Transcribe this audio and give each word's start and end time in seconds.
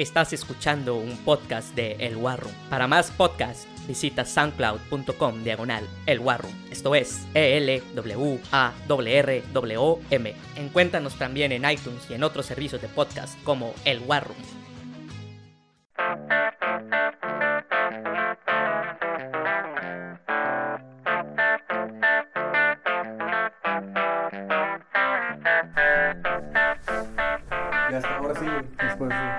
Estás 0.00 0.32
escuchando 0.32 0.96
un 0.96 1.14
podcast 1.26 1.74
de 1.74 1.92
El 1.98 2.16
War 2.16 2.40
Room. 2.40 2.54
Para 2.70 2.86
más 2.86 3.10
podcasts, 3.10 3.68
visita 3.86 4.24
soundcloud.com 4.24 5.44
diagonal 5.44 5.86
El 6.06 6.20
War 6.20 6.40
Room. 6.40 6.54
Esto 6.70 6.94
es 6.94 7.26
E 7.34 7.58
E-L-W-A-R-R-W-M. 7.58 10.34
Encuéntranos 10.56 11.18
también 11.18 11.52
en 11.52 11.70
iTunes 11.70 12.00
y 12.08 12.14
en 12.14 12.22
otros 12.22 12.46
servicios 12.46 12.80
de 12.80 12.88
podcast 12.88 13.38
como 13.44 13.74
El 13.84 13.98
War 14.06 14.26
Room. 14.26 14.59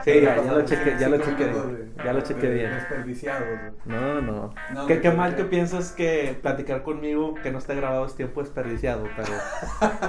Sí, 0.04 0.22
ya, 0.22 0.36
ya 0.44 0.52
lo 0.54 0.62
chequé, 0.66 0.96
ya 1.00 1.10
lo 1.10 1.18
chequé, 1.18 1.46
de- 1.46 1.92
ya 2.04 2.14
lo 2.14 2.22
chequé 2.22 2.50
bien. 2.50 2.72
Desperdiciados. 2.72 3.44
güey. 3.48 3.72
No, 3.86 4.22
no. 4.22 4.54
No, 4.74 4.88
¿Qué, 4.88 5.12
mal 5.12 5.36
que 5.36 5.44
piensas 5.46 5.92
que 5.92 6.38
platicar 6.42 6.84
conmigo 6.84 7.36
que 7.36 7.52
no 7.52 7.58
está 7.60 7.74
grabado 7.74 8.06
es 8.06 8.16
tiempo 8.16 8.42
desperdiciado, 8.42 9.08
pero 9.16 9.30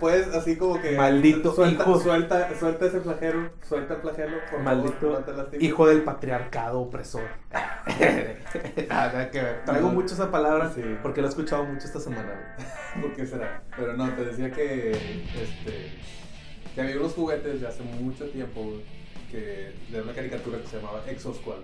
Puedes 0.00 0.28
así 0.34 0.56
como 0.56 0.80
que. 0.80 0.96
Maldito 0.96 1.54
suelta, 1.54 1.82
hijo. 1.84 2.00
Suelta, 2.00 2.48
suelta 2.58 2.86
ese 2.86 3.00
flagelo. 3.00 3.50
Suelta 3.62 3.94
el 3.94 4.00
flagelo. 4.00 4.36
Por 4.50 4.60
maldito 4.60 5.22
favor, 5.24 5.24
no 5.52 5.58
hijo 5.60 5.86
del 5.88 6.02
patriarcado 6.02 6.80
opresor. 6.80 7.22
Ah, 8.88 9.10
nada 9.12 9.30
que 9.30 9.40
ver. 9.42 9.64
Traigo 9.64 9.88
No. 9.88 9.94
mucho 9.94 10.14
esa 10.14 10.30
palabra 10.30 10.70
Sí. 10.74 10.82
porque 11.02 11.20
lo 11.20 11.26
he 11.26 11.30
escuchado 11.30 11.64
mucho 11.64 11.86
esta 11.86 12.00
semana. 12.00 12.56
¿Por 13.00 13.12
qué 13.14 13.26
será? 13.26 13.62
Pero 13.76 13.92
no, 13.94 14.08
te 14.10 14.24
decía 14.24 14.50
que. 14.50 14.90
Este. 14.92 15.98
Que 16.76 16.82
había 16.82 16.96
unos 16.98 17.14
juguetes 17.14 17.60
de 17.60 17.66
hace 17.66 17.82
mucho 17.82 18.26
tiempo. 18.26 18.62
güey, 18.62 18.80
Que. 19.30 19.72
De 19.90 20.02
una 20.02 20.12
caricatura 20.12 20.60
que 20.60 20.68
se 20.68 20.76
llamaba 20.76 21.02
Exo 21.08 21.34
Squad. 21.34 21.58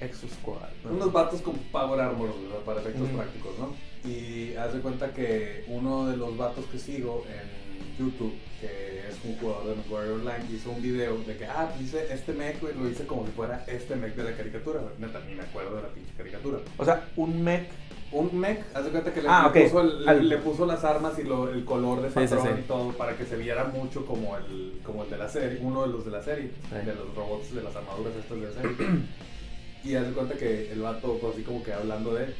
Exo 0.00 0.28
Squad. 0.28 0.68
¿no? 0.84 0.92
Unos 0.92 1.12
vatos 1.12 1.40
con 1.40 1.56
Power 1.72 1.98
Armor. 2.00 2.30
Para 2.64 2.80
efectos 2.80 3.08
prácticos, 3.08 3.52
¿no? 3.58 3.74
Y 4.08 4.54
haz 4.56 4.74
de 4.74 4.80
cuenta 4.80 5.12
que 5.12 5.64
uno 5.68 6.06
de 6.06 6.16
los 6.16 6.36
vatos 6.36 6.64
que 6.66 6.78
sigo 6.78 7.24
en 7.28 7.98
YouTube, 7.98 8.34
que 8.60 9.08
es 9.08 9.16
un 9.24 9.36
jugador 9.36 9.68
de 9.68 9.74
McWarrior 9.76 10.20
Online, 10.20 10.44
hizo 10.54 10.70
un 10.70 10.82
video 10.82 11.18
de 11.18 11.36
que, 11.36 11.46
ah, 11.46 11.70
pues 11.74 11.88
hice 11.88 12.12
este 12.12 12.32
mech, 12.32 12.60
güey, 12.60 12.74
lo 12.74 12.88
hice 12.88 13.06
como 13.06 13.26
si 13.26 13.32
fuera 13.32 13.64
este 13.66 13.96
mech 13.96 14.14
de 14.14 14.24
la 14.24 14.36
caricatura, 14.36 14.80
güey. 14.80 14.92
Neta, 14.98 15.20
ni 15.26 15.34
me 15.34 15.42
acuerdo 15.42 15.76
de 15.76 15.82
la 15.82 15.88
pinche 15.88 16.12
caricatura. 16.16 16.58
O 16.76 16.84
sea, 16.84 17.08
un 17.16 17.42
mech. 17.42 17.68
Un 18.12 18.40
mech, 18.40 18.64
haz 18.74 18.84
de 18.84 18.90
cuenta 18.90 19.14
que 19.14 19.22
le, 19.22 19.28
Ah, 19.30 19.52
puso, 19.54 19.78
Al- 19.78 20.28
le 20.28 20.36
puso 20.38 20.66
las 20.66 20.82
armas 20.84 21.16
y 21.18 21.22
lo- 21.22 21.48
el 21.48 21.64
color 21.64 22.02
de 22.02 22.08
Sí, 22.08 22.14
sí, 22.26 22.34
patrón 22.34 22.56
sí. 22.56 22.60
y 22.64 22.66
todo 22.66 22.92
para 22.92 23.16
que 23.16 23.24
se 23.24 23.36
viera 23.36 23.64
mucho 23.66 24.04
como 24.04 24.36
el, 24.36 24.80
como 24.84 25.04
el 25.04 25.10
de 25.10 25.16
la 25.18 25.28
serie, 25.28 25.60
uno 25.62 25.82
de 25.82 25.88
los 25.92 26.04
de 26.04 26.10
la 26.10 26.22
serie, 26.22 26.50
de 26.72 26.94
los 26.94 27.14
robots 27.14 27.54
de 27.54 27.62
las 27.62 27.76
armaduras 27.76 28.12
estas 28.16 28.40
de 28.40 28.46
la 28.46 28.52
serie. 28.52 28.76
y 29.84 29.94
haz 29.94 30.06
de 30.08 30.12
cuenta 30.12 30.34
que 30.36 30.72
el 30.72 30.80
vato, 30.82 31.18
pues 31.20 31.34
así 31.34 31.42
como 31.44 31.62
que 31.62 31.72
hablando 31.72 32.12
de 32.14 32.24
él. 32.24 32.34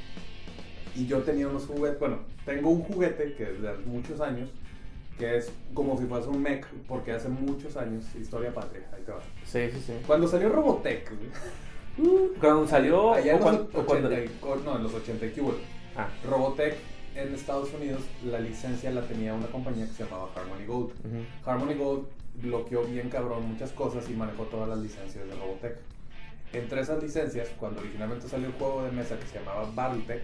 Y 0.96 1.06
yo 1.06 1.18
tenía 1.18 1.46
unos 1.46 1.66
juguetes, 1.66 2.00
bueno, 2.00 2.18
tengo 2.44 2.70
un 2.70 2.82
juguete 2.82 3.34
que 3.34 3.44
es 3.44 3.62
de 3.62 3.68
hace 3.68 3.82
muchos 3.86 4.20
años, 4.20 4.48
que 5.20 5.36
es 5.36 5.52
como 5.72 5.96
si 5.96 6.06
fuese 6.06 6.28
un 6.30 6.42
mech, 6.42 6.66
porque 6.88 7.12
hace 7.12 7.28
muchos 7.28 7.76
años, 7.76 8.04
historia 8.20 8.52
patria, 8.52 8.88
ahí 8.92 9.02
te 9.04 9.12
va. 9.12 9.20
Sí, 9.44 9.70
sí, 9.72 9.80
sí. 9.86 9.92
Cuando 10.04 10.26
salió 10.26 10.48
Robotech, 10.48 11.08
Cuando 12.40 12.66
salió. 12.66 13.12
allá 13.12 13.34
o 13.34 13.36
en 13.36 13.40
los 13.40 13.42
cuando- 13.42 13.62
o 13.80 13.84
cuando- 13.84 14.08
80 14.08 14.24
y- 14.24 14.64
no, 14.64 14.76
en 14.76 14.82
los 14.82 14.94
80 14.94 15.26
y. 15.26 15.32
Ah, 15.96 16.08
Robotech 16.28 16.76
en 17.16 17.34
Estados 17.34 17.72
Unidos, 17.74 18.02
la 18.24 18.38
licencia 18.40 18.90
la 18.90 19.02
tenía 19.02 19.34
una 19.34 19.46
compañía 19.48 19.86
que 19.86 19.92
se 19.92 20.04
llamaba 20.04 20.28
Harmony 20.34 20.64
Gold. 20.66 20.92
Harmony 21.44 21.74
Gold 21.74 22.06
bloqueó 22.36 22.84
bien 22.84 23.10
cabrón 23.10 23.46
muchas 23.48 23.72
cosas 23.72 24.08
y 24.08 24.12
manejó 24.14 24.44
todas 24.44 24.68
las 24.68 24.78
licencias 24.78 25.26
de 25.28 25.34
Robotech. 25.34 25.76
Entre 26.52 26.80
esas 26.80 27.02
licencias, 27.02 27.48
cuando 27.58 27.80
originalmente 27.80 28.28
salió 28.28 28.46
el 28.46 28.52
juego 28.54 28.82
de 28.84 28.92
mesa 28.92 29.18
que 29.18 29.26
se 29.26 29.38
llamaba 29.38 29.70
Battletech, 29.74 30.22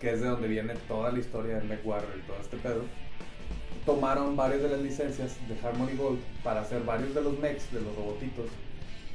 que 0.00 0.12
es 0.12 0.20
de 0.20 0.28
donde 0.28 0.48
viene 0.48 0.74
toda 0.88 1.10
la 1.10 1.18
historia 1.18 1.56
del 1.56 1.68
MechWarrior 1.68 2.16
y 2.18 2.26
todo 2.26 2.36
este 2.40 2.56
pedo, 2.58 2.82
tomaron 3.86 4.36
varias 4.36 4.62
de 4.62 4.68
las 4.70 4.80
licencias 4.80 5.36
de 5.48 5.66
Harmony 5.66 5.96
Gold 5.96 6.18
para 6.42 6.60
hacer 6.60 6.82
varios 6.84 7.14
de 7.14 7.22
los 7.22 7.38
mechs, 7.38 7.72
de 7.72 7.80
los 7.80 7.94
robotitos, 7.96 8.46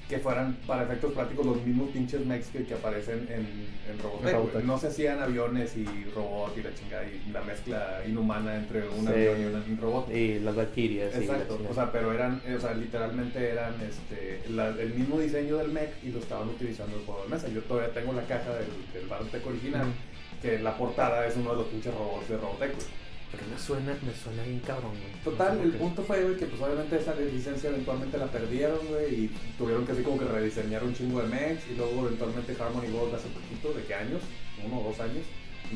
que 0.09 0.17
fueran 0.17 0.57
para 0.65 0.83
efectos 0.83 1.13
prácticos 1.13 1.45
los 1.45 1.63
mismos 1.63 1.89
pinches 1.91 2.25
mechs 2.25 2.47
que, 2.47 2.65
que 2.65 2.73
aparecen 2.73 3.27
en, 3.29 3.45
en 3.91 3.99
Robotech. 4.01 4.33
Robotech. 4.33 4.63
No 4.63 4.79
se 4.79 4.87
hacían 4.87 5.21
aviones 5.21 5.77
y 5.77 5.85
robot 6.15 6.57
y 6.57 6.63
la 6.63 6.73
chingada 6.73 7.03
y 7.05 7.31
la 7.31 7.41
mezcla 7.41 8.01
inhumana 8.07 8.55
entre 8.55 8.89
un 8.89 9.05
Sí. 9.05 9.11
avión 9.11 9.63
y 9.67 9.71
un- 9.71 9.77
robot. 9.79 10.09
Y 10.11 10.39
las 10.39 10.55
Valkyrias. 10.55 11.13
la 11.13 11.19
Exacto, 11.19 11.59
o 11.69 11.73
sea, 11.75 11.91
pero 11.91 12.11
eran, 12.11 12.41
eh, 12.47 12.55
o 12.55 12.59
sea, 12.59 12.73
literalmente 12.73 13.49
eran 13.51 13.75
este, 13.87 14.41
la- 14.49 14.69
el 14.69 14.95
mismo 14.95 15.19
diseño 15.19 15.57
del 15.57 15.69
mech 15.71 15.91
y 16.03 16.09
lo 16.09 16.17
estaban 16.19 16.49
utilizando 16.49 16.93
en 16.95 17.01
el 17.01 17.05
juego 17.05 17.23
de 17.23 17.29
mesa. 17.29 17.47
Yo 17.49 17.61
todavía 17.61 17.93
tengo 17.93 18.11
la 18.13 18.23
caja 18.23 18.49
del, 18.55 18.67
del 18.93 19.07
Battletech 19.07 19.45
original, 19.45 19.85
que 20.41 20.57
la 20.57 20.75
portada 20.75 21.27
es 21.27 21.37
uno 21.37 21.51
de 21.51 21.57
los 21.57 21.67
pinches 21.67 21.93
robots 21.93 22.27
de 22.29 22.37
Robotech. 22.37 22.71
Pero 23.31 23.43
me 23.51 23.59
suena, 23.59 23.95
me 24.01 24.13
suena 24.13 24.41
bien 24.43 24.59
cabrón, 24.61 24.91
güey. 24.91 25.23
Total, 25.23 25.53
No 25.57 25.61
sé 25.61 25.67
el 25.67 25.73
punto 25.73 26.01
fue, 26.01 26.23
güey, 26.23 26.35
que 26.37 26.45
pues 26.47 26.59
obviamente 26.61 26.97
esa 26.97 27.13
licencia 27.15 27.69
eventualmente 27.69 28.17
la 28.17 28.25
perdieron, 28.25 28.79
güey, 28.89 29.13
y 29.25 29.31
tuvieron 29.57 29.85
que 29.85 29.91
así 29.91 30.01
como 30.01 30.17
que 30.17 30.25
rediseñar 30.25 30.83
un 30.83 30.93
chingo 30.95 31.21
de 31.21 31.27
mechs, 31.27 31.61
y 31.71 31.75
luego 31.75 32.07
eventualmente 32.07 32.55
Harmony 32.59 32.91
Gold 32.91 33.13
hace 33.13 33.27
poquito, 33.29 33.71
¿de 33.77 33.83
qué 33.83 33.93
años? 33.93 34.21
Uno 34.65 34.79
o 34.79 34.83
dos 34.85 34.99
años, 34.99 35.23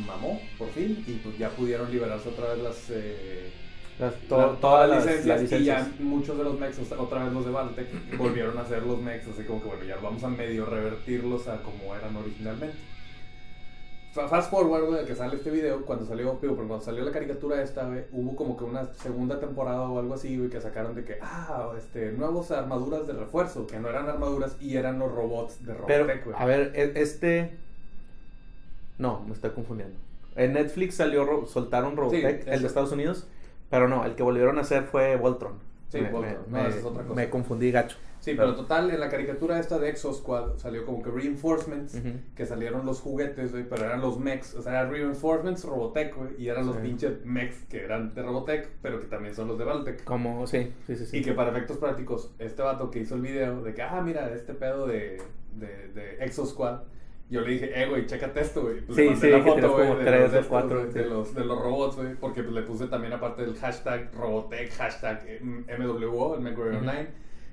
mamó, 0.08 0.42
por 0.58 0.70
fin, 0.72 1.04
y 1.08 1.12
pues 1.24 1.38
ya 1.38 1.50
pudieron 1.52 1.92
liberarse 1.92 2.30
otra 2.30 2.54
vez 2.56 2.64
las... 2.64 2.78
eh, 2.90 3.52
Las- 4.00 4.16
to- 4.28 4.36
to- 4.36 4.58
todas 4.60 4.90
las 4.90 5.06
las- 5.06 5.16
licencias, 5.18 5.52
las 5.52 5.62
y 5.62 5.64
ya 5.66 5.92
muchos 6.00 6.36
de 6.36 6.44
los 6.46 6.60
mechs, 6.60 6.80
o 6.80 6.86
sea, 6.86 7.00
otra 7.00 7.24
vez 7.24 7.34
los 7.34 7.46
de 7.46 7.52
Valtech, 7.52 8.18
volvieron 8.18 8.58
a 8.58 8.62
hacer 8.62 8.82
los 8.82 9.00
mechs, 9.00 9.28
así 9.28 9.44
como 9.44 9.62
que 9.62 9.68
bueno, 9.68 9.84
ya 9.84 9.98
vamos 9.98 10.24
a 10.24 10.30
medio 10.30 10.66
revertirlos 10.66 11.48
a 11.48 11.62
como 11.62 11.96
eran 11.96 12.16
originalmente. 12.16 12.76
Fa- 14.14 14.28
Fast 14.28 14.52
forward, 14.52 14.86
güey, 14.86 15.06
que 15.06 15.16
sale 15.16 15.36
este 15.38 15.50
video, 15.50 15.84
cuando 15.86 16.06
salió, 16.06 16.38
pero 16.40 16.56
cuando 16.56 16.80
salió 16.82 17.04
la 17.04 17.12
caricatura 17.12 17.62
esta, 17.64 17.86
güey, 17.88 18.04
hubo 18.12 18.36
como 18.36 18.56
que 18.56 18.64
una 18.64 18.94
segunda 18.94 19.40
temporada 19.40 19.82
o 19.90 19.98
algo 20.00 20.14
así, 20.14 20.38
güey, 20.38 20.50
que 20.52 20.62
sacaron 20.62 20.94
de 20.94 21.04
que, 21.04 21.18
ah, 21.22 21.72
este, 21.78 22.12
nuevos 22.12 22.52
armaduras 22.52 23.08
de 23.08 23.14
refuerzo, 23.14 23.66
que 23.66 23.80
no 23.80 23.90
eran 23.90 24.08
armaduras 24.08 24.56
y 24.62 24.78
eran 24.78 25.00
los 25.00 25.12
robots 25.12 25.66
de 25.66 25.74
Robotech, 25.74 26.26
güey. 26.26 26.36
a 26.38 26.46
ver, 26.46 26.72
e- 26.76 26.94
este. 27.02 27.58
No, 29.00 29.22
me 29.26 29.34
estoy 29.34 29.50
confundiendo. 29.52 29.96
En 30.36 30.54
Netflix 30.54 30.96
salió, 30.96 31.26
Ro- 31.26 31.46
soltaron 31.48 31.98
Robotech, 31.98 32.48
el 32.48 32.62
de 32.62 32.68
Estados 32.68 32.92
Unidos, 32.92 33.28
pero 33.72 33.88
no, 33.88 34.06
el 34.06 34.16
que 34.16 34.22
volvieron 34.24 34.58
a 34.60 34.62
hacer 34.62 34.84
fue 34.84 35.16
Voltron. 35.16 35.54
Sí, 35.90 36.02
me, 36.02 36.10
Voltron. 36.12 36.38
me- 36.50 36.58
No, 36.58 36.64
me- 36.64 36.70
esa 36.70 36.78
es 36.80 36.86
otra 36.86 37.04
cosa. 37.04 37.16
me 37.16 37.30
confundí 37.30 37.72
gacho. 37.72 37.98
Sí, 38.24 38.36
pero 38.38 38.56
total, 38.56 38.90
en 38.90 39.02
la 39.02 39.10
caricatura 39.10 39.60
esta 39.60 39.78
de 39.80 39.90
Exo 39.90 40.14
Squad 40.14 40.58
salió 40.58 40.86
como 40.86 41.04
que 41.04 41.12
reinforcements, 41.12 41.96
Ujú. 41.96 42.10
que 42.34 42.46
salieron 42.46 42.86
los 42.86 43.02
juguetes, 43.02 43.52
güey, 43.52 43.66
pero 43.68 43.84
eran 43.84 44.00
los 44.00 44.18
mechs, 44.18 44.56
o 44.56 44.62
sea, 44.62 44.72
eran 44.80 44.92
reinforcements 44.92 45.66
Robotech, 45.66 46.16
güey, 46.16 46.30
y 46.38 46.48
eran 46.48 46.66
los 46.66 46.78
Sí. 46.78 46.82
pinches 46.84 47.26
mechs 47.26 47.66
que 47.66 47.84
eran 47.84 48.14
de 48.14 48.24
Robotech, 48.24 48.70
pero 48.82 49.02
que 49.02 49.08
también 49.08 49.36
son 49.36 49.50
los 49.50 49.58
de 49.58 49.66
Valtech. 49.66 50.06
Como, 50.06 50.48
sí, 50.48 50.72
sí, 50.88 50.96
sí. 50.96 51.06
sí. 51.06 51.18
Y 51.18 51.22
que 51.22 51.34
para 51.34 51.50
efectos 51.50 51.76
prácticos, 51.78 52.34
este 52.40 52.62
vato 52.62 52.90
que 52.90 53.00
hizo 53.00 53.16
el 53.16 53.22
video 53.22 53.62
de 53.62 53.74
que, 53.74 53.82
ah, 53.82 54.02
mira, 54.02 54.34
este 54.34 54.54
pedo 54.54 54.88
de, 54.88 55.22
de, 55.56 55.90
de 55.94 56.24
Exo 56.24 56.46
Squad, 56.46 56.84
yo 57.30 57.42
le 57.42 57.50
dije, 57.52 57.72
eh, 57.82 57.88
güey, 57.90 58.06
chécate 58.06 58.40
esto, 58.40 58.62
güey. 58.62 58.80
Pues 58.86 58.96
Sí, 58.96 59.04
sí, 59.16 59.30
la 59.32 59.44
tienes 59.44 59.70
güey, 59.70 59.88
de 59.98 60.04
tres 60.06 60.22
los 60.22 60.34
estos, 60.34 60.48
cuatro, 60.48 60.80
güey, 60.82 60.94
de, 60.94 61.04
sí. 61.04 61.10
los- 61.10 61.36
de 61.36 61.44
los 61.44 61.60
robots, 61.62 61.96
güey, 61.98 62.16
porque 62.16 62.42
pues, 62.44 62.56
le 62.56 62.62
puse 62.62 62.88
también 62.88 63.12
aparte 63.12 63.44
el 63.44 63.56
hashtag 63.56 64.12
Robotech, 64.14 64.72
hashtag 64.76 65.26
MWO, 65.42 66.36
el 66.38 66.48
Ujú. 66.48 66.62
Online, 66.78 67.08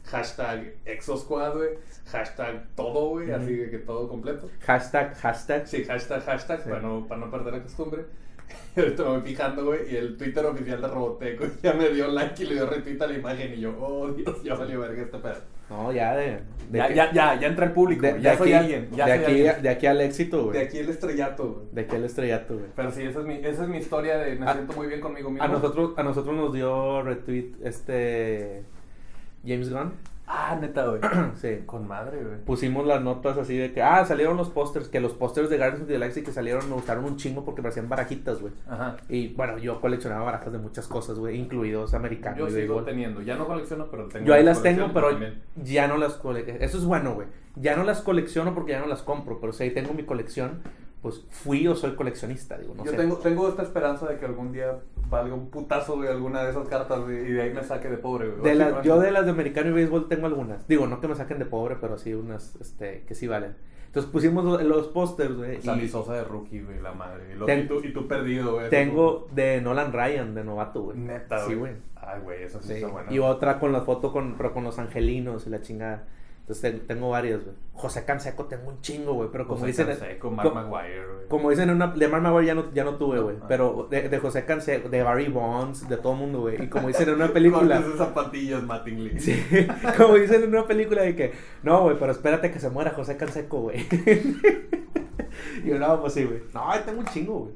hashtag 0.04 0.74
Exo 0.84 1.16
Squad, 1.16 1.54
güey, 1.56 1.70
hashtag 2.06 2.66
todo, 2.74 3.10
güey, 3.10 3.30
así 3.32 3.54
que 3.70 3.78
todo 3.78 4.08
completo. 4.08 4.48
Hashtag, 4.66 5.14
hashtag. 5.16 5.66
Sí, 5.66 5.84
hashtag, 5.84 6.22
hashtag, 6.24 6.62
Sí. 6.62 6.68
para, 6.68 6.80
no, 6.82 7.06
para 7.06 7.20
no 7.20 7.30
perder 7.30 7.54
la 7.54 7.62
costumbre. 7.62 8.04
Ahorita 8.76 9.02
me 9.04 9.08
voy 9.10 9.20
fijando, 9.22 9.64
güey, 9.64 9.92
y 9.92 9.96
el 9.96 10.16
Twitter 10.16 10.44
oficial 10.44 10.80
de 10.80 10.88
Robotech, 10.88 11.38
güey, 11.38 11.50
ya 11.62 11.72
me 11.72 11.88
dio 11.90 12.08
like 12.08 12.42
y 12.42 12.46
le 12.46 12.54
dio 12.54 12.66
retweet 12.66 13.00
a 13.00 13.06
la 13.06 13.14
imagen. 13.14 13.54
Y 13.54 13.60
yo, 13.60 13.76
oh, 13.80 14.08
Dios, 14.08 14.42
ya 14.42 14.56
salió 14.56 14.80
verga 14.80 15.02
este 15.02 15.18
pedo. 15.18 15.36
No, 15.68 15.92
ya 15.92 16.16
de. 16.16 16.40
de 16.68 16.78
Ya, 16.78 16.88
que- 16.88 16.94
ya, 16.96 17.12
ya, 17.12 17.38
ya 17.40 17.46
entra 17.46 17.66
el 17.66 17.72
público, 17.72 18.02
de- 18.02 18.10
güey, 18.10 18.22
de 18.24 18.28
ya 18.28 18.36
soy 18.36 18.52
aquí- 18.52 18.58
alguien, 18.64 18.88
ya 18.90 19.06
de 19.06 19.12
soy 19.14 19.22
aquí, 19.22 19.32
alguien. 19.46 19.62
de 19.62 19.68
aquí 19.68 19.86
al 19.86 20.00
éxito, 20.00 20.42
güey. 20.46 20.58
De 20.58 20.64
aquí 20.64 20.78
el 20.78 20.88
estrellato, 20.88 21.52
güey. 21.52 21.66
De 21.70 21.80
aquí 21.82 21.94
al 21.94 22.04
estrellato, 22.04 22.54
güey. 22.54 22.66
Pero 22.74 22.90
sí, 22.90 23.02
esa 23.04 23.20
es 23.20 23.24
mi, 23.26 23.34
esa 23.34 23.62
es 23.62 23.68
mi 23.68 23.76
historia 23.78 24.18
de 24.18 24.34
me 24.34 24.46
A- 24.50 24.52
siento 24.54 24.72
muy 24.72 24.88
bien 24.88 25.00
conmigo 25.00 25.30
mismo. 25.30 25.44
A 25.44 25.48
nosotros, 25.48 25.92
a 25.96 26.02
nosotros 26.02 26.34
nos 26.34 26.52
dio 26.52 27.02
retweet 27.02 27.52
este. 27.62 28.64
James 29.44 29.70
Gunn. 29.70 29.92
Ah, 30.32 30.56
neta, 30.60 30.86
güey. 30.86 31.00
sí. 31.34 31.62
Con 31.66 31.88
madre, 31.88 32.22
güey. 32.22 32.38
Pusimos 32.44 32.86
las 32.86 33.02
notas 33.02 33.36
así 33.36 33.56
de 33.56 33.72
que, 33.72 33.82
ah, 33.82 34.04
salieron 34.04 34.36
los 34.36 34.48
pósters, 34.48 34.86
que 34.88 35.00
los 35.00 35.12
pósters 35.12 35.50
de 35.50 35.56
Guardians 35.56 35.82
of 35.82 35.88
the 35.88 35.94
Galaxy 35.94 36.22
que 36.22 36.30
salieron 36.30 36.68
me 36.68 36.76
gustaron 36.76 37.04
un 37.04 37.16
chingo 37.16 37.44
porque 37.44 37.62
parecían 37.62 37.88
barajitas, 37.88 38.40
güey. 38.40 38.52
Ajá. 38.68 38.96
Y 39.08 39.34
bueno, 39.34 39.58
yo 39.58 39.80
coleccionaba 39.80 40.24
barajas 40.24 40.52
de 40.52 40.58
muchas 40.58 40.86
cosas, 40.86 41.18
güey, 41.18 41.36
incluidos 41.36 41.94
americanos 41.94 42.38
Yo 42.38 42.46
y 42.46 42.50
sigo 42.50 42.74
béisbol. 42.76 42.84
teniendo, 42.84 43.22
ya 43.22 43.34
no 43.34 43.48
colecciono, 43.48 43.88
pero 43.90 44.06
tengo. 44.06 44.24
Yo 44.24 44.34
ahí 44.34 44.44
las 44.44 44.62
tengo, 44.62 44.92
pero 44.92 45.10
también. 45.10 45.42
ya 45.56 45.88
no 45.88 45.96
las 45.96 46.14
colecciono. 46.14 46.60
Eso 46.60 46.78
es 46.78 46.84
bueno, 46.84 47.14
güey. 47.14 47.26
Ya 47.56 47.74
no 47.74 47.82
las 47.82 48.00
colecciono 48.00 48.54
porque 48.54 48.72
ya 48.72 48.80
no 48.80 48.86
las 48.86 49.02
compro, 49.02 49.40
pero 49.40 49.52
sí 49.52 49.64
ahí 49.64 49.70
tengo 49.72 49.92
mi 49.94 50.04
colección 50.04 50.60
pues 51.02 51.24
fui 51.30 51.66
o 51.66 51.74
soy 51.74 51.94
coleccionista, 51.94 52.58
digo, 52.58 52.74
no 52.74 52.84
Yo 52.84 52.90
sé. 52.90 52.96
tengo, 52.96 53.16
tengo 53.16 53.48
esta 53.48 53.62
esperanza 53.62 54.06
de 54.06 54.18
que 54.18 54.26
algún 54.26 54.52
día 54.52 54.78
valga 55.08 55.34
un 55.34 55.48
putazo 55.50 56.00
de 56.00 56.08
alguna 56.08 56.42
de 56.44 56.50
esas 56.50 56.68
cartas 56.68 57.00
y 57.08 57.32
de 57.32 57.42
ahí 57.42 57.52
me 57.54 57.64
saque 57.64 57.88
de 57.88 57.96
pobre. 57.96 58.28
güey. 58.28 58.42
De 58.42 58.54
la- 58.54 58.82
yo 58.82 59.00
de 59.00 59.10
las 59.10 59.24
de 59.24 59.30
americano 59.30 59.70
y 59.70 59.72
béisbol 59.72 60.08
tengo 60.08 60.26
algunas. 60.26 60.68
Digo, 60.68 60.86
no 60.86 61.00
que 61.00 61.08
me 61.08 61.14
saquen 61.14 61.38
de 61.38 61.46
pobre, 61.46 61.76
pero 61.80 61.96
sí 61.98 62.12
unas 62.14 62.54
este, 62.60 63.04
que 63.06 63.14
sí 63.14 63.26
valen. 63.26 63.56
Entonces 63.86 64.12
pusimos 64.12 64.44
los, 64.44 64.62
los 64.62 64.86
pósters, 64.88 65.34
güey. 65.36 65.60
Sammy 65.62 65.84
y 65.84 65.88
Sosa 65.88 66.12
de 66.14 66.22
rookie, 66.24 66.60
güey, 66.60 66.78
la 66.80 66.92
madre. 66.92 67.32
Y, 67.32 67.38
lo- 67.38 67.46
Ten- 67.46 67.64
y 67.64 67.66
tú, 67.66 67.80
y 67.82 67.92
tú 67.92 68.06
perdido, 68.06 68.54
güey. 68.54 68.70
Tengo 68.70 69.26
de 69.32 69.60
Nolan 69.60 69.92
Ryan, 69.92 70.34
de 70.34 70.44
novato, 70.44 70.82
güey. 70.82 70.98
Neta, 70.98 71.44
Sí, 71.46 71.54
güey. 71.54 71.72
Ay, 71.96 72.20
güey, 72.22 72.42
eso 72.44 72.60
sí, 72.62 72.68
Sí. 72.68 72.74
está 72.74 72.88
bueno. 72.88 73.10
Y 73.12 73.18
otra 73.18 73.58
con 73.58 73.72
la 73.72 73.80
foto 73.80 74.12
con, 74.12 74.36
pero 74.36 74.52
con 74.52 74.64
los 74.64 74.78
angelinos 74.78 75.46
y 75.46 75.50
la 75.50 75.60
chingada. 75.60 76.04
Entonces 76.40 76.72
te- 76.72 76.78
tengo 76.80 77.10
varias, 77.10 77.44
güey. 77.44 77.54
José 77.74 78.04
Canseco 78.04 78.46
tengo 78.46 78.68
un 78.68 78.80
chingo, 78.80 79.14
güey. 79.14 79.28
Pero 79.30 79.46
como 79.46 79.60
José 79.60 79.68
dicen. 79.68 79.86
Canseco, 79.86 80.30
Mark 80.30 80.48
como- 80.48 80.62
Maguire, 80.68 81.06
güey. 81.06 81.28
Como 81.28 81.50
dicen 81.50 81.68
en 81.70 81.76
una. 81.76 81.86
De 81.88 82.08
Mark 82.08 82.22
Maguire 82.22 82.46
ya 82.46 82.54
no, 82.54 82.72
ya 82.74 82.84
no 82.84 82.96
tuve, 82.96 83.20
güey. 83.20 83.36
Ah. 83.40 83.44
Pero 83.48 83.86
de, 83.90 84.08
de 84.08 84.18
José 84.18 84.44
Canseco, 84.44 84.88
de 84.88 85.02
Barry 85.02 85.28
Bonds, 85.28 85.88
de 85.88 85.96
todo 85.96 86.12
el 86.14 86.18
mundo, 86.18 86.40
güey. 86.40 86.62
Y 86.62 86.68
como 86.68 86.88
dicen 86.88 87.08
en 87.08 87.14
una 87.14 87.28
película. 87.28 87.76
Cortes 87.76 87.92
de 87.92 87.98
zapatillas, 87.98 88.62
Mattingly. 88.64 89.20
Sí, 89.20 89.40
como 89.96 90.14
dicen 90.16 90.42
en 90.42 90.48
una 90.48 90.66
película 90.66 91.02
de 91.02 91.14
que, 91.14 91.32
no, 91.62 91.82
güey, 91.84 91.96
pero 91.98 92.10
espérate 92.12 92.50
que 92.50 92.58
se 92.58 92.68
muera 92.70 92.90
José 92.90 93.16
Canseco, 93.16 93.60
güey. 93.60 93.86
y 95.64 95.68
yo, 95.68 95.78
no, 95.78 96.00
pues 96.00 96.14
sí, 96.14 96.24
güey. 96.24 96.42
No, 96.52 96.64
tengo 96.84 97.00
un 97.00 97.06
chingo, 97.06 97.38
güey. 97.40 97.52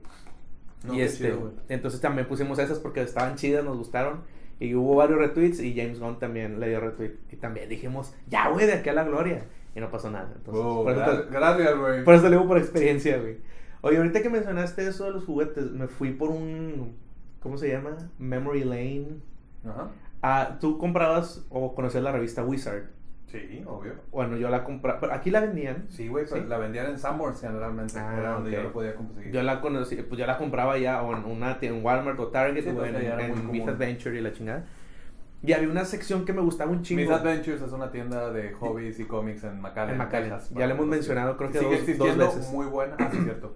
No, 0.85 0.95
y 0.95 1.01
este, 1.01 1.33
chido, 1.33 1.53
entonces 1.71 2.01
también 2.01 2.29
pusimos 2.29 2.59
esas 2.59 2.79
porque 2.79 3.01
estaban 3.03 3.37
chidas, 3.37 3.65
nos 3.65 3.77
gustaron. 3.79 4.21
Y 4.61 4.75
hubo 4.75 4.97
varios 4.97 5.19
retweets 5.19 5.61
y 5.61 5.75
James 5.75 5.99
Gunn 6.01 6.19
también 6.19 6.61
le 6.61 6.69
dio 6.69 6.81
retweet. 6.81 7.13
Y 7.33 7.37
también 7.37 7.69
dijimos, 7.69 8.15
ya, 8.29 8.49
güey, 8.51 8.67
de 8.67 8.75
aquí 8.75 8.89
a 8.89 8.93
la 8.95 9.05
gloria. 9.05 9.45
Y 9.75 9.81
no 9.81 9.91
pasó 9.91 10.11
nada. 10.11 10.33
Entonces, 10.37 10.63
Oh, 10.65 10.85
por, 10.85 10.93
eso 10.93 11.27
gracias, 11.31 11.77
güey. 11.79 12.05
por 12.05 12.15
eso 12.15 12.25
lo 12.25 12.31
digo 12.31 12.47
por 12.47 12.59
experiencia, 12.59 13.19
güey. 13.19 13.39
Oye, 13.81 13.97
ahorita 13.99 14.23
que 14.23 14.31
mencionaste 14.31 14.87
eso 14.87 15.05
de 15.05 15.11
los 15.11 15.25
juguetes, 15.25 15.71
me 15.73 15.89
fui 15.89 16.13
por 16.13 16.31
un, 16.31 16.97
¿cómo 17.41 17.59
se 17.59 17.69
llama? 17.69 17.97
Memory 18.19 18.65
Lane. 18.65 19.09
Ajá. 19.67 19.91
Ah, 20.23 20.57
tú 20.61 20.79
comprabas 20.79 21.45
o 21.51 21.75
conocías 21.75 22.03
la 22.03 22.13
revista 22.13 22.45
Wizard. 22.45 22.85
Sí, 23.41 23.65
obvio. 23.67 23.95
Bueno, 24.13 24.37
yo 24.37 24.49
la 24.49 24.63
compraba, 24.65 25.01
pero 25.01 25.13
aquí 25.13 25.31
la 25.31 25.41
vendían. 25.41 25.87
Sí, 25.91 26.09
güey, 26.09 26.27
¿Sí? 26.27 26.35
la 26.47 26.57
vendían 26.59 26.87
en 26.87 26.99
Sanborns 26.99 27.41
generalmente. 27.41 27.99
Ah, 27.99 28.17
era 28.17 28.31
donde 28.35 28.51
ok. 28.51 28.57
yo 28.57 28.63
lo 28.63 28.73
podía 28.73 28.95
conseguir. 28.95 29.33
Yo 29.33 29.43
la 29.43 29.61
conocí, 29.61 29.97
pues 29.97 30.19
yo 30.19 30.27
la 30.27 30.39
compraba 30.39 30.79
ya 30.79 31.03
o 31.03 31.17
en 31.17 31.25
una 31.25 31.59
en 31.61 31.85
Walmart 31.85 32.19
o 32.21 32.29
Target 32.29 32.63
Sí, 32.63 32.71
o 32.71 32.85
en, 32.85 32.95
en 32.97 33.35
común. 33.35 33.69
Adventure 33.69 34.17
y 34.17 34.21
la 34.21 34.33
chingada. 34.33 34.65
Y 35.43 35.53
había 35.53 35.69
una 35.69 35.85
sección 35.85 36.25
que 36.25 36.33
me 36.33 36.41
gustaba 36.41 36.71
un 36.71 36.83
chingo. 36.83 37.03
Miss 37.03 37.11
Adventures 37.11 37.61
es 37.61 37.73
una 37.73 37.91
tienda 37.91 38.31
de 38.33 38.53
hobbies 38.53 38.99
y 38.99 39.05
cómics 39.05 39.45
en 39.45 39.61
McAllen. 39.61 39.93
En 39.93 39.99
McAllen. 39.99 40.33
Ya 40.53 40.67
le 40.67 40.73
hemos 40.73 40.87
mencionado, 40.87 41.37
creo 41.37 41.51
que 41.51 41.59
sigue 41.59 41.71
dos- 41.71 41.81
existiendo, 41.81 42.25
dos 42.25 42.37
veces. 42.37 42.51
muy 42.53 42.67
buena. 42.67 42.97
Ah, 42.99 43.11
sí, 43.13 43.19
cierto. 43.23 43.55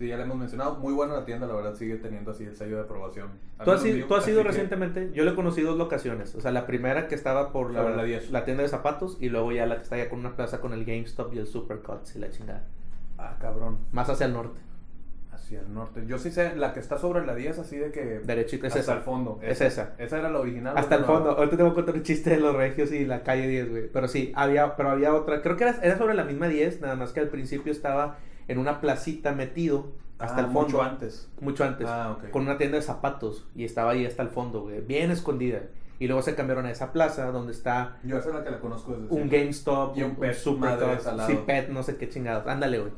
Sí, 0.00 0.06
ya 0.08 0.16
le 0.16 0.22
hemos 0.22 0.38
mencionado. 0.38 0.76
Muy 0.76 0.94
buena 0.94 1.12
la 1.12 1.26
tienda, 1.26 1.46
la 1.46 1.52
verdad, 1.52 1.74
sigue 1.74 1.96
teniendo 1.96 2.30
así 2.30 2.44
el 2.44 2.56
sello 2.56 2.76
de 2.76 2.84
aprobación. 2.84 3.28
¿Tú 3.62 3.70
has, 3.70 3.82
menos 3.82 3.84
ido, 3.84 3.96
mío, 3.98 4.06
tú 4.08 4.14
has 4.14 4.22
así 4.22 4.30
ido 4.30 4.40
que- 4.40 4.48
recientemente? 4.48 5.10
Yo 5.12 5.24
le 5.26 5.34
conocí 5.34 5.60
dos 5.60 5.76
locaciones. 5.76 6.34
O 6.34 6.40
sea, 6.40 6.52
la 6.52 6.66
primera 6.66 7.06
que 7.06 7.14
estaba 7.14 7.52
por 7.52 7.70
la, 7.70 7.82
la 7.90 8.02
10. 8.02 8.30
la 8.30 8.46
tienda 8.46 8.62
de 8.62 8.70
zapatos 8.70 9.18
y 9.20 9.28
luego 9.28 9.52
ya 9.52 9.66
la 9.66 9.76
que 9.76 9.82
está 9.82 9.98
ya 9.98 10.08
con 10.08 10.20
una 10.20 10.36
plaza 10.36 10.62
con 10.62 10.72
el 10.72 10.86
GameStop 10.86 11.34
y 11.34 11.38
el 11.38 11.46
Supercuts 11.46 12.16
y 12.16 12.18
la 12.18 12.30
chingada. 12.30 12.64
Ah, 13.18 13.36
cabrón. 13.38 13.76
Más 13.92 14.08
hacia 14.08 14.24
el 14.24 14.32
norte. 14.32 14.58
Hacia 15.32 15.60
el 15.60 15.74
norte. 15.74 16.06
Yo 16.06 16.18
sí 16.18 16.30
sé, 16.30 16.56
la 16.56 16.72
que 16.72 16.80
está 16.80 16.96
sobre 16.96 17.26
la 17.26 17.34
10, 17.34 17.58
así 17.58 17.76
de 17.76 17.92
que. 17.92 18.20
Derechito, 18.20 18.66
es 18.68 18.72
hasta 18.72 18.80
esa. 18.80 18.94
el 18.94 19.02
fondo. 19.02 19.38
Es 19.42 19.60
esa. 19.60 19.92
Esa 19.98 20.18
era 20.18 20.30
la 20.30 20.40
original. 20.40 20.78
Hasta 20.78 20.94
el 20.94 21.04
fondo. 21.04 21.32
Ahorita 21.32 21.58
te 21.58 21.62
voy 21.62 21.72
a 21.72 21.74
contar 21.74 21.94
un 21.94 22.02
chiste 22.04 22.30
de 22.30 22.40
los 22.40 22.56
regios 22.56 22.90
y 22.92 23.04
la 23.04 23.22
calle 23.22 23.46
10, 23.48 23.68
güey. 23.68 23.88
Pero 23.92 24.08
sí, 24.08 24.32
había, 24.34 24.76
pero 24.76 24.88
había 24.92 25.12
otra. 25.14 25.42
Creo 25.42 25.58
que 25.58 25.64
era, 25.64 25.78
era 25.82 25.98
sobre 25.98 26.14
la 26.14 26.24
misma 26.24 26.48
10, 26.48 26.80
nada 26.80 26.96
más 26.96 27.12
que 27.12 27.20
al 27.20 27.28
principio 27.28 27.70
estaba 27.70 28.16
en 28.50 28.58
una 28.58 28.80
placita 28.80 29.32
metido 29.32 29.92
hasta 30.18 30.36
Ah, 30.36 30.40
el 30.40 30.46
fondo. 30.46 30.60
Mucho 30.62 30.82
antes. 30.82 31.30
Mucho 31.40 31.64
antes. 31.64 31.86
Ah, 31.88 32.16
ok. 32.18 32.30
Con 32.30 32.42
una 32.42 32.58
tienda 32.58 32.76
de 32.76 32.82
zapatos. 32.82 33.46
Y 33.54 33.64
estaba 33.64 33.92
ahí 33.92 34.04
hasta 34.04 34.22
el 34.22 34.28
fondo, 34.28 34.62
güey. 34.62 34.80
Bien 34.80 35.10
escondida. 35.10 35.60
Y 35.98 36.06
luego 36.06 36.22
se 36.22 36.34
cambiaron 36.34 36.66
a 36.66 36.70
esa 36.70 36.92
plaza 36.92 37.30
donde 37.30 37.52
está 37.52 37.98
Yo 38.04 38.16
esa 38.18 38.30
es 38.30 38.34
la 38.34 38.42
que 38.44 38.50
la 38.50 38.58
conozco 38.60 38.92
desde 38.92 39.04
un 39.04 39.10
siempre. 39.28 39.38
GameStop, 39.40 39.96
Y 39.96 40.02
un 40.02 40.16
al 40.24 41.16
lado. 41.16 41.26
sí, 41.26 41.38
Pet, 41.46 41.68
no 41.68 41.82
sé 41.82 41.96
qué 41.96 42.08
chingados. 42.08 42.46
Ándale, 42.46 42.78
güey. 42.80 42.92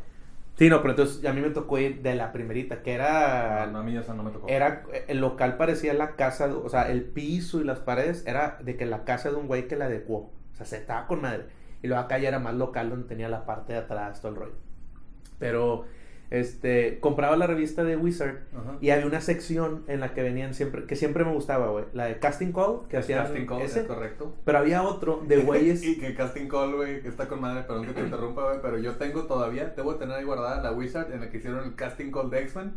Sí, 0.57 0.69
no, 0.69 0.81
pero 0.83 0.91
entonces 0.91 1.25
a 1.25 1.33
mí 1.33 1.41
me 1.41 1.51
tocó 1.51 1.79
ir 1.79 2.03
de 2.03 2.15
la 2.15 2.31
primerita, 2.33 2.83
que 2.83 2.93
era. 2.93 3.63
Ah, 3.63 3.67
No, 3.67 3.79
a 3.79 3.83
mí 3.83 3.97
esa 3.97 4.15
no 4.15 4.23
me 4.23 4.31
tocó. 4.31 4.47
Era, 4.49 4.85
el 5.09 5.19
local 5.19 5.57
parecía 5.57 5.95
la 5.95 6.15
casa, 6.15 6.47
o 6.55 6.69
sea, 6.69 6.91
el 6.91 7.05
piso 7.05 7.61
y 7.61 7.65
las 7.65 7.79
paredes 7.81 8.25
era 8.27 8.59
de 8.63 8.77
que 8.77 8.85
la 8.87 9.05
casa 9.05 9.31
de 9.31 9.37
un 9.37 9.47
güey 9.49 9.67
que 9.67 9.77
la 9.77 9.87
adecuó. 9.87 10.31
O 10.53 10.55
sea, 10.57 10.67
se 10.67 10.77
estaba 10.77 11.07
con 11.07 11.23
madre. 11.23 11.47
Y 11.83 11.89
luego 11.89 12.03
acá 12.05 12.19
ya 12.19 12.29
era 12.29 12.39
más 12.39 12.55
local 12.55 12.91
donde 12.91 13.09
tenía 13.09 13.29
la 13.29 13.47
parte 13.47 13.73
de 13.73 13.81
atrás, 13.81 14.21
todo 14.21 14.31
el 14.33 14.37
rollo. 14.39 14.55
Pero, 15.43 15.85
este, 16.31 16.99
compraba 17.01 17.37
la 17.37 17.47
revista 17.47 17.85
de 17.85 17.95
Wizard 17.99 18.37
Ajá. 18.57 18.77
y 18.81 18.89
había 18.89 19.05
una 19.05 19.21
sección 19.21 19.85
en 19.87 20.01
la 20.01 20.15
que 20.15 20.23
venían 20.23 20.55
siempre, 20.55 20.85
que 20.87 20.97
siempre 20.97 21.25
me 21.27 21.33
gustaba, 21.35 21.67
güey. 21.69 21.85
La 21.93 22.07
de 22.07 22.19
Casting 22.19 22.53
Call, 22.53 22.89
que 22.89 22.97
Es 22.97 23.05
hacían 23.05 23.25
Casting 23.25 23.45
Call, 23.47 23.61
ese. 23.61 23.81
es 23.81 23.87
correcto. 23.87 24.35
Pero 24.45 24.57
había 24.59 24.83
otro 24.83 25.21
de 25.27 25.37
güeyes. 25.45 25.83
y 25.85 25.99
que 25.99 26.15
Casting 26.15 26.49
Call, 26.49 26.75
güey, 26.77 27.03
que 27.03 27.09
está 27.09 27.29
con 27.29 27.41
madre, 27.43 27.65
perdón 27.65 27.85
que 27.85 27.93
te 27.93 28.01
interrumpa, 28.01 28.45
güey, 28.45 28.61
pero 28.63 28.79
yo 28.79 28.93
tengo 28.95 29.25
todavía, 29.25 29.75
debo 29.77 29.97
tener 29.97 30.17
ahí 30.17 30.25
guardada 30.25 30.63
la 30.63 30.73
Wizard 30.73 31.13
en 31.13 31.21
la 31.21 31.29
que 31.29 31.37
hicieron 31.37 31.65
el 31.65 31.75
Casting 31.75 32.11
Call 32.11 32.31
de 32.31 32.41
X-Men. 32.45 32.73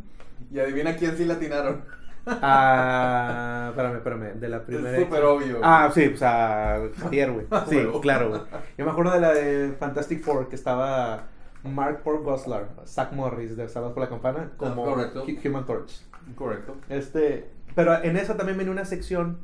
Y 0.51 0.59
adivina 0.59 0.97
quién 0.97 1.15
sí 1.15 1.23
la 1.23 1.35
atinaron. 1.35 1.81
Ah, 2.27 3.67
espérame, 3.69 3.95
espérame, 3.97 4.33
de 4.39 4.49
la 4.49 4.65
primera. 4.65 4.97
es 4.97 5.03
súper 5.03 5.23
obvio. 5.23 5.59
Ah, 5.63 5.91
sí, 5.93 6.09
pues 6.09 6.21
a 6.23 6.81
Javier, 6.99 7.31
güey. 7.31 7.45
Sí, 7.69 7.79
claro, 8.01 8.29
güey. 8.29 8.41
Yo 8.77 8.83
me 8.85 8.91
acuerdo 8.91 9.13
de 9.13 9.19
la 9.21 9.33
de 9.33 9.71
Fantastic 9.79 10.21
Four 10.21 10.49
que 10.49 10.55
estaba 10.55 11.27
Mark 11.65 12.01
Paul 12.03 12.23
Goslar, 12.23 12.69
Zach 12.85 13.11
Morris 13.13 13.55
de 13.57 13.67
Salvados 13.67 13.93
por 13.93 14.03
la 14.03 14.09
Campana, 14.09 14.51
como 14.57 14.85
Ah, 14.85 14.89
correcto. 14.93 15.25
Hu- 15.25 15.47
Human 15.49 15.65
Torch. 15.65 16.01
Correcto. 16.35 16.75
Este, 16.89 17.49
pero 17.75 18.01
en 18.03 18.17
esa 18.17 18.37
también 18.37 18.57
venía 18.57 18.71
una 18.71 18.85
sección 18.85 19.37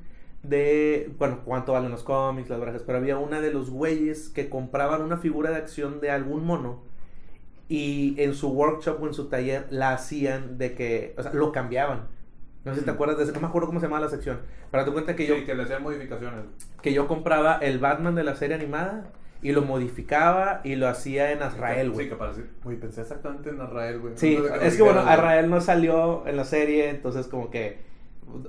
de, 0.44 1.14
bueno, 1.20 1.42
cuánto 1.46 1.74
valen 1.74 1.92
los 1.92 2.04
cómics, 2.04 2.50
las 2.50 2.60
barajas, 2.60 2.84
pero 2.84 2.98
había 2.98 3.18
una 3.18 3.42
de 3.42 3.52
los 3.54 3.70
güeyes 3.70 4.30
que 4.30 4.50
compraban 4.50 5.02
una 5.04 5.18
figura 5.18 5.52
de 5.52 5.58
acción 5.58 6.00
de 6.02 6.10
algún 6.12 6.46
mono 6.46 6.82
y 7.70 8.16
en 8.22 8.34
su 8.34 8.50
workshop 8.50 9.02
o 9.02 9.08
en 9.08 9.14
su 9.14 9.30
taller 9.30 9.68
la 9.70 9.94
hacían 9.94 10.58
de 10.58 10.74
que, 10.74 11.14
o 11.18 11.24
sea, 11.24 11.32
lo 11.34 11.52
cambiaban. 11.52 12.08
No 12.66 12.74
sé 12.74 12.80
si 12.82 12.86
te 12.86 12.92
Mm. 12.92 12.96
acuerdas 12.96 13.18
de 13.18 13.24
ese, 13.24 13.32
no 13.34 13.40
me 13.40 13.48
acuerdo 13.48 13.68
cómo 13.68 13.80
se 13.80 13.86
llamaba 13.86 14.06
la 14.06 14.12
sección. 14.12 14.40
Pero 14.72 14.86
te 14.86 14.92
cuenta 14.92 15.16
que 15.16 15.26
yo, 15.26 15.36
Sí, 15.36 15.46
que 15.46 15.56
le 15.56 15.64
hacían 15.64 15.82
modificaciones. 15.84 16.42
que 16.82 16.94
yo 16.94 17.08
compraba 17.08 17.56
el 17.58 17.80
Batman 17.80 18.14
de 18.16 18.24
la 18.24 18.36
serie 18.36 18.56
animada 18.56 19.06
y 19.42 19.52
lo 19.54 19.62
modificaba 19.64 20.62
y 20.64 20.76
lo 20.76 20.88
hacía 20.88 21.32
en 21.32 21.42
Azrael, 21.42 21.92
güey. 21.92 22.06
Sí, 22.06 22.10
que 22.12 22.16
parece. 22.16 22.44
Güey, 22.64 22.78
pensé 22.78 23.02
exactamente 23.02 23.50
en 23.50 23.60
Azrael, 23.62 24.00
güey. 24.00 24.14
Sí, 24.18 24.38
lo 24.38 24.54
es 24.56 24.76
que 24.76 24.84
bueno. 24.84 25.00
Azrael 25.02 25.50
no 25.50 25.62
salió 25.62 26.26
en 26.28 26.38
la 26.38 26.44
serie, 26.46 26.90
entonces 26.90 27.28
como 27.28 27.50
que 27.50 27.80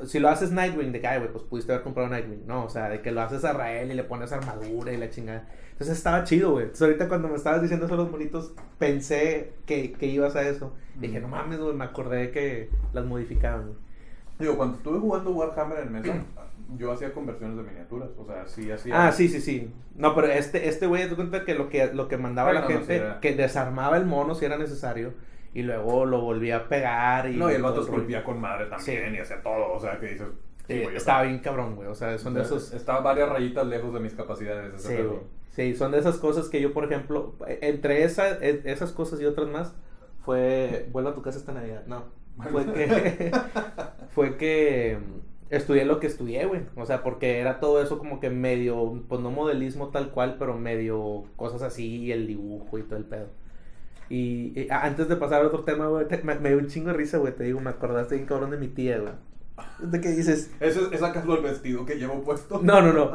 si 0.06 0.20
lo 0.20 0.28
haces 0.28 0.52
Nightwing, 0.52 0.92
de 0.92 1.00
que, 1.00 1.06
ay, 1.08 1.18
güey, 1.18 1.32
pues 1.32 1.42
pudiste 1.44 1.72
haber 1.72 1.82
comprado 1.82 2.08
Nightwing, 2.10 2.46
no, 2.46 2.64
o 2.64 2.68
sea, 2.68 2.88
de 2.88 3.00
que 3.00 3.10
lo 3.10 3.20
haces 3.22 3.44
Azrael 3.44 3.90
y 3.90 3.94
le 3.94 4.04
pones 4.04 4.30
armadura 4.32 4.92
y 4.92 4.96
la 4.96 5.10
chingada. 5.10 5.48
Entonces 5.72 5.96
estaba 5.96 6.22
chido, 6.24 6.52
güey. 6.52 6.64
Entonces 6.64 6.82
ahorita 6.86 7.08
cuando 7.08 7.28
me 7.28 7.34
estabas 7.36 7.62
diciendo 7.62 7.86
eso 7.86 7.96
los 7.96 8.10
monitos, 8.10 8.52
pensé 8.78 9.54
que, 9.66 9.92
que 9.92 10.06
ibas 10.06 10.36
a 10.36 10.42
eso. 10.48 10.72
Dije, 11.00 11.18
Mm. 11.18 11.22
no 11.22 11.28
mames, 11.28 11.58
güey, 11.58 11.74
me 11.74 11.84
acordé 11.84 12.30
que 12.30 12.68
las 12.92 13.04
modificaban, 13.04 13.62
güey. 13.62 13.76
Digo, 14.38 14.56
cuando 14.56 14.76
estuve 14.76 14.98
jugando 14.98 15.30
Warhammer 15.30 15.78
en 15.78 15.92
mesa, 15.92 16.12
yo 16.76 16.92
hacía 16.92 17.12
conversiones 17.12 17.56
de 17.56 17.62
miniaturas. 17.62 18.10
O 18.18 18.24
sea, 18.24 18.46
sí 18.46 18.70
hacía. 18.70 19.06
Ah, 19.06 19.12
sí, 19.12 19.28
sí, 19.28 19.40
sí. 19.40 19.72
No, 19.94 20.14
pero 20.14 20.28
este, 20.28 20.68
este 20.68 20.86
güey, 20.86 21.08
te 21.08 21.14
cuenta 21.16 21.44
que 21.44 21.54
lo 21.54 21.68
que, 21.68 21.92
lo 21.92 22.08
que 22.08 22.16
mandaba 22.16 22.52
la 22.52 22.62
no, 22.62 22.66
gente, 22.68 22.96
era. 22.96 23.20
que 23.20 23.34
desarmaba 23.34 23.96
el 23.96 24.06
mono 24.06 24.34
si 24.34 24.44
era 24.44 24.56
necesario, 24.58 25.14
y 25.54 25.62
luego 25.62 26.06
lo 26.06 26.20
volvía 26.20 26.56
a 26.56 26.68
pegar. 26.68 27.28
Y 27.30 27.36
No, 27.36 27.50
y 27.50 27.54
el 27.54 27.62
vato 27.62 27.82
esculpía 27.82 28.24
con 28.24 28.40
madre 28.40 28.66
también 28.66 29.10
Sí. 29.10 29.16
y 29.16 29.20
hacía 29.20 29.42
todo. 29.42 29.72
O 29.72 29.80
sea, 29.80 29.98
que 30.00 30.06
dices. 30.06 30.28
Sí, 30.66 30.80
güey, 30.82 30.96
estaba 30.96 31.22
bien 31.24 31.40
cabrón, 31.40 31.74
güey. 31.76 31.88
O 31.88 31.94
sea, 31.94 32.16
son 32.18 32.34
de 32.34 32.42
esos. 32.42 32.72
Estaba 32.72 33.00
varias 33.00 33.28
rayitas 33.28 33.66
lejos 33.66 33.92
de 33.92 34.00
mis 34.00 34.14
capacidades. 34.14 34.72
ese 34.74 34.96
Sí, 34.96 35.02
güey. 35.02 35.18
Sí, 35.50 35.74
son 35.74 35.92
de 35.92 35.98
esas 35.98 36.16
cosas 36.16 36.48
que 36.48 36.62
yo, 36.62 36.72
por 36.72 36.84
ejemplo, 36.84 37.34
e- 37.46 37.58
entre 37.62 38.04
esa, 38.04 38.38
e- 38.38 38.62
esas 38.64 38.92
cosas 38.92 39.20
y 39.20 39.26
otras 39.26 39.48
más, 39.48 39.74
fue. 40.24 40.88
Vuelvo 40.92 41.10
a 41.10 41.14
tu 41.14 41.20
casa 41.20 41.38
esta 41.38 41.52
Navidad. 41.52 41.82
No. 41.86 42.04
Fue 42.50 42.64
que. 42.72 43.30
fue 44.14 44.36
que. 44.38 44.98
Estudié 45.52 45.84
lo 45.84 46.00
que 46.00 46.06
estudié, 46.08 46.46
güey. 46.46 46.62
O 46.76 46.86
sea, 46.86 47.02
porque 47.02 47.38
era 47.38 47.60
todo 47.60 47.80
eso 47.82 47.98
como 47.98 48.18
que 48.20 48.30
medio. 48.30 49.02
Pues 49.08 49.20
no 49.20 49.30
modelismo 49.30 49.88
tal 49.88 50.10
cual, 50.10 50.36
pero 50.38 50.56
medio 50.58 51.24
cosas 51.36 51.62
así, 51.62 52.10
el 52.10 52.26
dibujo 52.26 52.78
y 52.78 52.82
todo 52.82 52.96
el 52.96 53.04
pedo. 53.04 53.26
Y, 54.08 54.66
antes 54.70 55.08
de 55.08 55.16
pasar 55.16 55.42
a 55.42 55.46
otro 55.46 55.64
tema, 55.64 55.86
güey, 55.88 56.08
te- 56.08 56.22
me, 56.22 56.34
me 56.36 56.48
dio 56.50 56.58
un 56.58 56.66
chingo 56.68 56.88
de 56.88 56.94
risa, 56.94 57.18
güey. 57.18 57.34
Te 57.34 57.44
digo, 57.44 57.60
me 57.60 57.70
acordaste 57.70 58.14
bien 58.16 58.26
cabrón 58.26 58.50
de 58.50 58.56
mi 58.56 58.68
tía, 58.68 58.98
güey. 58.98 59.12
¿De 59.78 60.00
qué 60.00 60.08
dices? 60.08 60.50
¿Eso, 60.60 60.90
¿Es 60.90 61.02
acaso 61.02 61.34
el 61.36 61.42
vestido 61.42 61.84
que 61.86 61.96
llevo 61.96 62.22
puesto? 62.22 62.60
No, 62.62 62.80
no, 62.80 62.92
no. 62.92 63.12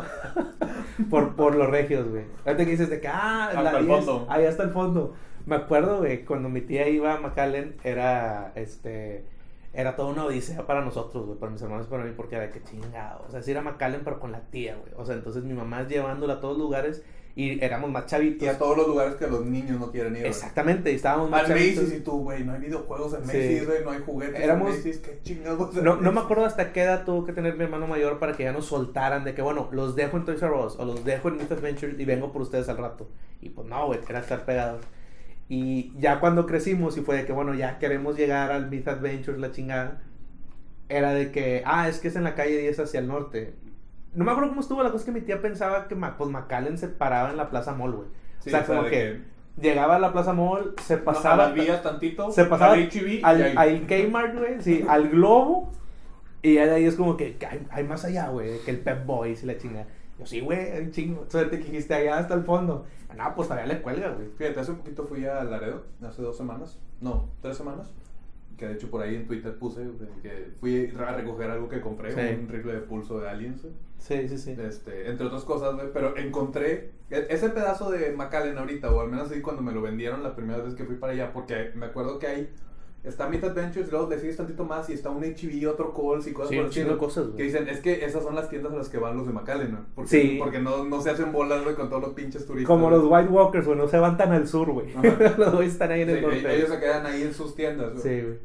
por, 1.10 1.36
por 1.36 1.56
los 1.56 1.70
regios, 1.70 2.08
güey. 2.08 2.24
Ahorita 2.46 2.66
que 2.66 2.72
dices 2.72 2.90
de 2.90 3.02
que, 3.02 3.08
ah, 3.08 3.48
Hasta 3.50 3.64
la 3.64 3.80
el 3.80 3.86
10, 3.88 4.06
fondo. 4.06 4.28
ahí 4.30 4.46
hasta 4.46 4.64
el 4.64 4.70
fondo. 4.70 5.14
Me 5.46 5.56
acuerdo, 5.56 6.00
güey, 6.00 6.24
cuando 6.26 6.50
mi 6.50 6.62
tía 6.62 6.88
iba 6.90 7.14
a 7.14 7.20
McAllen, 7.20 7.76
era, 7.84 8.52
este, 8.56 9.26
era 9.74 9.96
toda 9.96 10.10
una 10.10 10.26
odisea 10.26 10.66
para 10.66 10.82
nosotros, 10.84 11.26
güey, 11.26 11.38
para 11.40 11.52
mis 11.52 11.62
hermanos 11.62 11.86
y 11.88 11.90
para 11.90 12.04
mí, 12.04 12.12
porque 12.16 12.36
era 12.36 12.46
de 12.46 12.52
que 12.52 12.64
chingado. 12.64 13.24
O 13.28 13.32
sea, 13.32 13.42
sí 13.42 13.52
era 13.52 13.62
McAllen, 13.62 14.02
pero 14.04 14.20
con 14.20 14.32
la 14.32 14.42
tía, 14.42 14.76
güey. 14.76 14.94
O 14.98 15.06
sea, 15.06 15.16
entonces 15.16 15.44
mi 15.44 15.54
mamá 15.54 15.88
llevándola 15.88 16.36
a 16.36 16.40
todos 16.40 16.58
lugares 16.58 17.04
Y 17.40 17.64
éramos 17.64 17.92
más 17.92 18.08
chavitos. 18.08 18.42
Y 18.42 18.48
a 18.48 18.58
todos 18.58 18.76
los 18.76 18.88
lugares 18.88 19.14
que 19.14 19.28
los 19.28 19.46
niños 19.46 19.80
no 19.80 19.92
quieren 19.92 20.14
ir. 20.14 20.22
güey. 20.22 20.32
Exactamente, 20.32 20.92
y 20.92 20.96
estábamos 20.96 21.30
más 21.30 21.42
Al 21.42 21.50
chavitos. 21.50 21.84
Macy's 21.84 22.00
y 22.00 22.02
tú, 22.02 22.24
güey, 22.24 22.44
no 22.44 22.54
hay 22.54 22.62
videojuegos 22.62 23.14
en 23.14 23.22
Sí. 23.22 23.28
Macy's, 23.28 23.66
güey, 23.68 23.84
no 23.84 23.92
hay 23.92 24.00
juguetes 24.04 24.42
Éramos- 24.42 24.70
en 24.72 24.78
Macy's, 24.78 24.98
qué 24.98 25.20
chingados. 25.22 25.74
No, 25.76 25.98
no 25.98 26.12
me 26.12 26.20
acuerdo 26.22 26.46
hasta 26.46 26.74
qué 26.74 26.82
edad 26.82 27.06
tuvo 27.06 27.26
que 27.26 27.34
tener 27.34 27.56
mi 27.56 27.66
hermano 27.66 27.86
mayor 27.86 28.18
para 28.18 28.34
que 28.34 28.42
ya 28.44 28.52
nos 28.54 28.66
soltaran 28.66 29.24
de 29.24 29.36
que, 29.36 29.44
bueno, 29.44 29.68
los 29.72 29.96
dejo 29.96 30.18
en 30.18 30.26
Toys 30.26 30.42
R 30.42 30.52
Us 30.52 30.80
o 30.80 30.86
los 30.86 31.06
dejo 31.06 31.28
en 31.28 31.38
Myth 31.38 31.52
Adventures 31.52 32.00
y 32.00 32.06
vengo 32.06 32.32
por 32.32 32.42
ustedes 32.42 32.70
al 32.70 32.78
rato. 32.78 33.08
Y 33.40 33.50
pues 33.50 33.68
no, 33.68 33.86
güey, 33.86 34.00
era 34.10 34.18
estar 34.18 34.44
pegados. 34.44 34.82
Y 35.50 35.94
ya 35.98 36.20
cuando 36.20 36.46
crecimos 36.46 36.98
y 36.98 37.02
fue 37.02 37.18
de 37.18 37.26
que, 37.26 37.32
bueno, 37.32 37.54
ya 37.54 37.80
queremos 37.80 38.18
llegar 38.18 38.52
al 38.52 38.70
Myth 38.70 38.88
Adventures, 38.88 39.40
la 39.40 39.52
chingada, 39.52 40.02
era 40.90 41.14
de 41.14 41.32
que, 41.32 41.64
ah, 41.66 41.88
es 41.88 42.00
que 42.00 42.10
es 42.10 42.16
en 42.16 42.24
la 42.24 42.36
calle 42.36 42.58
10 42.58 42.80
hacia 42.80 43.00
el 43.00 43.08
norte. 43.08 43.54
No 44.14 44.26
me 44.26 44.32
acuerdo 44.32 44.50
cómo 44.50 44.62
estuvo, 44.62 44.84
la 44.84 44.92
cosa 44.92 45.04
es 45.04 45.06
que 45.06 45.12
mi 45.12 45.22
tía 45.22 45.42
pensaba 45.42 45.88
que 45.88 45.96
pues 45.96 46.30
McAllen 46.30 46.78
se 46.78 46.88
paraba 46.88 47.30
en 47.30 47.38
la 47.38 47.50
Plaza 47.50 47.74
Mall, 47.74 47.94
güey. 47.94 48.08
Sí, 48.40 48.50
o 48.50 48.52
sea, 48.52 48.66
como 48.66 48.84
que, 48.86 49.22
llegaba 49.62 49.96
a 49.96 50.00
la 50.00 50.12
Plaza 50.12 50.34
Mall, 50.34 50.74
se 50.82 50.96
no, 50.96 51.02
a 51.02 51.06
pasaba 51.06 51.48
las 51.48 51.54
vías 51.54 51.82
tantito, 51.82 52.32
se 52.32 52.46
pasaba 52.46 52.74
al 52.74 52.90
y 52.94 53.22
ahí. 53.24 53.52
al 53.56 53.88
Kmart, 53.88 54.38
güey, 54.38 54.62
sí, 54.62 54.86
al 54.88 55.10
Globo. 55.10 55.72
Y 56.42 56.56
ya 56.56 56.66
de 56.66 56.76
ahí 56.76 56.86
es 56.86 56.96
como 56.96 57.18
que, 57.18 57.36
que 57.38 57.46
hay, 57.46 57.66
hay 57.72 57.84
más 57.84 58.06
allá, 58.06 58.30
güey, 58.30 58.60
que 58.64 58.72
el 58.72 58.80
Pep 58.80 59.06
Boys 59.06 59.44
y 59.44 59.48
la 59.48 59.58
chingada. 59.58 59.88
Yo, 60.20 60.26
sí, 60.26 60.40
güey, 60.42 60.60
hay 60.72 60.84
un 60.84 60.92
chingo. 60.92 61.26
Suerte 61.30 61.60
que 61.60 61.66
dijiste 61.66 61.94
allá 61.94 62.18
hasta 62.18 62.34
el 62.34 62.44
fondo. 62.44 62.86
No, 63.16 63.36
pues 63.36 63.48
todavía 63.48 63.74
le 63.74 63.82
cuelga, 63.82 64.10
güey. 64.10 64.30
Fíjate, 64.38 64.60
hace 64.60 64.72
un 64.72 64.78
poquito 64.78 65.04
fui 65.06 65.26
a 65.26 65.44
Laredo, 65.44 65.84
hace 66.06 66.22
dos 66.22 66.36
semanas, 66.38 66.78
no, 67.02 67.30
tres 67.42 67.58
semanas, 67.58 67.92
que 68.58 68.68
de 68.68 68.74
hecho 68.74 68.90
por 68.90 69.02
ahí 69.02 69.16
en 69.16 69.28
Twitter 69.28 69.58
puse 69.58 69.88
que 70.22 70.52
fui 70.60 70.92
a 71.00 71.12
recoger 71.14 71.50
algo 71.52 71.70
que 71.70 71.80
compré, 71.82 72.12
Sí. 72.14 72.40
un 72.42 72.48
rifle 72.50 72.74
de 72.74 72.80
pulso 72.82 73.20
de 73.20 73.30
Aliens, 73.30 73.62
Sí, 74.00 74.28
sí, 74.28 74.38
sí. 74.38 74.56
este, 74.60 75.10
entre 75.10 75.26
otras 75.28 75.44
cosas, 75.44 75.76
güey, 75.76 75.88
pero 75.94 76.16
encontré 76.18 76.92
e- 77.10 77.28
ese 77.30 77.50
pedazo 77.50 77.90
de 77.92 78.12
McAllen 78.12 78.58
ahorita, 78.58 78.92
o 78.92 79.00
al 79.02 79.10
menos 79.10 79.32
así 79.32 79.42
cuando 79.42 79.62
me 79.62 79.72
lo 79.72 79.82
vendieron 79.82 80.22
la 80.24 80.36
primera 80.36 80.62
vez 80.62 80.76
que 80.76 80.84
fui 80.86 80.96
para 80.96 81.14
allá, 81.14 81.32
porque 81.34 81.72
me 81.76 81.88
acuerdo 81.88 82.20
que 82.20 82.28
hay, 82.28 82.50
está 83.08 83.28
Myth 83.30 83.44
Adventures, 83.44 83.92
luego 83.92 84.10
le 84.10 84.20
sigues 84.20 84.38
tantito 84.38 84.66
más 84.66 84.90
y 84.90 84.94
está 84.94 85.10
un 85.10 85.24
HEB, 85.24 85.70
otro 85.70 85.94
Coles 85.94 86.28
y 86.28 86.34
cosas 86.34 86.50
Sí, 86.52 86.58
por 86.58 86.66
estilo, 86.66 86.98
cosas, 86.98 87.28
que 87.36 87.44
dicen, 87.44 87.68
es 87.68 87.80
que 87.80 88.06
esas 88.06 88.24
son 88.24 88.36
las 88.36 88.50
tiendas 88.50 88.74
a 88.74 88.76
las 88.78 88.90
que 88.90 88.98
van 88.98 89.18
los 89.18 89.26
de 89.28 89.34
McAllen, 89.34 89.72
¿no? 89.72 89.86
Porque, 89.96 90.10
Sí. 90.10 90.36
porque 90.40 90.60
no, 90.60 90.84
no 90.86 91.02
se 91.02 91.10
hacen 91.10 91.32
bolas, 91.32 91.64
güey, 91.64 91.76
con 91.76 91.90
todos 91.90 92.02
los 92.02 92.14
pinches 92.14 92.46
turistas. 92.46 92.68
Como 92.68 92.90
los 92.90 93.04
White 93.06 93.30
Walkers, 93.30 93.66
güey, 93.66 93.78
no 93.78 93.88
se 93.88 93.98
van 94.00 94.18
tan 94.18 94.32
al 94.32 94.48
sur, 94.48 94.70
güey. 94.72 94.88
Los 95.38 95.54
güeyes 95.56 95.74
están 95.74 95.92
ahí 95.92 96.02
en 96.02 96.10
el 96.10 96.22
norte. 96.22 96.56
ellos 96.56 96.70
se 96.70 96.80
quedan 96.80 97.06
ahí 97.06 97.24
en 97.24 97.34
sus 97.34 97.56
tiendas. 97.56 97.92
güey. 97.94 98.02
Sí, 98.04 98.22
güey. 98.26 98.40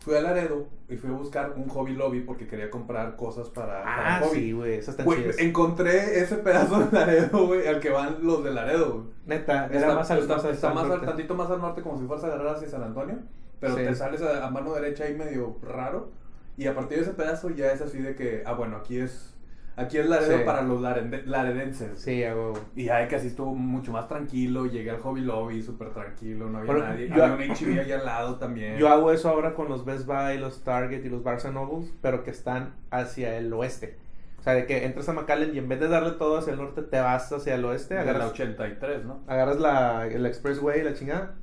Fui 0.00 0.14
a 0.16 0.20
Laredo 0.20 0.66
y 0.90 0.96
fui 0.98 1.08
a 1.08 1.14
buscar 1.14 1.54
un 1.56 1.66
hobby 1.70 1.94
lobby 1.94 2.20
porque 2.20 2.46
quería 2.46 2.68
comprar 2.68 3.16
cosas 3.16 3.48
para, 3.48 3.82
para 3.84 4.16
Ah, 4.16 4.20
hobby. 4.20 4.36
sí, 4.38 4.52
güey, 4.52 4.74
esas 4.74 5.02
Güey, 5.02 5.24
encontré 5.38 6.20
ese 6.20 6.36
pedazo 6.36 6.78
de 6.80 6.92
Laredo, 6.92 7.46
güey, 7.46 7.66
al 7.66 7.80
que 7.80 7.88
van 7.88 8.18
los 8.20 8.44
de 8.44 8.50
Laredo. 8.50 8.92
güey. 8.92 9.04
Neta, 9.24 9.64
era 9.68 9.74
Está, 9.78 9.94
más 9.94 10.10
al, 10.10 10.18
está- 10.18 10.50
está 10.50 10.74
más 10.74 10.82
al- 10.82 10.88
norte. 10.90 11.06
tantito 11.06 11.34
más 11.34 11.48
al 11.50 11.60
norte, 11.62 11.80
como 11.80 11.98
si 11.98 12.04
fueras 12.04 12.22
a 12.24 12.26
agarrar 12.26 12.54
hacia 12.56 12.68
San 12.68 12.82
Antonio. 12.82 13.16
Pero 13.64 13.76
Sí. 13.76 13.84
te 13.84 13.94
sales 13.94 14.22
a, 14.22 14.46
a 14.46 14.50
mano 14.50 14.72
derecha 14.74 15.04
ahí 15.04 15.14
medio 15.14 15.56
raro. 15.62 16.10
Y 16.56 16.66
a 16.66 16.74
partir 16.74 16.98
de 16.98 17.04
ese 17.04 17.12
pedazo 17.14 17.50
ya 17.50 17.72
es 17.72 17.80
así 17.80 17.98
de 17.98 18.14
que, 18.14 18.42
ah, 18.46 18.52
bueno, 18.52 18.76
aquí 18.76 18.98
es 18.98 19.30
aquí 19.76 19.98
es 19.98 20.06
Laredo 20.08 20.38
Sí. 20.38 20.44
para 20.44 20.62
los 20.62 20.80
laredenses. 20.80 21.98
Sí, 21.98 22.22
a 22.22 22.34
huevo. 22.34 22.58
Y 22.76 22.84
ya 22.84 22.98
de 22.98 23.08
que 23.08 23.16
así 23.16 23.26
estuvo 23.26 23.54
mucho 23.54 23.90
más 23.92 24.06
tranquilo. 24.06 24.66
Llegué 24.66 24.90
al 24.90 24.98
hobby 24.98 25.20
lobby 25.22 25.62
súper 25.62 25.90
tranquilo, 25.92 26.48
no 26.48 26.58
había 26.58 26.72
Bueno, 26.72 26.86
nadie. 26.88 27.08
yo- 27.08 27.24
había 27.24 27.34
un 27.34 27.50
HB 27.52 27.80
ahí 27.80 27.90
al 27.92 28.04
lado 28.04 28.36
también. 28.36 28.76
Yo 28.76 28.88
hago 28.88 29.10
eso 29.12 29.28
ahora 29.28 29.54
con 29.54 29.68
los 29.68 29.84
Best 29.84 30.06
Buy, 30.06 30.38
los 30.38 30.62
Target 30.62 31.04
y 31.04 31.08
los 31.08 31.22
Barnes 31.24 31.44
Nobles, 31.52 31.92
pero 32.00 32.22
que 32.22 32.30
están 32.30 32.74
hacia 32.90 33.36
el 33.36 33.52
oeste. 33.52 33.98
O 34.38 34.42
sea, 34.44 34.52
de 34.54 34.66
que 34.66 34.84
entras 34.84 35.08
a 35.08 35.12
McAllen 35.14 35.54
y 35.54 35.58
en 35.58 35.68
vez 35.68 35.80
de 35.80 35.88
darle 35.88 36.12
todo 36.12 36.36
hacia 36.36 36.52
el 36.52 36.58
norte, 36.58 36.82
te 36.82 37.00
vas 37.00 37.32
hacia 37.32 37.54
el 37.54 37.64
oeste, 37.64 37.94
de 37.94 38.04
la 38.04 38.10
agarras, 38.10 38.30
83, 38.30 39.04
¿no? 39.04 39.22
agarras 39.26 39.58
la, 39.58 40.06
el 40.06 40.26
Expressway, 40.26 40.82
la 40.84 40.92
chingada, 40.92 41.34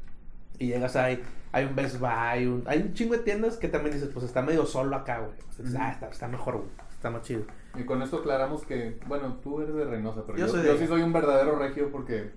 y 0.64 0.68
llegas 0.68 0.96
ahí. 0.96 1.22
Hay 1.54 1.66
un 1.66 1.76
Best 1.76 2.00
Buy, 2.00 2.46
un- 2.48 2.64
hay 2.66 2.80
un 2.82 2.94
chingo 2.94 3.14
de 3.14 3.20
tiendas 3.24 3.58
que 3.58 3.68
también 3.68 3.94
dices, 3.94 4.10
pues 4.14 4.26
está 4.26 4.42
medio 4.42 4.66
solo 4.66 4.96
acá, 4.96 5.20
güey. 5.20 5.32
O 5.50 5.52
sea, 5.54 5.66
dices, 5.66 5.74
Ujú. 5.76 5.84
ah, 5.84 5.92
está, 5.92 6.08
está 6.10 6.28
mejor, 6.28 6.58
güey. 6.58 6.70
Está 6.92 7.10
más 7.10 7.24
chido. 7.24 7.44
Y 7.76 7.84
con 7.84 8.02
esto 8.02 8.18
aclaramos 8.18 8.64
que, 8.66 8.98
bueno, 9.08 9.38
tú 9.44 9.62
eres 9.62 9.74
de 9.76 9.86
Reynosa, 9.86 10.24
pero 10.26 10.38
Yo 10.38 10.46
yo, 10.46 10.52
soy 10.52 10.62
de 10.62 10.68
yo 10.70 10.78
sí 10.78 10.88
soy 10.88 11.02
un 11.02 11.12
verdadero 11.14 11.58
regio 11.58 11.90
porque 11.92 12.32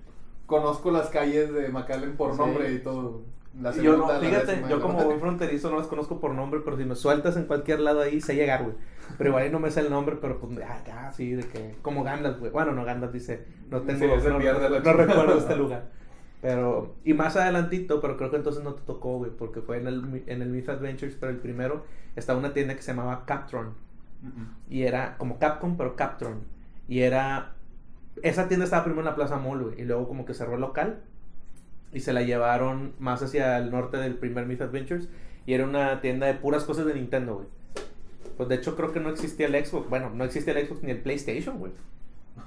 conozco 0.45 0.91
las 0.91 1.07
calles 1.09 1.53
de 1.53 1.69
McAllen 1.69 2.17
por 2.17 2.33
Sí. 2.33 2.37
nombre 2.39 2.71
y 2.73 2.79
todo. 2.79 3.23
La 3.61 3.73
Y 3.73 3.81
yo 3.81 3.95
no, 3.95 4.07
fíjate, 4.19 4.63
yo 4.69 4.81
como 4.81 5.01
buen 5.05 5.19
fronterizo 5.21 5.69
no 5.69 5.77
las 5.77 5.87
conozco 5.87 6.19
por 6.19 6.31
nombre, 6.33 6.59
pero 6.65 6.75
si 6.75 6.83
me 6.83 6.93
sueltas 6.95 7.37
en 7.37 7.45
cualquier 7.45 7.79
lado 7.79 8.01
ahí, 8.01 8.19
sé 8.19 8.35
llegar, 8.35 8.63
güey. 8.63 8.75
Pero 9.17 9.29
igual 9.29 9.43
ahí 9.43 9.49
no 9.49 9.59
me 9.59 9.71
sé 9.71 9.79
el 9.79 9.89
nombre, 9.89 10.17
pero 10.19 10.39
pues, 10.41 10.59
ah, 10.67 10.81
ya, 10.85 11.09
sí, 11.13 11.31
de 11.35 11.43
que, 11.47 11.75
como 11.81 12.03
Gandalf, 12.03 12.39
güey. 12.39 12.51
Bueno, 12.51 12.73
no, 12.73 12.83
Gandalf 12.83 13.13
dice, 13.13 13.45
no 13.69 13.81
tengo, 13.83 13.99
Sí, 13.99 14.07
no, 14.07 14.33
no 14.33 14.39
chingada. 14.39 14.67
recuerdo 14.93 15.37
este 15.37 15.55
lugar. 15.55 15.89
Pero, 16.45 16.93
y 17.03 17.15
más 17.15 17.35
adelantito, 17.35 17.99
pero 18.01 18.17
creo 18.17 18.29
que 18.29 18.35
entonces 18.35 18.63
no 18.63 18.75
te 18.75 18.83
tocó, 18.83 19.17
güey, 19.17 19.31
porque 19.31 19.61
fue 19.61 19.79
en 19.79 19.87
el, 19.87 20.23
en 20.27 20.43
el 20.43 20.49
Myth 20.49 20.69
Adventures, 20.69 21.15
pero 21.19 21.31
el 21.31 21.39
primero, 21.39 21.85
estaba 22.15 22.37
una 22.37 22.53
tienda 22.53 22.75
que 22.75 22.83
se 22.83 22.91
llamaba 22.91 23.25
Captron. 23.25 23.73
Y 24.69 24.83
era 24.83 25.17
como 25.17 25.39
Capcom, 25.39 25.75
pero 25.75 25.95
Captron. 25.95 26.41
Y 26.87 26.99
era. 26.99 27.55
Esa 28.21 28.47
tienda 28.47 28.65
estaba 28.65 28.83
primero 28.83 29.01
en 29.01 29.05
la 29.07 29.15
Plaza 29.15 29.37
Mall, 29.37 29.63
güey. 29.63 29.81
Y 29.81 29.85
luego 29.85 30.07
como 30.07 30.23
que 30.25 30.35
cerró 30.35 30.53
el 30.53 30.61
local. 30.61 31.01
Y 31.91 32.01
se 32.01 32.13
la 32.13 32.21
llevaron 32.21 32.93
más 32.99 33.23
hacia 33.23 33.57
el 33.57 33.71
norte 33.71 33.97
del 33.97 34.13
primer 34.13 34.45
Myth 34.45 34.61
Adventures. 34.61 35.09
Y 35.47 35.53
era 35.53 35.65
una 35.65 35.99
tienda 35.99 36.27
de 36.27 36.35
puras 36.35 36.63
cosas 36.63 36.85
de 36.85 36.93
Nintendo, 36.93 37.37
güey. 37.37 37.47
Pues 38.37 38.49
de 38.49 38.55
hecho 38.55 38.75
creo 38.75 38.93
que 38.93 38.99
no 38.99 39.09
existía 39.09 39.47
el 39.47 39.65
Xbox. 39.65 39.89
Bueno, 39.89 40.11
no 40.11 40.23
existía 40.23 40.53
el 40.53 40.67
Xbox 40.67 40.83
ni 40.83 40.91
el 40.91 40.99
PlayStation, 41.01 41.57
güey. 41.57 41.71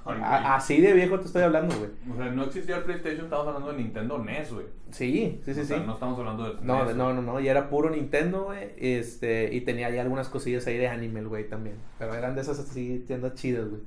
Ay, 0.05 0.21
Así 0.45 0.81
de 0.81 0.93
viejo 0.93 1.19
te 1.19 1.25
estoy 1.25 1.43
hablando, 1.43 1.75
güey. 1.77 1.89
O 2.11 2.15
sea, 2.15 2.31
no 2.31 2.43
existía 2.43 2.77
el 2.77 2.83
PlayStation, 2.83 3.25
estamos 3.25 3.47
hablando 3.47 3.71
de 3.71 3.77
Nintendo 3.77 4.17
NES, 4.19 4.53
güey. 4.53 4.65
Sí, 4.91 5.41
sí, 5.45 5.53
sí, 5.53 5.61
o 5.61 5.65
sea, 5.65 5.77
sí. 5.77 5.83
no 5.85 5.93
estamos 5.93 6.17
hablando 6.19 6.53
de 6.53 6.65
No, 6.65 6.85
NES, 6.85 6.95
no, 6.95 7.13
no, 7.13 7.21
no, 7.21 7.39
y 7.39 7.47
era 7.47 7.69
puro 7.69 7.89
Nintendo, 7.89 8.45
güey, 8.45 8.71
este, 8.77 9.53
y 9.53 9.61
tenía 9.61 9.89
ya 9.89 10.01
algunas 10.01 10.29
cosillas 10.29 10.65
ahí 10.67 10.77
de 10.77 10.87
anime, 10.87 11.23
güey, 11.23 11.47
también, 11.47 11.75
pero 11.97 12.13
eran 12.15 12.35
de 12.35 12.41
esas 12.41 12.59
así, 12.59 13.03
tiendas 13.07 13.33
chidas, 13.35 13.67
güey, 13.69 13.81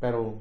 pero, 0.00 0.40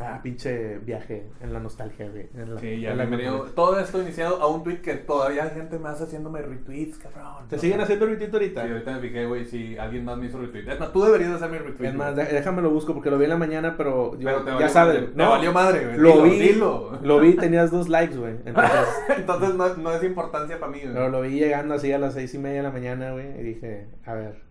ah, 0.00 0.18
pinche 0.22 0.78
viaje 0.78 1.24
en 1.40 1.52
la 1.52 1.60
nostalgia, 1.60 2.08
güey, 2.10 2.26
en 2.34 2.54
la- 2.54 2.60
Sí, 2.60 2.80
ya 2.80 2.92
en 2.92 2.98
la 2.98 3.04
memoria. 3.04 3.32
Todo 3.54 3.78
esto 3.78 4.02
iniciado 4.02 4.40
a 4.42 4.48
un 4.48 4.64
tweet 4.64 4.80
que 4.80 4.94
todavía 4.94 5.44
hay 5.44 5.50
gente 5.50 5.78
más 5.78 6.00
haciéndome 6.00 6.42
retweets, 6.42 6.98
cabrón. 6.98 7.48
¿Te 7.48 7.58
siguen 7.58 7.80
haciendo 7.80 8.06
retweet 8.06 8.32
ahorita? 8.32 8.64
Sí, 8.64 8.70
ahorita 8.72 8.92
me 8.92 9.00
fijé, 9.00 9.26
güey, 9.26 9.44
si 9.44 9.78
alguien 9.78 10.04
más 10.04 10.18
me 10.18 10.26
hizo 10.26 10.40
retweet. 10.40 10.68
Es 10.68 10.80
más, 10.80 10.92
tú 10.92 11.02
deberías 11.04 11.30
de 11.30 11.36
hacerme 11.36 11.58
retweet. 11.58 11.88
Es 11.90 11.94
más, 11.94 12.16
déjame 12.16 12.60
lo 12.62 12.70
busco 12.70 12.92
porque 12.94 13.10
lo 13.10 13.18
vi 13.18 13.24
en 13.24 13.30
la 13.30 13.36
mañana, 13.36 13.76
pero, 13.76 14.18
yo- 14.18 14.24
Pero 14.24 14.44
te 14.44 14.58
ya 14.58 14.68
sabes, 14.68 15.14
te 15.14 15.22
valió 15.22 15.52
madre, 15.52 15.84
güey. 15.86 15.98
lo 15.98 16.22
vi, 16.22 16.38
dilo. 16.40 16.98
lo 17.02 17.20
vi, 17.20 17.34
tenías 17.34 17.70
dos 17.70 17.88
likes, 17.88 18.16
güey, 18.16 18.34
entonces, 18.44 18.72
Entonces 19.16 19.54
no, 19.54 19.74
no 19.76 19.92
es 19.92 20.02
importancia 20.02 20.58
para 20.58 20.72
mí, 20.72 20.80
güey. 20.80 20.92
pero 20.92 21.08
lo 21.08 21.20
vi 21.20 21.38
llegando 21.38 21.74
así 21.74 21.92
a 21.92 21.98
las 21.98 22.14
seis 22.14 22.34
y 22.34 22.38
media 22.38 22.56
de 22.58 22.62
la 22.64 22.70
mañana, 22.72 23.12
güey, 23.12 23.28
y 23.38 23.42
dije, 23.42 23.86
a 24.06 24.14
ver, 24.14 24.42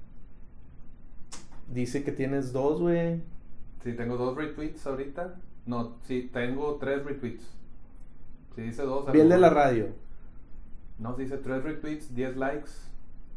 dice 1.68 2.04
que 2.04 2.12
tienes 2.12 2.54
dos, 2.54 2.80
güey, 2.82 3.22
Sí, 3.84 3.94
tengo 3.94 4.18
dos 4.18 4.36
retweets 4.38 4.86
ahorita. 4.88 5.36
No, 5.66 5.98
sí, 6.04 6.30
tengo 6.34 6.75
tres 6.75 7.04
retweets. 7.04 7.44
Si 8.56 8.62
dice 8.62 8.84
dos. 8.84 9.12
vi 9.12 9.20
el 9.22 9.30
de 9.30 9.38
la 9.38 9.50
radio. 9.50 9.88
No, 11.00 11.13
dice 11.16 11.38
tres 11.38 11.63
retweets, 11.63 12.13
10 12.13 12.38
likes, 12.38 12.70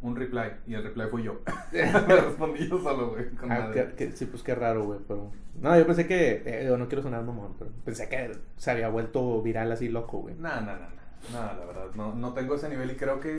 un 0.03 0.15
reply. 0.15 0.53
Y 0.67 0.75
el 0.75 0.83
reply 0.85 1.07
fui 1.11 1.23
yo. 1.23 1.41
me 1.73 2.17
respondí 2.17 2.69
yo 2.69 2.79
solo, 2.81 3.11
güey. 3.11 3.27
Ah, 3.43 3.47
madre. 3.47 3.87
que- 3.89 3.95
que- 4.11 4.13
sí, 4.17 4.27
pues 4.27 4.43
qué 4.43 4.55
raro, 4.55 4.85
güey, 4.85 5.01
pero... 5.09 5.31
No, 5.61 5.77
yo 5.77 5.87
pensé 5.87 6.07
que... 6.07 6.43
eh, 6.45 6.77
no 6.79 6.87
quiero 6.87 7.03
sonar 7.03 7.25
mamón, 7.25 7.55
pero 7.59 7.71
pensé 7.85 8.09
que 8.09 8.33
se 8.59 8.71
había 8.71 8.89
vuelto 8.91 9.41
viral 9.43 9.73
así 9.73 9.89
loco, 9.89 10.19
güey. 10.19 10.35
No, 10.37 10.61
no, 10.61 10.73
no. 10.77 10.87
No, 11.33 11.41
la 11.41 11.65
verdad, 11.65 11.87
no, 11.95 12.15
no 12.15 12.35
tengo 12.35 12.55
ese 12.55 12.69
nivel 12.69 12.91
y 12.91 12.95
creo 12.97 13.19
que 13.21 13.39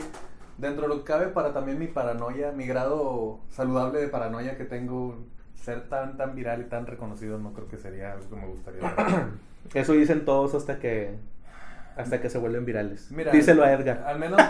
dentro 0.58 0.82
de 0.82 0.88
lo 0.88 0.98
que 0.98 1.04
cabe 1.04 1.28
para 1.28 1.52
también 1.52 1.78
mi 1.78 1.86
paranoia, 1.86 2.50
mi 2.52 2.66
grado 2.66 3.38
saludable 3.50 4.00
de 4.00 4.08
paranoia 4.08 4.58
que 4.58 4.64
tengo, 4.64 5.16
ser 5.60 5.88
tan, 5.88 6.16
tan 6.16 6.34
viral 6.34 6.62
y 6.62 6.64
tan 6.64 6.86
reconocido, 6.86 7.38
no 7.38 7.52
creo 7.52 7.68
que 7.68 7.76
sería 7.76 8.12
algo 8.12 8.28
que 8.30 8.36
me 8.36 8.46
gustaría. 8.46 9.28
Eso 9.74 9.92
dicen 9.92 10.24
todos 10.24 10.54
hasta 10.54 10.78
que... 10.78 11.16
Hasta 11.98 12.20
que 12.20 12.30
se 12.30 12.38
vuelven 12.38 12.64
virales. 12.64 13.10
Mira, 13.10 13.32
Díselo 13.32 13.64
a 13.64 13.72
Edgar. 13.72 14.04
Al 14.06 14.18
menos, 14.18 14.40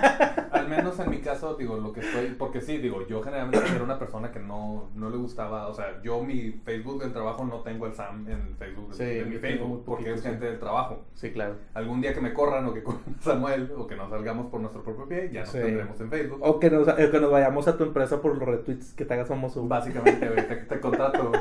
al 0.53 0.69
menos 0.69 0.99
en 1.01 1.11
mi 1.11 1.19
caso, 1.19 1.55
digo, 1.57 1.77
lo 1.79 1.93
que 1.93 2.01
estoy, 2.01 2.35
porque 2.39 2.61
sí, 2.61 2.77
digo, 2.79 3.07
yo 3.07 3.23
generalmente 3.23 3.67
era 3.75 3.83
una 3.83 3.99
persona 3.99 4.31
que 4.31 4.39
no, 4.39 4.91
no 4.95 5.09
le 5.11 5.17
gustaba, 5.17 5.67
o 5.69 5.75
sea, 5.75 6.01
yo 6.03 6.23
mi 6.23 6.53
Facebook 6.53 7.01
del 7.03 7.13
trabajo 7.13 7.45
no 7.45 7.61
tengo 7.63 7.87
el 7.87 7.95
Sam 7.95 8.29
en 8.29 8.55
Facebook, 8.59 8.93
Sí, 8.95 9.03
en 9.05 9.31
mi 9.31 9.37
Facebook, 9.39 9.83
porque 9.87 10.05
poquito, 10.11 10.15
es 10.17 10.21
sí. 10.23 10.29
gente 10.29 10.45
del 10.47 10.59
trabajo. 10.59 11.05
Sí, 11.15 11.33
claro. 11.33 11.55
Algún 11.75 12.01
día 12.01 12.13
que 12.15 12.21
me 12.21 12.33
corran 12.35 12.67
o 12.67 12.75
que 12.75 12.83
corran 12.83 13.01
Samuel 13.21 13.73
o 13.77 13.87
que 13.87 13.97
nos 13.97 14.11
salgamos 14.11 14.47
por 14.49 14.61
nuestro 14.61 14.83
propio 14.83 15.09
pie, 15.09 15.31
ya 15.33 15.41
nos 15.41 15.49
Sí. 15.51 15.59
tendremos 15.59 15.99
en 16.01 16.11
Facebook. 16.11 16.39
O 16.43 16.61
que 16.61 16.71
nos, 16.71 16.87
eh, 16.89 17.09
que 17.11 17.19
nos 17.21 17.31
vayamos 17.31 17.67
a 17.67 17.77
tu 17.79 17.85
empresa 17.85 18.21
por 18.21 18.37
los 18.37 18.47
retweets, 18.47 18.93
que 18.95 19.05
te 19.07 19.15
hagas 19.15 19.29
famoso. 19.29 19.67
Básicamente, 19.67 20.27
te, 20.27 20.57
te 20.57 20.81
contrato 20.81 21.33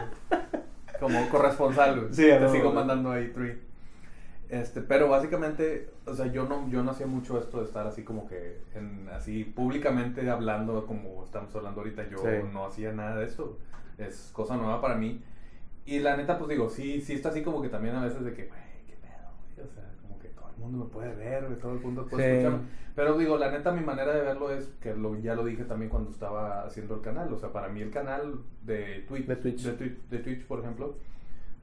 como 1.00 1.30
corresponsal. 1.30 2.08
Sí, 2.12 2.24
te 2.24 2.40
no, 2.40 2.50
sigo 2.50 2.72
mandando 2.72 3.12
ahí 3.12 3.28
tweet. 3.34 3.58
Este, 4.50 4.82
pero 4.82 5.10
básicamente, 5.10 5.90
o 6.06 6.14
sea, 6.14 6.28
yo 6.28 6.48
no, 6.48 6.70
yo 6.70 6.82
no 6.82 6.92
hacía 6.92 7.06
mucho 7.08 7.38
esto 7.38 7.58
de 7.60 7.66
estar 7.66 7.86
así 7.86 8.04
como 8.04 8.28
que, 8.28 8.62
en, 8.76 9.10
así 9.10 9.44
públicamente 9.44 10.30
hablando 10.30 10.86
como 10.86 11.24
estamos 11.26 11.54
hablando 11.56 11.82
ahorita. 11.82 12.08
Yo 12.10 12.18
Sí. 12.20 12.28
no 12.54 12.66
hacía 12.66 12.94
nada 12.94 13.18
de 13.18 13.26
esto. 13.26 13.58
Es 13.98 14.30
cosa 14.34 14.56
nueva 14.56 14.80
para 14.82 14.96
mí. 14.96 15.22
Y 15.86 16.00
la 16.00 16.16
neta, 16.16 16.38
pues 16.38 16.50
digo, 16.50 16.70
sí, 16.70 17.02
sí 17.02 17.14
está 17.14 17.30
así 17.30 17.42
como 17.44 17.62
que 17.62 17.70
también 17.70 17.96
a 17.96 18.04
veces 18.06 18.24
de 18.24 18.34
que, 18.34 18.46
güey, 18.48 18.60
o 19.64 19.68
sea, 19.74 19.84
como 20.02 20.18
que 20.20 20.28
todo 20.30 20.50
el 20.50 20.58
mundo 20.62 20.86
me 20.86 20.92
puede 20.92 21.14
ver, 21.16 21.46
güey, 21.46 21.58
todo 21.60 21.74
el 21.74 21.80
mundo 21.80 22.06
puede 22.06 22.24
Sí. 22.24 22.30
escucharme. 22.38 22.66
Pero 22.96 23.18
digo, 23.18 23.38
la 23.38 23.52
neta, 23.52 23.72
mi 23.72 23.82
manera 23.86 24.14
de 24.14 24.22
verlo 24.22 24.52
es 24.52 24.70
que 24.82 24.96
lo, 24.96 25.16
ya 25.18 25.36
lo 25.36 25.44
dije 25.46 25.66
también 25.66 25.90
cuando 25.90 26.10
estaba 26.10 26.64
haciendo 26.64 26.96
el 26.96 27.02
canal. 27.02 27.32
O 27.34 27.38
sea, 27.38 27.52
para 27.52 27.68
mí 27.70 27.82
el 27.82 27.92
canal 27.92 28.40
de 28.64 29.06
Twitch, 29.08 29.28
De 29.28 29.36
Twitch. 29.36 29.64
de 29.64 29.74
Twitch, 29.74 29.98
de 30.10 30.18
Twitch, 30.20 30.46
por 30.48 30.60
ejemplo, 30.60 30.96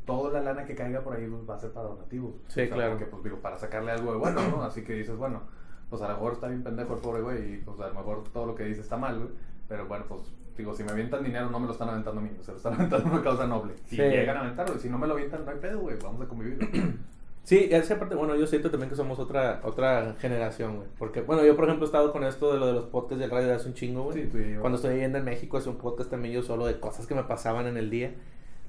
toda 0.05 0.33
la 0.33 0.41
lana 0.43 0.65
que 0.65 0.75
caiga 0.75 1.01
por 1.01 1.17
ahí 1.17 1.27
pues, 1.27 1.49
va 1.49 1.55
a 1.55 1.59
ser 1.59 1.71
para 1.73 1.89
donativos. 1.89 2.35
Sí, 2.49 2.63
O 2.63 2.67
sea, 2.67 2.75
claro. 2.75 2.91
Porque, 2.93 3.07
pues 3.07 3.25
digo, 3.25 3.39
para 3.39 3.57
sacarle 3.59 3.93
algo 3.93 4.13
de 4.13 4.19
bueno, 4.19 4.41
¿no? 4.49 4.63
Así 4.63 4.83
que 4.85 4.93
dices, 4.95 5.17
bueno, 5.17 5.43
pues 5.91 6.03
a 6.03 6.09
lo 6.09 6.15
mejor 6.15 6.33
está 6.35 6.49
bien 6.49 6.63
pendejo 6.63 6.95
el 6.95 7.01
pobre 7.01 7.23
güey 7.23 7.55
y 7.55 7.57
pues 7.59 7.79
a 7.81 7.89
lo 7.89 7.95
mejor 7.95 8.25
todo 8.33 8.47
lo 8.47 8.55
que 8.55 8.65
dice 8.65 8.81
está 8.81 8.97
mal, 8.97 9.17
güey. 9.19 9.31
Pero 9.69 9.87
bueno, 9.87 10.05
pues 10.09 10.23
digo, 10.57 10.75
si 10.75 10.85
me 10.85 10.93
avientan 10.93 11.25
dinero 11.25 11.51
no 11.51 11.59
me 11.59 11.67
lo 11.67 11.73
están 11.73 11.89
aventando 11.89 12.21
a 12.21 12.25
mí, 12.25 12.31
se 12.41 12.51
lo 12.53 12.57
están 12.59 12.75
aventando 12.79 13.09
a 13.09 13.13
una 13.13 13.23
causa 13.23 13.47
noble. 13.47 13.75
Si 13.87 13.97
Sí. 13.97 14.03
llegan 14.03 14.37
a 14.37 14.41
aventarlo, 14.41 14.79
si 14.79 14.89
no 14.89 14.99
me 14.99 15.07
lo 15.07 15.15
avientan, 15.15 15.45
no 15.45 15.51
hay 15.51 15.59
pedo, 15.59 15.81
güey, 15.81 15.97
vamos 16.03 16.23
a 16.23 16.29
convivir. 16.29 16.59
Sí, 17.45 17.69
esa 17.71 17.99
parte, 17.99 18.15
bueno, 18.15 18.35
yo 18.37 18.47
siento 18.47 18.71
también 18.71 18.89
que 18.89 18.97
somos 18.97 19.19
otra 19.19 19.61
otra 19.65 20.15
generación, 20.19 20.77
güey. 20.77 20.89
Porque, 20.99 21.21
bueno, 21.21 21.45
yo 21.45 21.55
por 21.57 21.67
ejemplo 21.67 21.85
he 21.85 21.89
estado 21.89 22.11
con 22.11 22.25
esto 22.25 22.51
de 22.55 22.59
lo 22.59 22.67
de 22.69 22.73
los 22.73 22.85
podcasts 22.87 23.19
del 23.21 23.31
radio 23.31 23.49
de 23.49 23.53
hace 23.53 23.69
un 23.69 23.75
chingo, 23.75 24.05
güey. 24.05 24.31
Sí, 24.31 24.39
y. 24.39 24.57
Cuando 24.59 24.77
estoy 24.77 24.93
viviendo 24.93 25.19
en 25.19 25.27
México 25.27 25.59
es 25.59 25.67
un 25.67 25.77
podcast 25.77 26.09
también 26.09 26.33
yo 26.35 26.43
solo 26.43 26.65
de 26.65 26.81
cosas 26.81 27.07
que 27.07 27.15
me 27.15 27.25
pasaban 27.25 27.67
en 27.67 27.77
el 27.77 27.91
día. 27.91 28.15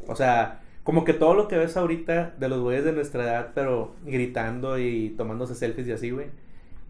O 0.10 0.16
sea, 0.18 0.62
como 0.86 1.04
que 1.04 1.14
todo 1.14 1.34
lo 1.34 1.50
que 1.50 1.58
ves 1.58 1.78
ahorita 1.78 2.36
de 2.40 2.48
los 2.50 2.62
güeyes 2.62 2.86
de 2.86 2.94
nuestra 2.94 3.24
edad, 3.24 3.52
pero 3.56 3.96
gritando 4.06 4.80
y 4.80 5.10
tomándose 5.18 5.56
selfies 5.56 5.88
y 5.88 5.92
así, 5.94 6.12
güey. 6.12 6.28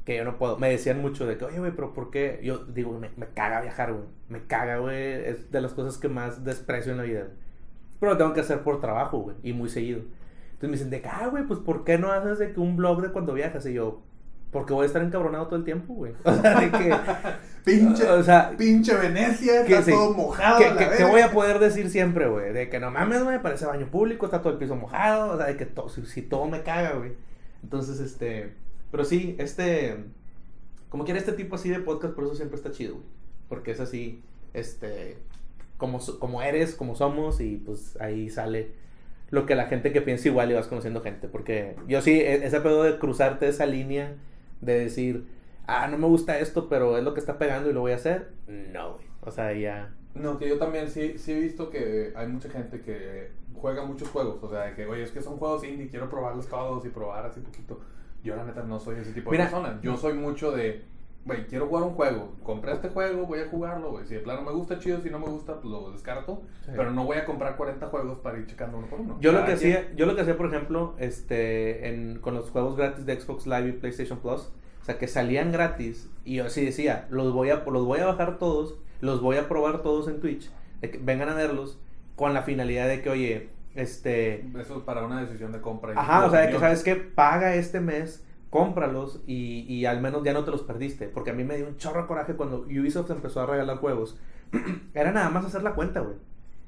Que 0.05 0.17
yo 0.17 0.25
no 0.25 0.37
puedo. 0.37 0.57
Me 0.57 0.69
decían 0.69 1.01
mucho 1.01 1.25
de 1.25 1.37
que, 1.37 1.45
oye, 1.45 1.59
güey, 1.59 1.71
pero 1.75 1.93
¿por 1.93 2.11
qué? 2.11 2.39
Yo 2.43 2.65
digo, 2.65 2.99
me, 2.99 3.09
me 3.17 3.27
caga 3.27 3.61
viajar, 3.61 3.93
güey. 3.93 4.05
Me 4.29 4.45
caga, 4.45 4.77
güey. 4.79 4.97
Es 5.25 5.49
de 5.51 5.61
las 5.61 5.73
cosas 5.73 5.97
que 5.97 6.09
más 6.09 6.43
desprecio 6.43 6.91
en 6.91 6.97
la 6.99 7.05
vida. 7.05 7.21
güey. 7.21 7.33
Pero 7.99 8.11
lo 8.11 8.17
tengo 8.17 8.33
que 8.33 8.41
hacer 8.41 8.61
por 8.63 8.81
trabajo, 8.81 9.19
güey. 9.19 9.37
Y 9.43 9.53
muy 9.53 9.69
seguido. 9.69 10.01
Entonces 10.01 10.69
me 10.69 10.73
dicen 10.73 10.89
de 10.91 11.01
que, 11.01 11.09
ah, 11.09 11.27
güey, 11.31 11.45
pues 11.47 11.59
¿por 11.59 11.83
qué 11.85 11.97
no 11.97 12.11
haces 12.11 12.37
de 12.39 12.53
que 12.53 12.59
un 12.59 12.75
blog 12.77 13.01
de 13.01 13.11
cuando 13.13 13.33
viajas? 13.33 13.65
Y 13.65 13.73
yo, 13.73 14.03
porque 14.51 14.73
voy 14.73 14.83
a 14.83 14.87
estar 14.87 15.01
encabronado 15.01 15.47
todo 15.47 15.57
el 15.57 15.65
tiempo, 15.65 15.93
güey. 15.93 16.13
O 16.25 16.33
sea, 16.33 16.59
de 16.59 16.71
que. 16.71 16.93
Pinche, 17.65 18.07
O 18.07 18.23
sea, 18.23 18.51
pinche 18.57 18.93
Venecia, 18.95 19.65
que 19.65 19.73
está 19.73 19.85
sí. 19.85 19.91
todo 19.91 20.13
mojado. 20.13 20.59
¿Qué, 20.59 20.65
a 20.65 20.73
la 20.75 20.79
qué 20.79 20.85
verga. 20.89 21.07
voy 21.07 21.21
a 21.21 21.31
poder 21.31 21.59
decir 21.59 21.89
siempre, 21.89 22.27
güey? 22.27 22.53
De 22.53 22.69
que 22.69 22.79
no 22.79 22.91
mames, 22.91 23.23
güey, 23.23 23.41
parece 23.41 23.65
baño 23.65 23.87
público, 23.87 24.25
está 24.25 24.41
todo 24.41 24.53
el 24.53 24.59
piso 24.59 24.75
mojado, 24.75 25.33
o 25.33 25.37
sea, 25.37 25.47
de 25.47 25.57
que 25.57 25.65
todo, 25.65 25.89
si, 25.89 26.05
si 26.05 26.21
todo 26.21 26.45
me 26.45 26.61
caga, 26.61 26.93
güey. 26.93 27.13
Entonces, 27.63 27.99
este, 27.99 28.53
pero 28.91 29.03
sí, 29.03 29.35
este, 29.39 29.97
como 30.89 31.03
quiera 31.05 31.19
este 31.19 31.31
tipo 31.33 31.55
así 31.55 31.69
de 31.69 31.79
podcast, 31.79 32.13
por 32.13 32.25
eso 32.25 32.35
siempre 32.35 32.57
está 32.57 32.71
chido, 32.71 32.93
güey. 32.95 33.05
Porque 33.49 33.71
es 33.71 33.79
así, 33.79 34.21
este, 34.53 35.17
como, 35.77 35.99
como 36.19 36.41
eres, 36.43 36.75
como 36.75 36.95
somos, 36.95 37.41
y 37.41 37.57
pues 37.57 37.97
ahí 37.99 38.29
sale 38.29 38.71
lo 39.31 39.47
que 39.47 39.55
la 39.55 39.65
gente 39.65 39.91
que 39.91 40.01
piensa 40.01 40.27
igual 40.27 40.51
y 40.51 40.53
vas 40.53 40.67
conociendo 40.67 41.01
gente. 41.01 41.27
Porque 41.27 41.75
yo 41.87 42.01
sí, 42.01 42.11
e- 42.11 42.45
ese 42.45 42.61
pedo 42.61 42.83
de 42.83 42.99
cruzarte 42.99 43.47
esa 43.47 43.65
línea, 43.65 44.13
de 44.61 44.79
decir, 44.79 45.25
ah, 45.67 45.87
no 45.87 45.97
me 45.97 46.07
gusta 46.07 46.39
esto, 46.39 46.67
pero 46.69 46.97
es 46.97 47.03
lo 47.03 47.13
que 47.13 47.19
está 47.19 47.37
pegando 47.37 47.69
y 47.69 47.73
lo 47.73 47.81
voy 47.81 47.91
a 47.93 47.95
hacer, 47.95 48.31
no, 48.47 48.93
güey. 48.93 49.05
O 49.21 49.31
sea, 49.31 49.53
ya... 49.53 49.93
No, 50.13 50.37
que 50.37 50.47
yo 50.47 50.57
también 50.57 50.89
sí, 50.89 51.17
sí 51.17 51.33
he 51.33 51.39
visto 51.39 51.69
que 51.69 52.13
hay 52.15 52.27
mucha 52.27 52.49
gente 52.49 52.79
que 52.81 53.31
juega 53.53 53.83
muchos 53.83 54.07
juegos. 54.09 54.37
O 54.41 54.49
sea, 54.49 54.61
de 54.61 54.73
que, 54.75 54.85
oye, 54.85 55.03
es 55.03 55.11
que 55.11 55.21
son 55.21 55.37
juegos 55.37 55.63
indie, 55.65 55.89
quiero 55.89 56.09
probarlos 56.09 56.47
todos 56.47 56.85
y 56.85 56.89
probar 56.89 57.25
así 57.25 57.41
poquito. 57.41 57.81
Yo, 58.23 58.35
la 58.35 58.45
neta, 58.45 58.63
no 58.63 58.79
soy 58.79 58.99
ese 58.99 59.11
tipo 59.11 59.31
Mira. 59.31 59.45
de 59.45 59.49
persona. 59.51 59.79
Yo 59.83 59.97
soy 59.97 60.13
mucho 60.13 60.51
de, 60.51 60.83
güey, 61.25 61.45
quiero 61.47 61.67
jugar 61.67 61.83
un 61.83 61.95
juego. 61.95 62.33
Compré 62.43 62.71
este 62.71 62.87
juego, 62.89 63.25
voy 63.25 63.39
a 63.39 63.47
jugarlo, 63.49 63.91
güey. 63.91 64.05
Si 64.05 64.13
de 64.13 64.21
plano 64.21 64.41
me 64.43 64.51
gusta, 64.51 64.79
chido. 64.79 65.01
Si 65.01 65.09
no 65.09 65.19
me 65.19 65.25
gusta, 65.27 65.55
pues 65.55 65.65
lo 65.65 65.91
descarto. 65.91 66.43
Sí. 66.65 66.71
Pero 66.75 66.91
no 66.91 67.03
voy 67.03 67.17
a 67.17 67.25
comprar 67.25 67.57
40 67.57 67.85
juegos 67.87 68.19
para 68.19 68.37
ir 68.37 68.45
checando 68.45 68.77
uno 68.77 68.87
por 68.87 69.01
uno. 69.01 69.17
Yo 69.19 69.33
lo 69.33 69.39
que 69.39 69.45
quien- 69.55 69.55
hacía, 69.57 69.93
yo 69.95 70.05
lo 70.05 70.15
que 70.15 70.21
hacía, 70.21 70.37
por 70.37 70.45
ejemplo, 70.47 70.95
este, 70.97 71.89
en, 71.89 72.19
con 72.21 72.35
los 72.35 72.49
juegos 72.51 72.77
gratis 72.77 73.05
de 73.05 73.19
Xbox 73.19 73.45
Live 73.47 73.67
y 73.67 73.71
PlayStation 73.73 74.19
Plus, 74.19 74.49
o 74.85 74.87
sea, 74.87 74.99
que 74.99 75.07
salían 75.07 75.51
gratis, 75.51 76.07
y 76.25 76.35
yo 76.35 76.45
así 76.45 76.63
decía, 76.63 77.07
los 77.09 77.33
voy 77.33 77.49
a, 77.49 77.63
los 77.65 77.85
voy 77.85 78.01
a 78.01 78.05
bajar 78.05 78.37
todos, 78.37 78.75
los 79.01 79.19
voy 79.19 79.37
a 79.37 79.49
probar 79.49 79.81
todos 79.81 80.07
en 80.07 80.19
Twitch, 80.19 80.51
de 80.79 80.91
que 80.91 80.99
vengan 80.99 81.27
a 81.29 81.33
verlos, 81.33 81.79
con 82.15 82.35
la 82.35 82.43
finalidad 82.43 82.87
de 82.87 83.01
que, 83.01 83.09
oye, 83.09 83.49
este, 83.73 84.45
Eso 84.59 84.77
es 84.77 84.83
para 84.83 85.03
una 85.03 85.21
decisión 85.21 85.51
de 85.51 85.59
compra. 85.59 85.93
y 85.93 85.97
ajá, 85.97 86.27
o 86.27 86.29
sea, 86.29 86.41
de 86.41 86.51
que 86.51 86.59
sabes 86.59 86.83
que 86.83 86.97
paga 86.97 87.55
este 87.55 87.81
mes, 87.81 88.23
cómpralos 88.51 89.23
y, 89.25 89.61
y 89.61 89.87
al 89.87 90.01
menos 90.01 90.23
ya 90.23 90.33
no 90.33 90.43
te 90.43 90.51
los 90.51 90.61
perdiste, 90.61 91.07
porque 91.07 91.31
a 91.31 91.33
mí 91.33 91.43
me 91.43 91.57
dio 91.57 91.67
un 91.67 91.77
chorro 91.77 92.03
de 92.03 92.07
coraje 92.07 92.35
cuando 92.35 92.59
Ubisoft 92.59 93.09
empezó 93.09 93.41
a 93.41 93.47
regalar 93.47 93.77
juegos, 93.77 94.19
era 94.93 95.11
nada 95.11 95.31
más 95.31 95.45
hacer 95.45 95.63
la 95.63 95.73
cuenta, 95.73 96.01
güey, 96.01 96.17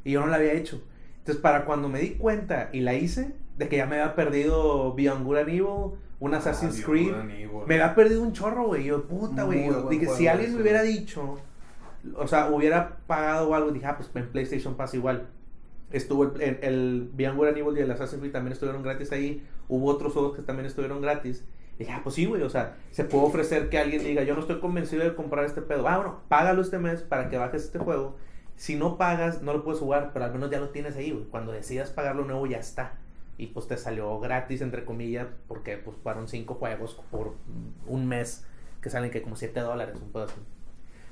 y 0.04 0.14
yo 0.14 0.22
no 0.22 0.28
la 0.28 0.38
había 0.38 0.54
hecho. 0.54 0.82
Entonces, 1.20 1.40
para 1.40 1.66
cuando 1.66 1.88
me 1.88 2.00
di 2.00 2.16
cuenta 2.16 2.72
y 2.74 2.80
la 2.80 2.96
hice, 2.96 3.36
de 3.60 3.70
que 3.70 3.78
ya 3.78 3.86
me 3.86 4.00
había 4.02 4.16
perdido 4.16 4.96
Beyond 4.96 5.24
Good 5.24 5.38
and 5.38 5.50
Evil, 5.50 5.92
un 6.20 6.34
Ah, 6.34 6.38
Assassin's 6.38 6.84
Creed, 6.84 7.10
Evil. 7.14 7.50
me 7.68 7.76
había 7.76 7.94
perdido 7.96 8.22
un 8.22 8.34
chorro, 8.34 8.66
güey. 8.68 8.86
Yo, 8.86 9.04
puta, 9.08 9.44
güey. 9.44 9.70
Dije, 9.90 10.08
si 10.08 10.28
alguien 10.28 10.56
me 10.56 10.62
hubiera 10.62 10.82
dicho, 10.82 11.38
o 12.16 12.28
sea, 12.28 12.50
hubiera 12.50 12.98
pagado 13.08 13.54
algo, 13.54 13.72
dije, 13.72 13.86
ah, 13.86 13.98
pues 13.98 14.10
en 14.16 14.30
PlayStation 14.32 14.76
Pass 14.76 14.94
igual. 14.94 15.28
Estuvo 15.92 16.24
el, 16.24 16.42
el, 16.42 17.12
el 17.16 17.26
and 17.28 17.58
Evil 17.58 17.78
y 17.78 17.82
el 17.82 17.92
Assassin's 17.92 18.20
Creed 18.20 18.34
también 18.34 18.52
estuvieron 18.54 18.84
gratis 18.84 19.12
ahí. 19.12 19.46
Hubo 19.70 19.88
otros 19.88 20.14
juegos 20.14 20.36
que 20.36 20.42
también 20.42 20.66
estuvieron 20.66 21.02
gratis. 21.02 21.46
Y 21.76 21.80
dije, 21.80 21.92
ah, 21.94 22.02
pues 22.04 22.16
sí, 22.16 22.26
güey. 22.26 22.42
O 22.42 22.50
sea, 22.50 22.76
se 22.92 23.04
puede 23.06 23.26
ofrecer 23.26 23.70
que 23.70 23.78
alguien 23.78 24.04
diga, 24.04 24.24
yo 24.24 24.34
no 24.34 24.42
estoy 24.42 24.60
convencido 24.60 25.04
de 25.04 25.16
comprar 25.16 25.46
este 25.46 25.62
pedo. 25.62 25.88
Ah, 25.88 25.98
bueno, 25.98 26.22
págalo 26.28 26.62
este 26.62 26.78
mes 26.80 27.02
para 27.04 27.30
que 27.30 27.38
bajes 27.38 27.64
este 27.64 27.80
juego. 27.80 28.18
Si 28.56 28.76
no 28.76 28.98
pagas, 28.98 29.44
no 29.44 29.54
lo 29.54 29.64
puedes 29.64 29.80
jugar, 29.80 30.10
pero 30.14 30.26
al 30.26 30.34
menos 30.34 30.50
ya 30.50 30.60
lo 30.60 30.70
tienes 30.70 30.96
ahí, 30.96 31.12
güey. 31.12 31.26
Cuando 31.26 31.52
decidas 31.52 31.92
pagarlo 31.92 32.26
nuevo, 32.26 32.48
ya 32.48 32.58
está. 32.58 32.96
Y 33.38 33.48
pues 33.48 33.68
te 33.68 33.78
salió 33.78 34.20
gratis, 34.20 34.62
entre 34.62 34.84
comillas, 34.84 35.28
porque 35.48 35.78
pues 35.78 35.96
fueron 35.98 36.28
cinco 36.28 36.56
juegos 36.56 37.00
por 37.12 37.36
un 37.86 38.08
mes 38.08 38.46
que 38.82 38.90
salen 38.90 39.12
que 39.12 39.22
como 39.22 39.36
7 39.36 39.60
dólares, 39.60 40.00
un 40.02 40.12
pedo 40.12 40.24
así. 40.24 40.42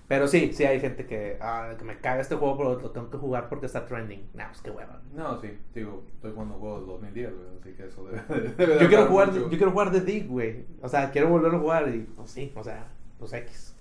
Pero 0.07 0.27
sí, 0.27 0.53
sí 0.53 0.63
hay 0.65 0.79
gente 0.79 1.07
que, 1.07 1.37
ah, 1.41 1.73
que 1.77 1.83
me 1.83 1.97
caga 1.97 2.21
este 2.21 2.35
juego, 2.35 2.57
pero 2.57 2.79
lo 2.79 2.91
tengo 2.91 3.09
que 3.09 3.17
jugar 3.17 3.49
porque 3.49 3.65
está 3.65 3.87
trending. 3.87 4.29
Nah, 4.35 4.47
pues 4.49 4.61
qué 4.61 4.69
hueva. 4.69 5.01
No, 5.13 5.39
sí, 5.41 5.57
digo, 5.73 6.03
estoy 6.13 6.31
jugando 6.31 6.55
juegos 6.55 6.81
de 6.81 6.91
2010, 6.91 7.33
güey, 7.33 7.47
así 7.59 7.73
que 7.73 7.87
eso 7.87 8.05
debe, 8.05 8.49
debe 8.57 8.75
de 8.75 8.81
Yo 8.81 8.87
quiero 8.87 9.07
jugar, 9.07 9.31
mucho. 9.31 9.49
yo 9.49 9.57
quiero 9.57 9.71
jugar 9.71 9.91
The 9.91 10.01
Dig, 10.01 10.27
güey. 10.27 10.65
O 10.81 10.89
sea, 10.89 11.09
quiero 11.09 11.29
volver 11.29 11.55
a 11.55 11.59
jugar 11.59 11.89
y 11.89 12.01
pues 12.01 12.29
sí, 12.29 12.51
o 12.55 12.63
sea, 12.63 12.87
pues 13.17 13.33
X. 13.33 13.75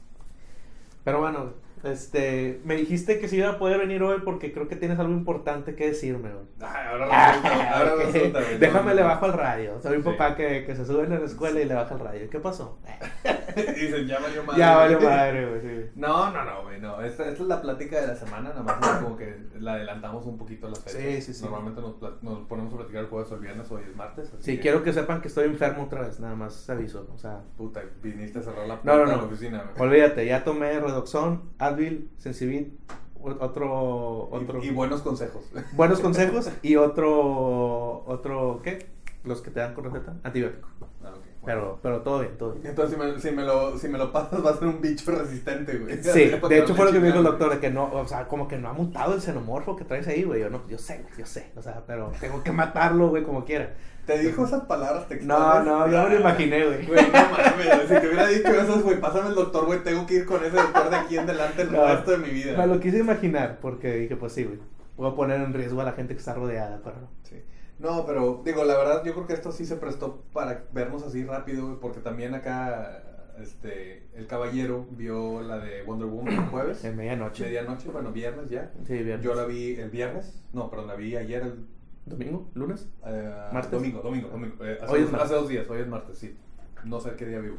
Pero 1.05 1.21
bueno, 1.21 1.53
este, 1.85 2.61
me 2.65 2.77
dijiste 2.77 3.19
que 3.19 3.29
si 3.29 3.37
iba 3.37 3.51
a 3.51 3.59
poder 3.59 3.79
venir 3.79 4.03
hoy 4.03 4.21
porque 4.25 4.53
creo 4.53 4.69
que 4.69 4.77
tienes 4.77 4.99
algo 4.99 5.13
importante 5.13 5.75
que 5.75 5.87
decirme. 5.89 6.31
Ay, 6.61 6.87
ahora 6.91 7.07
resulta, 7.07 7.71
ahora 7.79 7.95
Ok. 7.95 8.01
resulta. 8.13 8.41
Déjame 8.59 8.89
No, 8.91 8.95
le 8.95 9.03
no. 9.03 9.09
bajo 9.09 9.25
al 9.27 9.33
radio. 9.35 9.81
Soy 9.83 9.97
un 9.97 10.03
Sí. 10.05 10.11
papá 10.11 10.35
que, 10.37 10.65
que 10.65 10.75
se 10.75 10.85
sube 10.85 11.05
en 11.05 11.11
la 11.11 11.25
escuela 11.25 11.61
y 11.61 11.65
le 11.67 11.75
baja 11.75 11.95
el 11.95 12.01
radio. 12.01 12.31
¿Qué 12.31 12.41
pasó? 12.41 12.79
Dicen, 13.57 14.07
ya 14.07 14.19
valió 14.19 14.43
madre. 14.45 14.59
ya 14.59 14.77
valió 14.77 15.01
madre, 15.01 15.49
güey. 15.49 15.61
sí. 15.61 15.91
No, 15.95 16.31
no, 16.33 16.45
no, 16.45 16.63
güey, 16.65 16.81
no. 16.81 17.01
Esta, 17.03 17.29
esta 17.29 17.43
es 17.43 17.49
la 17.49 17.63
plática 17.63 18.01
de 18.01 18.07
la 18.09 18.17
semana, 18.17 18.49
nada 18.51 18.63
más 18.63 18.99
como 19.01 19.17
que 19.17 19.37
la 19.59 19.75
adelantamos 19.75 20.27
un 20.27 20.37
poquito 20.39 20.67
a 20.67 20.71
las 20.71 20.81
fechas. 20.81 21.01
Sí, 21.01 21.23
sí, 21.23 21.35
sí. 21.35 21.45
Normalmente 21.45 21.81
nos, 21.81 21.95
nos 22.23 22.39
ponemos 22.49 22.73
a 22.75 22.77
platicar 22.79 23.03
el 23.05 23.09
jueves 23.11 23.31
o 23.31 23.35
el 23.37 23.41
viernes, 23.41 23.71
hoy 23.71 23.83
es 23.89 23.97
martes. 23.97 24.29
Así 24.33 24.43
Sí, 24.43 24.57
que, 24.57 24.61
quiero 24.63 24.83
que 24.83 24.93
sepan 24.93 25.21
que 25.21 25.29
estoy 25.29 25.45
enfermo 25.45 25.85
otra 25.85 26.03
vez, 26.03 26.19
nada 26.21 26.35
más 26.35 26.69
aviso. 26.69 27.07
O 27.15 27.19
sea, 27.19 27.43
Puta, 27.57 27.83
viniste 28.03 28.41
a 28.41 28.43
cerrar 28.43 28.67
la 28.67 28.77
No, 28.77 28.83
puerta 28.83 29.05
no, 29.05 29.11
de 29.11 29.17
no. 29.17 29.23
la 29.23 29.29
oficina, 29.29 29.65
güey. 29.77 29.89
olvídate, 29.89 30.27
ya 30.27 30.43
tomé 30.43 30.81
Redoxon, 30.81 31.43
Advil, 31.75 32.09
Sensibit, 32.19 32.73
otro, 33.21 34.29
otro. 34.31 34.63
Y, 34.63 34.69
y 34.69 34.71
buenos 34.71 35.03
consejos. 35.03 35.45
buenos 35.73 36.01
consejos 36.01 36.51
y 36.63 36.77
otro, 36.77 38.05
otro, 38.07 38.61
¿qué? 38.63 38.87
Los 39.25 39.41
que 39.41 39.51
te 39.51 39.61
dan 39.61 39.75
con 39.75 39.85
receta, 39.85 40.17
antibiótico. 40.23 40.69
Ah. 41.03 41.13
Pero, 41.45 41.79
pero 41.83 42.01
todo 42.03 42.21
bien, 42.21 42.37
todo 42.39 42.53
bien. 42.53 42.67
Entonces, 42.67 42.97
si 42.97 43.01
me, 43.03 43.19
si, 43.21 43.31
me 43.31 43.43
lo, 43.45 43.79
si 43.79 43.89
me 43.89 43.99
lo 43.99 44.13
pasas, 44.13 44.45
va 44.45 44.51
a 44.51 44.55
ser 44.57 44.69
un 44.69 44.81
bicho 44.81 45.11
resistente, 45.11 45.77
güey. 45.79 46.03
Sí, 46.03 46.31
de 46.49 46.59
hecho 46.59 46.75
fue 46.75 46.87
lo 46.87 46.93
que 46.93 47.01
me 47.01 47.07
dijo 47.09 47.19
el 47.19 47.25
doctor, 47.25 47.51
de 47.55 47.61
que 47.61 47.71
no, 47.71 47.93
o 47.93 48.07
sea, 48.07 48.27
como 48.27 48.49
que 48.49 48.59
no 48.59 48.69
ha 48.69 48.73
mutado 48.73 49.15
el 49.15 49.21
xenomorfo 49.21 49.77
que 49.77 49.85
traes 49.85 50.07
ahí, 50.09 50.23
güey. 50.25 50.41
Yo 50.41 50.51
no, 50.51 50.67
yo 50.69 50.79
sé, 50.79 50.99
güey, 51.03 51.15
yo 51.19 51.27
sé, 51.27 51.51
o 51.57 51.63
sea, 51.63 51.83
pero 51.87 52.13
tengo 52.21 52.43
que 52.43 52.53
matarlo, 52.53 53.09
güey, 53.09 53.23
como 53.23 53.45
quiera. 53.45 53.75
¿Te 54.07 54.19
dijo 54.19 54.45
esas 54.45 54.65
palabras 54.65 55.05
No, 55.05 55.09
textuales? 55.09 55.65
no, 55.67 55.89
yo 55.91 56.03
me 56.05 56.11
lo 56.15 56.21
imaginé, 56.21 56.65
güey. 56.67 56.87
Güey, 56.87 57.07
no 57.07 57.13
mames, 57.13 57.67
güey, 57.67 57.81
si 57.89 57.95
te 58.01 58.07
hubiera 58.07 58.27
dicho 58.29 58.49
eso, 58.49 58.81
güey, 58.83 59.01
pásame 59.01 59.29
el 59.31 59.35
doctor, 59.35 59.65
güey, 59.65 59.83
tengo 59.83 60.07
que 60.07 60.15
ir 60.17 60.27
con 60.27 60.45
ese 60.45 60.57
doctor 60.57 60.91
de 60.91 60.97
aquí 60.97 61.17
en 61.17 61.27
delante 61.27 61.63
el 61.63 61.73
No. 61.73 61.87
resto 61.87 62.11
de 62.11 62.19
mi 62.19 62.29
vida. 62.29 62.57
Me 62.59 62.67
lo 62.67 62.79
quise 62.81 62.99
imaginar 62.99 63.59
porque 63.63 63.93
dije, 63.95 64.17
pues 64.17 64.33
sí, 64.35 64.45
güey. 64.45 64.59
Voy 64.97 65.11
a 65.11 65.15
poner 65.15 65.41
en 65.41 65.55
riesgo 65.55 65.81
a 65.81 65.85
la 65.85 65.93
gente 65.93 66.13
que 66.15 66.19
está 66.21 66.35
rodeada, 66.35 66.81
pero 66.85 66.97
no. 67.01 67.09
Sí. 67.23 67.37
No, 67.79 68.07
pero 68.07 68.43
digo, 68.45 68.65
la 68.65 68.77
verdad, 68.77 69.03
yo 69.05 69.13
creo 69.15 69.27
que 69.27 69.33
esto 69.33 69.51
sí 69.53 69.67
se 69.67 69.77
prestó 69.77 70.23
para 70.33 70.65
vernos 70.73 71.03
así 71.03 71.25
rápido, 71.25 71.81
porque 71.81 72.01
también 72.01 72.35
acá, 72.35 73.03
este, 73.41 74.07
el 74.15 74.27
caballero 74.29 74.87
vio 74.93 75.43
la 75.43 75.59
de 75.59 75.83
Wonder 75.83 76.07
Woman 76.09 76.35
el 76.35 76.41
jueves, 76.47 76.85
En 76.85 76.97
medianoche. 76.97 77.45
medianoche, 77.45 77.89
bueno, 77.91 78.13
viernes 78.13 78.49
ya. 78.49 78.71
Sí, 78.87 79.03
bien. 79.03 79.21
Yo 79.23 79.35
la 79.35 79.45
vi 79.45 79.75
el 79.75 79.91
viernes, 79.91 80.41
no, 80.53 80.71
perdón, 80.71 80.87
la 80.87 80.95
vi 80.95 81.17
ayer, 81.17 81.43
el, 81.43 81.67
¿Domingo? 82.07 82.49
¿Lunes? 82.55 82.87
eh, 83.07 83.35
¿Martes? 83.53 83.73
domingo, 83.73 84.01
domingo, 84.03 84.29
domingo. 84.29 84.65
eh, 84.65 84.79
hace, 84.81 84.93
Hoy 84.93 85.01
es 85.03 85.11
dos, 85.11 85.21
hace 85.21 85.35
dos 85.35 85.49
días, 85.49 85.69
hoy 85.69 85.81
es 85.81 85.89
martes, 85.89 86.19
sí. 86.19 86.37
No 86.85 87.01
sé 87.01 87.13
qué 87.17 87.27
día 87.27 87.41
vivo. 87.41 87.57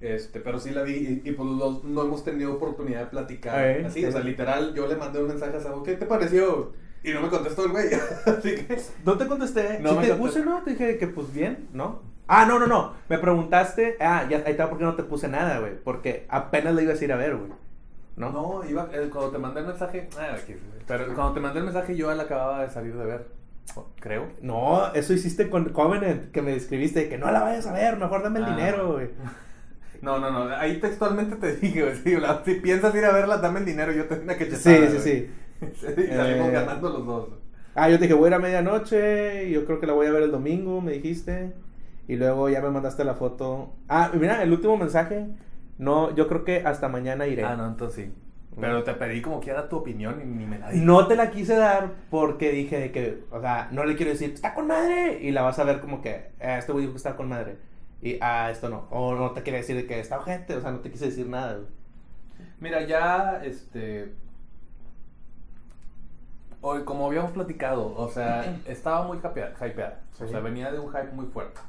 Este, 0.00 0.40
pero 0.40 0.58
sí 0.58 0.70
la 0.70 0.82
vi 0.82 1.20
y, 1.24 1.28
y 1.28 1.32
pues 1.32 1.46
los- 1.48 1.84
no 1.84 2.02
hemos 2.02 2.24
tenido 2.24 2.54
oportunidad 2.54 3.00
de 3.00 3.06
platicar. 3.06 3.62
Eh, 3.64 3.84
así, 3.84 4.00
sí. 4.00 4.06
o 4.06 4.10
sea, 4.12 4.22
literal, 4.22 4.72
yo 4.74 4.86
le 4.86 4.96
mandé 4.96 5.20
un 5.22 5.28
mensaje 5.28 5.56
a 5.56 5.60
Sabo, 5.60 5.82
¿qué 5.82 5.94
te 5.94 6.06
pareció? 6.06 6.72
Y 7.02 7.12
no 7.12 7.20
me 7.22 7.28
contestó 7.28 7.64
el 7.64 7.72
güey. 7.72 7.86
así 8.26 8.54
que. 8.56 8.80
No 9.04 9.16
te 9.16 9.26
contesté. 9.26 9.78
No 9.80 9.94
me 9.94 10.02
te 10.02 10.08
contesté. 10.10 10.14
puse, 10.16 10.44
¿no? 10.44 10.62
Te 10.62 10.70
dije 10.70 10.98
que 10.98 11.06
pues 11.06 11.32
bien, 11.32 11.68
¿no? 11.72 12.02
Ah, 12.28 12.44
no, 12.46 12.58
no, 12.58 12.66
no. 12.66 12.94
Me 13.08 13.18
preguntaste. 13.18 13.96
Ah, 14.00 14.26
ya 14.28 14.38
ahí 14.46 14.52
está 14.52 14.68
porque 14.68 14.84
no 14.84 14.94
te 14.94 15.02
puse 15.02 15.26
nada, 15.28 15.58
güey. 15.58 15.72
Porque 15.82 16.26
apenas 16.28 16.74
le 16.74 16.82
ibas 16.84 17.00
a 17.00 17.04
ir 17.04 17.12
a 17.12 17.16
ver, 17.16 17.36
güey. 17.36 17.50
¿No? 18.16 18.30
No, 18.30 18.62
iba, 18.68 18.88
eh, 18.92 19.08
cuando 19.10 19.30
te 19.30 19.38
mandé 19.38 19.60
el 19.60 19.66
mensaje. 19.66 20.08
ah, 20.18 20.34
aquí, 20.34 20.54
pero 20.86 21.06
cuando 21.14 21.32
te 21.32 21.40
mandé 21.40 21.58
el 21.60 21.64
mensaje, 21.64 21.96
yo 21.96 22.12
la 22.14 22.24
acababa 22.24 22.62
de 22.62 22.70
salir 22.70 22.94
de 22.96 23.04
ver. 23.06 23.26
Creo. 24.00 24.26
No, 24.42 24.92
eso 24.94 25.12
hiciste 25.12 25.48
con 25.48 25.68
Covenant, 25.70 26.30
que 26.32 26.42
me 26.42 26.52
describiste, 26.52 27.08
que 27.08 27.18
no 27.18 27.30
la 27.30 27.40
vayas 27.40 27.66
a 27.66 27.72
ver, 27.72 27.96
mejor 27.96 28.22
dame 28.22 28.40
el 28.40 28.44
Ah. 28.46 28.50
dinero, 28.56 28.92
güey. 28.92 29.08
No, 30.02 30.18
no, 30.18 30.30
no. 30.30 30.54
Ahí 30.56 30.80
textualmente 30.80 31.36
te 31.36 31.56
dije, 31.56 31.82
güey. 31.82 32.20
si 32.44 32.54
piensas 32.54 32.94
ir 32.94 33.04
a 33.04 33.12
verla, 33.12 33.36
dame 33.36 33.58
el 33.60 33.66
dinero. 33.66 33.92
Yo 33.92 34.06
te 34.06 34.14
doy 34.16 34.24
una 34.24 34.34
que 34.36 34.46
Sí, 34.50 34.56
sí, 34.92 34.98
sí. 34.98 35.30
y 35.96 36.12
salimos 36.12 36.48
Eh, 36.48 36.52
ganando 36.52 36.90
los 36.90 37.06
dos. 37.06 37.28
Ah, 37.74 37.88
yo 37.88 37.98
te 37.98 38.04
dije, 38.04 38.14
voy 38.14 38.26
a 38.26 38.28
ir 38.28 38.34
a 38.34 38.38
medianoche, 38.38 39.50
yo 39.50 39.64
creo 39.64 39.80
que 39.80 39.86
la 39.86 39.92
voy 39.92 40.06
a 40.06 40.10
ver 40.10 40.22
el 40.24 40.32
domingo, 40.32 40.80
me 40.80 40.92
dijiste. 40.92 41.52
Y 42.08 42.16
luego 42.16 42.48
ya 42.48 42.60
me 42.60 42.70
mandaste 42.70 43.04
la 43.04 43.14
foto. 43.14 43.74
Ah, 43.88 44.10
mira, 44.14 44.42
el 44.42 44.52
último 44.52 44.76
mensaje. 44.76 45.28
No, 45.78 46.14
yo 46.14 46.28
creo 46.28 46.44
que 46.44 46.62
hasta 46.66 46.88
mañana 46.88 47.26
iré. 47.26 47.44
Ah, 47.44 47.56
no, 47.56 47.66
entonces 47.66 48.06
sí. 48.06 48.12
Pero 48.58 48.82
te 48.82 48.94
pedí 48.94 49.22
como 49.22 49.40
quiera 49.40 49.68
tu 49.68 49.76
opinión 49.76 50.20
y 50.20 50.26
ni 50.26 50.44
me 50.46 50.58
la 50.58 50.70
di. 50.70 50.80
No 50.80 51.06
te 51.06 51.16
la 51.16 51.30
quise 51.30 51.54
dar 51.56 51.92
porque 52.10 52.50
dije 52.50 52.78
de 52.78 52.92
que, 52.92 53.24
o 53.30 53.40
sea, 53.40 53.68
no 53.72 53.84
le 53.84 53.96
quiero 53.96 54.10
decir, 54.12 54.32
está 54.32 54.54
con 54.54 54.66
madre. 54.66 55.20
Y 55.22 55.30
la 55.30 55.42
vas 55.42 55.58
a 55.58 55.64
ver 55.64 55.80
como 55.80 56.02
que, 56.02 56.10
eh, 56.40 56.56
este 56.58 56.72
güey 56.72 56.82
dijo 56.82 56.94
que 56.94 56.98
está 56.98 57.16
con 57.16 57.28
madre. 57.28 57.56
Y, 58.02 58.18
ah, 58.20 58.50
esto 58.50 58.68
no. 58.68 58.88
O 58.90 59.14
no 59.14 59.30
te 59.32 59.42
quiere 59.42 59.58
decir 59.58 59.76
de 59.76 59.86
que 59.86 60.00
está 60.00 60.18
ojete, 60.18 60.56
o 60.56 60.60
sea, 60.60 60.72
no 60.72 60.80
te 60.80 60.90
quise 60.90 61.06
decir 61.06 61.28
nada. 61.28 61.60
Mira, 62.60 62.86
ya, 62.86 63.40
este... 63.44 64.12
Hoy, 66.62 66.84
como 66.84 67.06
habíamos 67.06 67.32
platicado, 67.32 67.94
o 67.96 68.08
sea, 68.10 68.60
estaba 68.66 69.06
muy 69.06 69.18
hypea- 69.18 69.54
hypeada. 69.56 70.00
O 70.20 70.24
Sí. 70.26 70.30
sea, 70.30 70.40
venía 70.40 70.70
de 70.70 70.78
un 70.78 70.88
hype 70.92 71.12
muy 71.14 71.26
fuerte. 71.26 71.60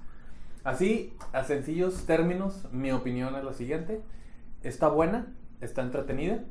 Así, 0.64 1.14
a 1.32 1.44
sencillos 1.44 2.06
términos, 2.06 2.68
mi 2.72 2.92
opinión 2.92 3.36
es 3.36 3.44
la 3.44 3.54
siguiente. 3.54 4.02
Está 4.64 4.90
buena, 4.90 5.28
está 5.62 5.82
entretenida. 5.82 6.44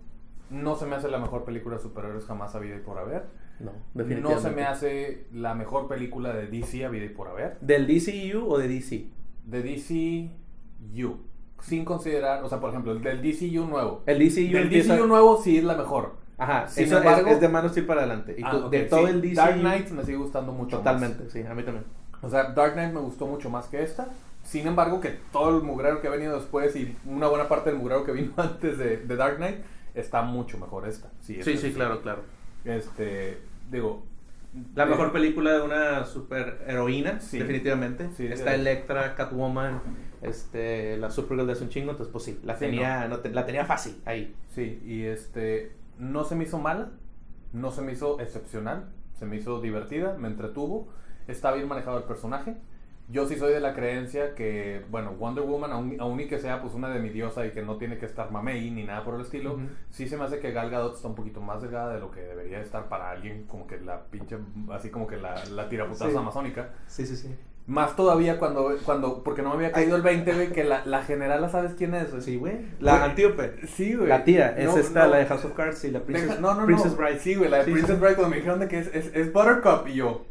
No 0.48 0.74
se 0.76 0.87
me 0.87 0.96
hace 0.96 1.09
la 1.09 1.18
mejor 1.18 1.44
película 1.44 1.76
de 1.76 1.83
superhéroes 1.83 2.24
jamás 2.24 2.55
habida 2.55 2.76
y 2.76 2.81
por 2.81 2.98
haber. 2.98 3.24
No, 3.61 3.72
No 3.94 4.38
se 4.40 4.50
me 4.50 4.62
hace 4.64 5.26
la 5.33 5.55
mejor 5.55 5.87
película 5.87 6.33
de 6.33 6.46
DC 6.46 6.85
habida 6.87 7.05
y 7.05 7.11
por 7.11 7.29
haber. 7.29 7.59
¿Del 7.61 7.87
DCU 7.87 8.50
o 8.50 8.59
de 8.59 8.68
DC? 8.68 9.07
De 9.44 9.62
DCU. 9.62 11.18
Sin 11.62 11.85
considerar, 11.85 12.42
o 12.42 12.48
sea, 12.48 12.59
por 12.59 12.70
ejemplo, 12.70 12.92
el 12.92 13.03
del 13.03 13.20
DCU 13.20 13.66
nuevo. 13.66 14.03
El 14.07 14.18
DCU 14.18 14.53
Del 14.55 14.62
empieza... 14.64 14.96
DCU 14.96 15.07
nuevo 15.07 15.37
sí 15.42 15.59
es 15.59 15.64
la 15.64 15.76
mejor. 15.76 16.16
Ajá, 16.40 16.66
Sin 16.68 16.85
eso 16.85 16.98
embargo- 16.98 17.29
es, 17.31 17.40
de 17.40 17.48
mano 17.48 17.66
estoy 17.68 17.83
para 17.83 18.00
adelante. 18.00 18.35
Y 18.38 18.42
Ah, 18.44 18.50
tú- 18.50 18.70
de 18.70 18.81
todo 18.85 19.07
sí. 19.07 19.12
el 19.12 19.20
DCU... 19.22 19.35
Dark 19.37 19.61
Knight 19.61 19.90
me 19.90 20.03
sigue 20.05 20.16
gustando 20.16 20.53
mucho 20.53 20.76
más. 20.76 20.85
Totalmente, 20.85 21.31
sí, 21.31 21.42
a 21.46 21.55
mí 21.55 21.62
también. 21.62 21.85
O 22.22 22.29
sea, 22.29 22.44
Dark 22.53 22.72
Knight 22.72 22.92
me 22.92 23.00
gustó 23.00 23.26
mucho 23.26 23.48
más 23.50 23.66
que 23.68 23.83
esta. 23.83 24.09
Sin 24.42 24.66
embargo, 24.66 25.00
que 25.00 25.18
todo 25.33 25.57
el 25.59 25.62
mugrero 25.62 26.00
que 26.00 26.09
ha 26.09 26.11
venido 26.11 26.35
después 26.35 26.74
y 26.76 26.96
una 27.07 27.29
buena 27.29 27.46
parte 27.46 27.70
del 27.70 27.79
mugrero 27.79 28.05
que 28.05 28.12
vino 28.12 28.33
antes 28.38 28.79
de, 28.79 28.96
de 28.98 29.16
Dark 29.16 29.37
Knight 29.37 29.59
está 29.94 30.22
mucho 30.22 30.57
mejor 30.59 30.88
esta. 30.88 31.11
Sí, 31.20 31.38
esta 31.38 31.50
es- 31.50 31.74
claro. 31.74 32.00
Este, 32.64 33.38
digo. 33.70 34.03
La 34.74 34.85
eh, 34.85 34.87
mejor 34.87 35.12
película 35.12 35.53
de 35.53 35.62
una 35.62 36.05
super 36.07 36.64
heroína, 36.66 37.20
Sí. 37.20 37.38
definitivamente. 37.38 38.09
Sí, 38.16 38.26
Está 38.26 38.55
Electra, 38.55 39.14
Catwoman, 39.14 39.81
este, 40.22 40.96
la 40.96 41.11
Supergirl 41.11 41.46
de 41.46 41.53
hace 41.53 41.62
un 41.64 41.68
chingo, 41.70 41.90
entonces 41.92 42.11
pues 42.12 42.24
sí, 42.24 42.40
la 42.42 42.55
Sí, 42.55 42.61
tenía, 42.66 43.07
no 43.09 43.18
te- 43.20 43.31
la 43.31 43.46
tenía 43.46 43.64
fácil 43.64 44.00
ahí. 44.05 44.35
Sí, 44.55 44.83
y 44.85 45.05
este, 45.05 45.72
no 46.01 46.25
se 46.25 46.35
me 46.35 46.45
hizo 46.45 46.59
mala, 46.59 46.91
no 47.53 47.71
se 47.71 47.83
me 47.83 47.93
hizo 47.93 48.19
excepcional, 48.21 48.91
se 49.15 49.27
me 49.27 49.37
hizo 49.37 49.61
divertida, 49.61 50.17
me 50.19 50.29
entretuvo, 50.29 50.89
está 51.29 51.53
bien 51.53 51.69
manejado 51.69 51.99
el 51.99 52.05
personaje. 52.05 52.57
Yo 53.09 53.27
sí 53.27 53.35
soy 53.37 53.53
de 53.53 53.59
la 53.59 53.75
creencia 53.75 54.37
que, 54.37 54.85
bueno, 54.89 55.15
Wonder 55.15 55.43
Woman, 55.45 55.73
aun, 55.73 55.97
aun 56.01 56.21
y 56.21 56.29
que 56.29 56.39
sea 56.39 56.63
pues 56.63 56.75
una 56.75 56.89
de 56.91 57.01
mi 57.01 57.09
diosa 57.09 57.45
y 57.45 57.51
que 57.51 57.61
no 57.61 57.77
tiene 57.77 57.99
que 57.99 58.07
estar 58.07 58.31
mamey 58.31 58.71
ni 58.71 58.85
nada 58.85 59.03
por 59.05 59.17
el 59.17 59.23
estilo, 59.23 59.59
sí 59.91 60.09
se 60.09 60.17
me 60.17 60.23
hace 60.25 60.39
que 60.39 60.53
Gal 60.53 60.71
Gadot 60.71 60.95
está 60.95 61.09
un 61.09 61.17
poquito 61.17 61.41
más 61.41 61.61
delgada 61.61 61.93
de 61.93 61.99
lo 61.99 62.13
que 62.13 62.21
debería 62.21 62.61
estar 62.61 62.89
para 62.89 63.11
alguien 63.11 63.47
como 63.49 63.67
que 63.67 63.81
la 63.81 64.05
pinche, 64.05 64.39
así 64.71 64.91
como 64.91 65.09
que 65.09 65.17
la, 65.17 65.45
la 65.47 65.69
tiraputaza 65.69 66.09
Sí. 66.09 66.17
amazónica. 66.17 66.71
Sí, 66.87 67.05
sí, 67.05 67.17
sí. 67.17 67.35
Más 67.70 67.94
todavía 67.94 68.38
cuando, 68.38 68.76
cuando, 68.85 69.22
porque 69.22 69.42
no 69.42 69.50
me 69.50 69.54
había 69.54 69.70
caído 69.70 69.94
el 69.94 70.02
20, 70.02 70.35
güey, 70.35 70.52
que 70.52 70.64
la, 70.64 70.85
la 70.87 71.02
general, 71.04 71.48
¿sabes 71.50 71.74
quién 71.74 71.94
es? 71.94 72.11
güey? 72.11 72.20
Sí, 72.22 72.37
güey. 72.37 72.59
La 72.80 72.96
Güey, 72.98 73.11
antíope. 73.11 73.66
Sí, 73.68 73.94
güey. 73.94 74.09
La 74.09 74.24
tía, 74.24 74.56
es 74.59 74.64
No, 74.66 74.76
esta, 74.76 75.04
no. 75.04 75.11
la 75.12 75.16
de 75.18 75.26
House 75.26 75.44
of 75.44 75.52
Cards 75.52 75.85
y 75.85 75.92
la 75.92 76.00
Princess, 76.00 76.30
Deja- 76.30 76.40
no, 76.40 76.54
no, 76.54 76.66
Princess 76.66 76.92
no. 76.92 76.96
Bride. 76.98 77.20
Sí, 77.20 77.37
güey, 77.37 77.48
la 77.48 77.59
de 77.59 77.64
Sí, 77.66 77.70
Princess 77.70 77.94
sí. 77.94 78.00
Bride 78.00 78.14
cuando 78.16 78.30
me 78.30 78.37
dijeron 78.38 78.59
de 78.61 78.66
que 78.68 78.78
es, 78.80 78.88
es, 78.92 79.14
es 79.14 79.33
Buttercup 79.33 79.87
y 79.87 79.94
yo. 79.94 80.26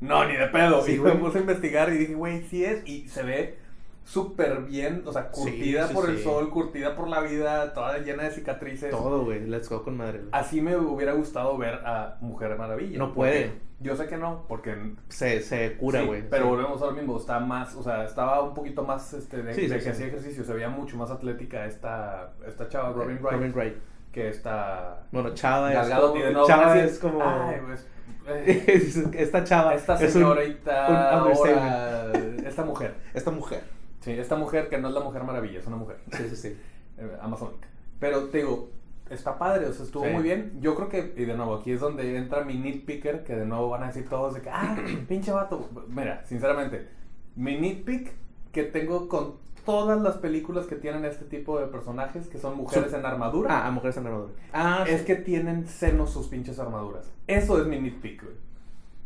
No, 0.00 0.24
ni 0.26 0.36
de 0.36 0.46
pedo. 0.46 0.82
Sí, 0.84 0.94
y 0.94 0.98
me 1.00 1.10
puse 1.16 1.38
a 1.38 1.40
investigar 1.40 1.92
y 1.92 1.98
dije, 1.98 2.14
güey, 2.14 2.42
sí 2.48 2.64
es. 2.64 2.86
Y 2.88 3.08
se 3.08 3.22
ve 3.24 3.58
súper 4.04 4.60
bien, 4.62 5.02
o 5.06 5.12
sea, 5.12 5.28
curtida 5.30 5.88
sí, 5.88 5.94
por 5.94 6.06
sí. 6.06 6.12
el 6.12 6.18
sol, 6.22 6.50
curtida 6.50 6.94
por 6.96 7.08
la 7.08 7.20
vida, 7.20 7.74
toda 7.74 7.98
llena 7.98 8.22
de 8.24 8.30
cicatrices. 8.30 8.90
Todo, 8.90 9.24
güey. 9.24 9.46
Let's 9.46 9.68
go 9.68 9.82
con 9.82 9.96
madre. 9.96 10.22
Así 10.32 10.60
me 10.60 10.76
hubiera 10.76 11.12
gustado 11.12 11.58
ver 11.58 11.74
a 11.84 12.16
Mujer 12.20 12.56
Maravilla. 12.56 12.96
No 12.98 13.12
puede. 13.12 13.52
Yo 13.82 13.96
sé 13.96 14.06
que 14.06 14.16
no, 14.18 14.44
porque 14.46 14.76
Se, 15.08 15.40
se 15.40 15.76
cura, 15.78 16.00
Sí, 16.02 16.06
güey. 16.06 16.28
pero 16.28 16.44
Sí. 16.44 16.50
volvemos 16.50 16.82
ahora 16.82 16.94
mismo, 16.96 17.16
está 17.16 17.40
más, 17.40 17.74
o 17.74 17.82
sea, 17.82 18.04
estaba 18.04 18.42
un 18.42 18.52
poquito 18.54 18.82
más 18.84 19.14
este, 19.14 19.42
de, 19.42 19.54
Sí, 19.54 19.66
de 19.66 19.78
sí, 19.78 19.84
que 19.84 19.90
hacía 19.90 20.06
ejercicio, 20.06 20.44
se 20.44 20.52
veía 20.52 20.68
mucho 20.68 20.96
más 20.98 21.10
atlética 21.10 21.64
esta, 21.64 22.32
esta 22.46 22.68
chava, 22.68 22.90
Robin 22.92 23.18
Wright, 23.22 23.32
Robin 23.32 23.52
Wright. 23.54 23.74
que 24.12 24.28
esta 24.28 25.04
Bueno, 25.12 25.32
Chava 25.34 25.72
es 25.72 25.88
como... 25.88 26.46
Chava 26.46 26.78
es 26.78 26.98
como... 26.98 27.22
"Ay, 27.22 27.56
pues, 27.64 27.86
eh, 28.28 29.08
esta 29.14 29.44
chava 29.44 29.74
esta 29.74 29.94
es 29.94 30.14
un- 30.14 30.22
señorita, 30.22 30.86
un 30.88 30.96
ahora, 30.96 32.12
esta 32.44 32.64
mujer, 32.64 32.94
esta 33.14 33.30
mujer. 33.30 33.62
sí, 34.00 34.12
esta 34.12 34.36
mujer 34.36 34.68
que 34.68 34.76
no 34.78 34.88
es 34.88 34.94
la 34.94 35.00
mujer 35.00 35.24
maravilla, 35.24 35.58
es 35.58 35.66
una 35.66 35.76
mujer 35.76 35.96
Sí, 36.12 36.24
sí, 36.28 36.36
sí. 36.36 36.60
eh, 36.98 37.16
amazónica, 37.22 37.66
pero 37.98 38.24
te 38.28 38.38
digo, 38.38 38.68
está 39.10 39.38
padre, 39.38 39.66
o 39.66 39.72
sea, 39.72 39.84
estuvo 39.84 40.04
Sí. 40.04 40.10
muy 40.10 40.22
bien, 40.22 40.52
yo 40.60 40.74
creo 40.74 40.88
que, 40.88 41.12
y 41.16 41.24
de 41.24 41.36
nuevo, 41.36 41.56
aquí 41.56 41.72
es 41.72 41.80
donde 41.80 42.16
entra 42.16 42.44
mi 42.44 42.54
nitpicker, 42.54 43.24
que 43.24 43.34
de 43.36 43.44
nuevo 43.44 43.68
van 43.68 43.82
a 43.82 43.88
decir 43.88 44.08
todos 44.08 44.34
de 44.34 44.40
que, 44.40 44.50
ah, 44.50 44.76
pinche 45.08 45.32
vato, 45.32 45.68
mira, 45.88 46.24
sinceramente, 46.26 46.88
mi 47.36 47.56
nitpick 47.58 48.12
que 48.52 48.62
tengo 48.64 49.08
con 49.08 49.34
todas 49.64 50.00
las 50.00 50.16
películas 50.16 50.66
que 50.66 50.74
tienen 50.76 51.04
este 51.04 51.24
tipo 51.26 51.60
de 51.60 51.66
personajes, 51.66 52.26
que 52.28 52.38
son 52.38 52.56
mujeres 52.56 52.90
Su- 52.90 52.96
en 52.96 53.04
armadura, 53.06 53.66
Ah, 53.66 53.70
mujeres 53.70 53.96
en 53.98 54.06
armadura. 54.06 54.32
Ah, 54.52 54.84
es 54.88 55.00
sí. 55.00 55.06
que 55.06 55.16
tienen 55.16 55.66
senos 55.68 56.10
sus 56.10 56.28
pinches 56.28 56.58
armaduras. 56.58 57.12
Eso 57.26 57.60
es 57.60 57.66
mi 57.66 57.78
nitpick, 57.78 58.22
güey. 58.22 58.34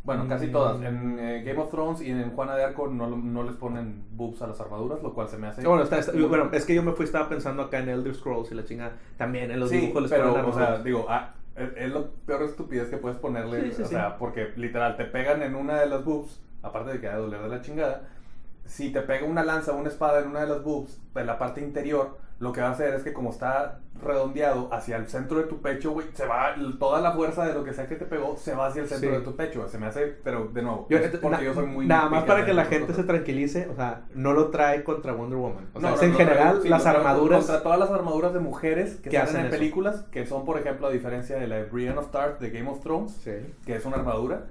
Bueno, 0.05 0.27
casi 0.29 0.49
Mm. 0.49 0.53
todas. 0.53 0.83
En 0.83 1.19
eh, 1.19 1.43
Game 1.45 1.59
of 1.61 1.71
Thrones 1.71 2.03
y 2.03 2.11
en 2.11 2.31
Juana 2.33 2.55
de 2.57 2.64
Arco 2.64 2.88
no, 2.88 3.07
no 3.09 3.43
les 3.43 3.55
ponen 3.57 4.05
boobs 4.12 4.43
a 4.43 4.47
las 4.47 4.61
armaduras, 4.61 5.03
lo 5.03 5.14
cual 5.14 5.29
se 5.29 5.38
me 5.38 5.47
hace... 5.47 5.67
Bueno, 5.67 5.83
está- 5.83 5.99
está- 5.99 6.12
bueno, 6.12 6.51
es 6.53 6.67
que 6.67 6.75
yo 6.75 6.83
me 6.83 6.93
fui, 6.93 7.07
estaba 7.07 7.29
pensando 7.29 7.62
acá 7.62 7.79
en 7.79 7.88
Elder 7.88 8.14
Scrolls 8.14 8.53
y 8.53 8.55
la 8.55 8.64
chingada. 8.64 8.93
También 9.17 9.51
en 9.51 9.59
los 9.61 9.71
sí, 9.71 9.79
dibujos 9.79 10.03
les 10.03 10.11
pero, 10.11 10.31
ponen 10.33 10.45
o 10.45 10.53
sea, 10.53 10.79
digo, 10.83 11.07
ah, 11.09 11.33
es, 11.57 11.71
es 11.77 11.90
lo 11.90 12.11
peor 12.27 12.43
estupidez 12.43 12.88
que 12.88 12.99
puedes 12.99 13.17
ponerle, 13.19 13.62
Sí, 13.71 13.73
sí, 13.77 13.83
o 13.83 13.87
sea, 13.87 14.19
porque 14.19 14.53
literal, 14.57 14.97
te 14.99 15.07
pegan 15.07 15.43
en 15.43 15.55
una 15.55 15.81
de 15.81 15.87
las 15.87 16.05
boobs, 16.05 16.38
aparte 16.62 16.93
de 16.93 17.01
que 17.01 17.09
va 17.09 17.14
a 17.14 17.19
doler 17.19 17.40
de 17.40 17.49
la 17.49 17.62
chingada, 17.62 18.03
si 18.67 18.90
te 18.93 19.01
pega 19.01 19.27
una 19.27 19.43
lanza 19.43 19.73
o 19.73 19.77
una 19.79 19.88
espada 19.88 20.21
en 20.21 20.29
una 20.29 20.40
de 20.40 20.49
las 20.49 20.62
boobs, 20.62 21.01
en 21.14 21.27
la 21.27 21.38
parte 21.38 21.61
interior, 21.62 22.19
lo 22.40 22.53
que 22.53 22.61
va 22.61 22.68
a 22.68 22.73
hacer 22.73 22.92
es 22.94 23.03
que 23.03 23.12
como 23.12 23.31
está 23.31 23.79
redondeado 24.03 24.68
hacia 24.73 24.97
el 24.97 25.07
centro 25.09 25.38
de 25.38 25.44
tu 25.44 25.62
pecho, 25.62 25.92
güey, 25.92 26.09
se 26.14 26.27
va, 26.27 26.55
toda 26.79 27.01
la 27.01 27.12
fuerza 27.12 27.44
de 27.47 27.55
lo 27.55 27.62
que 27.64 27.73
sea 27.73 27.87
que 27.87 27.94
te 27.97 28.05
pegó, 28.05 28.37
se 28.37 28.55
va 28.55 28.66
hacia 28.66 28.83
el 28.83 28.88
centro 28.88 29.11
Sí. 29.11 29.16
de 29.16 29.23
tu 29.23 29.37
pecho, 29.37 29.66
se 29.68 29.79
me 29.79 29.87
hace, 29.87 30.07
pero 30.23 30.49
de 30.53 30.61
nuevo, 30.62 30.87
Yo- 30.90 30.99
es 30.99 31.16
porque 31.18 31.44
yo 31.44 31.55
soy 31.55 31.66
muy... 31.66 31.87
nada 31.87 32.09
más 32.09 32.25
para 32.25 32.44
que 32.44 32.53
la 32.53 32.62
en 32.64 32.68
gente 32.68 32.85
esas 32.92 32.97
se 32.97 33.03
cosas. 33.03 33.07
tranquilice, 33.07 33.68
o 33.70 33.77
sea, 33.77 34.03
no 34.14 34.33
lo 34.33 34.49
trae 34.51 34.83
contra 34.85 35.12
Wonder 35.12 35.38
Woman. 35.38 35.68
O 35.75 35.81
sea, 35.81 35.90
No, 35.90 35.94
es 35.94 36.01
no, 36.03 36.07
en 36.07 36.12
no, 36.12 36.18
general 36.18 36.61
las 36.68 36.87
armaduras. 36.87 37.38
Contra 37.44 37.62
todas 37.62 37.79
las 37.79 37.90
armaduras 37.90 38.35
de 38.35 38.40
mujeres 38.40 38.97
que, 38.97 39.11
que 39.11 39.16
salen 39.16 39.29
hacen 39.29 39.40
en 39.40 39.47
eso. 39.47 39.57
películas, 39.57 40.03
que 40.11 40.27
son, 40.27 40.44
por 40.44 40.59
ejemplo, 40.59 40.88
a 40.88 40.90
diferencia 40.90 41.37
de 41.38 41.47
la 41.47 41.57
de 41.57 41.64
Brienne 41.64 41.99
of 41.99 42.11
Tarth 42.11 42.40
de 42.40 42.51
Game 42.51 42.68
of 42.68 42.81
Thrones, 42.81 43.12
Sí. 43.23 43.33
que 43.64 43.77
es 43.77 43.85
una 43.87 43.97
armadura, 43.97 44.47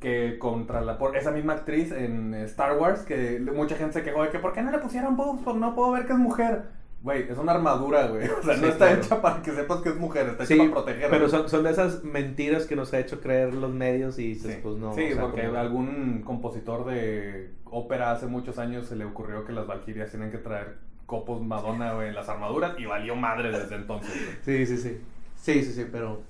que 0.00 0.38
contra 0.38 0.82
la 0.82 0.98
por 0.98 1.16
esa 1.16 1.30
misma 1.30 1.54
actriz 1.54 1.90
en 1.90 2.34
eh, 2.34 2.44
Star 2.44 2.76
Wars, 2.78 3.00
que 3.02 3.40
mucha 3.54 3.74
gente 3.76 3.94
se 3.94 4.02
quejó 4.02 4.22
de 4.22 4.28
que 4.30 4.38
¿por 4.38 4.52
qué 4.52 4.62
no 4.62 4.70
le 4.70 4.78
pusieron 4.78 5.16
boobs? 5.16 5.40
Pues 5.42 5.56
no 5.56 5.74
puedo 5.74 5.92
ver 5.92 6.06
que 6.06 6.12
es 6.12 6.18
mujer. 6.18 6.62
Güey, 7.04 7.30
es 7.30 7.36
una 7.38 7.52
armadura, 7.52 8.06
güey. 8.08 8.26
O 8.40 8.42
sea, 8.42 8.54
Sí, 8.56 8.62
no 8.62 8.68
está 8.68 8.86
claro. 8.88 9.02
hecha 9.02 9.22
para 9.22 9.42
que 9.42 9.52
sepas 9.52 9.80
que 9.82 9.90
es 9.90 9.96
mujer, 9.96 10.26
está 10.28 10.44
Sí, 10.46 10.54
hecha 10.54 10.62
para 10.64 10.74
proteger. 10.84 11.10
pero 11.10 11.28
son, 11.28 11.48
son 11.48 11.62
de 11.62 11.70
esas 11.70 12.02
mentiras 12.02 12.64
que 12.66 12.74
nos 12.74 12.92
ha 12.94 12.98
hecho 12.98 13.20
creer 13.20 13.54
los 13.54 13.72
medios 13.72 14.18
y 14.18 14.28
dices, 14.28 14.54
Sí, 14.54 14.60
pues 14.62 14.76
no. 14.76 14.92
Sí, 14.94 15.12
o 15.12 15.14
sea, 15.14 15.22
porque 15.22 15.44
como- 15.46 15.58
algún 15.58 16.22
compositor 16.24 16.86
de 16.86 17.50
ópera 17.66 18.10
hace 18.12 18.26
muchos 18.26 18.58
años 18.58 18.86
se 18.88 18.96
le 18.96 19.04
ocurrió 19.04 19.44
que 19.44 19.52
las 19.52 19.66
valquirias 19.66 20.10
tienen 20.10 20.30
que 20.30 20.38
traer 20.38 20.76
copos 21.06 21.42
Madonna 21.42 21.92
güey, 21.92 22.08
en 22.08 22.14
las 22.14 22.28
armaduras 22.30 22.74
y 22.78 22.86
valió 22.86 23.14
madre 23.14 23.52
desde 23.52 23.76
entonces. 23.76 24.10
güey. 24.10 24.64
Sí, 24.66 24.66
sí, 24.66 24.82
sí. 24.82 24.98
Sí, 25.36 25.62
sí, 25.62 25.72
sí, 25.74 25.86
pero. 25.92 26.22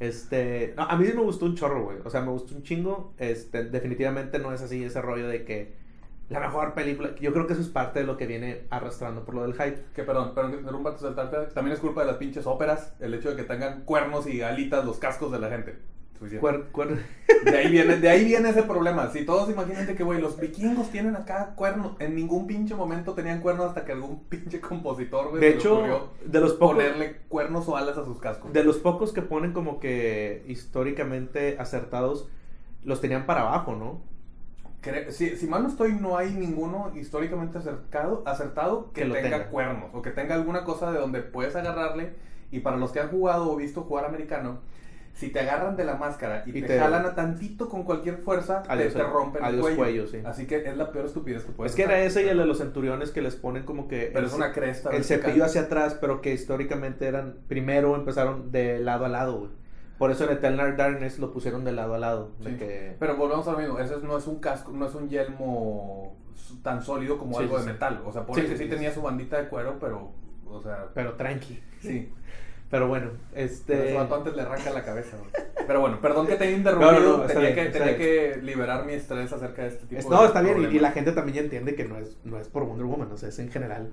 Este. 0.00 0.74
No, 0.76 0.82
a 0.82 0.96
mí 0.96 1.06
sí 1.06 1.12
me 1.14 1.22
gustó 1.22 1.46
un 1.46 1.54
chorro, 1.54 1.84
güey. 1.84 1.98
O 2.04 2.10
sea, 2.10 2.20
me 2.20 2.30
gustó 2.30 2.54
un 2.54 2.62
chingo. 2.62 3.14
Este, 3.18 3.64
definitivamente 3.64 4.38
no 4.38 4.52
es 4.52 4.60
así 4.60 4.82
ese 4.84 5.00
rollo 5.00 5.28
de 5.28 5.44
que 5.44 5.74
la 6.28 6.40
mejor 6.40 6.74
película. 6.74 7.14
Yo 7.20 7.32
creo 7.32 7.46
que 7.46 7.52
eso 7.52 7.62
es 7.62 7.68
parte 7.68 8.00
de 8.00 8.06
lo 8.06 8.16
que 8.16 8.26
viene 8.26 8.62
arrastrando 8.70 9.24
por 9.24 9.34
lo 9.34 9.42
del 9.42 9.52
hype. 9.54 9.84
Que 9.94 10.02
perdón, 10.02 10.32
pero 10.34 10.48
interrumpa 10.48 10.94
tu 10.94 11.02
saltarte. 11.02 11.52
También 11.54 11.74
es 11.74 11.80
culpa 11.80 12.00
de 12.00 12.08
las 12.08 12.16
pinches 12.16 12.46
óperas 12.46 12.94
el 13.00 13.14
hecho 13.14 13.30
de 13.30 13.36
que 13.36 13.44
tengan 13.44 13.82
cuernos 13.84 14.26
y 14.26 14.42
alitas 14.42 14.84
los 14.84 14.98
cascos 14.98 15.30
de 15.32 15.38
la 15.38 15.48
gente. 15.48 15.76
Cuer- 16.40 16.70
cuer- 16.72 16.98
De 17.44 17.58
ahí 17.58 17.70
viene, 17.70 17.96
de 17.98 18.08
ahí 18.08 18.24
viene 18.24 18.48
ese 18.48 18.62
problema. 18.62 19.10
Si 19.10 19.26
todos 19.26 19.50
imagínate 19.50 19.94
que, 19.94 20.02
güey, 20.02 20.18
los 20.18 20.40
vikingos 20.40 20.90
tienen 20.90 21.14
acá 21.14 21.52
cuernos. 21.54 21.92
En 21.98 22.14
ningún 22.16 22.46
pinche 22.46 22.74
momento 22.74 23.12
tenían 23.12 23.40
cuernos 23.42 23.66
hasta 23.66 23.84
que 23.84 23.92
algún 23.92 24.24
pinche 24.24 24.58
compositor, 24.58 25.28
güey, 25.28 25.42
De 25.42 25.50
se 25.52 25.56
hecho, 25.58 26.08
de 26.24 26.40
los 26.40 26.54
pocos... 26.54 26.76
ponerle 26.76 27.18
cuernos 27.28 27.68
o 27.68 27.76
alas 27.76 27.98
a 27.98 28.04
sus 28.06 28.18
cascos. 28.18 28.50
De 28.52 28.64
los 28.64 28.78
pocos 28.78 29.12
que 29.12 29.20
ponen 29.20 29.52
como 29.52 29.78
que 29.78 30.42
históricamente 30.48 31.56
acertados, 31.58 32.28
los 32.82 33.00
tenían 33.02 33.26
para 33.26 33.42
abajo, 33.42 33.76
¿no? 33.76 34.00
Si, 35.10 35.36
si 35.36 35.46
mal 35.46 35.62
no 35.62 35.68
estoy, 35.68 35.92
no 35.92 36.16
hay 36.16 36.32
ninguno 36.32 36.92
históricamente 36.94 37.58
acercado, 37.58 38.22
acertado 38.26 38.92
que, 38.92 39.02
tenga, 39.02 39.20
tenga. 39.22 39.46
cuernos 39.48 39.90
o 39.92 40.02
que 40.02 40.10
tenga 40.10 40.34
alguna 40.34 40.64
cosa 40.64 40.92
de 40.92 40.98
donde 40.98 41.20
puedes 41.22 41.54
agarrarle. 41.56 42.14
Y 42.50 42.60
para 42.60 42.76
los 42.76 42.92
que 42.92 43.00
han 43.00 43.08
jugado 43.08 43.50
o 43.50 43.56
visto 43.56 43.82
jugar 43.82 44.04
americano, 44.04 44.60
si 45.14 45.30
te 45.30 45.40
agarran 45.40 45.76
de 45.76 45.84
la 45.84 45.96
máscara 45.96 46.42
y, 46.46 46.50
Y 46.50 46.60
te, 46.60 46.68
te- 46.68 46.78
jalan 46.78 47.06
a 47.06 47.14
tantito 47.14 47.68
con 47.68 47.84
cualquier 47.84 48.18
fuerza, 48.18 48.62
te- 48.62 48.70
Adiós, 48.72 48.92
te, 48.94 49.02
rompen 49.02 49.42
el 49.44 49.58
cuello. 49.60 49.76
cuello, 49.76 50.06
sí. 50.06 50.18
Así 50.24 50.46
que 50.46 50.58
es 50.68 50.76
la 50.76 50.92
peor 50.92 51.06
estupidez 51.06 51.42
que 51.44 51.52
puedes 51.52 51.72
es 51.72 51.76
que 51.76 51.84
era 51.84 51.98
ese 52.00 52.24
y 52.24 52.28
el 52.28 52.36
de 52.38 52.44
los 52.46 52.58
centuriones 52.58 53.10
que 53.10 53.22
les 53.22 53.34
ponen 53.34 53.64
como 53.64 53.88
que... 53.88 54.10
Pero 54.12 54.20
el 54.20 54.26
es 54.26 54.34
una 54.34 54.52
cresta. 54.52 54.90
el 54.90 54.96
vertical. 54.98 55.20
cepillo 55.22 55.44
hacia 55.44 55.62
atrás, 55.62 55.96
pero 56.00 56.20
que 56.20 56.34
históricamente 56.34 57.06
eran, 57.06 57.36
primero 57.48 57.96
empezaron 57.96 58.52
de 58.52 58.78
lado 58.78 59.06
a 59.06 59.08
lado, 59.08 59.38
güey. 59.38 59.50
Por 59.98 60.10
eso 60.10 60.24
en 60.24 60.32
Eternal 60.32 60.76
Darkness 60.76 61.18
lo 61.18 61.32
pusieron 61.32 61.64
de 61.64 61.72
lado 61.72 61.94
a 61.94 61.98
lado. 61.98 62.30
de 62.40 62.56
que- 62.56 62.96
Pero 62.98 63.16
volvemos 63.16 63.46
a 63.48 63.52
lo 63.52 63.58
mismo, 63.58 63.78
ese 63.78 63.96
no 64.02 64.18
es 64.18 64.26
un 64.26 64.40
casco, 64.40 64.72
no 64.72 64.86
es 64.86 64.94
un 64.94 65.08
yelmo 65.08 66.16
tan 66.62 66.82
sólido 66.82 67.16
como 67.18 67.36
Sí, 67.38 67.44
algo 67.44 67.58
de 67.58 67.64
metal. 67.72 68.02
O 68.04 68.12
sea, 68.12 68.24
Sí, 68.34 68.42
que 68.42 68.56
sí, 68.56 68.66
tenía 68.68 68.92
su 68.92 69.00
bandita 69.02 69.40
de 69.40 69.48
cuero, 69.48 69.76
pero, 69.80 70.12
o 70.46 70.62
sea, 70.62 70.86
Pero 70.94 71.14
tranqui. 71.14 71.60
sí. 71.80 72.12
Pero 72.68 72.88
bueno, 72.88 73.10
Pero 73.32 73.46
este... 73.46 73.94
vato 73.94 74.16
antes 74.16 74.34
le 74.34 74.42
arranca 74.42 74.70
la 74.72 74.84
cabeza, 74.84 75.16
güey. 75.16 75.30
Pero 75.68 75.80
bueno, 75.80 76.00
perdón 76.00 76.26
que 76.26 76.34
te 76.34 76.44
haya 76.48 76.56
interrumpido, 76.56 76.92
No, 77.00 77.16
no, 77.18 77.22
tenía, 77.24 77.50
bien, 77.50 77.72
que, 77.72 77.78
tenía 77.78 78.36
liberar 78.42 78.84
mi 78.84 78.94
estrés 78.94 79.32
acerca 79.32 79.62
de 79.62 79.68
este 79.68 79.86
tipo 79.86 80.00
Es- 80.00 80.04
de 80.08 80.10
no, 80.14 80.24
está 80.24 80.40
bien, 80.42 80.60
y, 80.60 80.64
y 80.76 80.78
la 80.80 80.90
gente 80.90 81.12
también 81.12 81.36
ya 81.36 81.42
entiende 81.42 81.74
que 81.76 81.84
no 81.84 81.96
es, 81.96 82.16
no 82.24 82.38
es 82.40 82.48
por 82.48 82.64
Wonder 82.64 82.84
Woman, 82.86 83.10
o 83.12 83.16
sea, 83.16 83.28
es 83.28 83.38
en 83.38 83.50
general 83.52 83.92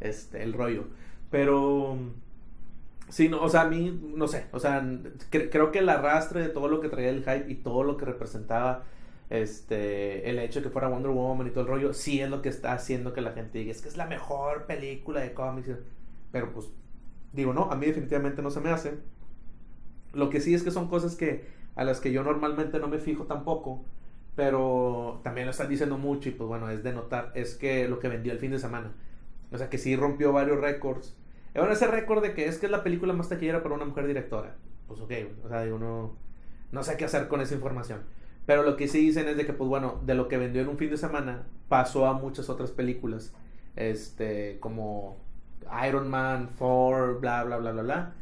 este, 0.00 0.42
el 0.44 0.52
rollo. 0.52 0.84
Pero, 1.30 1.98
sí, 3.12 3.28
no, 3.28 3.42
o 3.42 3.48
sea, 3.48 3.62
a 3.62 3.68
mí, 3.68 4.00
no 4.16 4.28
sé, 4.28 4.46
o 4.52 4.58
sea, 4.60 4.82
cre- 5.30 5.50
creo 5.50 5.70
que 5.72 5.80
el 5.80 5.88
arrastre 5.88 6.40
de 6.42 6.48
todo 6.48 6.68
lo 6.68 6.80
que 6.80 6.88
traía 6.88 7.10
el 7.10 7.20
hype 7.24 7.50
y 7.50 7.56
todo 7.56 7.84
lo 7.84 7.96
que 7.96 8.04
representaba 8.06 8.84
este, 9.30 10.28
el 10.30 10.38
hecho 10.38 10.60
de 10.60 10.64
que 10.64 10.70
fuera 10.70 10.88
Wonder 10.88 11.10
Woman 11.12 11.46
y 11.46 11.50
todo 11.50 11.62
el 11.62 11.68
rollo, 11.68 11.94
sí 11.94 12.20
es 12.20 12.30
lo 12.30 12.42
que 12.42 12.48
está 12.50 12.72
haciendo 12.74 13.12
que 13.12 13.20
la 13.22 13.32
gente 13.32 13.58
diga, 13.58 13.70
es 13.72 13.82
que 13.82 13.88
es 13.88 13.96
la 13.96 14.06
mejor 14.06 14.66
película 14.66 15.20
de 15.20 15.34
cómics. 15.34 15.70
Pero 16.32 16.52
pues, 16.52 16.68
digo, 17.32 17.52
no, 17.54 17.70
a 17.72 17.76
mí 17.76 17.86
definitivamente 17.86 18.42
no 18.42 18.50
se 18.50 18.60
me 18.60 18.70
hace. 18.70 18.98
Lo 20.12 20.30
que 20.30 20.40
sí 20.40 20.54
es 20.54 20.62
que 20.62 20.70
son 20.70 20.88
cosas 20.88 21.16
que 21.16 21.46
a 21.74 21.84
las 21.84 22.00
que 22.00 22.12
yo 22.12 22.22
normalmente 22.22 22.78
no 22.78 22.88
me 22.88 22.98
fijo 22.98 23.24
tampoco, 23.24 23.84
pero 24.36 25.20
también 25.24 25.46
lo 25.46 25.50
están 25.52 25.68
diciendo 25.68 25.96
mucho 25.98 26.28
y 26.28 26.32
pues 26.32 26.48
bueno, 26.48 26.68
es 26.70 26.82
de 26.82 26.92
notar, 26.92 27.32
es 27.34 27.54
que 27.54 27.88
lo 27.88 27.98
que 27.98 28.08
vendió 28.08 28.32
el 28.32 28.38
fin 28.38 28.50
de 28.50 28.58
semana. 28.58 28.92
O 29.52 29.58
sea, 29.58 29.70
que 29.70 29.78
sí 29.78 29.96
rompió 29.96 30.32
varios 30.32 30.60
récords. 30.60 31.16
Bueno, 31.54 31.72
ese 31.72 31.86
récord 31.86 32.22
de 32.22 32.34
que 32.34 32.46
es 32.46 32.58
que 32.58 32.66
es 32.66 32.72
la 32.72 32.82
película 32.82 33.12
más 33.12 33.28
taquillera 33.28 33.62
para 33.62 33.74
una 33.74 33.84
mujer 33.84 34.06
directora. 34.06 34.54
Pues 34.88 35.00
ok, 35.00 35.12
o 35.44 35.48
sea, 35.48 35.62
digo, 35.62 35.78
no, 35.78 36.82
sé 36.82 36.96
qué 36.96 37.04
hacer 37.04 37.28
con 37.28 37.40
esa 37.40 37.54
información. 37.54 38.00
Pero 38.46 38.62
lo 38.62 38.76
que 38.76 38.88
sí 38.88 38.98
dicen 38.98 39.28
es 39.28 39.36
de 39.36 39.46
que, 39.46 39.52
pues 39.52 39.68
bueno, 39.68 40.00
de 40.04 40.14
lo 40.14 40.28
que 40.28 40.36
vendió 40.36 40.62
en 40.62 40.68
un 40.68 40.78
fin 40.78 40.90
de 40.90 40.96
semana, 40.96 41.46
pasó 41.68 42.06
a 42.06 42.14
muchas 42.14 42.48
otras 42.48 42.70
películas. 42.70 43.34
Este, 43.76 44.58
como 44.60 45.16
Iron 45.86 46.08
Man, 46.08 46.50
Thor, 46.58 47.20
bla, 47.20 47.44
bla, 47.44 47.58
bla, 47.58 47.72
bla, 47.72 47.82
bla. 47.82 48.12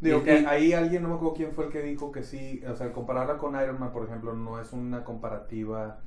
Digo 0.00 0.22
que 0.22 0.46
ahí 0.46 0.72
alguien, 0.72 1.02
no 1.02 1.08
me 1.08 1.14
acuerdo 1.16 1.34
quién 1.34 1.52
fue 1.52 1.66
el 1.66 1.72
que 1.72 1.82
dijo 1.82 2.12
que 2.12 2.22
sí, 2.22 2.62
o 2.68 2.74
sea, 2.76 2.92
compararla 2.92 3.36
con 3.38 3.60
Iron 3.60 3.80
Man, 3.80 3.92
por 3.92 4.04
ejemplo, 4.04 4.32
no 4.32 4.60
es 4.60 4.72
una 4.72 5.02
comparativa 5.02 5.98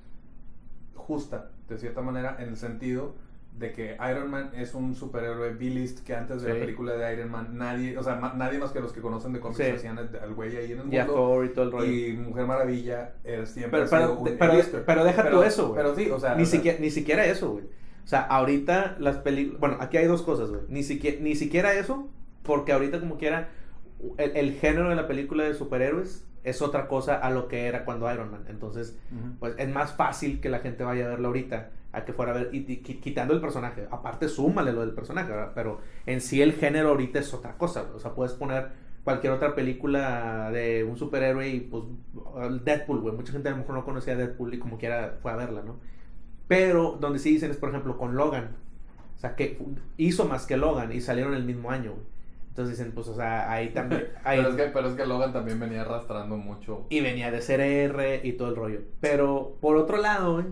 justa, 0.95 1.51
de 1.67 1.77
cierta 1.77 2.01
manera, 2.01 2.37
en 2.39 2.49
el 2.49 2.57
sentido 2.57 3.15
de 3.57 3.71
que 3.73 3.95
Iron 4.09 4.31
Man 4.31 4.51
es 4.55 4.73
un 4.73 4.95
superhéroe 4.95 5.51
B-list 5.53 5.99
que 6.05 6.15
antes 6.15 6.41
de 6.41 6.53
la 6.53 6.59
película 6.59 6.93
de 6.93 7.13
Iron 7.13 7.29
Man 7.29 7.57
nadie, 7.57 7.97
o 7.97 8.01
sea, 8.03 8.15
ma- 8.15 8.33
nadie 8.33 8.57
más 8.57 8.71
que 8.71 8.79
los 8.79 8.91
que 8.91 9.01
conocen 9.01 9.33
de 9.33 9.39
cómics 9.39 9.57
Sí. 9.57 9.63
hacían 9.71 9.97
al 9.99 10.33
güey 10.33 10.55
ahí 10.57 10.71
en 10.71 10.79
el 10.79 10.93
Y 10.93 10.97
a 10.97 11.05
mundo. 11.05 11.13
Thor 11.21 11.45
y 11.45 11.49
todo 11.49 11.65
el 11.65 11.71
rollo. 11.71 11.91
Y 11.91 12.13
Mujer 12.13 12.45
Maravilla 12.47 13.13
es 13.23 13.49
siempre 13.51 13.81
Pero, 13.81 13.85
ha 13.85 13.89
pero, 13.89 14.01
sido 14.01 14.19
un 14.19 14.37
pero, 14.37 14.83
pero 14.85 15.03
deja 15.03 15.29
tú 15.29 15.43
eso, 15.43 15.69
güey. 15.69 15.75
Pero 15.83 15.95
sí, 15.95 16.09
o 16.09 16.19
sea, 16.19 16.35
ni, 16.35 16.43
o 16.43 16.45
sea, 16.45 16.57
siquiera, 16.57 16.79
ni 16.79 16.89
siquiera 16.89 17.25
eso, 17.25 17.51
güey. 17.51 17.65
O 18.03 18.07
sea, 18.07 18.21
ahorita 18.21 18.95
las 18.99 19.17
películas... 19.17 19.59
Bueno, 19.59 19.77
aquí 19.79 19.97
hay 19.97 20.07
dos 20.07 20.23
cosas, 20.23 20.49
güey. 20.49 20.61
Ni 20.69 20.81
siquiera, 20.83 21.17
ni 21.21 21.35
siquiera 21.35 21.73
eso, 21.75 22.09
porque 22.43 22.71
ahorita 22.73 22.99
como 22.99 23.17
quiera, 23.17 23.49
el, 24.17 24.35
el 24.35 24.53
género 24.53 24.89
de 24.89 24.95
la 24.95 25.07
película 25.07 25.43
de 25.43 25.53
superhéroes 25.53 26.25
es 26.43 26.61
otra 26.61 26.87
cosa 26.87 27.15
a 27.17 27.29
lo 27.29 27.47
que 27.47 27.65
era 27.67 27.85
cuando 27.85 28.11
Iron 28.11 28.31
Man. 28.31 28.45
Entonces, 28.49 28.97
pues 29.39 29.55
es 29.57 29.69
más 29.69 29.93
fácil 29.93 30.39
que 30.41 30.49
la 30.49 30.59
gente 30.59 30.83
vaya 30.83 31.05
a 31.05 31.09
verlo 31.09 31.27
ahorita 31.29 31.71
a 31.93 32.05
que 32.05 32.13
fuera 32.13 32.31
a 32.31 32.35
ver 32.35 32.49
y, 32.53 32.59
y 32.59 32.81
qui- 32.83 32.99
quitando 32.99 33.33
el 33.33 33.41
personaje. 33.41 33.87
Aparte, 33.91 34.29
súmale 34.29 34.71
lo 34.73 34.81
del 34.81 34.91
personaje, 34.93 35.29
¿verdad? 35.29 35.51
Pero 35.53 35.81
en 36.05 36.21
sí 36.21 36.41
el 36.41 36.53
género 36.53 36.89
ahorita 36.89 37.19
es 37.19 37.33
otra 37.33 37.57
cosa. 37.57 37.85
O 37.95 37.99
sea, 37.99 38.11
puedes 38.15 38.33
poner 38.33 38.69
cualquier 39.03 39.33
otra 39.33 39.55
película 39.55 40.51
de 40.51 40.83
un 40.83 40.95
superhéroe 40.97 41.49
y 41.49 41.59
pues 41.61 41.83
Deadpool, 42.63 42.99
güey. 43.01 43.15
Mucha 43.15 43.33
gente 43.33 43.49
a 43.49 43.51
lo 43.51 43.57
mejor 43.57 43.75
no 43.75 43.85
conocía 43.85 44.13
a 44.13 44.17
Deadpool 44.17 44.53
y 44.53 44.59
como 44.59 44.77
quiera 44.77 45.17
fue 45.21 45.31
a 45.31 45.35
verla, 45.35 45.61
¿no? 45.63 45.79
Pero 46.47 46.97
donde 46.99 47.19
sí 47.19 47.31
dicen 47.31 47.51
es, 47.51 47.57
por 47.57 47.69
ejemplo, 47.69 47.97
con 47.97 48.15
Logan. 48.15 48.55
O 49.15 49.19
sea, 49.19 49.35
que 49.35 49.59
hizo 49.97 50.25
más 50.25 50.45
que 50.45 50.57
Logan 50.57 50.91
y 50.91 51.01
salieron 51.01 51.33
el 51.33 51.43
mismo 51.43 51.71
año, 51.71 51.91
güey. 51.93 52.05
Entonces 52.51 52.77
dicen, 52.77 52.93
pues, 52.93 53.07
o 53.07 53.15
sea, 53.15 53.51
ahí 53.51 53.69
también... 53.73 54.07
ahí- 54.23 54.37
Pero, 54.39 54.49
es 54.49 54.55
que, 54.55 54.63
pero 54.63 54.87
es 54.89 54.93
que 54.95 55.05
Logan 55.05 55.33
también 55.33 55.59
venía 55.59 55.81
arrastrando 55.81 56.37
mucho. 56.37 56.85
y 56.89 57.01
venía 57.01 57.31
de 57.31 57.41
ser 57.41 57.59
R 57.61 58.21
y 58.23 58.33
todo 58.33 58.49
el 58.49 58.55
rollo. 58.55 58.79
Pero 58.99 59.55
por 59.61 59.77
otro 59.77 59.97
lado, 59.97 60.43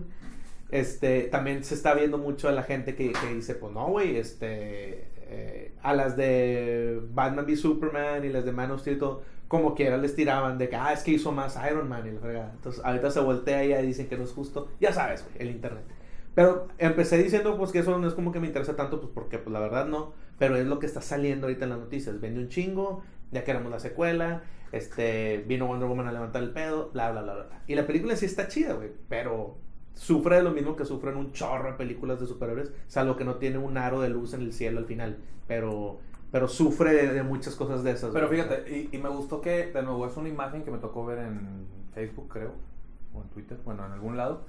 este, 0.70 1.22
también 1.22 1.64
se 1.64 1.74
está 1.74 1.94
viendo 1.94 2.18
mucho 2.18 2.48
a 2.48 2.52
la 2.52 2.62
gente 2.62 2.94
que, 2.94 3.12
que 3.12 3.34
dice, 3.34 3.54
pues 3.54 3.72
no, 3.72 3.86
güey, 3.88 4.16
este, 4.16 5.08
eh, 5.32 5.72
a 5.82 5.94
las 5.94 6.16
de 6.16 7.00
Batman 7.12 7.44
v 7.44 7.56
Superman 7.56 8.24
y 8.24 8.28
las 8.28 8.44
de 8.44 8.52
Man 8.52 8.70
of 8.70 8.80
Steel, 8.80 8.98
todo, 8.98 9.22
como 9.48 9.74
quiera 9.74 9.96
les 9.96 10.14
tiraban 10.14 10.58
de 10.58 10.68
que, 10.68 10.76
ah, 10.76 10.92
es 10.92 11.02
que 11.02 11.10
hizo 11.10 11.32
más 11.32 11.58
Iron 11.70 11.88
Man 11.88 12.06
y 12.06 12.12
la 12.12 12.20
fregada. 12.20 12.52
Entonces, 12.54 12.82
ahorita 12.84 13.10
se 13.10 13.20
voltea 13.20 13.64
y 13.64 13.70
ya 13.70 13.82
dicen 13.82 14.06
que 14.08 14.16
no 14.16 14.22
es 14.24 14.32
justo. 14.32 14.68
Ya 14.80 14.92
sabes, 14.92 15.24
güey, 15.24 15.36
el 15.48 15.50
internet. 15.54 15.82
Pero 16.36 16.68
empecé 16.78 17.18
diciendo, 17.18 17.58
pues, 17.58 17.72
que 17.72 17.80
eso 17.80 17.98
no 17.98 18.06
es 18.06 18.14
como 18.14 18.30
que 18.30 18.38
me 18.38 18.46
interesa 18.46 18.76
tanto, 18.76 19.00
pues, 19.00 19.10
porque, 19.12 19.38
pues, 19.38 19.52
la 19.52 19.58
verdad 19.58 19.86
no. 19.86 20.12
Pero 20.40 20.56
es 20.56 20.66
lo 20.66 20.78
que 20.78 20.86
está 20.86 21.02
saliendo 21.02 21.46
ahorita 21.46 21.64
en 21.64 21.70
las 21.70 21.78
noticias. 21.80 22.18
Vende 22.18 22.40
un 22.40 22.48
chingo, 22.48 23.04
ya 23.30 23.44
queremos 23.44 23.70
la 23.70 23.78
secuela, 23.78 24.42
este, 24.72 25.44
vino 25.46 25.66
Wonder 25.66 25.86
Woman 25.86 26.08
a 26.08 26.12
levantar 26.12 26.42
el 26.42 26.50
pedo, 26.50 26.88
bla, 26.94 27.10
bla, 27.10 27.20
bla, 27.20 27.34
bla. 27.34 27.62
Y 27.66 27.74
la 27.74 27.86
película 27.86 28.16
sí 28.16 28.24
está 28.24 28.48
chida, 28.48 28.72
güey, 28.72 28.88
pero 29.10 29.58
sufre 29.92 30.36
de 30.36 30.42
lo 30.42 30.52
mismo 30.52 30.76
que 30.76 30.86
sufren 30.86 31.16
un 31.16 31.32
chorro 31.32 31.72
de 31.72 31.76
películas 31.76 32.20
de 32.20 32.26
superhéroes, 32.26 32.72
salvo 32.86 33.16
que 33.16 33.24
no 33.24 33.34
tiene 33.34 33.58
un 33.58 33.76
aro 33.76 34.00
de 34.00 34.08
luz 34.08 34.32
en 34.32 34.40
el 34.40 34.54
cielo 34.54 34.78
al 34.78 34.86
final, 34.86 35.18
pero, 35.46 36.00
pero 36.32 36.48
sufre 36.48 36.94
de, 36.94 37.12
de 37.12 37.22
muchas 37.22 37.54
cosas 37.54 37.84
de 37.84 37.90
esas. 37.90 38.10
Pero 38.10 38.26
fíjate, 38.28 38.64
y, 38.74 38.96
y 38.96 38.98
me 38.98 39.10
gustó 39.10 39.42
que, 39.42 39.66
de 39.66 39.82
nuevo, 39.82 40.06
es 40.06 40.16
una 40.16 40.30
imagen 40.30 40.62
que 40.64 40.70
me 40.70 40.78
tocó 40.78 41.04
ver 41.04 41.18
en 41.18 41.66
Facebook, 41.92 42.28
creo, 42.30 42.54
o 43.12 43.20
en 43.20 43.28
Twitter, 43.28 43.58
bueno, 43.62 43.84
en 43.84 43.92
algún 43.92 44.16
lado, 44.16 44.46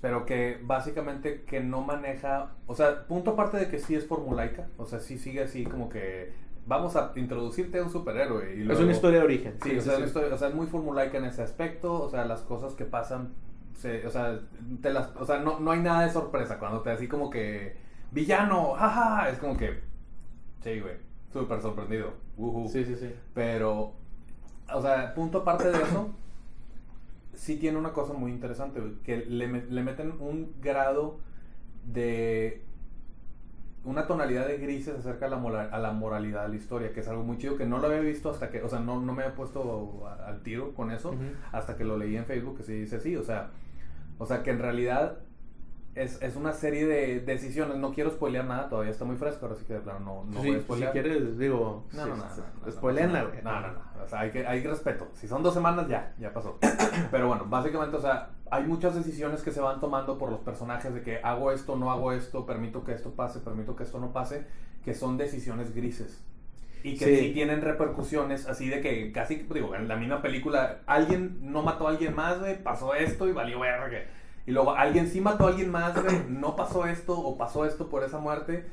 pero 0.00 0.24
que 0.26 0.58
básicamente 0.62 1.42
que 1.42 1.60
no 1.60 1.82
maneja, 1.82 2.52
o 2.66 2.74
sea, 2.74 3.06
punto 3.06 3.32
aparte 3.32 3.56
de 3.58 3.68
que 3.68 3.78
sí 3.78 3.94
es 3.94 4.06
formulaica, 4.06 4.66
o 4.78 4.86
sea, 4.86 5.00
sí 5.00 5.18
sigue 5.18 5.42
así 5.42 5.64
como 5.64 5.88
que 5.88 6.32
vamos 6.66 6.96
a 6.96 7.12
introducirte 7.16 7.78
a 7.78 7.82
un 7.82 7.90
superhéroe. 7.90 8.54
Y 8.56 8.60
es 8.60 8.66
luego- 8.66 8.82
una 8.82 8.92
historia 8.92 9.18
de 9.20 9.24
origen. 9.24 9.54
Sí, 9.62 9.76
o 9.76 9.80
sea, 9.80 9.96
una 9.96 10.06
historia- 10.06 10.34
o 10.34 10.38
sea, 10.38 10.48
es 10.48 10.54
muy 10.54 10.66
formulaica 10.66 11.18
en 11.18 11.24
ese 11.24 11.42
aspecto, 11.42 12.02
o 12.02 12.08
sea, 12.08 12.24
las 12.24 12.40
cosas 12.42 12.74
que 12.74 12.84
pasan, 12.84 13.32
se- 13.74 14.06
o 14.06 14.10
sea, 14.10 14.40
te 14.82 14.90
las, 14.92 15.08
o 15.16 15.24
sea 15.24 15.38
no, 15.38 15.58
no 15.60 15.70
hay 15.72 15.80
nada 15.80 16.02
de 16.04 16.10
sorpresa 16.10 16.58
cuando 16.58 16.80
te 16.82 16.90
así 16.90 17.08
como 17.08 17.28
que, 17.30 17.76
villano, 18.12 18.72
jaja, 18.74 19.28
es 19.30 19.38
como 19.38 19.56
que, 19.56 19.80
sí, 20.62 20.80
güey, 20.80 20.94
súper 21.32 21.60
sorprendido, 21.60 22.12
ujú. 22.36 22.68
sí, 22.68 22.84
sí, 22.84 22.94
sí. 22.96 23.12
Pero, 23.34 23.92
o 24.72 24.80
sea, 24.82 25.12
punto 25.14 25.38
aparte 25.38 25.70
de 25.70 25.82
eso, 25.82 26.10
sí 27.40 27.56
tiene 27.56 27.78
una 27.78 27.94
cosa 27.94 28.12
muy 28.12 28.32
interesante, 28.32 28.82
que 29.02 29.24
le, 29.24 29.48
le 29.48 29.82
meten 29.82 30.12
un 30.20 30.52
grado 30.60 31.20
de 31.90 32.60
una 33.82 34.06
tonalidad 34.06 34.46
de 34.46 34.58
grises 34.58 34.94
acerca 34.98 35.24
de 35.24 35.30
la, 35.30 35.38
moral- 35.38 35.70
a 35.72 35.78
la 35.78 35.92
moralidad 35.92 36.42
de 36.42 36.50
la 36.50 36.56
historia, 36.56 36.92
que 36.92 37.00
es 37.00 37.08
algo 37.08 37.22
muy 37.22 37.38
chido 37.38 37.56
que 37.56 37.64
no 37.64 37.78
lo 37.78 37.86
había 37.86 38.00
visto 38.00 38.28
hasta 38.28 38.50
que, 38.50 38.62
o 38.62 38.68
sea, 38.68 38.80
no, 38.80 39.00
no 39.00 39.14
me 39.14 39.22
había 39.22 39.34
puesto 39.34 40.06
a- 40.06 40.26
al 40.28 40.42
tiro 40.42 40.74
con 40.74 40.90
eso, 40.90 41.14
hasta 41.50 41.76
que 41.78 41.84
lo 41.84 41.96
leí 41.96 42.14
en 42.14 42.26
Facebook, 42.26 42.58
que 42.58 42.62
sí 42.62 42.74
dice 42.74 43.00
sí, 43.00 43.16
o 43.16 43.22
sea, 43.22 43.48
o 44.18 44.26
sea, 44.26 44.42
que 44.42 44.50
en 44.50 44.58
realidad 44.58 45.20
es, 45.94 46.22
es 46.22 46.36
una 46.36 46.52
serie 46.52 46.86
de 46.86 47.20
decisiones, 47.20 47.76
no 47.76 47.92
quiero 47.92 48.10
spoilear 48.10 48.44
nada, 48.44 48.68
todavía 48.68 48.92
está 48.92 49.04
muy 49.04 49.16
fresco, 49.16 49.46
ahora 49.46 49.58
sí 49.58 49.64
que 49.64 49.74
de 49.74 49.80
plano 49.80 50.00
no, 50.00 50.24
no 50.24 50.40
Sí, 50.40 50.46
voy 50.48 50.56
a 50.56 50.58
si 50.58 50.64
spoilear. 50.64 50.92
quieres, 50.92 51.38
digo, 51.38 51.84
No, 51.92 52.04
sí, 52.04 52.10
no, 52.10 52.16
no, 52.16 52.24
no, 52.24 52.26
no. 53.08 53.42
No, 53.42 53.60
no, 53.60 53.72
no. 53.72 53.80
O 54.04 54.08
sea, 54.08 54.20
hay 54.20 54.30
que, 54.30 54.46
hay 54.46 54.62
respeto. 54.62 55.08
Si 55.14 55.26
son 55.28 55.42
dos 55.42 55.52
semanas, 55.52 55.88
ya, 55.88 56.14
ya 56.18 56.32
pasó. 56.32 56.58
Pero 57.10 57.26
bueno, 57.28 57.44
básicamente, 57.48 57.96
o 57.96 58.00
sea, 58.00 58.30
hay 58.50 58.64
muchas 58.64 58.94
decisiones 58.94 59.42
que 59.42 59.50
se 59.52 59.60
van 59.60 59.80
tomando 59.80 60.16
por 60.16 60.30
los 60.30 60.40
personajes 60.40 60.94
de 60.94 61.02
que 61.02 61.18
hago 61.22 61.52
esto, 61.52 61.76
no 61.76 61.90
hago 61.90 62.12
esto, 62.12 62.46
permito 62.46 62.84
que 62.84 62.92
esto 62.92 63.10
pase, 63.10 63.40
permito 63.40 63.76
que 63.76 63.82
esto 63.82 63.98
no 64.00 64.12
pase, 64.12 64.46
que 64.84 64.94
son 64.94 65.16
decisiones 65.18 65.74
grises. 65.74 66.24
Y 66.82 66.96
que 66.96 67.04
Sí. 67.04 67.16
sí. 67.18 67.32
tienen 67.34 67.60
repercusiones 67.60 68.46
así 68.46 68.68
de 68.70 68.80
que 68.80 69.12
casi, 69.12 69.34
digo, 69.52 69.74
en 69.74 69.86
la 69.86 69.96
misma 69.96 70.22
película, 70.22 70.78
alguien 70.86 71.52
no 71.52 71.62
mató 71.62 71.86
a 71.86 71.90
alguien 71.90 72.14
más, 72.14 72.38
güey, 72.40 72.62
pasó 72.62 72.94
esto 72.94 73.28
y 73.28 73.32
valió 73.32 73.60
verga. 73.60 73.98
Y 74.50 74.52
luego 74.52 74.72
alguien 74.72 75.06
sí 75.06 75.20
mató 75.20 75.46
a 75.46 75.50
alguien 75.50 75.70
más, 75.70 75.94
no 76.28 76.56
pasó 76.56 76.84
esto 76.84 77.16
o 77.16 77.38
pasó 77.38 77.64
esto 77.64 77.88
por 77.88 78.02
esa 78.02 78.18
muerte. 78.18 78.66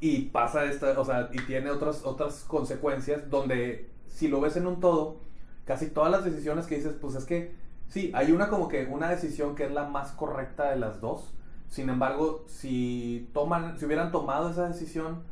Y 0.00 0.30
pasa 0.30 0.64
esta, 0.64 0.98
o 0.98 1.04
sea, 1.04 1.28
y 1.34 1.42
tiene 1.42 1.70
otras, 1.70 2.06
otras 2.06 2.44
consecuencias 2.48 3.28
donde 3.28 3.90
si 4.06 4.28
lo 4.28 4.40
ves 4.40 4.56
en 4.56 4.66
un 4.66 4.80
todo, 4.80 5.18
casi 5.66 5.88
todas 5.90 6.10
las 6.10 6.24
decisiones 6.24 6.66
que 6.66 6.76
dices, 6.76 6.94
pues 6.98 7.14
es 7.14 7.26
que 7.26 7.54
sí, 7.88 8.10
hay 8.14 8.32
una 8.32 8.48
como 8.48 8.68
que 8.68 8.86
una 8.86 9.10
decisión 9.10 9.54
que 9.54 9.66
es 9.66 9.70
la 9.70 9.84
más 9.84 10.12
correcta 10.12 10.70
de 10.70 10.76
las 10.76 11.02
dos. 11.02 11.34
Sin 11.68 11.90
embargo, 11.90 12.46
si 12.46 13.28
toman, 13.34 13.78
si 13.78 13.84
hubieran 13.84 14.12
tomado 14.12 14.48
esa 14.48 14.66
decisión, 14.66 15.24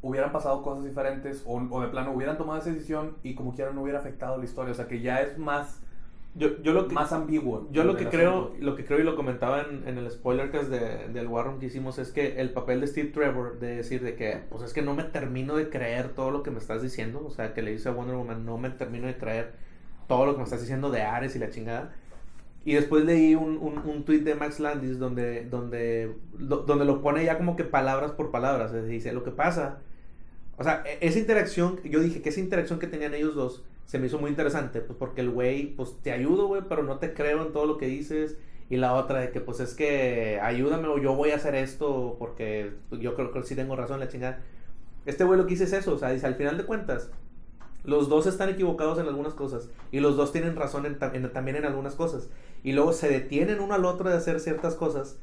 hubieran 0.00 0.30
pasado 0.30 0.62
cosas 0.62 0.84
diferentes 0.84 1.42
o, 1.44 1.56
o 1.56 1.80
de 1.80 1.88
plano 1.88 2.12
hubieran 2.12 2.38
tomado 2.38 2.60
esa 2.60 2.70
decisión 2.70 3.16
y 3.24 3.34
como 3.34 3.52
quiera 3.52 3.72
no 3.72 3.82
hubiera 3.82 3.98
afectado 3.98 4.38
la 4.38 4.44
historia. 4.44 4.70
O 4.70 4.76
sea 4.76 4.86
que 4.86 5.00
ya 5.00 5.22
es 5.22 5.38
más, 5.38 5.80
Yo, 6.36 6.60
yo 6.62 6.72
lo 6.72 6.88
que, 6.88 6.94
más 6.94 7.12
ambiguo. 7.12 7.68
yo 7.70 7.84
lo 7.84 7.96
que 7.96 8.06
asunto. 8.06 8.10
creo, 8.10 8.54
lo 8.58 8.74
que 8.74 8.84
creo 8.84 8.98
y 8.98 9.04
lo 9.04 9.14
comentaba 9.14 9.62
en, 9.62 9.86
en 9.86 9.98
el 9.98 10.10
spoilercast 10.10 10.68
de, 10.68 11.08
del 11.12 11.28
War 11.28 11.46
Room 11.46 11.60
que 11.60 11.66
hicimos 11.66 11.98
es 12.00 12.10
que 12.10 12.40
el 12.40 12.52
papel 12.52 12.80
de 12.80 12.88
Steve 12.88 13.10
Trevor 13.10 13.60
de 13.60 13.76
decir 13.76 14.02
de 14.02 14.16
que, 14.16 14.40
pues 14.50 14.64
es 14.64 14.72
que 14.72 14.82
no 14.82 14.94
me 14.94 15.04
termino 15.04 15.54
de 15.56 15.68
creer 15.70 16.08
todo 16.14 16.32
lo 16.32 16.42
que 16.42 16.50
me 16.50 16.58
estás 16.58 16.82
diciendo, 16.82 17.24
o 17.24 17.30
sea, 17.30 17.54
que 17.54 17.62
le 17.62 17.70
dice 17.70 17.88
a 17.88 17.92
Wonder 17.92 18.16
Woman, 18.16 18.44
no 18.44 18.58
me 18.58 18.70
termino 18.70 19.06
de 19.06 19.16
creer 19.16 19.52
todo 20.08 20.26
lo 20.26 20.32
que 20.32 20.38
me 20.38 20.44
estás 20.44 20.60
diciendo 20.60 20.90
de 20.90 21.02
Ares 21.02 21.36
y 21.36 21.38
la 21.38 21.50
chingada. 21.50 21.94
Y 22.64 22.74
después 22.74 23.04
leí 23.04 23.34
un, 23.34 23.58
un, 23.58 23.78
un 23.78 24.04
tweet 24.04 24.20
de 24.20 24.34
Max 24.34 24.60
Landis 24.60 24.98
donde, 24.98 25.44
donde, 25.46 26.14
lo- 26.38 26.58
donde 26.62 26.84
lo 26.86 27.02
pone 27.02 27.24
ya 27.24 27.36
como 27.38 27.56
que 27.56 27.64
palabras 27.64 28.12
por 28.12 28.30
palabras. 28.30 28.72
Decir, 28.72 28.88
dice, 28.90 29.12
lo 29.12 29.22
que 29.24 29.30
pasa, 29.32 29.80
o 30.56 30.64
sea, 30.64 30.82
e- 30.86 30.98
esa 31.06 31.18
interacción, 31.18 31.80
yo 31.84 32.00
dije 32.00 32.22
que 32.22 32.30
esa 32.30 32.40
interacción 32.40 32.78
que 32.78 32.86
tenían 32.86 33.14
ellos 33.14 33.34
dos 33.34 33.64
se 33.86 33.98
me 33.98 34.06
hizo 34.06 34.18
muy 34.18 34.30
interesante, 34.30 34.80
pues 34.80 34.98
porque 34.98 35.20
el 35.20 35.30
güey, 35.30 35.74
pues 35.76 35.96
te 36.02 36.12
ayudo, 36.12 36.46
güey, 36.46 36.62
pero 36.68 36.82
no 36.82 36.98
te 36.98 37.12
creo 37.14 37.46
en 37.46 37.52
todo 37.52 37.66
lo 37.66 37.76
que 37.78 37.86
dices. 37.86 38.38
Y 38.70 38.76
la 38.76 38.94
otra 38.94 39.20
de 39.20 39.30
que, 39.30 39.40
pues 39.40 39.60
es 39.60 39.74
que 39.74 40.40
ayúdame 40.42 40.88
o 40.88 40.98
yo 40.98 41.14
voy 41.14 41.30
a 41.32 41.36
hacer 41.36 41.54
esto 41.54 42.16
porque 42.18 42.72
yo 42.92 43.14
creo 43.14 43.30
que 43.30 43.42
sí 43.42 43.54
tengo 43.54 43.76
razón, 43.76 44.00
la 44.00 44.08
chingada. 44.08 44.40
Este 45.06 45.22
güey 45.24 45.38
lo 45.38 45.44
que 45.46 45.50
dice 45.50 45.64
es 45.64 45.72
eso, 45.74 45.94
o 45.94 45.98
sea, 45.98 46.10
dice, 46.10 46.26
al 46.26 46.34
final 46.34 46.56
de 46.56 46.64
cuentas, 46.64 47.10
los 47.84 48.08
dos 48.08 48.26
están 48.26 48.48
equivocados 48.48 48.98
en 48.98 49.06
algunas 49.06 49.34
cosas 49.34 49.68
y 49.92 50.00
los 50.00 50.16
dos 50.16 50.32
tienen 50.32 50.56
razón 50.56 50.86
en 50.86 50.96
en- 51.12 51.32
también 51.32 51.58
en 51.58 51.66
algunas 51.66 51.94
cosas. 51.94 52.30
Y 52.62 52.72
luego 52.72 52.94
se 52.94 53.08
detienen 53.10 53.60
uno 53.60 53.74
al 53.74 53.84
otro 53.84 54.08
de 54.08 54.16
hacer 54.16 54.40
ciertas 54.40 54.74
cosas, 54.76 55.18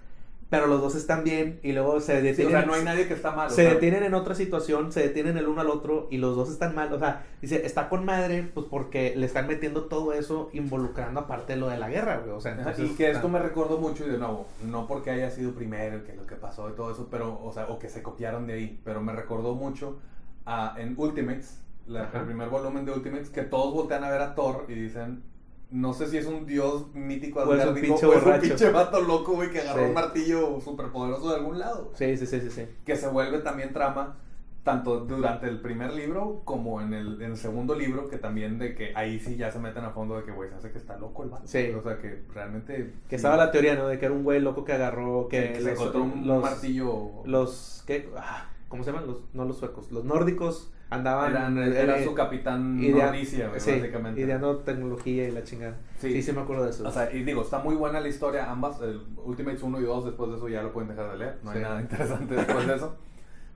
pero 0.51 0.67
los 0.67 0.81
dos 0.81 0.93
están 0.95 1.23
bien 1.23 1.59
y 1.63 1.71
luego 1.71 1.99
se 2.01 2.11
Sí, 2.13 2.19
o 2.19 2.21
detienen. 2.21 2.51
sea, 2.51 2.65
no 2.65 2.73
hay 2.73 2.83
nadie 2.83 3.07
que 3.07 3.13
está 3.15 3.31
mal. 3.31 3.49
se 3.49 3.63
detienen 3.63 4.03
en 4.03 4.13
otra 4.13 4.35
situación, 4.35 4.91
se 4.91 4.99
detienen 5.01 5.37
el 5.37 5.47
uno 5.47 5.61
al 5.61 5.69
otro 5.69 6.07
y 6.11 6.17
los 6.17 6.35
dos 6.35 6.51
están 6.51 6.75
mal. 6.75 6.91
O 6.93 6.99
sea, 6.99 7.25
dice, 7.41 7.65
está 7.65 7.87
con 7.89 8.05
madre, 8.05 8.43
pues 8.53 8.67
porque 8.69 9.13
le 9.15 9.25
están 9.25 9.47
metiendo 9.47 9.85
todo 9.85 10.13
eso 10.13 10.49
involucrando 10.53 11.21
aparte 11.21 11.55
lo 11.55 11.69
de 11.69 11.77
la 11.79 11.89
guerra, 11.89 12.17
güey. 12.17 12.31
O 12.31 12.39
sea, 12.41 12.51
entonces. 12.51 12.91
y 12.91 12.95
que 12.95 13.09
esto 13.09 13.29
me 13.29 13.39
recordó 13.39 13.79
mucho, 13.79 14.05
y 14.05 14.09
de 14.11 14.17
nuevo, 14.19 14.45
no 14.69 14.87
porque 14.87 15.09
haya 15.09 15.31
sido 15.31 15.53
primero, 15.53 16.03
que 16.03 16.13
lo 16.13 16.27
que 16.27 16.35
pasó 16.35 16.69
y 16.69 16.73
todo 16.73 16.91
eso, 16.91 17.07
pero, 17.09 17.39
o 17.43 17.51
sea, 17.53 17.67
o 17.67 17.79
que 17.79 17.89
se 17.89 18.03
copiaron 18.03 18.45
de 18.45 18.53
ahí, 18.53 18.81
pero 18.83 19.01
me 19.01 19.13
recordó 19.13 19.55
mucho 19.55 19.99
a, 20.45 20.75
en 20.77 20.95
Ultimates, 20.97 21.59
la- 21.87 22.09
el 22.13 22.21
primer 22.25 22.49
volumen 22.49 22.83
de 22.85 22.91
Ultimates, 22.91 23.29
que 23.29 23.43
todos 23.43 23.73
voltean 23.73 24.03
a 24.03 24.09
ver 24.09 24.21
a 24.21 24.35
Thor 24.35 24.65
y 24.67 24.73
dicen, 24.73 25.23
no 25.71 25.93
sé 25.93 26.07
si 26.07 26.17
es 26.17 26.25
un 26.25 26.45
dios 26.45 26.93
mítico 26.93 27.39
O 27.39 27.55
es 27.55 27.65
un 27.65 27.73
pinche 27.75 28.05
o 28.05 28.11
es 28.13 28.17
un 28.19 28.23
borracho". 28.25 28.41
pinche 28.41 28.69
vato 28.71 29.01
loco, 29.01 29.33
güey, 29.33 29.49
que 29.49 29.61
agarró 29.61 29.81
Sí. 29.83 29.87
un 29.87 29.93
martillo 29.93 30.59
superpoderoso 30.61 31.29
de 31.29 31.35
algún 31.37 31.59
lado. 31.59 31.91
Sí, 31.95 32.17
sí, 32.17 32.25
sí, 32.25 32.41
sí, 32.41 32.51
sí. 32.51 32.67
Que 32.85 32.95
se 32.95 33.07
vuelve 33.07 33.39
también 33.39 33.71
trama, 33.73 34.17
tanto 34.63 34.99
durante 35.05 35.47
el 35.47 35.59
primer 35.61 35.93
libro 35.93 36.41
como 36.45 36.81
en 36.81 36.93
el, 36.93 37.21
en 37.21 37.31
el 37.31 37.37
segundo 37.37 37.73
libro, 37.73 38.07
que 38.09 38.17
también 38.17 38.59
de 38.59 38.75
que 38.75 38.91
ahí 38.95 39.19
sí 39.19 39.35
ya 39.37 39.49
se 39.49 39.59
meten 39.59 39.83
a 39.85 39.89
fondo 39.91 40.17
de 40.17 40.23
que, 40.23 40.31
güey, 40.31 40.49
se 40.49 40.55
hace 40.55 40.71
que 40.71 40.77
está 40.77 40.97
loco 40.97 41.23
el 41.23 41.29
vato. 41.29 41.47
Sí. 41.47 41.71
O 41.75 41.81
sea, 41.81 41.97
que 41.97 42.23
realmente... 42.33 42.93
Que 43.07 43.09
sí. 43.09 43.15
estaba 43.15 43.37
la 43.37 43.49
teoría, 43.51 43.75
¿no? 43.75 43.87
De 43.87 43.97
que 43.97 44.05
era 44.05 44.13
un 44.13 44.23
güey 44.23 44.39
loco 44.39 44.63
que 44.65 44.73
agarró, 44.73 45.27
que, 45.29 45.53
que, 45.53 45.61
se 45.61 45.71
encontró 45.71 46.03
un 46.03 46.27
los, 46.27 46.41
martillo. 46.43 47.23
Los, 47.25 47.83
¿qué? 47.87 48.09
Ah, 48.17 48.49
¿Cómo 48.67 48.83
se 48.83 48.91
llaman? 48.91 49.07
Los, 49.07 49.23
no 49.33 49.45
los 49.45 49.57
suecos, 49.57 49.91
los 49.91 50.03
nórdicos 50.05 50.71
andaban... 50.91 51.31
Eran, 51.31 51.57
era 51.57 51.97
eh, 51.97 52.03
su 52.05 52.13
capitán 52.13 52.79
idea- 52.79 53.07
Nordicia, 53.07 53.49
sí, 53.57 53.71
básicamente. 53.71 54.21
ideando 54.21 54.57
tecnología 54.59 55.27
y 55.27 55.31
la 55.31 55.43
chingada. 55.43 55.75
Sí. 55.99 56.11
Sí, 56.13 56.21
sí, 56.21 56.31
me 56.33 56.41
acuerdo 56.41 56.65
de 56.65 56.69
eso. 56.69 56.87
O 56.87 56.91
sea, 56.91 57.11
y 57.11 57.23
digo, 57.23 57.41
está 57.41 57.57
muy 57.59 57.75
buena 57.75 57.99
la 57.99 58.07
historia, 58.07 58.51
ambas, 58.51 58.79
el 58.81 59.01
Ultimates 59.23 59.63
1 59.63 59.79
y 59.81 59.83
2, 59.83 60.05
después 60.05 60.29
de 60.31 60.37
eso 60.37 60.47
ya 60.49 60.61
lo 60.61 60.71
pueden 60.71 60.89
dejar 60.89 61.11
de 61.11 61.17
leer, 61.17 61.37
no 61.43 61.51
Sí. 61.51 61.57
hay 61.57 61.63
nada 61.63 61.81
interesante 61.81 62.35
después 62.35 62.67
de 62.67 62.75
eso. 62.75 62.95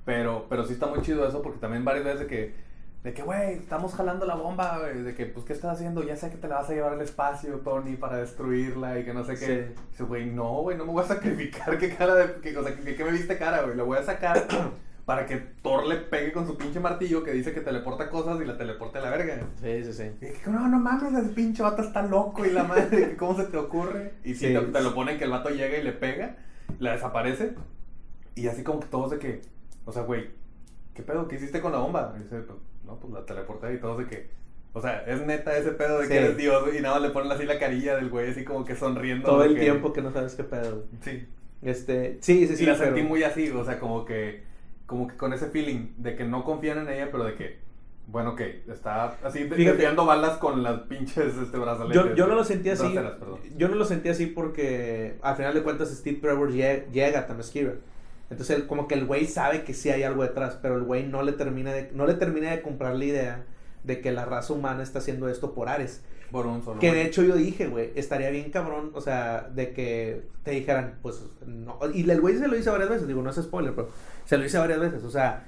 Pero, 0.05 0.45
pero 0.49 0.65
sí 0.65 0.73
está 0.73 0.87
muy 0.87 1.01
chido 1.01 1.27
eso, 1.27 1.41
porque 1.41 1.59
también 1.59 1.83
varias 1.85 2.05
veces 2.05 2.19
de 2.21 2.27
que, 2.27 2.53
de 3.03 3.13
que, 3.13 3.21
güey, 3.23 3.53
estamos 3.55 3.93
jalando 3.93 4.25
la 4.25 4.35
bomba, 4.35 4.79
güey, 4.79 5.01
de 5.03 5.13
que, 5.15 5.25
pues, 5.25 5.45
¿qué 5.45 5.53
estás 5.53 5.73
haciendo? 5.73 6.03
Ya 6.03 6.15
sé 6.15 6.29
que 6.31 6.37
te 6.37 6.47
la 6.47 6.55
vas 6.55 6.69
a 6.69 6.73
llevar 6.73 6.93
al 6.93 7.01
espacio, 7.01 7.55
Tony, 7.57 7.95
para 7.97 8.17
destruirla 8.17 8.99
y 8.99 9.03
que 9.05 9.13
no 9.13 9.23
sé 9.23 9.35
qué. 9.35 9.69
Dice, 9.91 10.03
güey, 10.03 10.27
no, 10.27 10.61
güey, 10.61 10.77
no 10.77 10.85
me 10.85 10.91
voy 10.91 11.03
a 11.03 11.07
sacrificar, 11.07 11.77
¿qué 11.79 11.95
cara 11.95 12.15
de, 12.15 12.39
qué, 12.41 12.55
o 12.57 12.63
sea, 12.63 12.75
¿qué, 12.75 12.95
qué 12.95 13.03
me 13.03 13.11
viste 13.11 13.37
cara, 13.37 13.61
güey? 13.63 13.75
Lo 13.75 13.85
voy 13.85 13.97
a 13.97 14.03
sacar 14.03 14.43
para 15.05 15.25
que 15.27 15.37
Thor 15.61 15.85
le 15.85 15.97
pegue 15.97 16.31
con 16.31 16.47
su 16.47 16.57
pinche 16.57 16.79
martillo 16.79 17.23
que 17.23 17.31
dice 17.31 17.53
que 17.53 17.61
teleporta 17.61 18.09
cosas 18.09 18.41
y 18.41 18.45
la 18.45 18.57
teleporte 18.57 18.97
a 18.97 19.01
la 19.01 19.11
verga. 19.11 19.39
Sí, 19.61 19.83
sí, 19.83 19.93
sí. 19.93 20.03
Y 20.19 20.33
que, 20.43 20.49
no, 20.49 20.67
no 20.67 20.79
mames, 20.79 21.13
ese 21.13 21.29
pinche 21.33 21.61
vato 21.61 21.83
está 21.83 22.01
loco 22.01 22.43
y 22.45 22.49
la 22.51 22.63
madre, 22.63 23.15
¿cómo 23.17 23.37
se 23.37 23.45
te 23.45 23.57
ocurre? 23.57 24.13
Y 24.23 24.33
si 24.33 24.47
Sí. 24.47 24.53
te, 24.53 24.59
te 24.61 24.81
lo 24.81 24.95
ponen 24.95 25.17
que 25.19 25.25
el 25.25 25.29
vato 25.29 25.49
llega 25.49 25.77
y 25.77 25.83
le 25.83 25.91
pega, 25.91 26.37
la 26.79 26.93
desaparece. 26.93 27.53
Y 28.33 28.47
así 28.47 28.63
como 28.63 28.79
que 28.79 28.87
todos 28.87 29.11
de 29.11 29.19
que, 29.19 29.41
o 29.85 29.91
sea, 29.91 30.01
güey, 30.03 30.29
¿qué 30.95 31.03
pedo? 31.03 31.27
¿Qué 31.27 31.35
hiciste 31.35 31.61
con 31.61 31.71
la 31.71 31.77
bomba? 31.77 32.13
Y 32.17 32.23
dice, 32.23 32.37
pues, 32.39 32.57
no, 32.83 32.99
pues 32.99 33.13
la 33.13 33.25
teleporté 33.25 33.73
y 33.75 33.77
todos 33.79 33.99
de 33.99 34.07
que, 34.07 34.27
o 34.73 34.81
sea, 34.81 35.03
es 35.05 35.21
neta 35.25 35.55
ese 35.55 35.71
pedo 35.71 35.99
de 35.99 36.07
que 36.07 36.17
eres 36.17 36.35
Dios 36.35 36.63
y 36.77 36.81
nada 36.81 36.95
más 36.95 37.03
le 37.03 37.09
ponen 37.11 37.31
así 37.31 37.45
la 37.45 37.59
carilla 37.59 37.95
del 37.95 38.09
güey, 38.09 38.31
así 38.31 38.43
como 38.43 38.65
que 38.65 38.75
sonriendo. 38.75 39.25
Todo 39.29 39.43
el 39.43 39.53
que- 39.53 39.61
tiempo 39.61 39.93
que 39.93 40.01
no 40.01 40.11
sabes 40.11 40.33
qué 40.35 40.43
pedo. 40.43 40.83
Sí. 41.01 41.27
Este, 41.61 42.17
sí, 42.21 42.47
sí, 42.47 42.57
sí. 42.57 42.63
y 42.63 42.65
la 42.65 42.73
pero- 42.73 42.85
sentí 42.85 43.01
muy 43.03 43.23
así, 43.23 43.49
o 43.51 43.63
sea, 43.63 43.79
como 43.79 44.03
que, 44.03 44.43
como 44.85 45.07
que 45.07 45.15
con 45.15 45.33
ese 45.33 45.47
feeling 45.47 45.93
de 45.97 46.15
que 46.15 46.23
no 46.25 46.43
confían 46.43 46.79
en 46.79 46.89
ella, 46.89 47.09
pero 47.11 47.23
de 47.23 47.35
que, 47.35 47.59
bueno, 48.07 48.35
que 48.35 48.63
está 48.71 49.17
así 49.23 49.45
desviando 49.71 50.05
balas 50.05 50.37
con 50.37 50.61
las 50.63 50.81
pinches 50.81 51.35
este, 51.37 51.57
brazaletes. 51.57 51.95
Yo, 52.09 52.15
yo 52.15 52.27
no 52.27 52.35
lo 52.35 52.43
sentí 52.43 52.69
así. 52.69 52.83
Yo 53.57 53.67
no 53.67 53.75
lo 53.75 53.85
sentí 53.85 54.09
así 54.09 54.27
porque 54.27 55.17
al 55.21 55.35
final 55.35 55.53
de 55.53 55.63
cuentas 55.63 55.89
Steve 55.89 56.19
Trevor 56.21 56.51
lle- 56.51 56.85
llega 56.91 57.19
a 57.21 57.27
Themyscira. 57.27 57.73
Entonces 58.29 58.57
él, 58.57 58.67
como 58.67 58.87
que 58.87 58.95
el 58.95 59.05
güey 59.05 59.25
sabe 59.27 59.63
que 59.63 59.73
sí 59.73 59.89
hay 59.89 60.03
algo 60.03 60.23
detrás, 60.23 60.57
pero 60.61 60.75
el 60.77 60.83
güey 60.83 61.05
no 61.07 61.21
le 61.21 61.31
termina 61.33 61.71
de 61.73 61.91
no 61.93 62.07
le 62.07 62.15
termina 62.15 62.51
de 62.51 62.61
comprar 62.61 62.95
la 62.95 63.05
idea 63.05 63.43
de 63.85 64.01
que 64.01 64.11
la 64.11 64.25
raza 64.25 64.53
humana 64.53 64.83
está 64.83 64.99
haciendo 64.99 65.29
esto 65.29 65.53
por 65.53 65.69
Ares. 65.69 66.01
Por 66.31 66.47
un 66.47 66.63
solo. 66.63 66.79
Que 66.79 66.91
de 66.91 67.05
hecho 67.05 67.21
yo 67.23 67.35
dije, 67.35 67.67
güey, 67.67 67.91
estaría 67.95 68.29
bien 68.31 68.49
cabrón, 68.51 68.91
o 68.93 69.01
sea, 69.01 69.47
de 69.53 69.73
que 69.73 70.23
te 70.43 70.51
dijeran, 70.51 70.99
pues, 71.01 71.21
no. 71.45 71.77
Y 71.93 72.09
el 72.09 72.19
güey 72.19 72.37
se 72.37 72.47
lo 72.47 72.55
dice 72.55 72.69
varias 72.71 72.89
veces, 72.89 73.07
digo, 73.07 73.21
no 73.21 73.29
es 73.29 73.35
spoiler, 73.37 73.73
pero 73.75 73.89
se 74.25 74.37
lo 74.37 74.43
dice 74.43 74.57
varias 74.57 74.79
veces, 74.79 75.03
o 75.03 75.11
sea, 75.11 75.45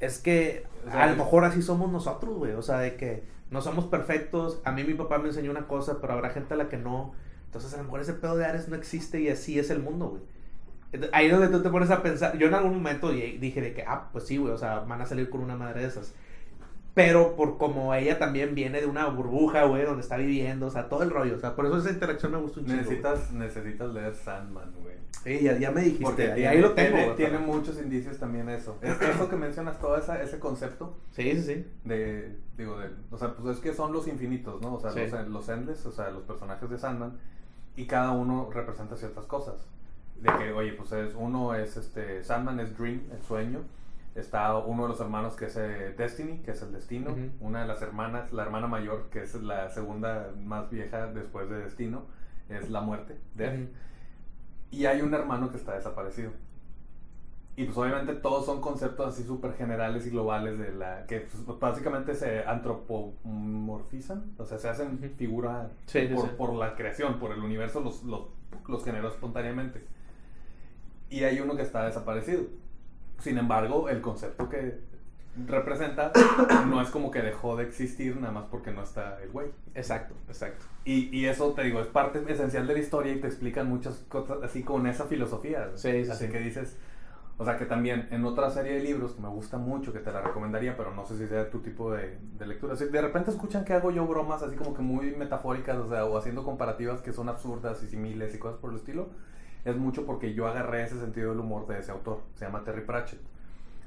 es 0.00 0.18
que 0.18 0.64
O 0.86 0.90
sea, 0.90 1.02
a 1.04 1.06
lo 1.10 1.16
mejor 1.16 1.44
así 1.44 1.60
somos 1.62 1.90
nosotros, 1.90 2.36
güey, 2.36 2.52
o 2.52 2.62
sea, 2.62 2.78
de 2.78 2.94
que 2.96 3.24
no 3.50 3.60
somos 3.62 3.84
perfectos, 3.86 4.60
a 4.64 4.72
mí 4.72 4.84
mi 4.84 4.94
papá 4.94 5.18
me 5.18 5.28
enseñó 5.28 5.50
una 5.50 5.66
cosa, 5.66 5.98
pero 6.00 6.12
habrá 6.14 6.30
gente 6.30 6.54
a 6.54 6.56
la 6.56 6.68
que 6.68 6.76
no, 6.78 7.12
entonces 7.46 7.74
a 7.74 7.78
lo 7.78 7.84
mejor 7.84 8.00
ese 8.00 8.14
pedo 8.14 8.36
de 8.36 8.46
Ares 8.46 8.68
no 8.68 8.76
existe 8.76 9.20
y 9.20 9.28
así 9.28 9.58
es 9.58 9.70
el 9.70 9.80
mundo, 9.80 10.08
güey. 10.08 10.22
Ahí 11.12 11.26
es 11.26 11.32
donde 11.32 11.48
tú 11.48 11.62
te 11.62 11.70
pones 11.70 11.90
a 11.90 12.02
pensar, 12.02 12.36
yo 12.38 12.46
en 12.46 12.54
algún 12.54 12.74
momento 12.74 13.10
di- 13.10 13.38
dije 13.38 13.60
de 13.60 13.74
que, 13.74 13.82
ah, 13.82 14.08
pues 14.12 14.24
sí, 14.26 14.36
güey, 14.38 14.52
o 14.52 14.58
sea, 14.58 14.80
van 14.80 15.00
a 15.02 15.06
salir 15.06 15.28
con 15.30 15.40
una 15.40 15.56
madre 15.56 15.80
de 15.82 15.88
esas. 15.88 16.14
Pero 16.94 17.36
por 17.36 17.56
como 17.56 17.94
ella 17.94 18.18
también 18.18 18.54
viene 18.54 18.80
de 18.80 18.86
una 18.86 19.06
burbuja, 19.06 19.64
güey, 19.64 19.84
donde 19.84 20.02
está 20.02 20.18
viviendo, 20.18 20.66
o 20.66 20.70
sea, 20.70 20.90
todo 20.90 21.02
el 21.02 21.10
rollo. 21.10 21.36
O 21.36 21.38
sea, 21.38 21.56
por 21.56 21.64
eso 21.64 21.78
esa 21.78 21.90
interacción 21.90 22.32
me 22.32 22.38
gusta 22.38 22.60
un 22.60 22.66
chingo. 22.66 22.82
güey. 22.84 22.96
Necesitas, 23.00 23.32
necesitas 23.32 23.94
leer 23.94 24.14
Sandman, 24.14 24.72
güey. 24.82 24.96
Sí, 25.24 25.40
ya, 25.42 25.56
ya 25.56 25.70
me 25.70 25.80
dijiste. 25.82 26.04
Porque 26.04 26.24
tiene, 26.28 26.48
ahí 26.48 26.60
lo 26.60 26.72
tengo. 26.72 27.14
tiene, 27.14 27.38
muchos 27.38 27.78
indicios 27.80 28.18
también 28.18 28.48
eso. 28.50 28.76
Es 28.82 29.00
eso 29.00 29.28
que 29.30 29.36
mencionas, 29.36 29.78
todo 29.80 29.96
esa, 29.96 30.20
ese 30.22 30.38
concepto 30.38 30.94
Sí, 31.12 31.32
sí, 31.36 31.42
sí. 31.42 31.66
de, 31.84 32.36
digo, 32.58 32.78
de, 32.78 32.90
o 33.10 33.16
sea, 33.16 33.32
pues 33.36 33.56
es 33.56 33.62
que 33.62 33.72
son 33.72 33.92
los 33.92 34.06
infinitos, 34.06 34.60
¿no? 34.60 34.74
O 34.74 34.80
sea, 34.80 34.90
Sí. 34.90 35.00
los, 35.10 35.28
los 35.28 35.48
endless, 35.48 35.86
o 35.86 35.92
sea, 35.92 36.10
los 36.10 36.24
personajes 36.24 36.68
de 36.68 36.76
Sandman, 36.76 37.12
y 37.74 37.86
cada 37.86 38.10
uno 38.10 38.50
representa 38.52 38.96
ciertas 38.96 39.24
cosas. 39.24 39.66
De 40.20 40.28
que, 40.38 40.52
oye, 40.52 40.72
pues 40.74 40.92
es, 40.92 41.14
uno 41.16 41.54
es, 41.54 41.76
este, 41.78 42.22
Sandman 42.22 42.60
es 42.60 42.76
Dream, 42.76 43.00
el 43.12 43.22
sueño, 43.22 43.60
está 44.14 44.56
uno 44.58 44.82
de 44.82 44.88
los 44.90 45.00
hermanos 45.00 45.36
que 45.36 45.46
es 45.46 45.56
eh, 45.56 45.94
Destiny, 45.96 46.38
que 46.38 46.52
es 46.52 46.62
el 46.62 46.72
destino, 46.72 47.14
una 47.40 47.62
de 47.62 47.68
las 47.68 47.80
hermanas, 47.82 48.32
la 48.32 48.42
hermana 48.42 48.66
mayor, 48.66 49.08
que 49.10 49.22
es 49.22 49.34
la 49.34 49.70
segunda 49.70 50.32
más 50.44 50.70
vieja 50.70 51.06
después 51.06 51.48
de 51.48 51.58
Destino, 51.58 52.04
es 52.48 52.70
la 52.70 52.80
muerte, 52.80 53.16
Death. 53.34 53.68
Y 54.70 54.86
hay 54.86 55.02
un 55.02 55.14
hermano 55.14 55.50
que 55.50 55.56
está 55.56 55.74
desaparecido. 55.74 56.32
Y 57.54 57.64
pues 57.64 57.76
obviamente 57.76 58.14
todos 58.14 58.46
son 58.46 58.62
conceptos 58.62 59.12
así 59.14 59.24
súper 59.24 59.54
generales 59.54 60.06
y 60.06 60.10
globales 60.10 60.58
de 60.58 60.72
la 60.72 61.04
que 61.06 61.20
pues, 61.20 61.58
básicamente 61.58 62.14
se 62.14 62.44
antropomorfizan, 62.44 64.32
o 64.38 64.46
sea, 64.46 64.56
se 64.56 64.70
hacen 64.70 64.98
figura 65.18 65.70
sí, 65.84 66.08
por, 66.14 66.24
sí. 66.24 66.30
por 66.38 66.54
la 66.54 66.74
creación, 66.74 67.18
por 67.18 67.32
el 67.32 67.40
universo, 67.40 67.80
los, 67.80 68.04
los, 68.04 68.22
los 68.66 68.84
generó 68.84 69.08
espontáneamente. 69.08 69.84
Y 71.10 71.24
hay 71.24 71.40
uno 71.40 71.54
que 71.54 71.62
está 71.62 71.84
desaparecido. 71.84 72.44
Sin 73.22 73.38
embargo, 73.38 73.88
el 73.88 74.00
concepto 74.00 74.48
que 74.48 74.80
representa 75.46 76.12
no 76.68 76.82
es 76.82 76.90
como 76.90 77.10
que 77.10 77.22
dejó 77.22 77.56
de 77.56 77.64
existir 77.64 78.16
nada 78.16 78.32
más 78.32 78.46
porque 78.46 78.72
no 78.72 78.82
está 78.82 79.22
el 79.22 79.30
güey. 79.30 79.48
Exacto, 79.74 80.14
exacto. 80.26 80.64
Y, 80.84 81.16
y 81.16 81.26
eso 81.26 81.52
te 81.52 81.62
digo, 81.62 81.80
es 81.80 81.86
parte 81.86 82.20
esencial 82.26 82.66
de 82.66 82.74
la 82.74 82.80
historia 82.80 83.12
y 83.12 83.20
te 83.20 83.28
explican 83.28 83.68
muchas 83.68 84.04
cosas 84.08 84.38
así 84.42 84.64
con 84.64 84.88
esa 84.88 85.06
filosofía. 85.06 85.70
Sí, 85.76 86.04
sí, 86.04 86.10
así 86.10 86.26
sí. 86.26 86.32
que 86.32 86.40
dices, 86.40 86.76
o 87.38 87.44
sea 87.44 87.56
que 87.56 87.64
también 87.64 88.08
en 88.10 88.24
otra 88.24 88.50
serie 88.50 88.72
de 88.72 88.80
libros 88.80 89.12
que 89.12 89.22
me 89.22 89.28
gusta 89.28 89.56
mucho, 89.56 89.92
que 89.92 90.00
te 90.00 90.10
la 90.10 90.20
recomendaría, 90.20 90.76
pero 90.76 90.92
no 90.92 91.06
sé 91.06 91.16
si 91.16 91.28
sea 91.28 91.48
tu 91.48 91.60
tipo 91.60 91.92
de, 91.92 92.18
de 92.38 92.46
lectura. 92.46 92.74
Si 92.74 92.86
de 92.86 93.00
repente 93.00 93.30
escuchan 93.30 93.64
que 93.64 93.72
hago 93.72 93.92
yo 93.92 94.04
bromas 94.04 94.42
así 94.42 94.56
como 94.56 94.74
que 94.74 94.82
muy 94.82 95.14
metafóricas, 95.14 95.76
o 95.76 95.88
sea, 95.88 96.06
o 96.06 96.18
haciendo 96.18 96.42
comparativas 96.42 97.00
que 97.00 97.12
son 97.12 97.28
absurdas 97.28 97.80
y 97.84 97.86
similes 97.86 98.34
y 98.34 98.38
cosas 98.38 98.58
por 98.58 98.70
el 98.70 98.76
estilo, 98.76 99.10
es 99.64 99.76
mucho 99.76 100.04
porque 100.06 100.34
yo 100.34 100.46
agarré 100.46 100.84
ese 100.84 100.98
sentido 100.98 101.30
del 101.30 101.40
humor 101.40 101.66
de 101.66 101.78
ese 101.78 101.92
autor. 101.92 102.20
Se 102.34 102.44
llama 102.44 102.64
Terry 102.64 102.82
Pratchett. 102.82 103.20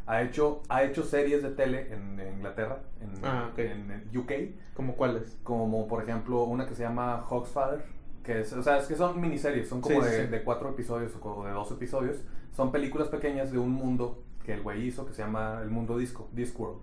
Ha 0.07 0.21
hecho, 0.21 0.61
ha 0.69 0.83
hecho 0.83 1.03
series 1.03 1.41
de 1.41 1.49
tele 1.49 1.91
en, 1.91 2.19
en 2.19 2.35
Inglaterra, 2.35 2.79
en, 3.01 3.25
Ah, 3.25 3.49
ok. 3.51 3.59
en, 3.59 3.91
en 3.91 4.17
UK, 4.17 4.31
¿Cómo 4.75 4.95
cuáles? 4.95 5.37
como 5.43 5.87
por 5.87 6.03
ejemplo 6.03 6.43
una 6.43 6.67
que 6.67 6.75
se 6.75 6.83
llama 6.83 7.23
Hawksfather, 7.27 7.83
que 8.23 8.41
es, 8.41 8.53
o 8.53 8.61
sea, 8.61 8.77
es 8.77 8.85
que 8.85 8.95
son 8.95 9.19
miniseries, 9.19 9.67
son 9.67 9.81
como 9.81 10.01
Sí, 10.03 10.07
de, 10.09 10.25
sí. 10.25 10.27
de 10.31 10.43
cuatro 10.43 10.69
episodios 10.69 11.15
o 11.15 11.19
como 11.19 11.45
de 11.45 11.51
dos 11.51 11.71
episodios. 11.71 12.17
Son 12.55 12.71
películas 12.71 13.07
pequeñas 13.07 13.51
de 13.51 13.57
un 13.57 13.71
mundo 13.71 14.23
que 14.45 14.53
el 14.53 14.61
güey 14.61 14.85
hizo 14.85 15.07
que 15.07 15.13
se 15.13 15.23
llama 15.23 15.59
el 15.63 15.69
mundo 15.71 15.97
disco, 15.97 16.29
Discworld. 16.33 16.81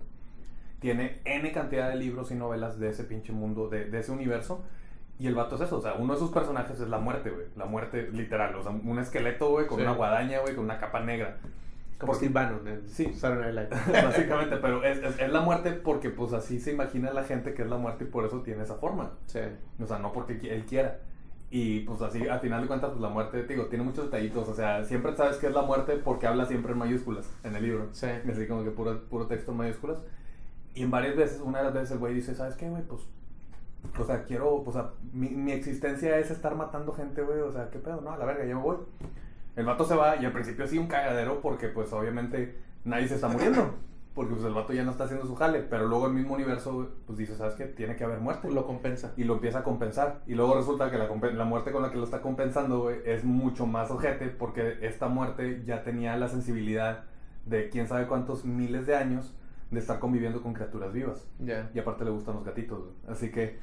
Tiene 0.80 1.20
N 1.24 1.52
cantidad 1.52 1.90
de 1.90 1.96
libros 1.96 2.32
y 2.32 2.34
novelas 2.34 2.80
de 2.80 2.90
ese 2.90 3.04
pinche 3.04 3.32
mundo, 3.32 3.68
de, 3.68 3.84
de 3.84 4.00
ese 4.00 4.10
universo. 4.10 4.64
Y 5.22 5.28
el 5.28 5.36
vato 5.36 5.54
es 5.54 5.60
eso, 5.60 5.78
o 5.78 5.80
sea, 5.80 5.94
uno 5.94 6.14
de 6.14 6.18
sus 6.18 6.32
personajes 6.32 6.80
es 6.80 6.88
la 6.88 6.98
muerte, 6.98 7.30
güey. 7.30 7.46
La 7.54 7.64
muerte 7.66 8.08
literal, 8.12 8.56
o 8.56 8.62
sea, 8.62 8.72
un 8.72 8.98
esqueleto, 8.98 9.50
güey, 9.50 9.68
con 9.68 9.78
Sí. 9.78 9.84
una 9.84 9.92
guadaña, 9.92 10.40
güey, 10.40 10.56
con 10.56 10.64
una 10.64 10.78
capa 10.78 10.98
negra. 10.98 11.36
Como 11.96 12.12
Steve 12.14 12.32
Bannon 12.32 12.66
en 12.66 12.88
Sí. 12.88 13.06
Básicamente, 13.22 14.56
pero 14.56 14.82
es, 14.82 14.98
es, 14.98 15.20
es 15.20 15.30
la 15.32 15.40
muerte 15.40 15.70
porque 15.72 16.10
pues 16.10 16.32
así 16.32 16.58
se 16.58 16.72
imagina 16.72 17.12
la 17.12 17.22
gente 17.22 17.54
que 17.54 17.62
es 17.62 17.68
la 17.68 17.76
muerte 17.76 18.02
y 18.02 18.06
por 18.08 18.24
eso 18.24 18.40
tiene 18.40 18.64
esa 18.64 18.74
forma. 18.74 19.12
Sí. 19.26 19.38
O 19.80 19.86
sea, 19.86 20.00
no 20.00 20.12
porque 20.12 20.32
él 20.50 20.64
quiera. 20.66 20.98
Y 21.50 21.80
pues 21.80 22.02
así, 22.02 22.26
al 22.26 22.40
final 22.40 22.62
de 22.62 22.66
cuentas, 22.66 22.90
pues 22.90 23.00
la 23.02 23.08
muerte, 23.10 23.42
te 23.44 23.52
digo, 23.54 23.66
tiene 23.66 23.84
muchos 23.84 24.06
detallitos. 24.06 24.48
O 24.48 24.54
sea, 24.54 24.82
siempre 24.84 25.14
sabes 25.14 25.36
que 25.36 25.46
es 25.46 25.52
la 25.54 25.62
muerte 25.62 25.96
porque 26.02 26.26
habla 26.26 26.46
siempre 26.46 26.72
en 26.72 26.78
mayúsculas 26.78 27.30
en 27.44 27.54
el 27.54 27.62
libro. 27.62 27.88
Sí. 27.92 28.06
Así 28.28 28.48
como 28.48 28.64
que 28.64 28.70
puro, 28.70 29.02
puro 29.08 29.26
texto 29.28 29.52
en 29.52 29.58
mayúsculas. 29.58 29.98
Y 30.74 30.82
en 30.82 30.90
varias 30.90 31.14
veces, 31.14 31.40
una 31.40 31.58
de 31.58 31.64
las 31.66 31.74
veces 31.74 31.90
el 31.92 31.98
güey 31.98 32.14
dice, 32.14 32.34
¿sabes 32.34 32.56
qué, 32.56 32.68
güey? 32.68 32.82
Pues, 32.82 33.02
o 33.98 34.04
sea, 34.04 34.24
quiero, 34.24 34.54
o 34.64 34.72
sea, 34.72 34.90
mi, 35.12 35.28
mi 35.30 35.52
existencia 35.52 36.18
es 36.18 36.30
estar 36.30 36.54
matando 36.54 36.92
gente, 36.92 37.22
güey. 37.22 37.40
O 37.40 37.52
sea, 37.52 37.70
¿qué 37.70 37.78
pedo? 37.78 38.00
No, 38.00 38.12
a 38.12 38.18
la 38.18 38.24
verga, 38.24 38.44
ya 38.44 38.54
me 38.54 38.62
voy. 38.62 38.76
El 39.56 39.66
vato 39.66 39.84
se 39.84 39.94
va 39.94 40.16
y 40.16 40.24
al 40.24 40.32
principio 40.32 40.66
sí 40.66 40.78
un 40.78 40.86
cagadero 40.86 41.40
porque 41.40 41.68
pues 41.68 41.92
obviamente 41.92 42.56
nadie 42.84 43.08
se 43.08 43.16
está 43.16 43.28
muriendo. 43.28 43.74
Porque 44.14 44.34
pues 44.34 44.44
el 44.44 44.52
vato 44.52 44.74
ya 44.74 44.84
no 44.84 44.90
está 44.90 45.04
haciendo 45.04 45.26
su 45.26 45.34
jale. 45.34 45.60
Pero 45.60 45.86
luego 45.86 46.06
el 46.06 46.12
mismo 46.12 46.34
universo, 46.34 46.90
pues 47.06 47.18
dice, 47.18 47.34
¿sabes 47.34 47.54
qué? 47.54 47.64
Tiene 47.64 47.96
que 47.96 48.04
haber 48.04 48.20
muerte 48.20 48.50
Lo 48.50 48.66
compensa. 48.66 49.12
y 49.16 49.24
lo 49.24 49.34
empieza 49.34 49.60
a 49.60 49.62
compensar. 49.62 50.20
Y 50.26 50.34
luego 50.34 50.54
resulta 50.54 50.90
que 50.90 50.98
la, 50.98 51.08
la 51.08 51.44
muerte 51.44 51.72
con 51.72 51.82
la 51.82 51.90
que 51.90 51.96
lo 51.98 52.04
está 52.04 52.20
compensando, 52.20 52.80
güey, 52.82 52.98
es 53.06 53.24
mucho 53.24 53.66
más 53.66 53.90
ojete 53.90 54.28
porque 54.28 54.78
esta 54.82 55.08
muerte 55.08 55.62
ya 55.64 55.82
tenía 55.82 56.16
la 56.18 56.28
sensibilidad 56.28 57.04
de 57.46 57.70
quién 57.70 57.88
sabe 57.88 58.06
cuántos 58.06 58.44
miles 58.44 58.86
de 58.86 58.96
años 58.96 59.34
de 59.70 59.80
estar 59.80 59.98
conviviendo 59.98 60.42
con 60.42 60.52
criaturas 60.52 60.92
vivas. 60.92 61.26
Ya. 61.38 61.70
Y 61.74 61.78
aparte 61.78 62.04
le 62.04 62.10
gustan 62.10 62.34
los 62.34 62.44
gatitos, 62.44 62.80
güey. 62.80 62.92
Así 63.08 63.30
que, 63.30 63.58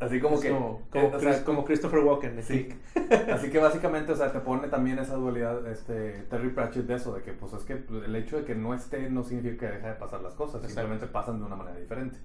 así 0.00 0.20
como 0.20 0.36
Es 0.36 0.42
que... 0.42 0.50
como, 0.50 0.80
eh, 0.80 0.88
como, 0.90 1.16
o 1.16 1.20
sea, 1.20 1.44
como 1.44 1.64
Christopher 1.64 2.00
Walken. 2.00 2.42
Sí. 2.42 2.68
Así 3.32 3.50
que 3.50 3.58
básicamente, 3.58 4.12
o 4.12 4.16
sea, 4.16 4.32
te 4.32 4.40
pone 4.40 4.68
también 4.68 4.98
esa 4.98 5.14
dualidad, 5.14 5.66
este, 5.66 6.24
Terry 6.28 6.50
Pratchett 6.50 6.86
de 6.86 6.94
eso, 6.94 7.14
de 7.14 7.22
que 7.22 7.32
pues 7.32 7.52
es 7.52 7.62
que 7.64 7.72
el 7.72 8.16
hecho 8.16 8.38
de 8.38 8.44
que 8.44 8.54
no 8.54 8.74
esté 8.74 9.10
no 9.10 9.22
significa 9.22 9.68
que 9.68 9.76
deja 9.76 9.88
de 9.88 9.94
pasar 9.94 10.22
las 10.22 10.34
cosas, 10.34 10.62
simplemente 10.62 11.06
pasan 11.06 11.38
de 11.38 11.46
una 11.46 11.56
manera 11.56 11.78
diferente. 11.78 12.18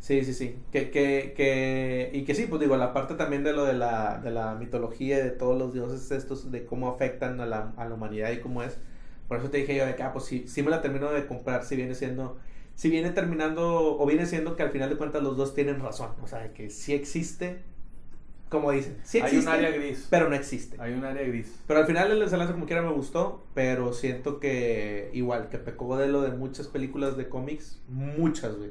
Sí, 0.00 0.24
sí, 0.24 0.32
sí. 0.32 0.58
Que, 0.72 0.90
que, 0.90 1.34
que, 1.36 2.10
y 2.14 2.24
que 2.24 2.34
sí, 2.34 2.46
pues 2.46 2.60
digo, 2.60 2.76
la 2.76 2.92
parte 2.94 3.14
también 3.14 3.44
de 3.44 3.52
lo 3.52 3.64
de 3.64 3.74
la, 3.74 4.18
de 4.18 4.30
la 4.30 4.54
mitología 4.54 5.18
y 5.18 5.22
de 5.22 5.30
todos 5.30 5.58
los 5.58 5.74
dioses 5.74 6.10
estos, 6.10 6.50
de 6.50 6.64
cómo 6.64 6.88
afectan 6.88 7.40
a 7.40 7.46
la, 7.46 7.74
a 7.76 7.84
la 7.86 7.94
humanidad 7.94 8.30
y 8.30 8.40
cómo 8.40 8.62
es. 8.62 8.78
Por 9.28 9.38
eso 9.38 9.50
te 9.50 9.58
dije 9.58 9.76
yo 9.76 9.86
de 9.86 9.94
que, 9.94 10.02
ah, 10.02 10.12
pues 10.12 10.24
sí, 10.24 10.48
sí 10.48 10.62
me 10.62 10.70
la 10.70 10.80
termino 10.80 11.10
de 11.12 11.26
comprar 11.26 11.64
si 11.64 11.76
viene 11.76 11.94
siendo, 11.94 12.38
si 12.80 12.88
viene 12.88 13.10
terminando, 13.10 13.98
o 13.98 14.06
viene 14.06 14.24
siendo 14.24 14.56
que 14.56 14.62
al 14.62 14.70
final 14.70 14.88
de 14.88 14.96
cuentas 14.96 15.22
los 15.22 15.36
dos 15.36 15.54
tienen 15.54 15.80
razón. 15.80 16.12
O 16.22 16.26
sea, 16.26 16.50
que 16.54 16.70
sí 16.70 16.94
existe, 16.94 17.58
como 18.48 18.70
dicen, 18.70 18.96
sí 19.02 19.18
Hay 19.18 19.24
existe, 19.24 19.50
un 19.50 19.54
área 19.54 19.70
gris. 19.70 20.06
pero 20.08 20.30
no 20.30 20.34
existe. 20.34 20.80
Hay 20.80 20.94
un 20.94 21.04
área 21.04 21.22
gris. 21.28 21.60
Pero 21.66 21.80
al 21.80 21.86
final 21.86 22.10
el 22.10 22.20
desenlace 22.20 22.54
como 22.54 22.64
quiera 22.64 22.80
me 22.80 22.90
gustó, 22.90 23.44
pero 23.52 23.92
siento 23.92 24.40
que 24.40 25.10
igual, 25.12 25.50
que 25.50 25.58
pecó 25.58 25.94
de 25.98 26.08
lo 26.08 26.22
de 26.22 26.30
muchas 26.30 26.68
películas 26.68 27.18
de 27.18 27.28
cómics, 27.28 27.82
muchas, 27.86 28.56
güey. 28.56 28.70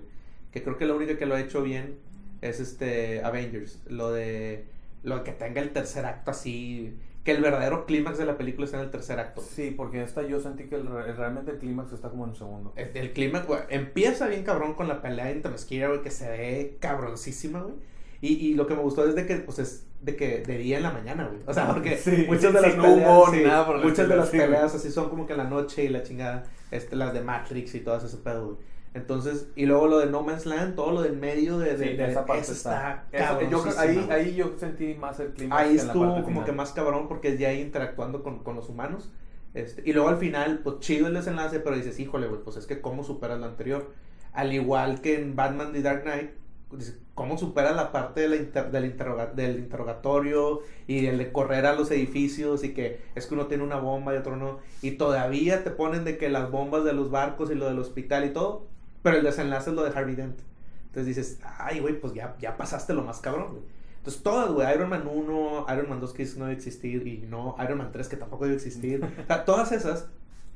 Que 0.51 0.63
creo 0.63 0.75
que 0.79 0.85
la 0.87 0.95
única 0.95 1.15
que 1.19 1.27
lo 1.27 1.35
ha 1.35 1.39
hecho 1.39 1.61
bien 1.61 1.99
es 2.41 2.59
este 2.59 3.23
Avengers, 3.23 3.79
lo 3.89 4.11
de 4.11 4.65
lo 5.03 5.17
de 5.17 5.23
que 5.23 5.33
tenga 5.33 5.61
el 5.61 5.69
tercer 5.69 6.07
acto 6.07 6.31
así, 6.31 6.95
que 7.23 7.31
el 7.31 7.41
verdadero 7.41 7.85
clímax 7.85 8.17
de 8.17 8.25
la 8.25 8.37
película 8.37 8.65
está 8.65 8.77
en 8.77 8.85
el 8.85 8.91
tercer 8.91 9.19
acto. 9.19 9.41
Sí, 9.41 9.71
porque 9.75 10.01
esta 10.03 10.21
yo 10.23 10.39
sentí 10.39 10.63
que 10.65 10.75
el 10.75 10.87
re- 10.87 11.13
realmente 11.13 11.51
el 11.51 11.57
clímax 11.57 11.91
está 11.93 12.09
como 12.09 12.23
en 12.23 12.31
el 12.31 12.35
segundo. 12.35 12.73
El, 12.75 12.95
el 12.95 13.13
clímax, 13.13 13.45
güey, 13.47 13.59
empieza 13.69 14.27
bien 14.27 14.43
cabrón 14.43 14.73
con 14.73 14.87
la 14.87 15.01
pelea 15.01 15.29
entre 15.29 15.51
Mesquira, 15.51 15.87
güey, 15.89 16.01
que 16.01 16.11
se 16.11 16.29
ve 16.29 16.77
cabroncísima, 16.79 17.61
güey. 17.61 17.75
Y, 18.21 18.33
y 18.47 18.53
lo 18.55 18.67
que 18.67 18.75
me 18.75 18.81
gustó 18.81 19.07
es 19.07 19.15
de 19.15 19.25
que, 19.25 19.35
pues, 19.37 19.59
es 19.59 19.85
de 20.01 20.15
que 20.15 20.39
de 20.39 20.57
día 20.57 20.77
en 20.77 20.83
la 20.83 20.91
mañana, 20.91 21.27
güey. 21.27 21.39
O 21.45 21.53
sea, 21.53 21.67
porque 21.73 21.97
Sí, 21.97 22.25
muchas 22.27 22.53
de 22.53 22.61
las 22.61 22.73
peleas, 22.75 23.31
sí, 23.31 23.43
nada 23.43 23.65
por 23.65 23.75
el 23.77 23.83
muchas 23.83 24.07
de 24.09 24.15
las 24.15 24.29
peleas 24.29 24.75
así 24.75 24.91
son 24.91 25.09
como 25.09 25.25
que 25.27 25.33
en 25.33 25.37
la 25.39 25.43
noche 25.45 25.83
y 25.83 25.89
la 25.89 26.03
chingada, 26.03 26.45
este, 26.71 26.95
las 26.95 27.13
de 27.13 27.21
Matrix 27.21 27.75
y 27.75 27.79
todas 27.81 28.03
ese 28.03 28.17
pedo, 28.17 28.45
güey. 28.45 28.57
Entonces, 28.93 29.47
y 29.55 29.65
luego 29.67 29.87
lo 29.87 29.99
de 29.99 30.07
No 30.07 30.23
Man's 30.23 30.45
Land, 30.47 30.75
todo 30.75 30.91
lo 30.91 31.01
del 31.03 31.15
medio 31.15 31.59
de, 31.59 31.77
de, 31.77 31.89
Sí, 31.91 31.95
de- 31.95 32.09
esa 32.09 32.25
parte 32.25 32.41
eso 32.41 32.53
está. 32.53 33.05
está 33.11 33.41
yo 33.49 33.63
ahí, 33.77 34.07
ahí 34.11 34.35
yo 34.35 34.53
sentí 34.57 34.95
más 34.95 35.19
el 35.19 35.31
clímax. 35.33 35.61
Ahí 35.61 35.75
la 35.75 35.83
estuvo 35.83 36.03
parte 36.05 36.21
como 36.23 36.27
final. 36.41 36.45
que 36.45 36.51
más 36.53 36.71
cabrón 36.71 37.07
porque 37.07 37.29
es 37.29 37.39
ya 37.39 37.53
interactuando 37.53 38.23
con, 38.23 38.39
con 38.39 38.55
los 38.55 38.67
humanos. 38.67 39.11
Este, 39.53 39.83
y 39.85 39.93
luego 39.93 40.09
al 40.09 40.17
final, 40.17 40.59
pues 40.63 40.79
chido 40.79 41.07
el 41.07 41.13
desenlace, 41.13 41.59
pero 41.59 41.75
dices, 41.75 41.99
híjole, 41.99 42.27
güey, 42.27 42.41
pues 42.43 42.57
es 42.57 42.65
que 42.65 42.81
cómo 42.81 43.03
superas 43.03 43.39
lo 43.39 43.45
anterior. 43.45 43.91
Al 44.33 44.53
igual 44.53 45.01
que 45.01 45.19
en 45.19 45.35
Batman 45.35 45.71
The 45.73 45.81
Dark 45.83 46.03
Knight, 46.03 46.31
cómo 47.15 47.37
superas 47.37 47.75
la 47.75 47.91
parte 47.91 48.21
de 48.21 48.29
la 48.29 48.35
inter- 48.37 48.71
del, 48.71 48.85
interroga- 48.85 49.33
del 49.33 49.57
interrogatorio 49.57 50.61
y 50.87 51.07
el 51.07 51.17
de 51.17 51.31
correr 51.31 51.65
a 51.65 51.73
los 51.73 51.89
edificios 51.91 52.63
y 52.63 52.73
que 52.73 53.01
es 53.15 53.25
que 53.25 53.33
uno 53.33 53.47
tiene 53.47 53.63
una 53.63 53.77
bomba 53.79 54.13
y 54.13 54.17
otro 54.17 54.35
no. 54.35 54.59
Y 54.81 54.91
todavía 54.91 55.63
te 55.63 55.71
ponen 55.71 56.05
de 56.05 56.17
que 56.17 56.29
las 56.29 56.51
bombas 56.51 56.83
de 56.83 56.93
los 56.93 57.09
barcos 57.11 57.49
y 57.51 57.55
lo 57.55 57.67
del 57.67 57.79
hospital 57.79 58.25
y 58.25 58.29
todo, 58.33 58.67
pero 59.03 59.17
el 59.17 59.23
desenlace 59.23 59.69
es 59.69 59.75
lo 59.75 59.83
de 59.83 59.97
Harvey 59.97 60.15
Dent. 60.15 60.39
Entonces 60.87 61.05
dices, 61.05 61.39
ay, 61.59 61.79
güey, 61.79 61.99
pues 61.99 62.13
ya, 62.13 62.35
ya 62.39 62.57
pasaste 62.57 62.93
lo 62.93 63.03
más 63.03 63.19
cabrón, 63.19 63.51
güey. 63.51 63.63
Entonces 63.97 64.23
todas, 64.23 64.51
güey, 64.51 64.73
Iron 64.73 64.89
Man 64.89 65.07
1, 65.07 65.65
Iron 65.73 65.89
Man 65.89 65.99
2 65.99 66.13
que 66.13 66.25
no 66.37 66.45
debe 66.45 66.53
existir 66.53 67.05
y 67.07 67.19
no, 67.29 67.55
Iron 67.63 67.77
Man 67.77 67.91
3 67.91 68.07
que 68.07 68.15
tampoco 68.17 68.45
debe 68.45 68.55
existir. 68.55 69.01
O 69.23 69.27
sea, 69.27 69.45
todas 69.45 69.71
esas, 69.71 70.07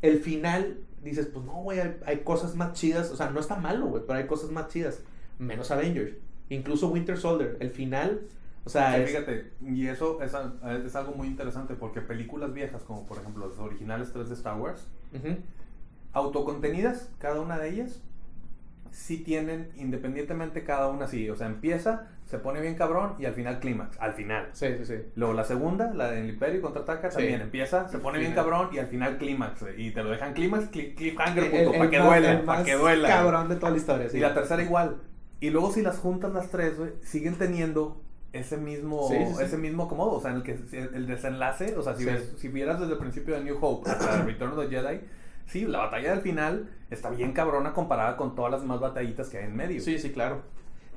el 0.02 0.20
final, 0.20 0.80
dices, 1.04 1.28
pues 1.28 1.46
no, 1.46 1.54
güey, 1.62 1.80
hay, 1.80 1.98
hay 2.06 2.20
cosas 2.20 2.56
más 2.56 2.74
chidas. 2.74 3.12
O 3.12 3.16
sea, 3.16 3.30
no 3.30 3.40
está 3.40 3.56
malo, 3.58 3.88
güey, 3.88 4.04
pero 4.08 4.18
hay 4.20 4.26
cosas 4.28 4.50
más 4.50 4.70
chidas. 4.70 5.02
Menos 5.40 5.70
Avengers. 5.72 6.14
Incluso 6.50 6.88
Winter 6.90 7.18
Soldier, 7.18 7.58
el 7.60 7.70
final, 7.70 8.22
o 8.66 8.70
sea, 8.70 8.96
Sí, 8.96 9.02
es- 9.02 9.10
fíjate, 9.10 9.52
y 9.62 9.88
eso 9.88 10.22
es, 10.22 10.34
es 10.86 10.96
algo 10.96 11.14
muy 11.14 11.28
interesante 11.28 11.74
porque 11.76 12.02
películas 12.02 12.54
viejas, 12.54 12.82
como 12.84 13.06
por 13.06 13.18
ejemplo 13.18 13.48
las 13.48 13.58
originales 13.60 14.12
tres 14.14 14.30
de 14.30 14.36
Star 14.36 14.58
Wars, 14.60 14.88
Ujú. 15.14 15.36
autocontenidas, 16.14 17.10
cada 17.20 17.42
una 17.42 17.58
de 17.58 17.70
ellas, 17.70 18.02
sí 18.94 19.18
tienen 19.18 19.70
independientemente 19.76 20.64
cada 20.64 20.88
una 20.90 21.06
así. 21.06 21.30
O 21.30 21.36
sea, 21.36 21.48
empieza, 21.48 22.08
se 22.26 22.38
pone 22.38 22.62
bien 22.62 22.76
cabrón 22.76 23.16
y 23.20 23.26
al 23.26 23.34
final 23.34 23.60
clímax, 23.60 24.00
al 24.00 24.14
final. 24.14 24.50
Sí, 24.54 24.68
sí, 24.78 24.86
sí. 24.86 24.94
Luego 25.16 25.34
la 25.34 25.44
segunda, 25.44 25.94
la 25.94 26.12
del 26.12 26.30
Imperio 26.30 26.62
contraataca, 26.62 27.10
Sí. 27.12 27.18
también 27.18 27.42
empieza, 27.42 27.90
se 27.90 27.98
pone 27.98 28.20
bien 28.20 28.34
cabrón 28.34 28.70
y 28.72 28.78
al 28.80 28.88
final 28.88 29.18
clímax. 29.18 29.66
Y 29.78 29.92
te 29.92 30.04
lo 30.04 30.12
dejan 30.12 30.34
clímax, 30.34 30.72
cli- 30.72 30.96
cliffhanger, 30.96 31.44
el 31.54 31.72
para 31.78 31.90
que 31.90 32.00
duela, 32.00 32.32
el 32.32 32.42
para 32.42 32.64
que 32.64 32.74
duela. 32.76 33.08
cabrón 33.10 33.50
de 33.50 33.56
toda 33.58 33.72
la 33.72 33.78
historia, 33.78 34.10
sí. 34.10 34.18
Y 34.18 34.22
la 34.22 34.34
tercera 34.34 34.62
igual. 34.64 34.98
Y 35.40 35.50
luego 35.50 35.72
si 35.72 35.82
las 35.82 35.98
juntas 35.98 36.32
las 36.34 36.50
tres, 36.50 36.78
güey, 36.78 36.92
siguen 37.02 37.36
teniendo 37.36 38.02
ese 38.32 38.58
mismo 38.58 39.10
Sí, 39.10 39.18
sí, 39.28 39.34
sí. 39.38 39.44
ese 39.44 39.58
mismo 39.58 39.84
acomodo, 39.84 40.14
o 40.14 40.22
sea, 40.22 40.32
en 40.32 40.38
el 40.38 40.44
que 40.44 40.58
el 40.94 41.06
desenlace, 41.06 41.76
o 41.78 41.84
sea, 41.84 41.96
si 41.96 42.04
Sí. 42.04 42.10
ves, 42.10 42.34
si 42.38 42.48
vieras 42.48 42.80
desde 42.80 42.94
el 42.94 43.00
principio 43.00 43.36
de 43.36 43.44
New 43.44 43.58
Hope 43.62 43.90
hasta 43.92 44.22
Return 44.26 44.54
of 44.54 44.60
the 44.60 44.70
Jedi, 44.76 45.02
sí, 45.46 45.66
la 45.66 45.80
batalla 45.80 46.12
del 46.12 46.22
final 46.22 46.70
está 46.90 47.10
bien 47.10 47.34
cabrona 47.34 47.74
comparada 47.74 48.18
con 48.18 48.36
todas 48.36 48.52
las 48.52 48.62
demás 48.62 48.80
batallitas 48.80 49.30
que 49.30 49.38
hay 49.40 49.46
en 49.46 49.56
medio. 49.56 49.82
Sí, 49.82 49.98
sí, 50.00 50.12
claro. 50.12 50.42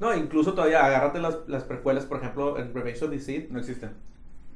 No, 0.01 0.15
incluso 0.15 0.53
todavía 0.55 0.85
agárrate 0.85 1.21
las, 1.21 1.39
las 1.47 1.65
precuelas, 1.65 2.05
por 2.05 2.19
ejemplo, 2.19 2.59
en 2.59 2.75
Revenge 2.75 3.03
of 3.03 3.11
the 3.11 3.19
Sith, 3.19 3.51
No 3.51 3.59
existen. 3.59 3.91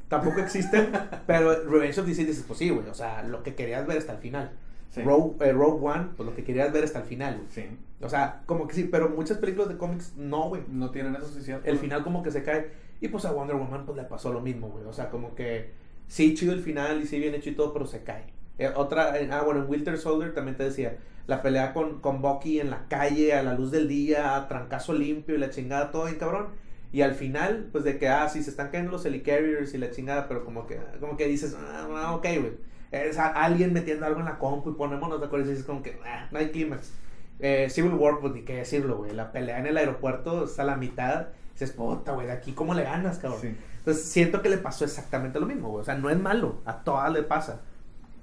tampoco 0.09 0.41
existen, 0.41 0.93
pero 1.27 1.65
Revenge 1.65 1.99
of 2.01 2.07
the 2.07 2.15
Sith 2.15 2.27
dices, 2.29 2.45
pues 2.47 2.59
sí, 2.59 2.69
güey, 2.71 2.87
o 2.89 2.95
sea, 2.95 3.23
lo 3.23 3.43
que 3.43 3.55
querías 3.55 3.87
ver 3.87 3.99
hasta 3.99 4.13
el 4.13 4.19
final. 4.19 4.53
Sí. 4.91 5.03
Rogue, 5.03 5.37
eh, 5.49 5.53
Rogue 5.53 5.87
One, 5.87 6.09
pues 6.17 6.29
lo 6.29 6.35
que 6.35 6.43
querías 6.43 6.73
ver 6.73 6.83
hasta 6.85 6.99
el 6.99 7.05
final, 7.05 7.37
güey. 7.37 7.47
Sí. 7.51 7.65
O 8.03 8.09
sea, 8.09 8.43
como 8.47 8.67
que 8.67 8.75
sí, 8.75 8.89
pero 8.91 9.09
muchas 9.09 9.39
películas 9.39 9.69
de 9.69 9.77
cómics 9.77 10.15
no, 10.17 10.49
güey. 10.49 10.63
No 10.69 10.91
tienen 10.91 11.15
eso, 11.15 11.29
sí, 11.29 11.43
cierto. 11.43 11.69
El 11.71 11.79
final 11.79 12.03
como 12.03 12.23
que 12.25 12.31
se 12.33 12.43
cae. 12.43 12.73
Y 13.01 13.07
pues 13.09 13.25
a 13.25 13.31
Wonder 13.31 13.55
Woman 13.57 13.87
pues 13.87 13.97
le 13.97 14.05
pasó 14.05 14.33
lo 14.33 14.41
mismo, 14.41 14.69
güey. 14.69 14.85
O 14.87 14.93
sea, 14.93 15.09
como 15.11 15.35
que 15.37 15.71
sí 16.09 16.35
chido 16.35 16.53
el 16.53 16.61
final 16.61 17.01
y 17.01 17.07
sí 17.07 17.21
bien 17.21 17.35
hecho 17.37 17.51
y 17.51 17.55
todo, 17.55 17.73
pero 17.73 17.87
se 17.87 18.03
cae. 18.03 18.25
Eh, 18.61 18.71
otra, 18.77 19.19
eh, 19.19 19.31
ah, 19.33 19.41
bueno, 19.43 19.63
en 19.63 19.71
Winter 19.71 19.97
Soldier 19.97 20.35
también 20.35 20.55
te 20.55 20.65
decía, 20.65 20.99
la 21.27 21.41
pelea 21.41 21.73
con, 21.73 22.01
con 22.01 22.21
Bucky 22.21 22.61
en 22.61 22.69
la 22.69 22.87
calle, 22.89 23.33
a 23.33 23.43
la 23.43 23.55
luz 23.55 23.71
del 23.71 23.89
día, 23.89 24.37
a 24.37 24.49
trancazo 24.49 24.93
limpio 24.93 25.35
y 25.35 25.39
la 25.39 25.49
chingada, 25.49 25.91
todo 25.91 26.05
bien 26.05 26.19
cabrón. 26.19 26.49
Y 26.93 27.01
al 27.01 27.15
final, 27.15 27.71
pues 27.73 27.85
de 27.85 27.97
que, 27.99 28.09
ah, 28.09 28.29
sí, 28.29 28.43
se 28.43 28.51
están 28.51 28.69
cayendo 28.69 28.93
los 28.93 29.07
helicarriers 29.07 29.73
y 29.73 29.79
la 29.79 29.91
chingada, 29.91 30.29
pero 30.29 30.45
como 30.45 30.67
que, 30.67 30.79
como 31.01 31.17
que 31.17 31.27
dices, 31.27 31.57
ah, 31.59 31.89
ah 31.97 32.15
ok, 32.15 32.27
güey. 32.39 32.53
Es 32.91 33.17
alguien 33.17 33.73
metiendo 33.73 34.05
algo 34.05 34.21
en 34.21 34.27
la 34.27 34.39
compu 34.39 34.71
y 34.71 34.75
ponémonos 34.75 35.21
de 35.21 35.27
acuerdo 35.27 35.47
y 35.47 35.51
dices 35.51 35.65
como 35.65 35.83
que, 35.83 35.99
ah, 36.05 36.29
no 36.31 36.39
hay 36.39 36.51
clímax. 36.51 36.93
Eh, 37.39 37.71
Civil 37.71 37.95
War, 37.95 38.19
pues 38.21 38.35
ni 38.35 38.43
qué 38.43 38.57
decirlo, 38.57 38.99
güey. 38.99 39.15
La 39.15 39.33
pelea 39.33 39.59
en 39.59 39.69
el 39.69 39.79
aeropuerto 39.79 40.45
está 40.45 40.63
a 40.63 40.67
la 40.67 40.77
mitad. 40.77 41.29
Dices, 41.55 41.73
puta, 41.73 42.13
güey, 42.13 42.27
de 42.27 42.35
aquí, 42.35 42.53
¿cómo 42.53 42.75
le 42.75 42.83
ganas, 42.83 43.19
cabrón? 43.19 43.57
Entonces 43.79 44.05
siento 44.05 44.43
que 44.43 44.51
le 44.51 44.59
pasó 44.59 44.85
exactamente 44.85 45.41
lo 45.41 45.47
mismo, 45.47 45.71
güey. 45.71 45.81
O 45.81 45.85
sea, 45.85 45.95
no 45.95 46.11
es 46.11 46.19
malo, 46.19 46.61
a 46.67 46.83
todas 46.83 47.11
le 47.11 47.23
pasa. 47.23 47.63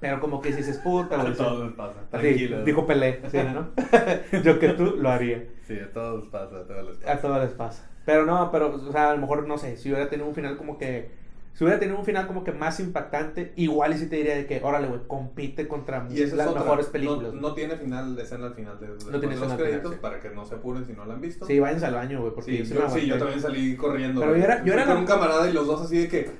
Pero 0.00 0.20
como 0.20 0.40
que 0.40 0.52
dices, 0.52 0.78
puta, 0.78 1.16
güey. 1.16 1.32
A 1.32 1.36
todos 1.36 1.66
les 1.66 1.74
pasa, 1.74 2.00
tranquilo. 2.10 2.64
dijo 2.64 2.86
Pelé, 2.86 3.20
¿sí, 3.30 3.38
no? 3.52 3.68
Yo 4.42 4.58
que 4.58 4.68
tú 4.70 4.96
lo 4.96 5.10
haría. 5.10 5.44
Sí, 5.66 5.78
a 5.78 5.92
todos 5.92 6.22
les 6.22 6.30
pasa, 6.30 6.56
a 6.56 6.64
todos 6.64 6.86
les 6.86 6.96
pasa. 6.98 7.12
A 7.12 7.20
todos 7.20 7.40
les 7.42 7.52
pasa. 7.52 7.90
Pero 8.04 8.24
no, 8.24 8.50
pero, 8.50 8.74
o 8.74 8.92
sea, 8.92 9.10
a 9.10 9.14
lo 9.14 9.20
mejor, 9.20 9.46
no 9.46 9.58
sé, 9.58 9.76
si 9.76 9.90
hubiera 9.90 10.08
tenido 10.08 10.28
un 10.28 10.34
final 10.34 10.56
como 10.56 10.78
que 10.78 11.10
si 11.58 11.64
hubiera 11.64 11.80
tenido 11.80 11.98
un 11.98 12.04
final 12.04 12.28
como 12.28 12.44
que 12.44 12.52
más 12.52 12.78
impactante, 12.78 13.52
igual 13.56 13.92
y 13.92 13.98
sí 13.98 14.06
te 14.06 14.14
diría 14.14 14.36
de 14.36 14.46
que, 14.46 14.60
órale, 14.62 14.86
güey, 14.86 15.00
compite 15.08 15.66
contra 15.66 16.04
las 16.04 16.54
mejores 16.54 16.86
películas. 16.86 17.34
No, 17.34 17.52
tiene 17.52 17.74
final 17.74 18.14
de 18.14 18.22
escena 18.22 18.46
al 18.46 18.54
final 18.54 18.78
de, 18.78 18.86
no 19.10 19.18
tiene 19.18 19.34
los 19.34 19.52
créditos 19.54 19.96
para 19.96 20.20
que 20.20 20.30
no 20.30 20.44
se 20.44 20.54
apuren 20.54 20.86
si 20.86 20.92
no 20.92 21.04
la 21.04 21.14
han 21.14 21.20
visto. 21.20 21.46
Sí, 21.46 21.58
váyanse 21.58 21.86
al 21.86 21.94
baño, 21.94 22.20
güey, 22.20 22.32
porque 22.32 22.64
sí, 22.64 22.74
yo, 22.74 22.88
sí, 22.88 23.06
yo 23.08 23.18
también 23.18 23.40
salí 23.40 23.74
corriendo. 23.74 24.20
Pero 24.20 24.36
yo 24.36 24.44
era, 24.44 24.64
yo 24.64 24.72
era 24.72 24.84
con 24.86 24.98
un 24.98 25.04
camarada 25.04 25.50
y 25.50 25.52
los 25.52 25.66
dos 25.66 25.82
así 25.82 25.98
de 25.98 26.08
que, 26.08 26.30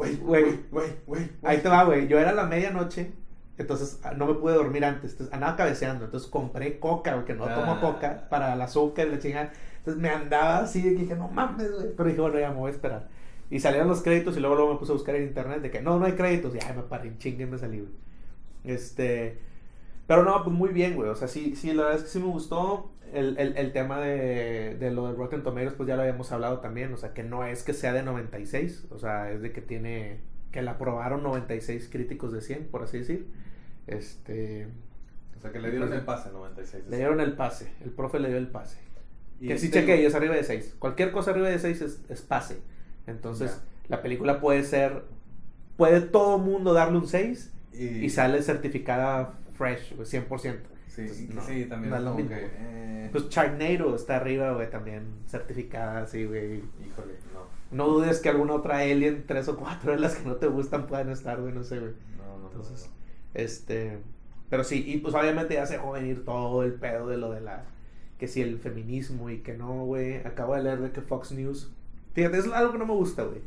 güey, 0.00 0.16
güey, 0.16 0.58
güey, 0.70 0.88
güey. 1.06 1.30
Ahí 1.42 1.58
te 1.58 1.68
va, 1.68 1.84
güey. 1.84 2.08
Yo 2.08 2.18
era 2.18 2.30
a 2.30 2.34
la 2.34 2.44
medianoche, 2.44 3.12
entonces 3.58 4.00
ah, 4.02 4.12
no 4.16 4.26
me 4.26 4.34
pude 4.34 4.54
dormir 4.54 4.84
antes, 4.84 5.12
entonces 5.12 5.34
andaba 5.34 5.56
cabeceando, 5.56 6.06
entonces 6.06 6.30
compré 6.30 6.78
coca, 6.78 7.14
güey, 7.14 7.26
que 7.26 7.34
no 7.34 7.44
tomo 7.44 7.72
ah. 7.72 7.80
coca, 7.80 8.26
para 8.30 8.54
el 8.54 8.62
azúcar 8.62 9.08
y 9.08 9.10
la 9.10 9.18
chingada. 9.18 9.52
Entonces 9.78 10.00
me 10.00 10.08
andaba 10.08 10.58
así 10.58 10.80
de 10.82 10.94
que 10.94 11.02
dije, 11.02 11.14
no 11.14 11.28
mames, 11.28 11.70
güey. 11.72 11.94
Pero 11.96 12.08
dije, 12.08 12.20
bueno, 12.20 12.38
ya 12.38 12.50
me 12.50 12.56
voy 12.56 12.70
a 12.70 12.74
esperar. 12.74 13.08
Y 13.50 13.60
salieron 13.60 13.88
los 13.88 14.02
créditos 14.02 14.36
y 14.36 14.40
luego, 14.40 14.54
luego 14.56 14.72
me 14.74 14.78
puse 14.78 14.92
a 14.92 14.94
buscar 14.94 15.16
en 15.16 15.24
internet 15.24 15.60
de 15.60 15.70
que 15.70 15.82
no, 15.82 15.98
no 15.98 16.06
hay 16.06 16.12
créditos. 16.12 16.54
Y 16.54 16.58
ay, 16.58 16.74
me 16.76 16.82
paré, 16.82 17.16
chingue, 17.18 17.46
me 17.46 17.58
salí, 17.58 17.80
güey. 17.80 17.92
Este. 18.64 19.38
Pero 20.06 20.24
no, 20.24 20.42
pues 20.42 20.56
muy 20.56 20.70
bien, 20.70 20.96
güey. 20.96 21.10
O 21.10 21.14
sea, 21.14 21.28
sí, 21.28 21.54
sí, 21.56 21.72
la 21.72 21.84
verdad 21.84 21.98
es 21.98 22.04
que 22.04 22.10
sí 22.10 22.18
me 22.18 22.26
gustó. 22.26 22.90
El, 23.12 23.38
el, 23.38 23.56
el 23.56 23.72
tema 23.72 24.00
de, 24.00 24.76
de, 24.78 24.90
lo 24.90 25.08
de 25.08 25.14
Rotten 25.14 25.42
Tomatoes, 25.42 25.74
pues 25.74 25.88
ya 25.88 25.96
lo 25.96 26.02
habíamos 26.02 26.30
hablado 26.32 26.60
también. 26.60 26.92
O 26.92 26.96
sea, 26.96 27.12
que 27.12 27.22
no 27.22 27.44
es 27.44 27.62
que 27.62 27.74
sea 27.74 27.92
de 27.92 28.02
96. 28.02 28.86
O 28.90 28.98
sea, 28.98 29.30
es 29.30 29.42
de 29.42 29.52
que 29.52 29.60
tiene. 29.60 30.20
Que 30.52 30.62
la 30.62 30.72
aprobaron 30.72 31.22
96 31.22 31.88
críticos 31.90 32.32
de 32.32 32.40
100, 32.40 32.68
por 32.68 32.82
así 32.82 32.98
decir. 32.98 33.26
Este. 33.86 34.68
O 35.38 35.40
sea, 35.40 35.52
que 35.52 35.60
le 35.60 35.70
dieron 35.70 35.88
pues, 35.88 36.00
el 36.00 36.04
pase 36.04 36.30
96. 36.30 36.84
Le 36.88 36.96
dieron 36.96 37.20
el 37.20 37.34
pase. 37.34 37.72
El 37.82 37.90
profe 37.90 38.18
le 38.18 38.28
dio 38.28 38.38
el 38.38 38.48
pase. 38.48 38.78
que 39.40 39.58
sí 39.58 39.70
cheque, 39.70 40.04
es 40.04 40.14
arriba 40.14 40.34
de 40.34 40.44
6. 40.44 40.76
Cualquier 40.78 41.12
cosa 41.12 41.30
arriba 41.30 41.48
de 41.48 41.58
6 41.58 41.80
es, 41.80 42.00
es 42.08 42.22
pase. 42.22 42.58
Entonces, 43.06 43.60
la 43.88 44.02
película 44.02 44.40
puede 44.40 44.62
ser, 44.64 45.02
puede 45.76 46.00
todo 46.00 46.38
mundo 46.38 46.72
darle 46.72 46.98
un 46.98 47.08
6 47.08 47.52
y, 47.72 48.10
sale 48.10 48.42
certificada 48.42 49.32
fresh, 49.56 49.94
100%. 49.96 50.58
Sí, 50.90 51.08
sí, 51.08 51.66
también 51.66 51.94
es 51.94 52.00
como 52.02 52.16
que, 52.16 52.50
eh... 52.52 53.08
Pues 53.12 53.28
Charnado 53.28 53.94
está 53.94 54.16
arriba, 54.16 54.52
güey, 54.52 54.68
también 54.68 55.04
certificada, 55.26 56.04
sí, 56.06 56.24
güey. 56.24 56.56
Híjole, 56.84 57.14
no. 57.32 57.46
No 57.70 57.86
dudes 57.86 58.18
que 58.18 58.28
alguna 58.28 58.54
otra 58.54 58.78
Alien, 58.78 59.24
tres 59.24 59.46
o 59.48 59.56
cuatro 59.56 59.92
de 59.92 60.00
las 60.00 60.16
que 60.16 60.28
no 60.28 60.34
te 60.36 60.48
gustan 60.48 60.88
puedan 60.88 61.08
estar, 61.10 61.40
güey, 61.40 61.54
no 61.54 61.62
sé, 61.62 61.78
güey. 61.78 61.92
No, 62.16 62.38
no, 62.38 62.48
Entonces, 62.48 62.90
este... 63.34 63.98
Pero 64.48 64.64
sí, 64.64 64.84
y 64.84 64.98
pues 64.98 65.14
obviamente 65.14 65.54
ya 65.54 65.64
se 65.64 65.74
dejó 65.74 65.92
venir 65.92 66.24
todo 66.24 66.64
el 66.64 66.74
pedo 66.74 67.06
de 67.06 67.16
lo 67.16 67.30
de 67.30 67.40
la... 67.40 67.62
Que 68.18 68.26
si 68.26 68.42
el 68.42 68.58
feminismo 68.58 69.30
y 69.30 69.38
que 69.38 69.56
no, 69.56 69.84
güey. 69.84 70.16
Acabo 70.26 70.56
de 70.56 70.64
leer 70.64 70.80
de 70.80 70.90
que 70.90 71.00
Fox 71.00 71.30
News 71.30 71.70
Fíjate, 72.14 72.38
es 72.38 72.46
algo 72.52 72.72
que 72.72 72.78
no 72.78 72.86
me 72.86 72.94
gusta, 72.94 73.22
güey. 73.22 73.40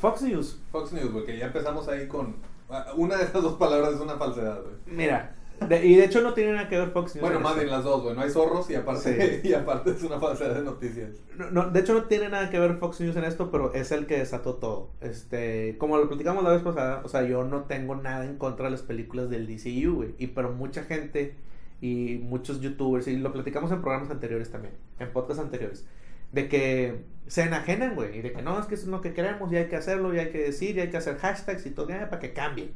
Fox 0.00 0.22
News. 0.22 0.60
Fox 0.70 0.92
News, 0.92 1.10
güey, 1.12 1.24
que 1.24 1.38
ya 1.38 1.46
empezamos 1.46 1.88
ahí 1.88 2.06
con... 2.06 2.36
Ah, 2.68 2.92
una 2.96 3.16
de 3.16 3.24
estas 3.24 3.42
dos 3.42 3.54
palabras 3.54 3.94
es 3.94 4.00
una 4.00 4.16
falsedad, 4.16 4.60
güey. 4.62 4.74
Mira, 4.86 5.34
y 5.82 5.96
de 5.96 6.04
hecho 6.04 6.20
no 6.22 6.34
tiene 6.34 6.52
nada 6.52 6.68
que 6.68 6.78
ver 6.78 6.90
Fox 6.90 7.14
News. 7.14 7.22
Bueno, 7.22 7.40
más 7.40 7.56
bien 7.56 7.70
las 7.70 7.84
dos, 7.84 8.02
güey. 8.02 8.14
No 8.14 8.22
hay 8.22 8.30
zorros 8.30 8.68
y 8.70 8.74
aparte, 8.74 9.40
y 9.44 9.52
aparte 9.52 9.90
es 9.90 10.02
una 10.02 10.20
falsedad 10.20 10.54
de 10.54 10.62
noticias. 10.62 11.10
No, 11.52 11.70
de 11.70 11.80
hecho 11.80 11.94
no 11.94 12.04
tiene 12.04 12.28
nada 12.28 12.50
que 12.50 12.58
ver 12.58 12.76
Fox 12.76 13.00
News 13.00 13.16
en 13.16 13.24
esto, 13.24 13.50
pero 13.50 13.72
es 13.74 13.92
el 13.92 14.06
que 14.06 14.18
desató 14.18 14.54
todo. 14.54 14.90
Este, 15.00 15.76
como 15.78 15.96
lo 15.96 16.08
platicamos 16.08 16.44
la 16.44 16.50
vez 16.50 16.62
pasada, 16.62 17.02
o 17.04 17.08
sea, 17.08 17.22
yo 17.22 17.44
no 17.44 17.64
tengo 17.64 17.96
nada 17.96 18.24
en 18.24 18.36
contra 18.38 18.66
de 18.66 18.72
las 18.72 18.82
películas 18.82 19.30
del 19.30 19.46
DCU, 19.46 19.94
güey. 19.94 20.14
Y 20.18 20.28
pero 20.28 20.52
mucha 20.52 20.84
gente 20.84 21.34
y 21.80 22.20
muchos 22.22 22.60
youtubers, 22.60 23.06
y 23.06 23.16
lo 23.16 23.32
platicamos 23.32 23.70
en 23.70 23.82
programas 23.82 24.10
anteriores 24.10 24.50
también, 24.50 24.74
en 24.98 25.12
podcasts 25.12 25.42
anteriores 25.42 25.86
de 26.32 26.48
que 26.48 27.04
se 27.26 27.42
enajenan, 27.42 27.94
güey, 27.94 28.18
y 28.18 28.22
de 28.22 28.32
que 28.32 28.42
no, 28.42 28.58
es 28.58 28.66
que 28.66 28.74
eso 28.74 28.84
es 28.84 28.90
lo 28.90 29.00
que 29.00 29.12
queremos 29.12 29.52
y 29.52 29.56
hay 29.56 29.68
que 29.68 29.76
hacerlo 29.76 30.14
y 30.14 30.18
hay 30.18 30.30
que 30.30 30.38
decir 30.38 30.76
y 30.76 30.80
hay 30.80 30.90
que 30.90 30.96
hacer 30.96 31.16
hashtags 31.16 31.66
y 31.66 31.70
todo, 31.70 31.88
para 31.88 32.18
que 32.18 32.32
cambie. 32.32 32.72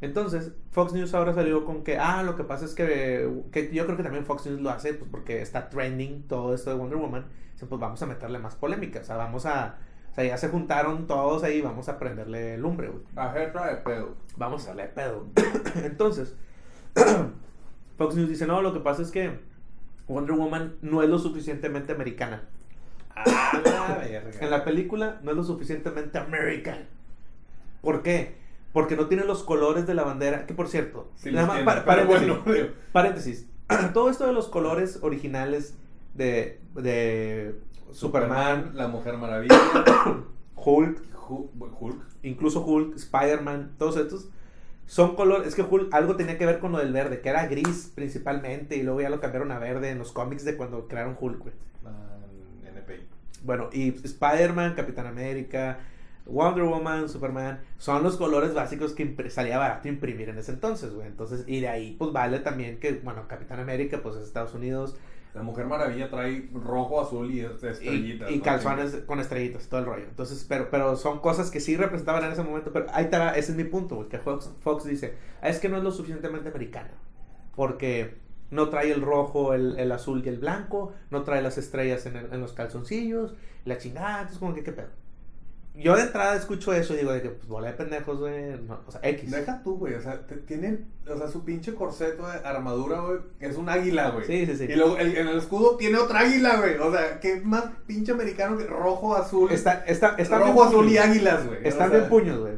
Entonces, 0.00 0.52
Fox 0.72 0.92
News 0.92 1.14
ahora 1.14 1.32
salió 1.32 1.64
con 1.64 1.82
que, 1.82 1.98
ah, 1.98 2.22
lo 2.22 2.36
que 2.36 2.44
pasa 2.44 2.64
es 2.64 2.74
que, 2.74 3.28
que 3.50 3.72
yo 3.72 3.86
creo 3.86 3.96
que 3.96 4.02
también 4.02 4.26
Fox 4.26 4.46
News 4.46 4.60
lo 4.60 4.70
hace, 4.70 4.94
pues 4.94 5.10
porque 5.10 5.40
está 5.40 5.68
trending 5.68 6.24
todo 6.28 6.54
esto 6.54 6.70
de 6.70 6.76
Wonder 6.76 6.98
Woman, 6.98 7.26
pues 7.58 7.80
vamos 7.80 8.02
a 8.02 8.06
meterle 8.06 8.38
más 8.38 8.54
polémica, 8.54 9.00
o 9.00 9.04
sea, 9.04 9.16
vamos 9.16 9.46
a, 9.46 9.78
o 10.12 10.14
sea, 10.14 10.24
ya 10.24 10.36
se 10.36 10.48
juntaron 10.48 11.06
todos 11.06 11.42
ahí, 11.42 11.62
vamos 11.62 11.88
a 11.88 11.98
prenderle 11.98 12.58
lumbre, 12.58 12.88
güey. 12.88 13.02
A 13.16 13.32
de 13.32 13.76
pedo. 13.84 14.16
Vamos 14.36 14.64
a 14.64 14.68
darle 14.68 14.88
pedo. 14.88 15.26
Entonces, 15.82 16.36
Fox 17.96 18.14
News 18.14 18.28
dice, 18.28 18.46
no, 18.46 18.60
lo 18.60 18.74
que 18.74 18.80
pasa 18.80 19.00
es 19.00 19.10
que 19.10 19.38
Wonder 20.08 20.36
Woman 20.36 20.76
no 20.82 21.02
es 21.02 21.08
lo 21.08 21.18
suficientemente 21.18 21.92
americana. 21.92 22.44
Ah, 23.88 24.02
en 24.04 24.50
la 24.50 24.64
película 24.64 25.20
no 25.22 25.30
es 25.30 25.36
lo 25.36 25.44
suficientemente 25.44 26.18
american. 26.18 26.86
¿Por 27.80 28.02
qué? 28.02 28.34
Porque 28.76 28.94
no 28.94 29.06
tiene 29.06 29.24
los 29.24 29.42
colores 29.42 29.86
de 29.86 29.94
la 29.94 30.04
bandera. 30.04 30.44
Que 30.44 30.52
por 30.52 30.68
cierto, 30.68 31.08
paréntesis, 32.92 33.46
Todo 33.94 34.10
esto 34.10 34.26
de 34.26 34.34
los 34.34 34.48
colores 34.48 34.98
originales 35.00 35.78
de, 36.12 36.60
de 36.74 37.58
Superman, 37.92 38.72
La 38.74 38.88
Mujer 38.88 39.16
Maravilla, 39.16 39.58
Hulk, 40.54 41.02
Hulk, 41.26 42.02
incluso 42.22 42.66
Hulk, 42.66 42.96
Spider-Man, 42.96 43.76
todos 43.78 43.96
estos 43.96 44.28
son 44.84 45.16
colores, 45.16 45.48
es 45.48 45.54
que 45.54 45.62
Hulk 45.62 45.94
algo 45.94 46.16
tenía 46.16 46.36
que 46.36 46.44
ver 46.44 46.58
con 46.58 46.72
lo 46.72 46.78
del 46.78 46.92
verde, 46.92 47.22
que 47.22 47.30
era 47.30 47.46
gris 47.46 47.90
principalmente, 47.94 48.76
y 48.76 48.82
luego 48.82 49.00
ya 49.00 49.08
lo 49.08 49.20
cambiaron 49.20 49.52
a 49.52 49.58
verde 49.58 49.88
en 49.88 49.98
los 49.98 50.12
cómics 50.12 50.44
de 50.44 50.54
cuando 50.54 50.86
crearon 50.86 51.16
Hulk, 51.18 51.38
güey. 51.38 51.54
Bueno, 53.42 53.70
y 53.72 53.88
Spider-Man, 54.04 54.74
Capitán 54.74 55.06
América, 55.06 55.78
Wonder 56.26 56.64
Woman, 56.64 57.08
Superman, 57.08 57.60
son 57.78 58.02
los 58.02 58.16
colores 58.16 58.52
básicos 58.52 58.92
que 58.92 59.30
salía 59.30 59.58
barato 59.58 59.88
imprimir 59.88 60.28
en 60.28 60.38
ese 60.38 60.52
entonces, 60.52 60.92
güey. 60.92 61.06
Entonces, 61.06 61.44
y 61.46 61.60
de 61.60 61.68
ahí, 61.68 61.94
pues 61.98 62.12
vale 62.12 62.40
también 62.40 62.78
que, 62.78 62.92
bueno, 62.92 63.28
Capitán 63.28 63.60
América, 63.60 64.00
pues 64.02 64.16
es 64.16 64.24
Estados 64.24 64.54
Unidos, 64.54 64.96
la 65.34 65.42
Mujer 65.42 65.66
Maravilla 65.66 66.08
trae 66.08 66.48
rojo, 66.52 67.00
azul 67.00 67.30
y 67.30 67.40
estrellitas. 67.40 68.30
Y, 68.30 68.40
calzones 68.40 68.96
con 69.06 69.20
estrellitas, 69.20 69.68
todo 69.68 69.80
el 69.80 69.86
rollo. 69.86 70.04
Entonces, 70.04 70.44
pero, 70.48 70.70
pero 70.70 70.96
son 70.96 71.20
cosas 71.20 71.50
que 71.50 71.60
sí 71.60 71.76
representaban 71.76 72.24
en 72.24 72.32
ese 72.32 72.42
momento. 72.42 72.72
Pero 72.72 72.86
ahí 72.92 73.04
está, 73.04 73.36
ese 73.36 73.52
es 73.52 73.56
mi 73.56 73.64
punto, 73.64 74.08
que 74.08 74.18
Fox, 74.18 74.50
Fox 74.60 74.84
dice, 74.84 75.14
ah, 75.42 75.48
es 75.48 75.58
que 75.58 75.68
no 75.68 75.76
es 75.76 75.84
lo 75.84 75.92
suficientemente 75.92 76.48
americano. 76.48 76.88
Porque 77.54 78.16
no 78.50 78.70
trae 78.70 78.90
el 78.90 79.02
rojo, 79.02 79.52
el, 79.52 79.78
el 79.78 79.92
azul 79.92 80.22
y 80.24 80.28
el 80.28 80.38
blanco, 80.38 80.94
no 81.10 81.22
trae 81.22 81.42
las 81.42 81.58
estrellas 81.58 82.06
en, 82.06 82.16
en 82.16 82.40
los 82.40 82.54
calzoncillos, 82.54 83.34
la 83.66 83.76
chingada, 83.76 84.20
entonces 84.20 84.38
como 84.38 84.54
que 84.54 84.62
qué 84.62 84.72
pedo 84.72 84.88
yo 85.78 85.94
de 85.94 86.02
entrada 86.02 86.36
escucho 86.36 86.72
eso 86.72 86.94
y 86.94 86.98
digo 86.98 87.12
de 87.12 87.20
que, 87.20 87.28
pues, 87.28 87.46
bola 87.48 87.68
de 87.68 87.74
pendejos, 87.74 88.18
güey. 88.18 88.54
o 88.54 88.90
sea, 88.90 89.00
X. 89.02 89.30
Deja 89.30 89.62
tú, 89.62 89.76
güey. 89.76 89.94
O 89.94 90.00
sea, 90.00 90.26
tienen, 90.46 90.86
o 91.06 91.16
sea, 91.16 91.28
su 91.28 91.44
pinche 91.44 91.74
corseto 91.74 92.26
de 92.26 92.38
armadura, 92.38 93.00
güey, 93.00 93.18
es 93.40 93.56
un 93.56 93.68
águila, 93.68 94.10
güey. 94.10 94.26
Sí, 94.26 94.46
sí, 94.46 94.56
sí. 94.56 94.64
Y 94.64 94.74
luego 94.74 94.96
el, 94.96 95.16
en 95.16 95.28
el 95.28 95.36
escudo 95.36 95.76
tiene 95.76 95.98
otra 95.98 96.20
águila, 96.20 96.56
güey. 96.56 96.76
O 96.78 96.90
sea, 96.90 97.20
¿qué 97.20 97.40
más 97.42 97.64
pinche 97.86 98.12
americano 98.12 98.56
que 98.56 98.64
rojo, 98.64 99.16
azul? 99.16 99.52
Está, 99.52 99.84
está, 99.86 100.14
está 100.16 100.38
rojo, 100.38 100.64
azul 100.64 100.88
y 100.88 100.96
águilas, 100.96 101.46
güey. 101.46 101.58
Están 101.62 101.90
de 101.90 102.02
puños, 102.02 102.38
güey. 102.38 102.54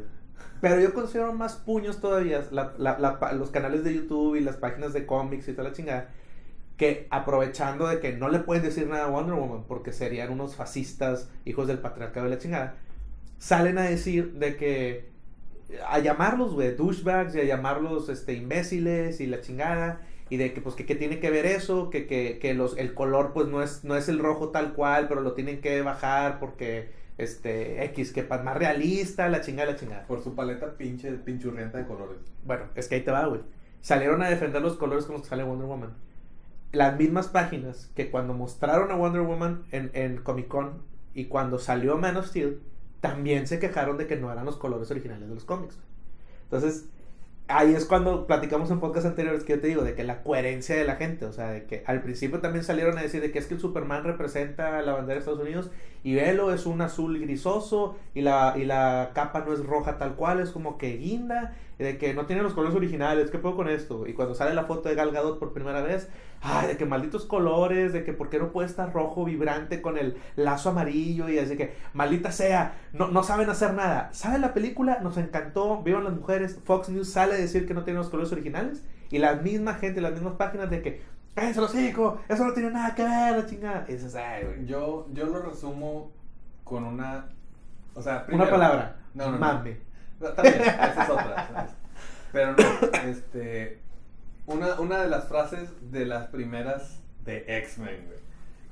Pero 0.61 0.81
yo 0.81 0.93
considero 0.93 1.33
más 1.33 1.57
puños 1.57 2.01
todavía 2.01 2.45
la, 2.51 2.75
la, 2.79 2.99
la, 2.99 3.33
los 3.33 3.51
canales 3.51 3.85
de 3.85 3.95
YouTube 3.95 4.37
y 4.37 4.41
las 4.41 4.57
páginas 4.57 4.93
de 4.93 5.07
cómics 5.07 5.49
y 5.49 5.53
toda 5.53 5.69
la 5.69 5.75
chingada. 5.75 6.11
Que 6.77 7.09
aprovechando 7.11 7.89
de 7.89 7.99
que 7.99 8.13
no 8.13 8.29
le 8.29 8.39
pueden 8.39 8.63
decir 8.63 8.87
nada 8.87 9.07
a 9.07 9.09
Wonder 9.09 9.35
Woman 9.35 9.65
porque 9.67 9.93
serían 9.93 10.31
unos 10.31 10.55
fascistas, 10.55 11.29
hijos 11.45 11.67
del 11.67 11.81
patriarcado 11.81 12.27
de 12.27 12.31
la 12.31 12.39
chingada 12.39 12.77
salen 13.39 13.79
a 13.79 13.83
decir 13.83 14.35
de 14.35 14.57
que 14.57 15.09
a 15.87 15.99
llamarlos, 15.99 16.55
güey, 16.55 16.75
douchebags 16.75 17.35
y 17.35 17.41
a 17.41 17.45
llamarlos 17.45 18.09
este, 18.09 18.33
imbéciles 18.35 19.21
y 19.21 19.27
la 19.27 19.41
chingada. 19.41 20.01
Y 20.31 20.37
de 20.37 20.53
que, 20.53 20.61
pues, 20.61 20.75
que, 20.75 20.95
tiene 20.95 21.21
que 21.21 21.31
ver 21.31 21.47
eso, 21.47 21.89
que, 21.89 22.07
que, 22.07 22.39
que 22.39 22.53
los, 22.53 22.77
el 22.77 22.93
color, 22.93 23.33
pues, 23.33 23.49
no 23.49 23.63
es, 23.63 23.85
no 23.85 23.97
es 23.97 24.11
el 24.11 24.19
rojo 24.19 24.51
tal 24.51 24.75
cual, 24.75 25.09
pero 25.09 25.23
lo 25.23 25.33
tienen 25.33 25.63
que 25.63 25.81
bajar 25.81 26.39
porque 26.39 26.91
este, 27.19 27.85
X, 27.87 28.13
que 28.13 28.23
más 28.23 28.57
realista, 28.57 29.29
la 29.29 29.41
chingada, 29.41 29.73
la 29.73 29.77
chingada. 29.77 30.07
Por 30.07 30.23
su 30.23 30.35
paleta 30.35 30.77
pinche, 30.77 31.11
pinchurrienta 31.13 31.79
de 31.79 31.87
colores. 31.87 32.19
Bueno, 32.45 32.65
es 32.75 32.89
que 32.89 32.97
ahí 32.97 33.01
te 33.03 33.11
va, 33.11 33.27
güey. 33.27 33.41
Salieron 33.81 34.23
a 34.23 34.31
defender 34.31 34.63
los 34.63 34.77
colores 34.77 35.05
con 35.05 35.15
los 35.15 35.23
que 35.23 35.29
sale 35.29 35.43
Wonder 35.43 35.67
Woman. 35.67 35.95
Las 36.73 36.97
mismas 36.99 37.29
páginas 37.29 37.91
que 37.95 38.11
cuando 38.11 38.35
mostraron 38.35 38.91
a 38.93 38.97
Wonder 38.97 39.23
Woman 39.23 39.65
en, 39.73 39.91
en 39.95 40.19
Comic 40.19 40.49
Con 40.49 40.83
y 41.15 41.25
cuando 41.25 41.59
salió 41.59 41.97
Man 41.97 42.17
of 42.17 42.27
Steel, 42.27 42.61
también 43.01 43.47
se 43.47 43.59
quejaron 43.59 43.99
de 43.99 44.07
que 44.07 44.17
no 44.17 44.33
eran 44.33 44.45
los 44.45 44.57
colores 44.57 44.91
originales 44.91 45.29
de 45.29 45.35
los 45.35 45.45
cómics. 45.45 45.79
Entonces, 46.45 46.89
ahí 47.49 47.75
es 47.75 47.87
cuando 47.87 48.27
platicamos 48.27 48.71
en 48.71 48.79
podcast 48.79 49.07
anteriores 49.07 49.43
que 49.43 49.55
yo 49.55 49.61
te 49.61 49.69
digo, 49.69 49.83
de 49.83 49.95
que 49.95 50.05
la 50.05 50.23
coherencia 50.23 50.77
de 50.77 50.85
la 50.85 50.97
gente, 50.97 51.25
o 51.25 51.33
sea, 51.33 51.51
de 51.51 51.65
que 51.65 51.83
al 51.87 52.03
principio 52.03 52.41
también 52.41 52.65
salieron 52.65 52.99
a 52.99 53.03
decir 53.03 53.21
de 53.23 53.33
que 53.33 53.39
es 53.39 53.47
que 53.47 53.55
el 53.55 53.61
Superman 53.61 54.05
representa 54.05 54.83
la 54.83 54.93
bandera 54.93 55.15
de 55.15 55.19
Estados 55.21 55.41
Unidos 55.41 55.71
y 56.05 56.15
Velo 56.15 56.53
es 56.53 56.67
un 56.67 56.81
azul 56.83 57.19
grisoso 57.19 57.97
y 58.15 58.21
la, 58.21 58.55
y 58.57 58.65
la 58.65 59.11
capa 59.15 59.41
no 59.41 59.53
es 59.53 59.65
roja 59.65 59.99
tal 59.99 60.15
cual, 60.15 60.41
es 60.41 60.51
como 60.51 60.79
que 60.79 60.97
guinda, 60.99 61.55
de 61.79 61.97
que 61.97 62.13
no 62.13 62.27
tiene 62.27 62.43
los 62.43 62.55
colores 62.55 62.77
originales, 62.77 63.31
¿qué 63.31 63.39
puedo 63.39 63.57
con 63.57 63.69
esto? 63.69 64.07
Y 64.07 64.13
cuando 64.13 64.35
sale 64.35 64.55
la 64.55 64.65
foto 64.65 64.89
de 64.89 64.95
Gal 64.95 65.13
Gadot 65.13 65.39
por 65.39 65.53
primera 65.53 65.81
vez, 65.81 66.09
ay, 66.41 66.69
de 66.69 66.77
que 66.77 66.85
malditos 66.85 67.25
colores, 67.25 67.93
de 67.93 68.05
que 68.05 68.13
por 68.13 68.31
qué 68.31 68.39
no 68.39 68.53
puede 68.53 68.69
estar 68.69 68.93
rojo 68.93 69.25
vibrante 69.25 69.83
con 69.83 69.99
el 69.99 70.17
lazo 70.37 70.71
amarillo 70.71 71.29
y 71.29 71.39
así 71.39 71.57
que, 71.57 71.75
maldita 71.93 72.33
sea, 72.33 72.77
no, 72.93 73.09
no 73.09 73.23
saben 73.23 73.51
hacer 73.51 73.75
nada. 73.75 74.11
Sale 74.13 74.39
la 74.39 74.55
película, 74.55 75.01
nos 75.01 75.17
encantó, 75.17 75.83
vieron 75.83 76.05
las 76.05 76.15
mujeres, 76.15 76.59
Fox 76.65 76.89
News 76.89 77.11
sale 77.11 77.35
a 77.35 77.39
decir 77.39 77.67
que 77.67 77.75
no 77.75 77.85
tiene 77.85 77.99
los 77.99 78.11
colores 78.11 78.33
originales 78.33 78.85
y 79.11 79.19
la 79.19 79.35
misma 79.35 79.75
gente, 79.75 80.01
las 80.01 80.13
mismas 80.13 80.35
páginas 80.35 80.71
de 80.71 80.83
que, 80.83 81.03
cállense 81.35 81.61
los 81.61 81.75
hijos, 81.75 82.21
eso 82.29 82.45
no 82.45 82.53
tiene 82.53 82.71
nada 82.71 82.95
que 82.95 83.03
ver, 83.03 83.37
la 83.37 83.47
chingada. 83.47 83.85
Y 83.89 83.93
dices, 83.93 84.15
ay, 84.15 84.45
güey. 84.45 84.67
Yo, 84.67 85.07
yo 85.13 85.27
lo 85.27 85.43
resumo 85.43 86.13
con 86.65 86.85
una. 86.85 87.27
O 87.95 88.03
sea, 88.03 88.27
Una 88.31 88.49
palabra, 88.49 88.97
No, 89.15 89.31
no, 89.33 89.39
no. 89.39 89.47
También, 89.47 89.81
esa 90.21 91.05
es 91.05 91.11
otra. 91.11 91.49
¿sabes? 91.49 91.71
Pero 92.33 92.53
no, 92.53 92.99
este. 93.09 93.81
Una, 94.49 94.81
una 94.81 95.03
de 95.03 95.09
las 95.09 95.29
frases 95.29 95.69
de 95.91 96.05
las 96.07 96.29
primeras 96.29 97.01
de 97.25 97.45
X-Men, 97.59 98.05
güey. 98.07 98.19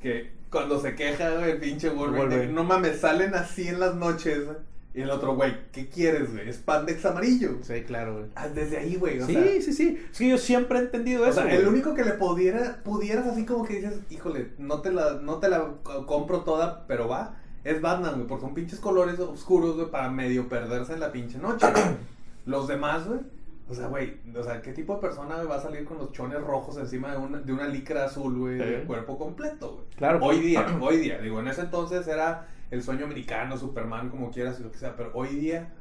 Que 0.00 0.30
cuando 0.50 0.80
se 0.80 0.94
queja, 0.94 1.30
güey, 1.36 1.52
el 1.52 1.58
pinche 1.58 1.88
Wolverine, 1.90 2.48
no 2.48 2.64
mames, 2.64 3.00
salen 3.00 3.34
así 3.34 3.68
en 3.68 3.80
las 3.80 3.94
noches, 3.94 4.44
güey. 4.44 4.56
Y 4.94 5.02
el 5.02 5.10
otro, 5.10 5.34
güey, 5.34 5.52
¿qué 5.72 5.88
quieres, 5.90 6.32
güey? 6.32 6.50
Spandex 6.50 7.04
amarillo. 7.04 7.58
Sí, 7.60 7.82
claro, 7.82 8.14
güey. 8.14 8.26
Ah, 8.34 8.48
Desde 8.48 8.78
ahí, 8.78 8.96
güey. 8.96 9.20
O 9.20 9.26
Sí, 9.26 9.34
sea, 9.34 9.42
sí, 9.60 9.72
sí. 9.74 10.00
Es 10.10 10.16
que 10.18 10.28
yo 10.30 10.38
siempre 10.38 10.78
he 10.78 10.82
entendido 10.82 11.22
o 11.24 11.26
eso. 11.26 11.42
sea, 11.42 11.54
el 11.54 11.68
único 11.68 11.92
que 11.92 12.02
le 12.02 12.12
pudiera, 12.12 12.82
pudieras 12.82 13.26
así 13.26 13.44
como 13.44 13.64
que 13.66 13.74
dices, 13.74 14.00
híjole, 14.08 14.52
no 14.56 14.80
te 14.80 14.90
la, 14.92 15.14
no 15.20 15.36
te 15.38 15.50
la 15.50 15.74
co- 15.82 16.06
compro 16.06 16.40
toda, 16.44 16.86
pero 16.86 17.08
va, 17.08 17.36
es 17.64 17.82
Batman, 17.82 18.14
güey, 18.14 18.26
porque 18.26 18.46
son 18.46 18.54
pinches 18.54 18.80
colores 18.80 19.18
oscuros, 19.18 19.76
güey, 19.76 19.90
para 19.90 20.08
medio 20.08 20.48
perderse 20.48 20.94
en 20.94 21.00
la 21.00 21.12
pinche 21.12 21.36
noche. 21.36 21.66
Los 22.46 22.66
demás, 22.66 23.06
güey, 23.06 23.20
o 23.68 23.74
sea, 23.74 23.88
güey, 23.88 24.20
o 24.34 24.42
sea, 24.42 24.62
¿qué 24.62 24.72
tipo 24.72 24.94
de 24.94 25.00
persona 25.00 25.42
va 25.42 25.56
a 25.56 25.60
salir 25.60 25.84
con 25.84 25.98
los 25.98 26.12
chones 26.12 26.40
rojos 26.40 26.76
encima 26.78 27.10
de 27.12 27.18
una, 27.18 27.38
de 27.40 27.52
una 27.52 27.66
licra 27.66 28.04
azul, 28.04 28.38
güey, 28.38 28.58
Sí. 28.60 28.64
de 28.64 28.84
cuerpo 28.84 29.18
completo, 29.18 29.72
güey? 29.74 29.84
Claro. 29.96 30.18
Hoy 30.22 30.38
día, 30.40 30.66
hoy 30.80 30.98
día, 30.98 31.18
digo, 31.20 31.40
en 31.40 31.48
ese 31.48 31.62
entonces 31.62 32.06
era 32.06 32.46
el 32.70 32.82
sueño 32.82 33.04
americano, 33.06 33.56
Superman, 33.56 34.08
como 34.10 34.30
quieras 34.30 34.58
y 34.60 34.62
lo 34.62 34.70
que 34.72 34.78
sea, 34.78 34.94
pero 34.96 35.10
hoy 35.14 35.28
día, 35.28 35.72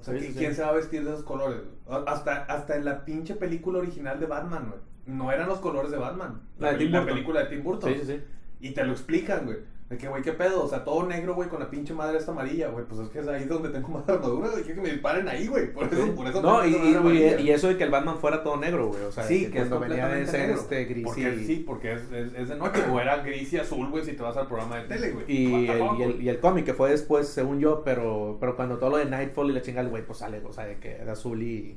o 0.00 0.04
sea, 0.04 0.14
Sí, 0.14 0.20
¿qui- 0.20 0.26
sí, 0.28 0.32
sí. 0.32 0.38
¿quién 0.38 0.54
se 0.54 0.62
va 0.62 0.68
a 0.68 0.72
vestir 0.72 1.04
de 1.04 1.10
esos 1.12 1.24
colores? 1.24 1.60
Hasta, 2.06 2.42
hasta 2.44 2.76
en 2.76 2.84
la 2.84 3.04
pinche 3.04 3.34
película 3.34 3.78
original 3.78 4.18
de 4.20 4.26
Batman, 4.26 4.68
güey. 4.68 4.80
No 5.06 5.32
eran 5.32 5.48
los 5.48 5.58
colores 5.60 5.90
de 5.90 5.96
Batman. 5.98 6.40
La 6.58 6.66
La, 6.68 6.72
de 6.72 6.78
peli- 6.78 6.84
Tim 6.86 6.92
la 6.92 7.00
Burton. 7.00 7.14
película 7.14 7.40
de 7.40 7.46
Tim 7.46 7.62
Burton. 7.64 7.92
Sí, 7.92 7.98
sí, 8.00 8.06
sí. 8.06 8.20
Y 8.60 8.70
te 8.72 8.84
lo 8.84 8.92
explican, 8.92 9.44
güey. 9.46 9.58
De 9.92 9.98
que, 9.98 10.08
güey, 10.08 10.22
¿qué 10.22 10.32
pedo? 10.32 10.64
O 10.64 10.68
sea, 10.68 10.84
todo 10.84 11.06
negro, 11.06 11.34
güey, 11.34 11.50
con 11.50 11.60
la 11.60 11.68
pinche 11.68 11.92
madre 11.92 12.16
esta 12.16 12.32
amarilla, 12.32 12.68
güey. 12.68 12.86
Pues 12.86 12.98
es 13.02 13.10
que 13.10 13.18
es 13.18 13.28
ahí 13.28 13.44
donde 13.44 13.68
tengo 13.68 13.88
más 13.88 14.08
armadura, 14.08 14.48
güey. 14.48 14.64
Que 14.64 14.72
me 14.72 14.88
disparen 14.88 15.28
ahí, 15.28 15.48
güey. 15.48 15.70
Por 15.70 15.84
eso, 15.84 16.14
por 16.14 16.26
eso 16.26 16.40
No, 16.40 16.66
y, 16.66 16.74
y, 16.74 16.94
amarilla. 16.94 17.38
y 17.38 17.50
eso 17.50 17.68
de 17.68 17.76
que 17.76 17.84
el 17.84 17.90
Batman 17.90 18.16
fuera 18.16 18.42
todo 18.42 18.56
negro, 18.56 18.88
güey. 18.88 19.02
O 19.02 19.12
sea, 19.12 19.24
Sí, 19.24 19.50
que 19.50 19.58
cuando 19.58 19.80
venía 19.80 20.08
de 20.08 20.26
ser 20.26 20.48
este 20.48 20.86
gris 20.86 21.04
porque, 21.04 21.34
y, 21.34 21.44
Sí, 21.44 21.56
porque 21.66 21.92
es, 21.92 22.10
es, 22.10 22.32
es 22.32 22.48
de 22.48 22.56
noche. 22.56 22.80
O 22.90 22.98
era 22.98 23.18
gris 23.18 23.52
y 23.52 23.58
azul, 23.58 23.90
güey, 23.90 24.02
si 24.02 24.14
te 24.14 24.22
vas 24.22 24.34
al 24.38 24.46
programa 24.46 24.76
de 24.78 24.84
tele, 24.88 25.10
güey. 25.10 25.26
y, 25.28 25.44
el, 25.44 25.52
y, 25.52 25.68
el, 25.68 25.78
güey. 25.78 26.22
y 26.22 26.28
el 26.30 26.40
cómic 26.40 26.64
que 26.64 26.72
fue 26.72 26.88
después, 26.88 27.28
según 27.28 27.60
yo, 27.60 27.82
pero, 27.84 28.38
pero 28.40 28.56
cuando 28.56 28.78
todo 28.78 28.88
lo 28.88 28.96
de 28.96 29.04
Nightfall 29.04 29.50
y 29.50 29.52
la 29.52 29.60
chingada, 29.60 29.90
güey, 29.90 30.06
pues 30.06 30.20
sale, 30.20 30.40
o 30.42 30.54
sea, 30.54 30.64
de 30.64 30.78
que 30.78 30.92
era 30.92 31.12
azul 31.12 31.42
y 31.42 31.76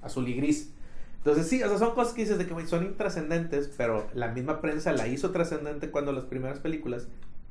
azul 0.00 0.28
y 0.28 0.34
gris. 0.34 0.72
Entonces 1.16 1.48
sí, 1.48 1.60
o 1.64 1.68
sea, 1.68 1.78
son 1.78 1.96
cosas 1.96 2.14
que 2.14 2.20
dices 2.22 2.38
de 2.38 2.46
que, 2.46 2.54
güey, 2.54 2.68
son 2.68 2.84
intrascendentes, 2.84 3.68
pero 3.76 4.06
la 4.14 4.28
misma 4.28 4.60
prensa 4.60 4.92
la 4.92 5.08
hizo 5.08 5.32
trascendente 5.32 5.90
cuando 5.90 6.12
las 6.12 6.24
primeras 6.24 6.60
películas, 6.60 7.08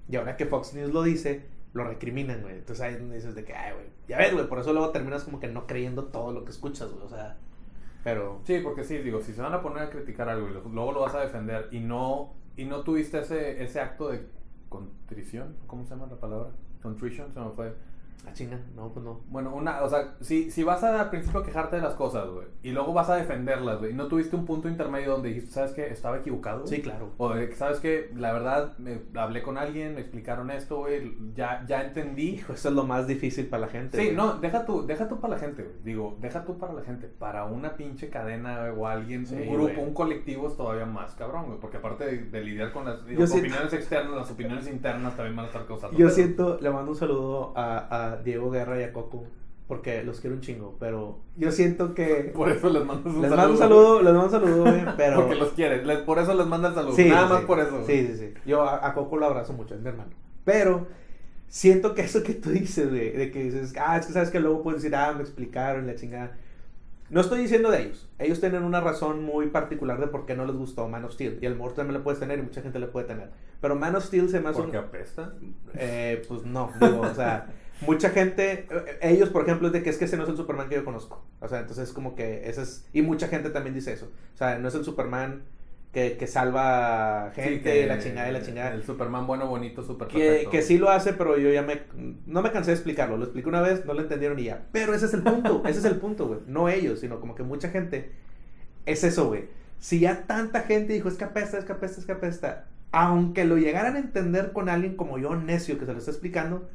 y 0.09 0.15
ahora 0.15 0.37
que 0.37 0.45
Fox 0.45 0.73
News 0.73 0.93
lo 0.93 1.03
dice, 1.03 1.45
lo 1.73 1.83
recriminan, 1.83 2.41
güey. 2.41 2.55
Entonces 2.55 2.83
ahí 2.83 2.95
dices 2.95 3.35
de 3.35 3.43
que, 3.43 3.53
ay, 3.53 3.73
güey, 3.73 3.85
ya 4.07 4.17
ves, 4.17 4.33
güey, 4.33 4.47
por 4.47 4.59
eso 4.59 4.73
luego 4.73 4.89
terminas 4.91 5.23
como 5.23 5.39
que 5.39 5.47
no 5.47 5.67
creyendo 5.67 6.05
todo 6.05 6.31
lo 6.31 6.45
que 6.45 6.51
escuchas, 6.51 6.91
güey, 6.91 7.05
o 7.05 7.09
sea, 7.09 7.37
pero... 8.03 8.39
Sí, 8.45 8.59
porque 8.63 8.83
sí, 8.83 8.97
digo, 8.99 9.21
si 9.21 9.33
se 9.33 9.41
van 9.41 9.53
a 9.53 9.61
poner 9.61 9.83
a 9.83 9.89
criticar 9.89 10.29
algo 10.29 10.47
y 10.47 10.73
luego 10.73 10.91
lo 10.93 11.01
vas 11.01 11.15
a 11.15 11.19
defender 11.19 11.67
y 11.71 11.79
no, 11.79 12.33
y 12.55 12.65
no 12.65 12.81
tuviste 12.81 13.19
ese, 13.19 13.61
ese 13.63 13.81
acto 13.81 14.09
de 14.09 14.25
contrición, 14.69 15.57
¿cómo 15.67 15.83
se 15.83 15.91
llama 15.91 16.07
la 16.07 16.17
palabra? 16.19 16.51
Contrition, 16.81 17.33
se 17.33 17.39
me 17.39 17.49
fue. 17.51 17.73
Ah, 18.25 18.33
chinga, 18.33 18.59
no, 18.75 18.89
pues 18.91 19.05
no. 19.05 19.21
Bueno, 19.29 19.55
una, 19.55 19.81
o 19.83 19.89
sea, 19.89 20.15
si, 20.19 20.51
si 20.51 20.63
vas 20.63 20.83
a 20.83 20.99
al 20.99 21.09
principio 21.09 21.39
a 21.39 21.45
quejarte 21.45 21.77
de 21.77 21.81
las 21.81 21.93
cosas, 21.93 22.27
güey, 22.27 22.47
y 22.61 22.71
luego 22.71 22.91
vas 22.91 23.09
a 23.09 23.15
defenderlas, 23.15 23.79
güey, 23.79 23.91
y 23.91 23.95
no 23.95 24.07
tuviste 24.07 24.35
un 24.35 24.45
punto 24.45 24.67
intermedio 24.67 25.11
donde 25.11 25.29
dijiste, 25.29 25.51
¿sabes 25.51 25.71
qué? 25.71 25.87
Estaba 25.87 26.17
equivocado. 26.17 26.61
güey? 26.63 26.75
Sí, 26.75 26.81
claro. 26.81 27.13
O 27.17 27.29
de 27.33 27.47
que, 27.47 27.55
¿sabes 27.55 27.79
qué? 27.79 28.11
La 28.15 28.33
verdad, 28.33 28.77
me, 28.79 28.99
hablé 29.15 29.41
con 29.43 29.57
alguien, 29.57 29.95
me 29.95 30.01
explicaron 30.01 30.51
esto, 30.51 30.79
güey, 30.79 31.13
ya, 31.35 31.63
ya 31.67 31.83
entendí. 31.83 32.31
Hijo, 32.31 32.51
eso 32.53 32.67
es 32.69 32.75
lo 32.75 32.83
más 32.83 33.07
difícil 33.07 33.47
para 33.47 33.61
la 33.61 33.67
gente. 33.69 33.97
Sí, 33.97 34.03
güey. 34.05 34.15
no, 34.17 34.33
deja 34.39 34.65
tú, 34.65 34.85
deja 34.85 35.07
tú 35.07 35.21
para 35.21 35.35
la 35.35 35.39
gente, 35.39 35.63
güey. 35.63 35.75
Digo, 35.85 36.17
deja 36.19 36.43
tú 36.43 36.57
para 36.57 36.73
la 36.73 36.81
gente. 36.81 37.07
Para 37.07 37.45
una 37.45 37.77
pinche 37.77 38.09
cadena 38.09 38.59
güey, 38.71 38.71
o 38.77 38.87
alguien, 38.87 39.25
Sí, 39.25 39.35
un 39.35 39.53
grupo, 39.53 39.81
un 39.81 39.93
colectivo 39.93 40.47
es 40.49 40.57
todavía 40.57 40.85
más 40.85 41.15
cabrón, 41.15 41.45
güey. 41.45 41.59
Porque 41.59 41.77
aparte 41.77 42.05
de, 42.05 42.17
de 42.25 42.41
lidiar 42.43 42.73
con 42.73 42.83
las 42.83 43.05
digo, 43.05 43.21
Yo 43.21 43.27
siento- 43.27 43.47
opiniones 43.47 43.73
externas, 43.73 44.15
las 44.15 44.31
opiniones 44.31 44.67
internas 44.67 45.15
también 45.15 45.35
van 45.35 45.45
a 45.45 45.47
estar 45.47 45.65
causando. 45.65 45.97
Yo 45.97 46.09
siento, 46.09 46.57
le 46.59 46.69
mando 46.71 46.91
un 46.91 46.97
saludo 46.97 47.53
a, 47.55 47.77
a 47.77 48.06
Diego 48.15 48.49
Guerra 48.49 48.79
y 48.79 48.83
a 48.83 48.93
Coco, 48.93 49.25
porque 49.67 50.01
los 50.03 50.21
quiero 50.21 50.35
un 50.37 50.41
chingo, 50.41 50.77
pero 50.79 51.19
yo 51.35 51.51
siento 51.51 51.93
que... 51.93 52.31
Por 52.33 52.49
eso 52.49 52.69
les 52.69 52.85
mando 52.85 53.09
un 53.09 53.21
les 53.21 53.29
saludo. 53.29 53.35
mando 53.37 53.51
un 53.51 53.57
saludo, 53.59 54.01
les 54.01 54.13
mando 54.13 54.25
un 54.25 54.31
saludo, 54.31 54.61
güey, 54.63 54.85
pero... 54.97 55.17
Porque 55.17 55.35
los 55.35 55.49
quieres. 55.51 55.85
les- 55.85 55.99
por 55.99 56.17
eso 56.19 56.33
les 56.33 56.47
manda 56.47 56.69
el 56.69 56.73
saludo. 56.75 56.95
Sí, 56.95 57.09
Nada 57.09 57.27
sí, 57.27 57.33
más 57.33 57.41
por 57.43 57.59
eso. 57.59 57.83
Sí, 57.85 58.07
sí, 58.07 58.15
sí. 58.17 58.33
Yo 58.45 58.63
a, 58.63 58.87
a 58.87 58.93
Coco 58.93 59.17
lo 59.17 59.25
abrazo 59.25 59.51
mucho, 59.53 59.75
es 59.75 59.81
mi 59.81 59.89
hermano. 59.89 60.09
Pero 60.45 60.87
siento 61.47 61.93
que 61.93 62.01
eso 62.01 62.23
que 62.23 62.33
tú 62.33 62.49
dices, 62.51 62.89
güey, 62.89 63.11
de 63.11 63.31
que 63.31 63.43
dices, 63.43 63.73
ah, 63.79 63.97
es 63.97 64.05
que 64.05 64.13
sabes 64.13 64.29
que 64.29 64.39
luego 64.39 64.63
puedes 64.63 64.81
decir, 64.81 64.95
ah, 64.95 65.11
me 65.13 65.21
explicaron 65.21 65.85
la 65.87 65.95
chingada. 65.95 66.31
No 67.09 67.21
estoy 67.21 67.39
diciendo 67.39 67.71
de 67.71 67.83
ellos. 67.83 68.09
Ellos 68.19 68.41
tienen 68.41 68.63
una 68.63 68.81
razón 68.81 69.23
muy 69.23 69.47
particular 69.47 69.97
de 69.99 70.07
por 70.07 70.25
qué 70.25 70.35
no 70.35 70.45
les 70.45 70.57
gustó 70.57 70.89
Man 70.89 71.05
of 71.05 71.13
Steel. 71.13 71.39
Y 71.41 71.45
el 71.45 71.55
morto 71.55 71.75
también 71.77 71.97
lo 71.97 72.03
puedes 72.03 72.19
tener 72.19 72.37
y 72.39 72.41
mucha 72.41 72.61
gente 72.61 72.79
le 72.79 72.87
puede 72.87 73.05
tener. 73.07 73.29
Pero 73.61 73.75
Man 73.77 73.95
of 73.95 74.03
Steel 74.03 74.27
se 74.29 74.41
me 74.41 74.49
hace 74.49 74.59
un- 74.59 74.65
Porque 74.65 74.77
apesta. 74.77 75.33
Eh, 75.75 76.21
pues 76.27 76.43
no, 76.43 76.69
digo, 76.81 76.99
o 77.01 77.13
sea, 77.15 77.47
mucha 77.81 78.09
gente, 78.09 78.67
eh, 78.69 78.99
ellos 79.01 79.29
por 79.29 79.43
ejemplo, 79.43 79.67
es 79.67 79.73
de 79.73 79.83
que 79.83 79.89
es 79.89 79.97
que 79.97 80.05
ese 80.05 80.17
no 80.17 80.23
es 80.23 80.29
el 80.29 80.37
Superman 80.37 80.69
que 80.69 80.75
yo 80.75 80.85
conozco. 80.85 81.23
O 81.39 81.47
sea, 81.47 81.59
entonces 81.59 81.91
como 81.93 82.15
que 82.15 82.49
ese 82.49 82.61
es, 82.63 82.87
y 82.93 83.01
mucha 83.01 83.27
gente 83.27 83.49
también 83.49 83.75
dice 83.75 83.93
eso. 83.93 84.11
O 84.33 84.37
sea, 84.37 84.57
no 84.59 84.67
es 84.67 84.75
el 84.75 84.83
Superman 84.83 85.43
que, 85.91 86.17
que 86.17 86.27
salva 86.27 87.31
gente, 87.35 87.81
Sí, 87.81 87.87
la 87.87 87.99
chingada 87.99 88.29
y 88.29 88.33
la 88.33 88.41
chingada. 88.43 88.73
El 88.73 88.83
Superman 88.83 89.27
bueno, 89.27 89.47
bonito, 89.47 89.83
super 89.83 90.07
Que, 90.07 90.17
perfecto. 90.19 90.49
que 90.51 90.61
sí 90.61 90.77
lo 90.77 90.89
hace, 90.89 91.13
pero 91.13 91.37
yo 91.37 91.49
ya 91.51 91.61
me, 91.63 91.83
no 92.25 92.41
me 92.41 92.51
cansé 92.51 92.71
de 92.71 92.75
explicarlo. 92.75 93.17
Lo 93.17 93.23
expliqué 93.23 93.49
una 93.49 93.61
vez, 93.61 93.85
no 93.85 93.93
lo 93.93 94.01
entendieron 94.01 94.39
y 94.39 94.45
ya. 94.45 94.67
Pero 94.71 94.93
ese 94.93 95.05
es 95.05 95.13
el 95.13 95.23
punto, 95.23 95.63
ese 95.67 95.79
es 95.79 95.85
el 95.85 95.97
punto, 95.97 96.27
güey. 96.27 96.39
No 96.47 96.69
ellos, 96.69 96.99
sino 96.99 97.19
como 97.19 97.35
que 97.35 97.43
mucha 97.43 97.69
gente, 97.69 98.11
es 98.85 99.03
eso, 99.03 99.27
güey. 99.27 99.45
Si 99.79 99.99
ya 99.99 100.25
tanta 100.25 100.61
gente 100.61 100.93
dijo, 100.93 101.09
es 101.09 101.15
que 101.15 101.23
apesta, 101.25 101.57
es 101.57 101.65
que 101.65 101.71
apesta, 101.73 101.99
es 101.99 102.05
que 102.05 102.11
apesta, 102.13 102.65
aunque 102.91 103.45
lo 103.45 103.57
llegaran 103.57 103.95
a 103.95 103.99
entender 103.99 104.53
con 104.53 104.69
alguien 104.69 104.95
como 104.95 105.19
yo, 105.19 105.35
necio, 105.35 105.77
que 105.77 105.85
se 105.85 105.93
lo 105.93 105.99
está 105.99 106.11
explicando, 106.11 106.67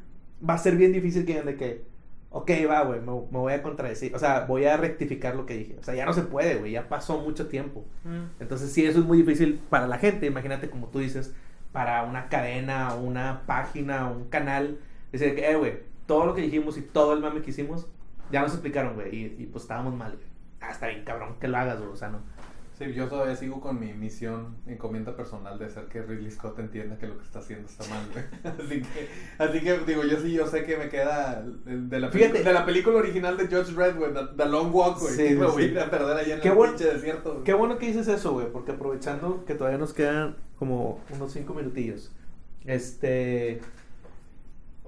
va 0.47 0.55
a 0.55 0.57
ser 0.57 0.75
bien 0.75 0.91
difícil 0.91 1.25
que 1.25 1.33
digan 1.33 1.45
de 1.45 1.55
que, 1.55 1.85
ok, 2.29 2.49
va, 2.69 2.83
güey, 2.83 2.99
me, 2.99 3.11
me 3.11 3.37
voy 3.37 3.53
a 3.53 3.61
contradecir, 3.61 4.13
o 4.15 4.19
sea, 4.19 4.41
voy 4.41 4.65
a 4.65 4.75
rectificar 4.75 5.35
lo 5.35 5.45
que 5.45 5.57
dije. 5.57 5.77
O 5.79 5.83
sea, 5.83 5.93
ya 5.95 6.05
no 6.05 6.13
se 6.13 6.23
puede, 6.23 6.55
güey, 6.55 6.71
ya 6.71 6.89
pasó 6.89 7.19
mucho 7.19 7.47
tiempo. 7.47 7.85
Mm. 8.03 8.41
Entonces, 8.41 8.71
sí, 8.71 8.85
eso 8.85 8.99
es 8.99 9.05
muy 9.05 9.19
difícil 9.19 9.59
para 9.69 9.87
la 9.87 9.97
gente. 9.97 10.25
Imagínate, 10.25 10.69
como 10.69 10.87
tú 10.87 10.99
dices, 10.99 11.33
para 11.71 12.03
una 12.03 12.29
cadena, 12.29 12.95
una 12.95 13.43
página, 13.45 14.09
un 14.09 14.29
canal. 14.29 14.79
Decir 15.11 15.35
que, 15.35 15.49
eh, 15.49 15.55
güey, 15.55 15.79
todo 16.05 16.25
lo 16.25 16.33
que 16.33 16.41
dijimos 16.41 16.77
y 16.77 16.81
todo 16.81 17.13
el 17.13 17.19
mame 17.19 17.41
que 17.41 17.51
hicimos, 17.51 17.87
ya 18.31 18.41
nos 18.41 18.53
explicaron, 18.53 18.95
güey. 18.95 19.15
Y, 19.15 19.35
y, 19.43 19.45
pues 19.45 19.63
estábamos 19.63 19.93
mal, 19.93 20.13
güey. 20.13 20.27
Ah, 20.59 20.71
está 20.71 20.87
bien, 20.87 21.03
cabrón, 21.03 21.35
que 21.39 21.47
lo 21.47 21.57
hagas, 21.57 21.79
güey. 21.79 21.91
O 21.91 21.95
sea, 21.95 22.09
no. 22.09 22.19
Sí, 22.77 22.91
yo 22.93 23.07
todavía 23.07 23.35
sigo 23.35 23.61
con 23.61 23.79
mi 23.79 23.93
misión, 23.93 24.55
encomienda 24.65 25.15
personal 25.15 25.59
de 25.59 25.65
hacer 25.65 25.85
que 25.85 26.01
Ridley 26.01 26.31
Scott 26.31 26.57
entienda 26.57 26.97
que 26.97 27.07
lo 27.07 27.17
que 27.19 27.23
está 27.23 27.39
haciendo 27.39 27.67
está 27.67 27.83
mal, 27.87 28.01
güey. 28.11 28.25
Así 28.43 28.81
que, 28.81 29.07
así 29.37 29.59
que 29.61 29.77
digo, 29.85 30.03
yo 30.03 30.19
sí, 30.19 30.33
yo 30.33 30.47
sé 30.47 30.63
que 30.63 30.77
me 30.77 30.89
queda 30.89 31.45
de 31.65 31.99
la, 31.99 32.09
Fíjate. 32.09 32.43
de 32.43 32.51
la 32.53 32.65
película 32.65 32.97
original 32.97 33.37
de 33.37 33.47
George 33.47 33.73
Red, 33.73 33.95
güey, 33.95 34.11
The, 34.13 34.21
The 34.37 34.45
Long 34.49 34.73
Walk, 34.73 34.99
güey. 34.99 35.13
Sí, 35.13 35.35
me 35.35 35.45
voy 35.45 35.63
a 35.63 35.65
sí. 35.67 35.71
ir 35.71 35.79
a 35.79 35.89
perder 35.91 36.17
allá 36.17 36.35
en 36.35 36.41
Qué 36.41 36.49
el 36.49 36.55
buen- 36.55 36.71
pinche 36.71 36.91
desierto. 36.93 37.31
güey. 37.33 37.43
Qué 37.43 37.53
bueno 37.53 37.77
que 37.77 37.85
dices 37.87 38.07
eso, 38.07 38.33
güey, 38.33 38.51
porque 38.51 38.71
aprovechando 38.71 39.45
que 39.45 39.53
todavía 39.53 39.77
nos 39.77 39.93
quedan 39.93 40.35
como 40.57 40.99
unos 41.13 41.31
cinco 41.31 41.53
minutillos. 41.53 42.11
Este. 42.65 43.61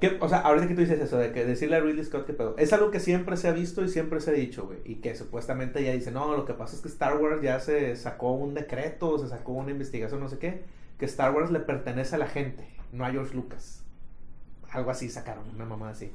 ¿Qué- 0.09 0.17
o 0.21 0.29
sea, 0.29 0.39
ahorita 0.39 0.67
que 0.67 0.73
tú 0.75 0.81
dices 0.81 0.99
eso, 0.99 1.17
de 1.17 1.31
que 1.31 1.45
decirle 1.45 1.77
a 1.77 1.79
Ridley 1.79 2.03
Scott 2.05 2.25
que 2.25 2.33
pedo, 2.33 2.55
es 2.57 2.71
algo 2.73 2.91
que 2.91 2.99
siempre 2.99 3.37
se 3.37 3.47
ha 3.47 3.51
visto 3.51 3.83
y 3.83 3.89
siempre 3.89 4.19
se 4.21 4.31
ha 4.31 4.33
dicho, 4.33 4.65
güey. 4.65 4.79
Y 4.85 4.95
que 4.95 5.15
supuestamente 5.15 5.83
ya 5.83 5.91
dice, 5.93 6.11
no, 6.11 6.35
lo 6.35 6.45
que 6.45 6.53
pasa 6.53 6.75
es 6.75 6.81
que 6.81 6.87
Star 6.89 7.17
Wars 7.17 7.41
ya 7.41 7.59
se 7.59 7.95
sacó 7.95 8.31
un 8.33 8.53
decreto, 8.53 9.17
se 9.19 9.27
sacó 9.29 9.53
una 9.53 9.71
investigación, 9.71 10.19
no 10.19 10.29
sé 10.29 10.37
qué, 10.37 10.63
que 10.99 11.05
Star 11.05 11.33
Wars 11.33 11.51
le 11.51 11.59
pertenece 11.59 12.15
a 12.15 12.19
la 12.19 12.27
gente, 12.27 12.67
no 12.91 13.05
a 13.05 13.11
George 13.11 13.33
Lucas. 13.35 13.83
Algo 14.71 14.91
así 14.91 15.09
sacaron, 15.09 15.49
una 15.55 15.65
mamá 15.65 15.89
así. 15.89 16.11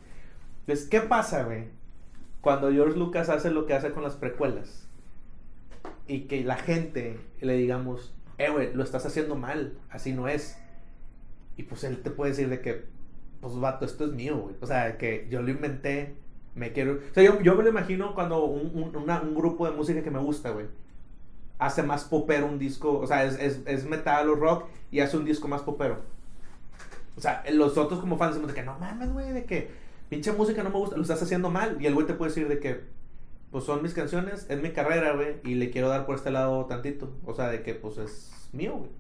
Entonces, 0.61 0.87
¿qué 0.89 1.01
pasa, 1.01 1.45
güey? 1.45 1.65
Cuando 2.41 2.71
George 2.71 2.99
Lucas 2.99 3.29
hace 3.29 3.51
lo 3.51 3.67
que 3.67 3.75
hace 3.75 3.91
con 3.93 4.03
las 4.03 4.15
precuelas 4.17 4.87
y 6.07 6.23
que 6.23 6.43
la 6.45 6.57
gente 6.57 7.19
le 7.41 7.55
digamos, 7.57 8.15
eh, 8.39 8.51
güey, 8.51 8.73
lo 8.75 8.83
estás 8.83 9.05
haciendo 9.07 9.35
mal, 9.37 9.79
así 9.91 10.13
no 10.13 10.29
es. 10.29 10.59
Y 11.57 11.65
pues 11.65 11.85
él 11.85 12.03
te 12.03 12.11
puede 12.11 12.31
decir 12.31 12.49
de 12.49 12.61
que, 12.61 12.85
pues 13.41 13.55
vato, 13.59 13.85
esto 13.85 14.05
es 14.05 14.13
mío, 14.13 14.37
güey. 14.39 14.55
O 14.61 14.67
sea, 14.67 14.99
que 14.99 15.27
yo 15.31 15.43
lo 15.43 15.51
inventé, 15.51 16.15
me 16.55 16.73
quiero... 16.73 16.95
O 17.11 17.15
sea, 17.15 17.23
yo, 17.23 17.41
yo 17.41 17.55
me 17.55 17.63
lo 17.65 17.71
imagino 17.71 18.15
cuando 18.15 18.45
un, 18.45 18.71
un- 18.95 19.35
grupo 19.35 19.69
de 19.69 19.77
música 19.77 20.03
que 20.03 20.11
me 20.11 20.19
gusta, 20.19 20.51
güey, 20.51 20.67
hace 21.59 21.83
más 21.83 22.05
popero 22.05 22.47
un 22.47 22.59
disco, 22.59 22.99
o 22.99 23.07
sea, 23.07 23.25
es, 23.25 23.39
es, 23.39 23.61
es 23.67 23.85
metal 23.85 24.29
o 24.31 24.35
rock 24.35 24.65
y 24.91 25.01
hace 25.01 25.17
un 25.17 25.25
disco 25.25 25.49
más 25.49 25.63
popero. 25.63 25.99
O 27.17 27.21
sea, 27.21 27.43
los 27.53 27.77
otros 27.77 28.01
como 28.01 28.17
fans 28.17 28.35
decimos 28.35 28.55
de 28.55 28.61
que 28.61 28.65
no 28.67 28.79
mames, 28.79 29.13
güey, 29.13 29.33
de 29.33 29.45
que 29.45 29.71
pinche 30.09 30.33
música 30.33 30.63
no 30.63 30.71
me 30.71 30.77
gusta, 30.77 30.97
lo 30.97 31.03
estás 31.03 31.23
haciendo 31.23 31.51
mal. 31.51 31.77
Y 31.81 31.87
el 31.87 31.95
güey 31.95 32.07
te 32.07 32.15
puede 32.15 32.31
decir 32.31 32.49
de 32.49 32.59
que, 32.61 32.81
pues 33.51 33.65
son 33.65 33.83
mis 33.83 33.95
canciones, 33.95 34.47
es 34.49 34.63
mi 34.63 34.71
carrera, 34.71 35.13
güey, 35.15 35.37
y 35.45 35.55
le 35.55 35.71
quiero 35.71 35.89
dar 35.89 36.07
por 36.07 36.15
este 36.17 36.31
lado 36.31 36.65
tantito. 36.67 37.13
O 37.27 37.35
sea, 37.35 37.49
de 37.49 37.63
que 37.63 37.75
pues 37.75 37.99
es 37.99 38.49
mío, 38.53 38.75
güey. 38.77 38.91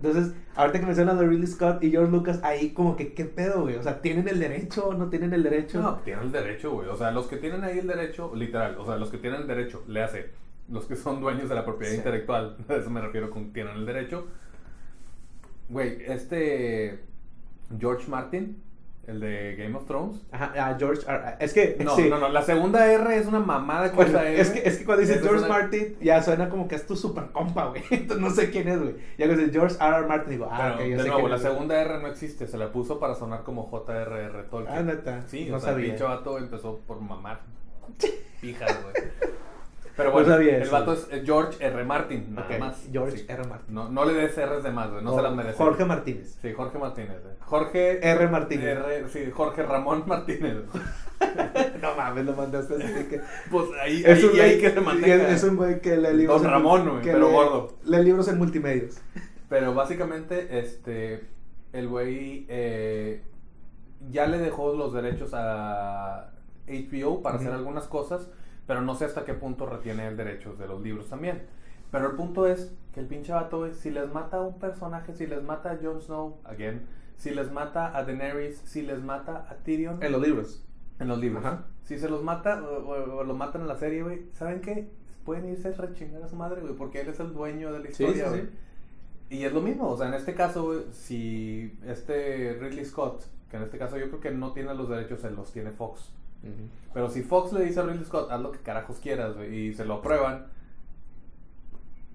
Entonces, 0.00 0.32
ahorita 0.54 0.78
que 0.80 0.86
mencionas 0.86 1.18
de 1.18 1.26
Ridley 1.26 1.46
Scott 1.48 1.82
y 1.82 1.90
George 1.90 2.12
Lucas, 2.12 2.38
ahí 2.44 2.70
como 2.70 2.94
que, 2.96 3.14
¿qué 3.14 3.24
pedo, 3.24 3.62
güey? 3.62 3.74
O 3.76 3.82
sea, 3.82 4.00
¿tienen 4.00 4.28
el 4.28 4.38
derecho 4.38 4.88
o 4.88 4.94
no 4.94 5.08
tienen 5.08 5.32
el 5.32 5.42
derecho? 5.42 5.82
No, 5.82 5.96
tienen 5.96 6.26
el 6.26 6.32
derecho, 6.32 6.70
güey. 6.70 6.88
O 6.88 6.96
sea, 6.96 7.10
los 7.10 7.26
que 7.26 7.36
tienen 7.36 7.64
ahí 7.64 7.78
el 7.80 7.86
derecho, 7.88 8.32
literal, 8.34 8.76
o 8.78 8.86
sea, 8.86 8.96
los 8.96 9.10
que 9.10 9.18
tienen 9.18 9.40
el 9.42 9.46
derecho, 9.48 9.82
le 9.88 10.02
hace, 10.02 10.30
los 10.70 10.84
que 10.86 10.94
son 10.94 11.20
dueños 11.20 11.48
de 11.48 11.54
la 11.56 11.64
propiedad 11.64 11.90
Sí. 11.92 11.98
intelectual, 11.98 12.56
a 12.68 12.74
eso 12.74 12.90
me 12.90 13.00
refiero 13.00 13.28
con 13.30 13.52
tienen 13.52 13.76
el 13.76 13.86
derecho. 13.86 14.26
Güey, 15.68 15.98
este 16.06 17.00
George 17.78 18.08
Martin, 18.08 18.62
el 19.08 19.20
de 19.20 19.56
Game 19.56 19.74
of 19.76 19.86
Thrones. 19.86 20.20
Ajá, 20.30 20.52
a 20.68 20.78
George 20.78 21.02
R. 21.10 21.36
Es 21.40 21.52
que, 21.54 21.76
No, 21.82 21.96
sí. 21.96 22.08
no, 22.10 22.18
no, 22.18 22.28
la 22.28 22.42
segunda 22.42 22.86
R 22.92 23.16
es 23.16 23.26
una 23.26 23.40
mamada 23.40 23.90
que 23.90 23.96
Bueno, 23.96 24.10
usa 24.12 24.28
él, 24.28 24.38
es, 24.38 24.50
que, 24.50 24.68
es 24.68 24.78
que 24.78 24.84
cuando 24.84 25.00
dices 25.00 25.22
George 25.22 25.38
una- 25.40 25.48
Martin, 25.48 25.96
ya 26.00 26.22
suena 26.22 26.48
como 26.48 26.68
que 26.68 26.74
es 26.76 26.86
tu 26.86 26.94
super 26.94 27.26
compa, 27.32 27.66
güey. 27.68 27.82
Entonces 27.90 28.18
no 28.18 28.30
sé 28.30 28.50
quién 28.50 28.68
es, 28.68 28.78
güey. 28.78 28.94
Ya 29.16 29.26
cuando 29.26 29.42
dices 29.44 29.52
George 29.52 29.76
R. 29.80 29.96
R. 29.96 30.06
Martin, 30.06 30.30
digo, 30.30 30.48
ah, 30.50 30.58
Pero, 30.60 30.74
ok, 30.74 30.80
ya 30.80 30.84
de 30.84 31.02
sé 31.02 31.08
nuevo, 31.08 31.18
quién 31.20 31.30
la 31.30 31.38
segunda 31.38 31.80
R 31.80 31.98
no 32.02 32.06
existe, 32.08 32.46
se 32.46 32.58
la 32.58 32.70
puso 32.70 33.00
para 33.00 33.14
sonar 33.14 33.42
como 33.44 33.62
J.R.R. 33.64 34.42
Tolkien. 34.50 34.76
Ah, 34.78 34.82
neta. 34.82 35.24
Sí, 35.26 35.46
no 35.50 35.56
o 35.56 35.60
sea, 35.60 35.70
el 35.70 35.74
sabía. 35.76 35.88
pinche 35.90 36.04
vato 36.04 36.38
empezó 36.38 36.78
por 36.86 37.00
mamar. 37.00 37.40
Pijas, 38.40 38.78
güey. 38.82 38.94
Pero 39.98 40.08
No 40.10 40.14
bueno, 40.14 40.28
sabía 40.28 40.56
el 40.56 40.62
eso. 40.62 40.72
vato 40.72 40.92
es 40.94 41.06
eh, 41.10 41.22
George 41.26 41.62
R. 41.62 41.84
Martin, 41.84 42.34
nada 42.34 42.48
Ok, 42.50 42.58
más. 42.58 42.82
George 42.90 43.18
Sí. 43.18 43.26
R. 43.28 43.44
Martin. 43.46 43.74
No, 43.74 43.90
no 43.90 44.04
le 44.06 44.14
des 44.14 44.34
R's 44.38 44.62
de 44.62 44.70
más, 44.70 44.90
güey, 44.90 45.04
no 45.04 45.14
se 45.14 45.20
las 45.22 45.34
merece. 45.34 45.58
Jorge 45.58 45.84
Martínez. 45.84 46.38
Sí, 46.40 46.52
Jorge 46.54 46.78
Martínez. 46.78 47.20
güey. 47.22 47.34
Jorge 47.40 48.08
R. 48.10 48.28
Martínez. 48.28 48.64
R- 48.78 49.08
sí, 49.10 49.30
Jorge 49.30 49.62
Ramón 49.64 50.04
Martínez. 50.06 50.54
no 51.82 51.94
mames, 51.96 52.24
lo 52.24 52.32
mandaste 52.34 52.74
así 52.76 53.04
que... 53.08 53.20
Pues 53.50 53.64
ahí, 53.82 54.02
Es 54.06 54.18
ahí, 54.18 54.24
un, 54.24 54.30
ahí 54.30 54.36
güey, 54.36 54.60
que 54.60 54.70
se 54.70 54.78
es, 54.78 54.84
mantenga. 54.84 55.28
es 55.30 55.44
un 55.44 55.56
güey 55.56 55.80
que 55.80 55.96
lee 55.96 56.14
libros... 56.16 56.42
Don 56.42 56.50
Ramón, 56.50 56.88
güey, 56.88 57.02
pero 57.02 57.26
lee- 57.28 57.32
gordo. 57.34 57.76
Lee 57.84 58.02
libros 58.04 58.28
en 58.28 58.38
multimedios. 58.38 59.00
Pero 59.48 59.74
básicamente, 59.74 60.58
este, 60.60 61.24
el 61.72 61.88
güey 61.88 62.46
eh, 62.48 63.22
ya 64.10 64.26
le 64.26 64.38
dejó 64.38 64.74
los 64.74 64.92
derechos 64.92 65.30
a 65.34 66.30
HBO 66.68 67.22
para 67.22 67.36
hacer 67.36 67.48
Ujú. 67.48 67.56
algunas 67.58 67.84
cosas, 67.88 68.28
pero 68.68 68.80
no 68.82 68.94
sé 68.94 69.06
hasta 69.06 69.24
qué 69.24 69.34
punto 69.34 69.66
retiene 69.66 70.06
el 70.06 70.16
derecho 70.16 70.54
de 70.54 70.68
los 70.68 70.80
libros 70.80 71.08
también. 71.08 71.42
Pero 71.90 72.10
el 72.10 72.14
punto 72.16 72.46
es 72.46 72.72
que 72.92 73.00
el 73.00 73.06
pinche 73.06 73.32
vato, 73.32 73.72
si 73.72 73.90
les 73.90 74.12
mata 74.12 74.36
a 74.36 74.42
un 74.42 74.58
personaje, 74.60 75.12
si 75.14 75.26
les 75.26 75.42
mata 75.42 75.72
a 75.72 75.78
Jon 75.82 76.00
Snow, 76.00 76.38
again, 76.44 76.86
si 77.16 77.30
les 77.30 77.50
mata 77.50 77.96
a 77.96 78.04
Daenerys, 78.04 78.58
si 78.64 78.82
les 78.82 79.02
mata 79.02 79.46
a 79.50 79.54
Tyrion 79.64 80.00
En 80.02 80.12
los 80.12 80.20
libros. 80.22 80.64
en 81.00 81.08
los 81.08 81.18
libros, 81.18 81.44
Ajá. 81.44 81.64
si 81.82 81.98
se 81.98 82.08
los 82.08 82.22
mata 82.22 82.62
o, 82.62 82.86
o- 82.88 83.16
o 83.18 83.24
lo 83.24 83.34
matan 83.34 83.62
en 83.62 83.68
la 83.68 83.76
serie, 83.76 84.02
güey, 84.04 84.26
¿saben 84.34 84.60
qué? 84.60 84.88
Pueden 85.24 85.48
irse 85.48 85.68
a 85.68 85.72
rechingar 85.72 86.22
a 86.22 86.28
su 86.28 86.36
madre, 86.36 86.60
güey, 86.60 86.74
porque 86.74 87.00
él 87.00 87.08
es 87.08 87.18
el 87.20 87.32
dueño 87.32 87.72
de 87.72 87.78
la 87.80 87.84
Sí, 87.86 87.90
historia, 88.04 88.24
sí, 88.24 88.30
güey. 88.30 88.42
sí. 88.42 88.48
Y 89.30 89.44
es 89.44 89.52
lo 89.52 89.60
mismo, 89.62 89.88
o 89.90 89.96
sea, 89.96 90.08
en 90.08 90.14
este 90.14 90.34
caso, 90.34 90.64
güey, 90.66 90.80
si 90.92 91.78
este 91.86 92.56
Ridley 92.60 92.84
Scott, 92.84 93.24
que 93.50 93.56
en 93.56 93.62
este 93.62 93.78
caso 93.78 93.96
yo 93.96 94.08
creo 94.08 94.20
que 94.20 94.30
no 94.30 94.52
tiene 94.52 94.74
los 94.74 94.88
derechos, 94.88 95.20
se 95.20 95.30
los 95.30 95.50
tiene 95.52 95.70
Fox. 95.70 96.12
Pero 96.94 97.10
si 97.10 97.22
Fox 97.22 97.52
le 97.52 97.64
dice 97.64 97.80
a 97.80 97.82
Ridley 97.82 98.04
Scott, 98.04 98.30
haz 98.30 98.40
lo 98.40 98.52
que 98.52 98.58
carajos 98.60 98.98
quieras, 98.98 99.36
güey, 99.36 99.54
y 99.54 99.74
se 99.74 99.84
lo 99.84 99.94
aprueban, 99.94 100.46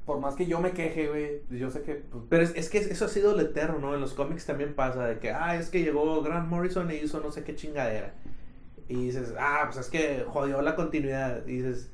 por 0.05 0.19
más 0.19 0.35
que 0.35 0.45
yo 0.45 0.59
me 0.59 0.71
queje, 0.71 1.07
güey, 1.07 1.41
yo 1.49 1.69
sé 1.69 1.81
que... 1.83 1.95
pues, 1.95 2.23
Pero 2.29 2.43
es, 2.43 2.53
es 2.55 2.69
que 2.69 2.79
eso 2.79 3.05
ha 3.05 3.09
sido 3.09 3.33
el 3.33 3.45
eterno, 3.45 3.79
¿no? 3.79 3.95
En 3.95 4.01
los 4.01 4.13
cómics 4.13 4.45
también 4.45 4.73
pasa 4.73 5.05
de 5.05 5.19
que, 5.19 5.31
ah, 5.31 5.55
es 5.55 5.69
que 5.69 5.81
llegó 5.81 6.21
Grant 6.21 6.49
Morrison 6.49 6.91
y 6.91 6.95
hizo 6.95 7.19
no 7.21 7.31
sé 7.31 7.43
qué 7.43 7.55
chingadera. 7.55 8.13
Y 8.89 8.95
dices, 9.05 9.33
ah, 9.39 9.61
pues 9.65 9.77
es 9.77 9.89
que 9.89 10.25
jodió 10.27 10.61
la 10.61 10.75
continuidad. 10.75 11.47
Y 11.47 11.57
dices, 11.61 11.89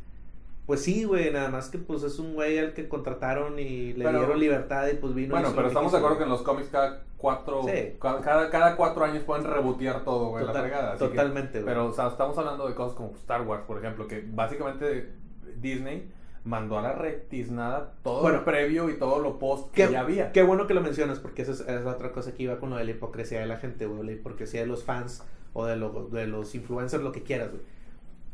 pues 0.70 0.84
sí, 0.84 1.04
güey, 1.04 1.34
nada 1.34 1.50
más 1.50 1.68
que 1.70 1.80
pues 1.80 2.04
es 2.04 2.20
un 2.20 2.36
güey 2.36 2.60
al 2.60 2.74
que 2.76 2.88
contrataron 2.88 3.58
y 3.58 3.94
le 3.94 4.06
Pero- 4.06 4.20
dieron 4.20 4.40
libertad 4.40 4.88
y 4.88 4.98
pues 4.98 5.16
vino. 5.16 5.32
bueno, 5.34 5.52
pero 5.56 5.68
estamos 5.68 5.92
de 5.92 5.98
acuerdo 5.98 6.20
que 6.20 6.26
en 6.26 6.30
los 6.30 6.44
cómics 6.44 6.70
cada 6.72 7.02
cuatro, 7.18 7.64
Sí. 7.64 7.98
cada, 8.00 8.52
cada 8.52 8.76
cuatro 8.76 9.04
años 9.04 9.24
pueden 9.24 9.46
rebotear 9.46 10.04
todo, 10.04 10.28
güey, 10.30 10.46
la 10.46 10.52
Total- 10.52 10.70
fregada. 10.70 10.94
así 10.94 11.04
que- 11.06 11.10
totalmente, 11.10 11.62
güey. 11.64 11.66
pero, 11.74 11.88
o 11.88 11.92
sea, 11.92 12.08
estamos 12.10 12.38
hablando 12.38 12.68
de 12.68 12.76
cosas 12.76 12.96
como 12.96 13.10
Star 13.16 13.42
Wars, 13.42 13.64
por 13.66 13.80
ejemplo, 13.80 14.08
que 14.08 14.24
básicamente 14.32 15.12
Disney 15.60 16.12
mandó 16.44 16.78
a 16.78 16.84
la 16.84 16.94
retiznada 16.94 17.94
todo 18.04 18.22
Bueno, 18.22 18.38
lo 18.38 18.46
previo 18.46 18.90
y 18.92 19.00
todo 19.00 19.20
lo 19.20 19.40
post 19.40 19.72
que 19.74 19.88
Qué, 19.88 19.92
ya 19.92 20.02
había. 20.02 20.32
qué 20.32 20.44
bueno 20.44 20.68
que 20.68 20.76
lo 20.76 20.82
mencionas, 20.82 21.18
porque 21.20 21.42
esa 21.42 21.52
es, 21.54 21.62
es 21.62 21.86
otra 21.86 22.12
cosa 22.12 22.34
que 22.34 22.44
iba 22.44 22.60
con 22.60 22.70
lo 22.70 22.78
de 22.78 22.86
la 22.86 22.92
hipocresía 22.92 23.40
de 23.40 23.48
la 23.48 23.58
gente, 23.58 23.88
güey, 23.88 24.04
la 24.06 24.12
hipocresía 24.12 24.62
de 24.62 24.68
los 24.68 24.84
fans 24.84 25.24
o 25.54 25.66
de, 25.66 25.76
lo- 25.78 26.10
de 26.10 26.28
los 26.28 26.54
influencers, 26.54 27.02
lo 27.04 27.12
que 27.12 27.24
quieras, 27.24 27.50
güey. 27.50 27.62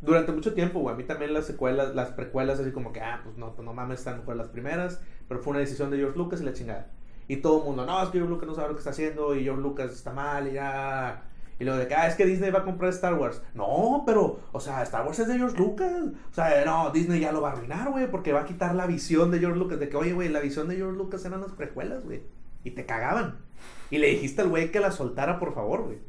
Durante 0.06 0.32
mucho 0.32 0.54
tiempo, 0.54 0.80
güey, 0.80 0.94
a 0.94 0.98
mí 0.98 1.04
también 1.04 1.34
las 1.34 1.46
secuelas, 1.46 1.96
las 1.96 2.12
precuelas, 2.12 2.60
así 2.60 2.72
como 2.72 2.94
que, 2.94 3.02
ah, 3.02 3.22
pues 3.24 3.38
no, 3.38 3.56
pues 3.56 3.66
no 3.66 3.74
mames, 3.74 4.00
están 4.00 4.20
mejor 4.20 4.36
las 4.36 4.50
primeras, 4.50 5.02
pero 5.28 5.42
fue 5.42 5.52
una 5.52 5.60
decisión 5.60 5.90
de 5.90 5.98
George 5.98 6.18
Lucas 6.18 6.42
y 6.42 6.44
la 6.44 6.54
chingada. 6.54 6.92
Y 7.28 7.38
todo 7.38 7.60
el 7.60 7.66
mundo, 7.66 7.86
no, 7.86 8.02
es 8.04 8.10
que 8.10 8.20
George 8.20 8.30
Lucas 8.30 8.48
no 8.48 8.56
sabe 8.56 8.68
lo 8.68 8.76
que 8.76 8.80
está 8.80 8.92
haciendo 8.92 9.36
y 9.36 9.44
George 9.44 9.62
Lucas 9.62 9.92
está 9.92 10.14
mal 10.14 10.48
y 10.48 10.54
ya. 10.54 11.24
Y 11.58 11.64
lo 11.64 11.76
de 11.78 11.88
que, 11.88 11.96
ah, 11.96 12.08
es 12.08 12.16
que 12.16 12.26
Disney 12.26 12.52
va 12.52 12.60
a 12.60 12.64
comprar 12.64 12.92
Star 12.92 13.14
Wars. 13.16 13.42
No, 13.54 14.04
pero, 14.06 14.42
o 14.52 14.60
sea, 14.60 14.84
Star 14.84 15.06
Wars 15.06 15.20
es 15.20 15.28
de 15.28 15.38
George 15.38 15.58
Lucas. 15.58 15.92
O 16.32 16.34
sea, 16.34 16.64
no, 16.66 16.92
Disney 16.92 17.20
ya 17.22 17.32
lo 17.32 17.42
va 17.42 17.50
a 17.50 17.52
arruinar, 17.54 17.90
güey, 17.90 18.12
porque 18.12 18.34
va 18.34 18.42
a 18.42 18.46
quitar 18.46 18.76
la 18.76 18.86
visión 18.86 19.32
de 19.32 19.40
George 19.40 19.58
Lucas. 19.58 19.80
De 19.80 19.90
que, 19.90 19.98
oye, 19.98 20.14
güey, 20.14 20.30
la 20.30 20.42
visión 20.42 20.68
de 20.68 20.76
George 20.76 20.98
Lucas 20.98 21.24
eran 21.26 21.42
las 21.42 21.54
precuelas, 21.54 22.04
güey. 22.04 22.24
Y 22.64 22.72
te 22.72 22.86
cagaban. 22.86 23.40
Y 23.90 24.00
le 24.00 24.08
dijiste 24.08 24.42
al 24.42 24.50
güey 24.50 24.72
que 24.72 24.80
la 24.80 24.92
soltara, 24.92 25.40
por 25.40 25.54
favor, 25.54 25.84
güey. 25.84 26.00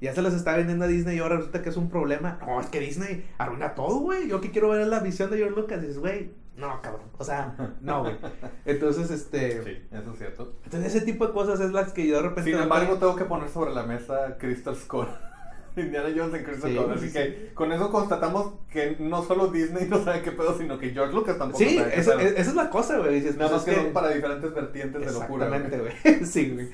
Ya 0.00 0.14
se 0.14 0.22
las 0.22 0.34
está 0.34 0.56
vendiendo 0.56 0.84
a 0.84 0.88
Disney 0.88 1.16
y 1.16 1.20
ahora 1.20 1.36
resulta 1.36 1.62
que 1.62 1.70
es 1.70 1.76
un 1.76 1.90
problema. 1.90 2.38
No, 2.46 2.60
es 2.60 2.66
que 2.68 2.80
Disney 2.80 3.26
arruina 3.38 3.74
todo, 3.74 3.98
güey. 4.00 4.28
Yo 4.28 4.40
que 4.40 4.50
quiero 4.50 4.68
ver 4.70 4.86
la 4.86 5.00
visión 5.00 5.30
de 5.30 5.38
George 5.38 5.56
Lucas. 5.60 5.80
Dices, 5.80 5.98
güey, 5.98 6.30
no, 6.56 6.80
cabrón. 6.82 7.06
O 7.18 7.24
sea, 7.24 7.54
no, 7.80 8.02
güey. 8.02 8.16
Entonces, 8.64 9.10
este. 9.10 9.62
Sí, 9.64 9.86
eso 9.90 10.12
es 10.12 10.18
cierto. 10.18 10.54
Entonces, 10.64 10.94
ese 10.94 11.04
tipo 11.04 11.26
de 11.26 11.32
cosas 11.32 11.58
es 11.60 11.72
las 11.72 11.92
que 11.92 12.06
yo 12.06 12.16
de 12.16 12.22
repente. 12.28 12.50
Sin 12.50 12.60
embargo, 12.60 12.96
tengo 12.98 13.16
que 13.16 13.24
poner 13.24 13.48
sobre 13.48 13.72
la 13.74 13.82
mesa 13.84 14.36
Crystal 14.38 14.76
Skull. 14.76 15.06
Indiana 15.76 16.08
Jones 16.16 16.34
en 16.34 16.44
Crystal 16.44 16.70
Sí, 16.70 16.76
Skull. 16.76 16.86
sí, 16.86 16.98
Así 16.98 17.06
sí. 17.08 17.12
que 17.14 17.54
con 17.54 17.70
eso 17.70 17.90
constatamos 17.92 18.54
que 18.70 18.96
no 18.98 19.22
solo 19.22 19.46
Disney 19.48 19.86
no 19.88 20.02
sabe 20.02 20.22
qué 20.22 20.32
pedo, 20.32 20.56
sino 20.58 20.76
que 20.78 20.90
George 20.90 21.14
Lucas 21.14 21.38
tampoco 21.38 21.58
Sí, 21.62 21.76
sabe 21.76 21.92
qué 21.92 22.00
esa, 22.00 22.20
esa 22.22 22.40
es 22.50 22.54
la 22.54 22.70
cosa, 22.70 22.98
güey. 22.98 23.14
Dices, 23.14 23.36
Nada 23.36 23.50
pues, 23.50 23.60
más 23.62 23.68
es 23.68 23.74
que 23.76 23.82
son 23.84 23.92
para 23.92 24.08
diferentes 24.10 24.52
vertientes 24.54 25.06
de 25.06 25.12
locura. 25.12 25.46
Exactamente, 25.46 25.78
güey. 26.04 26.24
sí, 26.24 26.50
güey. 26.50 26.68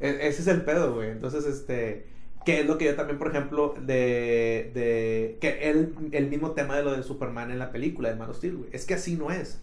E- 0.00 0.28
Ese 0.28 0.42
es 0.42 0.46
el 0.48 0.62
pedo, 0.64 0.94
güey. 0.94 1.10
Entonces, 1.10 1.44
este. 1.46 2.08
Que 2.44 2.60
es 2.60 2.66
lo 2.66 2.78
que 2.78 2.86
yo 2.86 2.94
también, 2.96 3.18
por 3.18 3.28
ejemplo, 3.28 3.74
de. 3.80 4.70
de 4.74 5.36
que 5.40 5.68
el, 5.70 5.94
el 6.12 6.28
mismo 6.28 6.52
tema 6.52 6.76
de 6.76 6.82
lo 6.84 6.92
de 6.96 7.02
Superman 7.02 7.50
en 7.50 7.58
la 7.58 7.70
película 7.72 8.08
de 8.08 8.14
Man 8.16 8.30
of 8.30 8.36
Steel, 8.38 8.56
güey. 8.56 8.70
Es 8.72 8.86
que 8.86 8.94
así 8.94 9.16
no 9.16 9.30
es. 9.30 9.60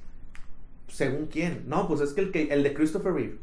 Según 0.87 1.27
quién. 1.27 1.63
No, 1.67 1.87
pues 1.87 2.01
es 2.01 2.13
que 2.13 2.21
el, 2.21 2.31
que, 2.31 2.43
el 2.53 2.63
de 2.63 2.73
Christopher 2.73 3.13
Reeve. 3.13 3.37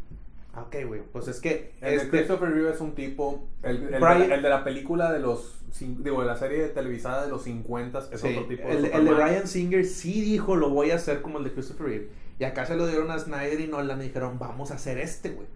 Ah, 0.55 0.63
Ok, 0.63 0.77
güey. 0.87 1.01
Pues 1.13 1.29
es 1.29 1.41
que. 1.41 1.73
El 1.81 1.91
de 1.91 1.97
este- 1.97 2.09
Christopher 2.11 2.51
Reeve 2.51 2.71
es 2.71 2.81
un 2.81 2.95
tipo. 2.95 3.49
El, 3.63 3.77
el 3.77 3.91
de, 3.93 3.99
Brian- 3.99 4.29
la- 4.29 4.35
el 4.37 4.43
de 4.43 4.49
la 4.49 4.65
película 4.65 5.13
de 5.13 5.19
los. 5.19 5.59
Digo, 5.81 6.21
de 6.21 6.27
la 6.27 6.37
serie 6.37 6.67
televisada 6.69 7.25
de 7.25 7.31
los 7.31 7.43
50 7.45 7.99
es 8.13 8.21
Sí, 8.21 8.29
otro 8.29 8.45
tipo 8.47 8.69
de 8.69 8.75
el, 8.77 8.85
el 8.85 9.05
de. 9.07 9.11
Ryan 9.15 9.49
Singer 9.49 9.85
sí 9.87 10.21
dijo, 10.21 10.55
lo 10.55 10.69
voy 10.71 10.91
a 10.91 10.97
hacer 10.97 11.23
como 11.23 11.39
el 11.39 11.45
de 11.45 11.53
Christopher 11.53 11.87
Reeve. 11.87 12.09
Y 12.39 12.45
acá 12.45 12.67
se 12.67 12.77
lo 12.77 12.87
dieron 12.87 13.11
a 13.11 13.19
Snyder 13.19 13.61
y 13.61 13.67
Nolan 13.69 14.01
y 14.01 14.05
dijeron, 14.05 14.39
vamos 14.39 14.71
a 14.71 14.75
hacer 14.75 14.99
este, 14.99 15.31
güey. 15.31 15.47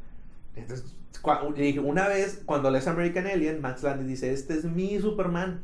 Entonces, 0.57 0.97
una 1.83 2.09
vez, 2.09 2.43
cuando 2.45 2.71
lees 2.71 2.87
American 2.87 3.27
Alien, 3.27 3.61
Max 3.61 3.83
Landis 3.83 4.07
dice, 4.07 4.33
este 4.33 4.55
es 4.55 4.65
mi 4.65 4.99
Superman. 4.99 5.63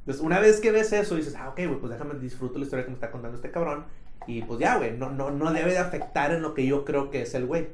Entonces, 0.00 0.22
una 0.22 0.40
vez 0.40 0.60
que 0.60 0.72
ves 0.72 0.92
eso, 0.92 1.16
dices, 1.16 1.34
ah, 1.36 1.50
ok, 1.50 1.56
güey, 1.56 1.78
pues 1.78 1.92
déjame 1.92 2.14
disfruto 2.18 2.58
la 2.58 2.64
historia 2.64 2.84
que 2.84 2.90
me 2.90 2.94
está 2.94 3.10
contando 3.10 3.36
este 3.36 3.50
cabrón. 3.50 3.84
Y 4.26 4.42
pues 4.42 4.58
ya, 4.58 4.76
güey, 4.76 4.96
no, 4.96 5.10
no, 5.10 5.30
no 5.30 5.52
debe 5.52 5.72
de 5.72 5.78
afectar 5.78 6.32
en 6.32 6.42
lo 6.42 6.54
que 6.54 6.66
yo 6.66 6.84
creo 6.84 7.10
que 7.10 7.22
es 7.22 7.34
el 7.34 7.46
güey. 7.46 7.68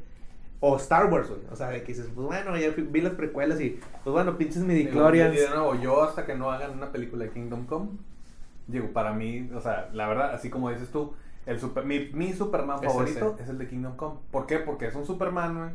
O 0.61 0.76
Star 0.76 1.12
Wars, 1.12 1.28
güey. 1.28 1.40
O 1.51 1.57
sea, 1.57 1.68
de 1.68 1.82
que 1.82 1.88
dices, 1.88 2.09
pues 2.14 2.26
bueno, 2.26 2.57
ya 2.57 2.70
vi 2.70 3.01
las 3.01 3.14
precuelas 3.14 3.61
y, 3.61 3.78
pues 4.03 4.12
bueno, 4.12 4.36
pinches 4.38 4.62
midichlorians. 4.62 5.34
Y 5.34 5.38
de 5.38 5.51
nuevo, 5.51 5.74
yo 5.76 6.03
hasta 6.03 6.24
que 6.24 6.34
no 6.34 6.51
hagan 6.51 6.72
una 6.72 6.90
película 6.90 7.24
de 7.24 7.30
Kingdom 7.30 7.66
Come, 7.66 7.90
digo, 8.66 8.88
para 8.92 9.12
mí, 9.12 9.51
o 9.55 9.61
sea, 9.61 9.90
la 9.92 10.09
verdad, 10.09 10.34
así 10.34 10.51
como 10.51 10.70
dices 10.70 10.90
tú, 10.90 11.14
el 11.47 11.61
super, 11.61 11.84
mi, 11.84 12.09
mi 12.14 12.32
Superman 12.32 12.78
Es 12.82 12.86
favorito 12.86 13.34
ese. 13.34 13.42
es 13.45 13.49
el 13.51 13.59
de 13.59 13.68
Kingdom 13.68 13.97
Come. 13.97 14.18
¿Por 14.30 14.47
qué? 14.47 14.59
Porque 14.59 14.86
es 14.86 14.95
un 14.95 15.05
Superman, 15.05 15.59
güey, 15.59 15.70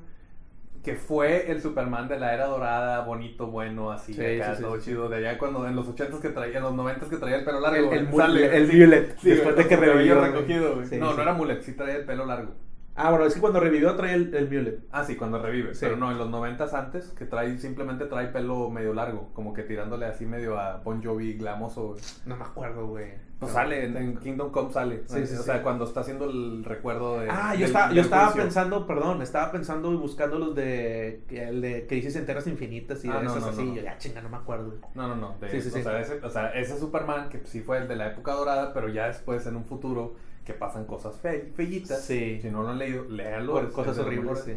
que 0.83 0.95
fue 0.95 1.51
el 1.51 1.61
Superman 1.61 2.07
de 2.07 2.19
la 2.19 2.33
era 2.33 2.45
dorada, 2.45 3.03
bonito, 3.03 3.47
bueno, 3.47 3.91
así, 3.91 4.13
Sí, 4.13 4.25
acá, 4.25 4.51
sí, 4.51 4.57
sí, 4.57 4.63
todo 4.63 4.79
sí, 4.79 4.89
chido, 4.91 5.09
de 5.09 5.17
allá 5.17 5.37
cuando, 5.37 5.67
en 5.67 5.75
los 5.75 5.87
80s 5.87 6.19
que 6.21 6.29
traía, 6.29 6.57
en 6.57 6.63
los 6.63 6.73
90s 6.73 7.09
que 7.09 7.17
traía 7.17 7.37
el 7.37 7.45
pelo 7.45 7.59
largo, 7.59 7.91
El, 7.91 8.07
el, 8.07 8.13
sale, 8.13 8.57
el 8.57 8.67
Mulet, 8.67 9.17
sí, 9.19 9.29
después 9.29 9.55
de 9.55 9.67
que 9.67 9.75
revivió. 9.75 10.21
recogido, 10.21 10.75
no, 10.99 11.13
no 11.13 11.21
era 11.21 11.33
Mulet, 11.33 11.61
sí 11.61 11.73
traía 11.73 11.97
el 11.97 12.05
pelo 12.05 12.25
largo. 12.25 12.53
Ah, 13.01 13.09
bueno, 13.11 13.25
es 13.25 13.33
que 13.33 13.39
cuando 13.39 13.59
revivió 13.59 13.95
traía 13.95 14.15
el, 14.15 14.33
el 14.35 14.49
Mulet. 14.49 14.79
Ah, 14.91 15.03
sí, 15.05 15.15
cuando 15.15 15.41
revive. 15.41 15.73
Sí. 15.73 15.79
Pero 15.81 15.95
no, 15.97 16.11
en 16.11 16.17
los 16.17 16.29
noventas 16.29 16.73
antes, 16.73 17.09
que 17.17 17.25
trae, 17.25 17.57
simplemente 17.57 18.05
trae 18.05 18.27
pelo 18.27 18.69
medio 18.69 18.93
largo, 18.93 19.29
como 19.33 19.53
que 19.53 19.63
tirándole 19.63 20.05
así 20.05 20.25
medio 20.25 20.59
a 20.59 20.77
Bon 20.77 21.01
Jovi 21.03 21.33
glamoso. 21.35 21.89
güey. 21.89 22.01
No 22.25 22.35
me 22.35 22.43
acuerdo, 22.43 22.87
güey. 22.87 23.13
Pues 23.39 23.53
No. 23.53 23.57
sale, 23.57 23.85
en, 23.85 23.95
en 23.95 24.17
Kingdom 24.17 24.51
Come 24.51 24.73
sale. 24.73 25.03
Sí, 25.05 25.25
sí, 25.25 25.35
o 25.35 25.41
sea, 25.41 25.63
cuando 25.63 25.85
está 25.85 26.01
haciendo 26.01 26.25
el 26.29 26.61
recuerdo 26.65 27.21
de... 27.21 27.29
Ah, 27.31 27.55
yo 27.55 27.67
estaba, 27.67 27.93
yo 27.93 28.01
estaba 28.01 28.25
juicio. 28.25 28.43
pensando, 28.43 28.85
perdón, 28.85 29.21
estaba 29.21 29.49
pensando 29.53 29.93
y 29.93 29.95
buscando 29.95 30.37
los 30.37 30.53
de, 30.55 31.23
el 31.29 31.61
de 31.61 31.87
Crisis 31.87 32.17
en 32.17 32.25
Tierras 32.25 32.47
Infinitas 32.47 33.05
y 33.05 33.09
Ah, 33.09 33.19
de 33.19 33.23
no, 33.23 33.37
esas 33.37 33.49
así. 33.51 33.73
Yo 33.75 33.81
ya 33.81 33.97
chinga, 33.97 34.21
no 34.21 34.27
me 34.27 34.35
acuerdo. 34.35 34.73
No, 34.93 35.07
no, 35.07 35.15
no. 35.15 35.37
de- 35.39 35.49
Sí, 35.51 35.61
sí, 35.61 35.79
o. 35.79 35.83
Sea, 35.83 36.01
ese, 36.01 36.19
o 36.21 36.29
sea, 36.29 36.49
ese 36.49 36.77
Superman 36.77 37.29
que 37.29 37.39
sí 37.45 37.61
fue 37.61 37.77
el 37.77 37.87
de 37.87 37.95
la 37.95 38.07
época 38.07 38.33
dorada, 38.33 38.73
pero 38.73 38.89
ya 38.89 39.07
después 39.07 39.47
en 39.47 39.55
un 39.55 39.63
futuro 39.63 40.15
que 40.49 40.55
pasan 40.55 40.85
cosas 40.85 41.15
fe, 41.17 41.51
fellitas. 41.55 42.01
Sí. 42.01 42.39
Si 42.41 42.49
no 42.49 42.63
lo 42.63 42.69
han 42.69 42.79
leído, 42.79 43.03
léalo. 43.05 43.53
Por 43.53 43.71
cosas 43.71 43.99
horribles, 43.99 44.39
sí. 44.43 44.53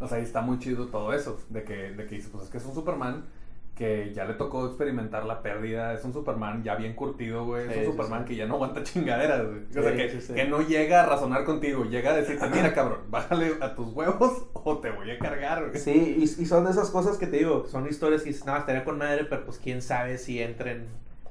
O 0.00 0.08
sea, 0.08 0.16
ahí 0.16 0.24
está 0.24 0.40
muy 0.40 0.58
chido 0.58 0.86
todo 0.86 1.12
eso, 1.12 1.38
de 1.50 1.64
que, 1.64 1.92
de 1.92 2.06
que 2.06 2.14
dice, 2.14 2.30
pues 2.32 2.44
es 2.44 2.50
que 2.50 2.56
es 2.56 2.64
un 2.64 2.74
Superman 2.74 3.26
que 3.74 4.12
ya 4.14 4.24
le 4.24 4.34
tocó 4.34 4.66
experimentar 4.66 5.24
la 5.24 5.42
pérdida, 5.42 5.92
es 5.92 6.04
un 6.04 6.12
Superman 6.12 6.64
ya 6.64 6.76
bien 6.76 6.94
curtido, 6.94 7.44
güey, 7.44 7.68
es 7.68 7.76
un 7.76 7.92
Superman 7.92 8.22
sí. 8.22 8.28
que 8.30 8.36
ya 8.36 8.46
no 8.46 8.54
aguanta 8.54 8.82
chingaderas, 8.82 9.46
güey. 9.46 9.60
O 9.68 9.82
sea, 9.82 9.94
que, 9.94 10.34
que 10.34 10.44
no 10.48 10.62
llega 10.62 11.02
a 11.02 11.06
razonar 11.06 11.44
contigo, 11.44 11.84
llega 11.84 12.12
a 12.12 12.16
decirte, 12.16 12.48
mira 12.48 12.72
cabrón, 12.72 13.00
bájale 13.10 13.52
a 13.60 13.74
tus 13.74 13.92
huevos 13.92 14.46
o 14.54 14.78
te 14.78 14.90
voy 14.90 15.10
a 15.10 15.18
cargar, 15.18 15.68
güey. 15.68 15.78
Sí, 15.78 16.16
y, 16.18 16.22
y 16.22 16.46
son 16.46 16.64
de 16.64 16.70
esas 16.70 16.90
cosas 16.90 17.18
que 17.18 17.26
te 17.26 17.36
digo, 17.36 17.66
son 17.66 17.86
historias 17.86 18.22
que 18.22 18.30
dices, 18.30 18.46
no, 18.46 18.56
estaría 18.56 18.82
con 18.82 18.96
madre, 18.96 19.26
pero 19.26 19.44
pues 19.44 19.58
quién 19.58 19.82
sabe 19.82 20.16
si 20.16 20.40
entren 20.40 20.86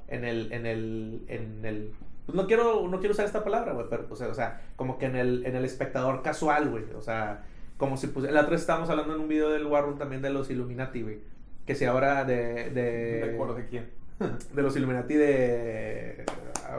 en 0.06 0.24
el, 0.24 0.52
en 0.52 0.66
el, 0.66 1.24
en 1.28 1.64
el, 1.64 1.92
pues 2.28 2.36
no 2.36 2.46
quiero, 2.46 2.86
no 2.86 2.98
quiero 2.98 3.14
usar 3.14 3.24
esta 3.24 3.42
palabra, 3.42 3.72
güey, 3.72 3.86
pero 3.88 4.06
pues, 4.06 4.20
o 4.20 4.34
sea, 4.34 4.60
como 4.76 4.98
que 4.98 5.06
en 5.06 5.16
el, 5.16 5.46
en 5.46 5.56
el 5.56 5.64
espectador 5.64 6.20
casual, 6.20 6.68
güey, 6.68 6.84
o 6.94 7.00
sea, 7.00 7.46
como 7.78 7.96
si 7.96 8.08
pues, 8.08 8.30
la 8.30 8.40
otra 8.40 8.50
vez 8.50 8.60
estábamos 8.60 8.90
hablando 8.90 9.14
en 9.14 9.20
un 9.22 9.28
video 9.28 9.48
del 9.48 9.64
War 9.64 9.84
Room 9.84 9.96
también 9.96 10.20
de 10.20 10.28
los 10.28 10.50
Illuminati, 10.50 11.00
güey, 11.00 11.20
que 11.64 11.74
si 11.74 11.86
ahora 11.86 12.26
de, 12.26 12.68
de, 12.68 12.82
¿De 13.22 13.32
acuerdo 13.32 13.54
de 13.54 13.66
quién? 13.68 13.88
de 14.52 14.62
los 14.62 14.76
Illuminati 14.76 15.14
de 15.14 16.26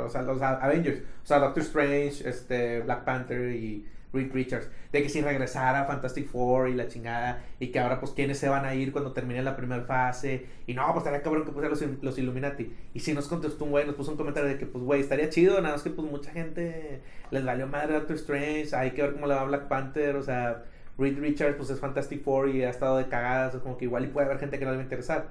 o 0.06 0.08
sea, 0.08 0.22
los 0.22 0.40
Avengers, 0.40 1.00
o 1.24 1.26
sea, 1.26 1.40
Doctor 1.40 1.64
Strange, 1.64 2.30
este 2.30 2.82
Black 2.82 3.04
Panther 3.04 3.50
y 3.50 3.88
Reed 4.12 4.32
Richards, 4.34 4.70
de 4.92 5.04
que 5.04 5.10
si 5.10 5.22
regresara 5.22 5.86
Fantastic 5.86 6.28
Four 6.28 6.70
y 6.70 6.74
la 6.74 6.88
chingada 6.88 7.44
y 7.60 7.68
que 7.68 7.80
ahora 7.80 8.00
pues 8.00 8.12
quiénes 8.12 8.40
se 8.40 8.50
van 8.50 8.66
a 8.66 8.74
ir 8.74 8.92
cuando 8.92 9.12
termine 9.12 9.44
la 9.44 9.56
primera 9.56 9.84
fase 9.84 10.48
y 10.66 10.74
no, 10.74 10.86
pues 10.88 10.98
estaría 10.98 11.22
cabrón 11.22 11.46
que 11.46 11.52
pusiera 11.52 11.98
los, 12.02 12.18
Illuminati 12.18 12.74
y 12.94 13.00
si 13.00 13.14
nos 13.14 13.28
contestó 13.28 13.66
un 13.66 13.72
güey, 13.72 13.86
nos 13.86 13.96
puso 13.96 14.12
un 14.12 14.18
comentario 14.18 14.50
de 14.50 14.58
que 14.58 14.66
pues 14.66 14.84
güey, 14.84 15.02
estaría 15.02 15.30
chido, 15.30 15.62
nada 15.62 15.76
más 15.76 15.84
que 15.84 15.92
pues 15.92 16.10
mucha 16.10 16.32
gente 16.32 17.02
les 17.30 17.46
valió 17.46 17.68
madre 17.68 17.96
a 17.96 18.00
Doctor 18.00 18.16
Strange, 18.16 18.76
hay 18.76 18.92
que 18.92 19.04
ver 19.04 19.14
cómo 19.14 19.28
le 19.28 19.36
va 19.36 19.44
Black 19.44 19.68
Panther, 19.68 20.16
o 20.16 20.24
sea, 20.24 20.64
Reed 20.98 21.20
Richards 21.20 21.56
pues 21.56 21.70
es 21.70 21.80
Fantastic 21.80 22.24
Four 22.24 22.50
y 22.50 22.64
ha 22.64 22.70
estado 22.70 22.98
de 22.98 23.08
cagadas, 23.08 23.56
como 23.58 23.78
que 23.78 23.86
igual 23.86 24.06
y 24.06 24.08
puede 24.08 24.26
haber 24.26 24.40
gente 24.40 24.58
que 24.58 24.66
no 24.66 24.72
le 24.72 24.78
va 24.78 24.82
a 24.82 24.86
interesar. 24.86 25.28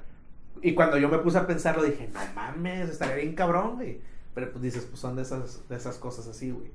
Y 0.63 0.75
cuando 0.75 0.99
yo 0.99 1.09
me 1.09 1.19
puse 1.19 1.39
a 1.39 1.47
pensarlo 1.47 1.83
dije, 1.83 2.09
no 2.13 2.21
mames, 2.35 2.91
estaría 2.91 3.17
bien 3.17 3.35
cabrón, 3.35 3.77
güey. 3.77 4.01
Pero 4.35 4.51
pues 4.51 4.63
dices, 4.63 4.85
pues 4.87 5.01
son 5.01 5.17
de 5.17 5.23
esas, 5.23 5.69
de 5.69 5.77
esas 5.77 5.99
cosas 5.99 6.27
así, 6.27 6.51
güey. 6.51 6.71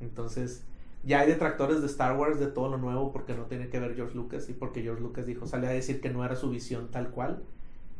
Entonces, 0.00 0.64
ya 1.04 1.20
hay 1.20 1.28
detractores 1.28 1.80
de 1.80 1.86
Star 1.86 2.16
Wars 2.16 2.38
de 2.40 2.46
todo 2.48 2.68
lo 2.68 2.78
nuevo 2.78 3.12
porque 3.12 3.34
no 3.34 3.44
tiene 3.44 3.68
que 3.68 3.78
ver 3.80 3.94
George 3.94 4.14
Lucas 4.14 4.48
y 4.48 4.52
porque 4.52 4.82
George 4.82 5.02
Lucas 5.02 5.26
dijo, 5.26 5.46
sale 5.46 5.66
a 5.66 5.70
decir 5.70 6.00
que 6.00 6.10
no 6.10 6.24
era 6.24 6.36
su 6.36 6.50
visión 6.50 6.88
tal 6.90 7.08
cual. 7.10 7.42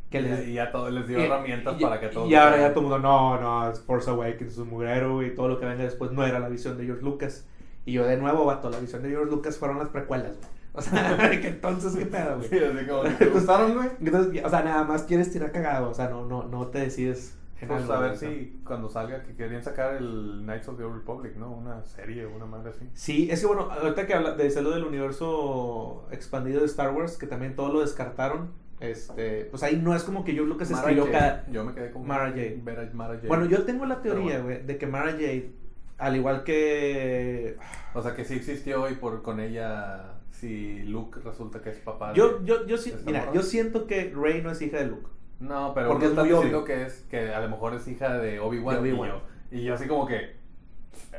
Que 0.09 0.19
y, 0.19 0.23
les, 0.23 0.47
y 0.47 0.53
ya 0.53 0.71
todo 0.71 0.89
les 0.89 1.07
dio 1.07 1.19
herramientas 1.19 1.75
y- 1.79 1.83
para 1.83 1.99
que 1.99 2.07
todos... 2.07 2.29
Y 2.29 2.35
ahora 2.35 2.57
ya 2.57 2.73
todo 2.73 2.79
el 2.85 2.89
mundo, 2.89 2.99
no, 2.99 3.39
no, 3.39 3.73
Force 3.75 4.09
Awakens, 4.09 4.53
es 4.53 4.57
un 4.57 4.69
mugrero 4.69 5.23
y 5.23 5.35
todo 5.35 5.47
lo 5.47 5.59
que 5.59 5.65
venga 5.65 5.83
después 5.83 6.11
no 6.11 6.25
era 6.25 6.39
la 6.39 6.49
visión 6.49 6.77
de 6.77 6.85
George 6.85 7.03
Lucas. 7.03 7.45
Y 7.85 7.93
yo 7.93 8.05
de 8.05 8.17
nuevo, 8.17 8.45
vato, 8.45 8.69
la 8.69 8.79
visión 8.79 9.01
de 9.03 9.09
George 9.09 9.29
Lucas 9.31 9.57
fueron 9.57 9.77
las 9.79 9.89
precuelas, 9.89 10.37
güey. 10.37 10.49
O 10.73 10.81
sea, 10.81 11.17
que 11.41 11.47
entonces, 11.47 11.95
¿qué 11.95 12.05
pedo, 12.05 12.37
güey? 12.37 12.47
Sí, 12.47 12.57
así 12.59 12.85
como, 12.85 13.01
¿te 13.01 13.25
gustaron, 13.25 13.73
güey? 13.75 13.89
Entonces, 13.99 14.43
o 14.45 14.49
sea, 14.49 14.61
nada 14.61 14.83
más 14.83 15.01
quieres 15.03 15.31
tirar 15.31 15.51
cagado, 15.51 15.89
o 15.89 15.93
sea, 15.95 16.09
no, 16.09 16.25
no, 16.25 16.43
no 16.43 16.67
te 16.67 16.79
decides 16.79 17.35
Pues 17.67 17.89
a 17.89 17.99
ver 17.99 18.11
o 18.11 18.15
si 18.15 18.59
cuando 18.63 18.89
salga, 18.89 19.21
que 19.23 19.35
querían 19.35 19.61
sacar 19.63 19.95
el 19.95 20.41
Knights 20.43 20.67
of 20.69 20.77
the 20.77 20.83
Old 20.83 20.95
Republic, 20.95 21.35
¿no? 21.35 21.51
Una 21.51 21.83
serie, 21.83 22.25
una 22.25 22.45
madre 22.45 22.69
así. 22.71 22.89
Sí, 22.93 23.29
es 23.29 23.41
que 23.41 23.47
bueno, 23.47 23.69
ahorita 23.71 24.07
que 24.07 24.13
habla 24.13 24.35
de 24.35 24.61
lo 24.61 24.71
del 24.71 24.83
universo 24.85 26.07
expandido 26.11 26.61
de 26.61 26.65
Star 26.67 26.93
Wars, 26.93 27.17
que 27.17 27.27
también 27.27 27.55
todo 27.55 27.73
lo 27.73 27.81
descartaron, 27.81 28.51
este, 28.79 29.45
pues 29.45 29.61
ahí 29.63 29.75
no 29.75 29.93
es 29.93 30.03
como 30.03 30.23
que 30.23 30.31
George 30.31 30.49
Lucas 30.49 30.71
Mara 30.71 30.81
escribió 30.89 31.05
Jade. 31.05 31.19
cada... 31.19 31.47
Yo 31.51 31.65
me 31.65 31.73
quedé 31.73 31.91
con 31.91 32.07
Mara 32.07 32.29
Jade. 32.29 32.61
Mara 32.93 33.15
Jade. 33.15 33.27
Bueno, 33.27 33.45
yo 33.45 33.63
tengo 33.63 33.85
la 33.85 34.01
teoría, 34.01 34.39
bueno. 34.39 34.43
güey, 34.45 34.65
de 34.65 34.77
que 34.77 34.87
Mara 34.87 35.11
Jade, 35.11 35.51
al 35.97 36.15
igual 36.15 36.43
que... 36.45 37.57
O 37.93 38.01
sea, 38.01 38.15
que 38.15 38.23
sí 38.23 38.35
existió 38.35 38.89
y 38.89 38.95
por 38.95 39.21
con 39.21 39.41
ella, 39.41 40.13
si 40.31 40.83
Luke 40.83 41.19
resulta 41.23 41.61
que 41.61 41.71
es 41.71 41.77
papá 41.79 42.13
Yo, 42.13 42.39
de... 42.39 42.45
yo, 42.45 42.65
yo, 42.67 42.77
sí- 42.77 42.91
¿Esta 42.91 43.05
mira, 43.05 43.19
morra? 43.21 43.33
yo 43.33 43.43
siento 43.43 43.85
que 43.85 44.13
Rey 44.15 44.41
no 44.41 44.51
es 44.51 44.61
hija 44.61 44.77
de 44.77 44.87
Luke. 44.87 45.09
No, 45.39 45.73
pero 45.73 45.87
Porque 45.87 46.05
porque 46.05 46.05
es 46.05 46.09
estás 46.11 46.25
muy 46.25 46.33
obvio. 46.33 46.41
diciendo 46.43 46.65
que 46.65 46.83
es 46.85 47.05
que 47.09 47.33
a 47.33 47.39
lo 47.39 47.49
mejor 47.49 47.73
es 47.73 47.87
hija 47.87 48.17
de 48.17 48.39
Obi-Wan. 48.39 48.83
De 48.83 48.89
y, 48.89 48.97
yo, 48.97 49.21
y 49.51 49.63
yo 49.63 49.73
así 49.73 49.87
como 49.87 50.05
que... 50.05 50.37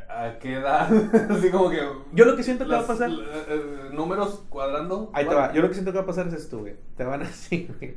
¿A 0.09 0.39
qué 0.39 0.55
edad? 0.55 0.91
así 1.31 1.51
como 1.51 1.71
que... 1.71 1.81
Yo 2.13 2.25
lo 2.25 2.37
que 2.37 2.43
siento 2.43 2.65
que 2.67 2.73
va 2.73 2.81
a 2.81 2.87
pasar... 2.87 3.11
eh, 3.11 3.91
números 3.93 4.45
cuadrando. 4.49 5.11
Ahí 5.15 5.27
te 5.27 5.35
va. 5.35 5.53
Yo 5.53 5.63
lo 5.63 5.69
que 5.69 5.75
siento 5.75 5.93
que 5.93 5.99
va 5.99 6.05
a 6.05 6.07
pasar 6.07 6.29
es 6.29 6.35
esto, 6.35 6.59
güey. 6.61 6.75
Te 6.97 7.05
van 7.05 7.23
así, 7.23 7.69
güey. 7.79 7.97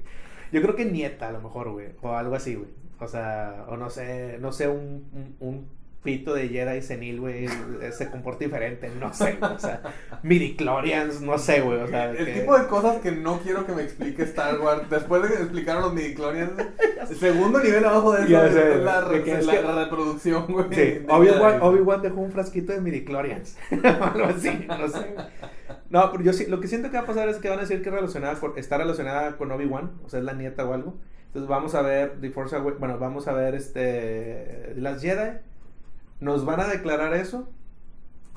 Yo 0.51 0.61
creo 0.61 0.75
que 0.75 0.85
nieta, 0.85 1.27
a 1.27 1.31
lo 1.31 1.41
mejor, 1.41 1.71
güey. 1.71 1.89
O 2.01 2.13
algo 2.13 2.35
así, 2.35 2.55
güey. 2.55 2.69
O 2.99 3.07
sea, 3.07 3.65
o 3.67 3.75
no 3.75 3.89
sé, 3.89 4.37
no 4.39 4.51
sé, 4.53 4.69
un, 4.69 5.09
un, 5.11 5.35
un 5.39 5.67
pito 6.03 6.33
de 6.33 6.49
Jedi 6.49 6.81
senil, 6.81 7.19
güey, 7.21 7.45
eh, 7.45 7.91
se 7.91 8.09
comporta 8.11 8.43
diferente. 8.43 8.91
No 8.99 9.13
sé. 9.13 9.37
O 9.41 9.57
sea, 9.59 9.81
midichlorians, 10.23 11.21
no 11.21 11.37
sé, 11.37 11.61
güey. 11.61 11.79
O 11.79 11.87
sea, 11.87 12.11
el 12.11 12.17
que- 12.25 12.33
tipo 12.41 12.57
de 12.57 12.67
cosas 12.67 12.97
que 12.97 13.11
no 13.11 13.39
quiero 13.39 13.65
que 13.65 13.73
me 13.73 13.83
explique 13.83 14.23
Star 14.23 14.59
Wars. 14.59 14.89
Después 14.89 15.21
de 15.23 15.29
que 15.29 15.35
me 15.35 15.41
explicaron 15.41 15.81
los 15.83 15.93
midichlorians, 15.93 16.51
segundo 17.19 17.59
nivel 17.59 17.85
abajo 17.85 18.13
de 18.13 18.23
eso 18.25 18.43
es, 18.45 18.53
sé, 18.53 18.75
la, 18.77 19.01
re- 19.01 19.31
es 19.39 19.45
la 19.45 19.53
que- 19.53 19.61
reproducción, 19.61 20.45
güey. 20.47 20.65
Sí, 20.71 21.05
Obi-Wan. 21.07 21.61
Obi-Wan 21.61 22.01
dejó 22.01 22.21
un 22.21 22.31
frasquito 22.31 22.73
de 22.73 22.81
midichlorians. 22.81 23.57
algo 23.71 24.25
así, 24.25 24.65
no 24.67 24.87
sé. 24.87 25.15
No, 25.89 26.11
pero 26.11 26.23
yo 26.23 26.33
sí, 26.33 26.47
lo 26.47 26.59
que 26.59 26.67
siento 26.67 26.89
que 26.89 26.97
va 26.97 27.03
a 27.03 27.07
pasar 27.07 27.29
es 27.29 27.37
que 27.37 27.49
van 27.49 27.59
a 27.59 27.61
decir 27.61 27.81
que 27.83 27.89
relacionada 27.91 28.35
con, 28.39 28.57
está 28.57 28.77
relacionada 28.77 29.37
con 29.37 29.51
Obi-Wan, 29.51 29.91
o 30.03 30.09
sea, 30.09 30.19
es 30.19 30.25
la 30.25 30.33
nieta 30.33 30.65
o 30.65 30.73
algo. 30.73 30.97
Entonces 31.27 31.47
vamos 31.49 31.73
a 31.75 31.81
ver 31.81 32.17
The 32.21 32.29
Force 32.31 32.55
Awakens, 32.55 32.79
bueno, 32.79 32.97
vamos 32.99 33.27
a 33.27 33.33
ver 33.33 33.55
este 33.55 34.73
las 34.75 35.01
Jedi. 35.01 35.37
Nos 36.23 36.45
van 36.45 36.59
a 36.61 36.67
declarar 36.67 37.13
eso 37.13 37.49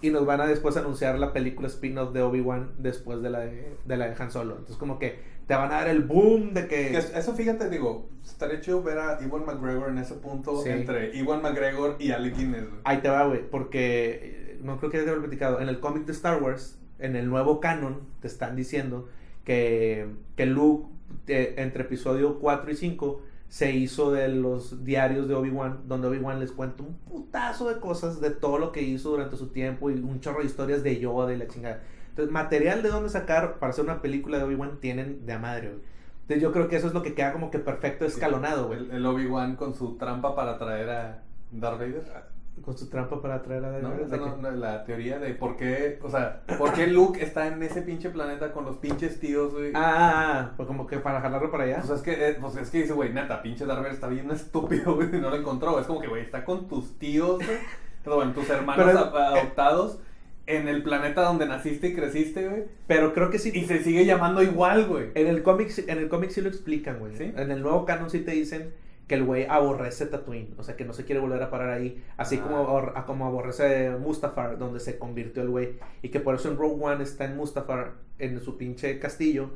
y 0.02 0.10
nos 0.10 0.26
van 0.26 0.40
a 0.40 0.46
después 0.46 0.76
anunciar 0.76 1.18
la 1.18 1.32
película 1.32 1.68
spin-off 1.68 2.12
de 2.12 2.20
Obi-Wan 2.22 2.72
después 2.78 3.22
de 3.22 3.30
la 3.30 3.40
de, 3.40 3.76
de 3.84 3.96
la 3.96 4.08
de 4.08 4.22
Han 4.22 4.30
Solo. 4.30 4.54
Entonces 4.54 4.76
como 4.76 4.98
que 4.98 5.18
te 5.46 5.54
van 5.54 5.70
a 5.70 5.76
dar 5.76 5.88
el 5.88 6.02
boom 6.02 6.52
de 6.52 6.66
que, 6.66 6.90
Que 6.90 6.98
es- 6.98 7.14
Eso 7.14 7.34
fíjate, 7.34 7.70
digo, 7.70 8.08
estaría 8.24 8.60
chido 8.60 8.82
ver 8.82 8.98
a 8.98 9.18
Iwan 9.22 9.46
McGregor 9.46 9.88
en 9.90 9.98
ese 9.98 10.14
punto 10.14 10.60
Sí. 10.62 10.70
entre 10.70 11.16
Iwan 11.16 11.40
McGregor 11.42 11.96
y 12.00 12.10
Alec 12.10 12.36
Guinness. 12.36 12.64
Ahí 12.84 12.98
te 12.98 13.08
va, 13.08 13.24
güey, 13.26 13.48
porque 13.48 14.20
eh, 14.54 14.60
no 14.62 14.78
creo 14.78 14.90
que 14.90 14.98
te 15.02 15.08
haber 15.08 15.20
platicado. 15.22 15.60
En 15.60 15.68
el 15.68 15.78
cómic 15.78 16.04
de 16.04 16.12
Star 16.12 16.42
Wars, 16.42 16.78
en 16.98 17.14
el 17.14 17.28
nuevo 17.30 17.60
canon, 17.60 18.00
te 18.20 18.26
están 18.26 18.56
diciendo 18.56 19.08
que, 19.44 20.08
que 20.34 20.46
Luke, 20.46 20.88
eh, 21.28 21.54
entre 21.58 21.84
episodio 21.84 22.40
4 22.40 22.70
y 22.72 22.76
5, 22.76 23.22
se 23.48 23.72
hizo 23.72 24.12
de 24.12 24.28
los 24.28 24.84
diarios 24.84 25.28
de 25.28 25.34
Obi-Wan, 25.34 25.82
donde 25.86 26.08
Obi-Wan 26.08 26.40
les 26.40 26.52
cuenta 26.52 26.82
un 26.82 26.96
putazo 26.98 27.68
de 27.68 27.80
cosas 27.80 28.20
de 28.20 28.30
todo 28.30 28.58
lo 28.58 28.72
que 28.72 28.82
hizo 28.82 29.10
durante 29.10 29.36
su 29.36 29.48
tiempo 29.48 29.90
y 29.90 29.94
un 29.94 30.20
chorro 30.20 30.40
de 30.40 30.46
historias 30.46 30.82
de 30.82 30.98
Yoda 30.98 31.32
y 31.32 31.36
la 31.36 31.46
chingada. 31.46 31.80
Entonces, 32.10 32.32
material 32.32 32.82
de 32.82 32.88
dónde 32.88 33.08
sacar 33.08 33.58
para 33.58 33.70
hacer 33.70 33.84
una 33.84 34.02
película 34.02 34.38
de 34.38 34.44
Obi-Wan 34.44 34.80
tienen 34.80 35.26
de 35.26 35.32
a 35.32 35.38
madre, 35.38 35.68
güey. 35.68 35.80
Entonces, 36.22 36.42
yo 36.42 36.50
creo 36.52 36.68
que 36.68 36.76
eso 36.76 36.88
es 36.88 36.94
lo 36.94 37.02
que 37.02 37.14
queda 37.14 37.32
como 37.32 37.50
que 37.50 37.58
perfecto 37.58 38.04
escalonado, 38.04 38.66
güey. 38.66 38.80
El, 38.80 38.90
el 38.90 39.06
Obi-Wan 39.06 39.56
con 39.56 39.74
su 39.74 39.96
trampa 39.96 40.34
para 40.34 40.58
traer 40.58 40.90
a 40.90 41.22
Darth 41.52 41.78
Vader. 41.78 42.35
Con 42.64 42.76
su 42.76 42.88
trampa 42.88 43.20
para 43.22 43.42
traer 43.42 43.64
a 43.64 43.78
No, 43.78 43.90
¿de 43.90 44.04
esa 44.04 44.16
no- 44.16 44.36
no, 44.38 44.50
la 44.50 44.84
teoría 44.84 45.18
de 45.18 45.34
por 45.34 45.56
qué, 45.56 45.98
o 46.02 46.10
sea, 46.10 46.42
por 46.58 46.72
qué 46.72 46.86
Luke 46.86 47.22
está 47.22 47.46
en 47.46 47.62
ese 47.62 47.82
pinche 47.82 48.10
planeta 48.10 48.52
con 48.52 48.64
los 48.64 48.76
pinches 48.78 49.20
tíos, 49.20 49.52
güey. 49.52 49.72
Ah, 49.74 49.80
ah, 49.84 50.12
ah, 50.14 50.52
pues 50.56 50.66
como 50.66 50.86
que 50.86 50.98
para 50.98 51.20
jalarlo 51.20 51.50
para 51.50 51.64
allá. 51.64 51.82
Pues 51.86 51.98
es 51.98 52.02
que, 52.02 52.28
eh, 52.28 52.36
pues 52.40 52.56
es 52.56 52.70
que 52.70 52.78
dice, 52.78 52.92
güey, 52.92 53.12
neta, 53.12 53.42
pinche 53.42 53.66
Darth 53.66 53.80
Vader 53.80 53.92
está 53.92 54.08
bien 54.08 54.30
estúpido, 54.30 54.94
güey, 54.96 55.08
y 55.14 55.20
no 55.20 55.30
lo 55.30 55.36
encontró. 55.36 55.78
Es 55.78 55.86
como 55.86 56.00
que, 56.00 56.08
güey, 56.08 56.22
está 56.22 56.44
con 56.44 56.66
tus 56.66 56.98
tíos, 56.98 57.36
güey, 57.36 57.58
bueno, 58.04 58.32
tus 58.32 58.48
hermanos 58.50 58.84
Pero 58.86 58.98
adoptados, 59.16 60.00
en 60.46 60.68
el 60.68 60.82
planeta 60.82 61.22
donde 61.22 61.46
naciste 61.46 61.88
y 61.88 61.94
creciste, 61.94 62.48
güey. 62.48 62.64
Pero 62.86 63.12
creo 63.12 63.30
que 63.30 63.38
sí. 63.38 63.50
Y 63.54 63.64
se 63.66 63.82
sigue 63.82 64.06
llamando 64.06 64.42
igual, 64.42 64.86
güey. 64.86 65.10
En 65.14 65.26
el 65.26 65.42
cómic, 65.42 65.70
en 65.86 65.98
el 65.98 66.08
cómic 66.08 66.30
sí 66.30 66.40
lo 66.40 66.48
explican, 66.48 66.98
güey. 67.00 67.16
¿Sí? 67.16 67.32
En 67.36 67.50
el 67.50 67.62
nuevo 67.62 67.84
canon 67.84 68.10
sí 68.10 68.20
te 68.20 68.30
dicen 68.32 68.72
que 69.06 69.14
el 69.14 69.24
güey 69.24 69.46
aborrece 69.48 70.06
Tatooine, 70.06 70.54
o 70.58 70.62
sea, 70.64 70.76
que 70.76 70.84
no 70.84 70.92
se 70.92 71.04
quiere 71.04 71.20
volver 71.20 71.42
a 71.42 71.50
parar 71.50 71.70
ahí, 71.70 72.02
así 72.16 72.40
Ah. 72.42 72.42
como, 72.42 73.04
como 73.06 73.26
aborrece 73.26 73.90
Mustafar, 73.90 74.58
donde 74.58 74.80
se 74.80 74.98
convirtió 74.98 75.42
el 75.42 75.48
güey, 75.50 75.78
y 76.02 76.08
que 76.08 76.18
por 76.20 76.34
eso 76.34 76.48
en 76.50 76.56
Rogue 76.56 76.82
One 76.84 77.02
está 77.04 77.24
en 77.24 77.36
Mustafar, 77.36 77.92
en 78.18 78.40
su 78.40 78.56
pinche 78.56 78.98
castillo, 78.98 79.50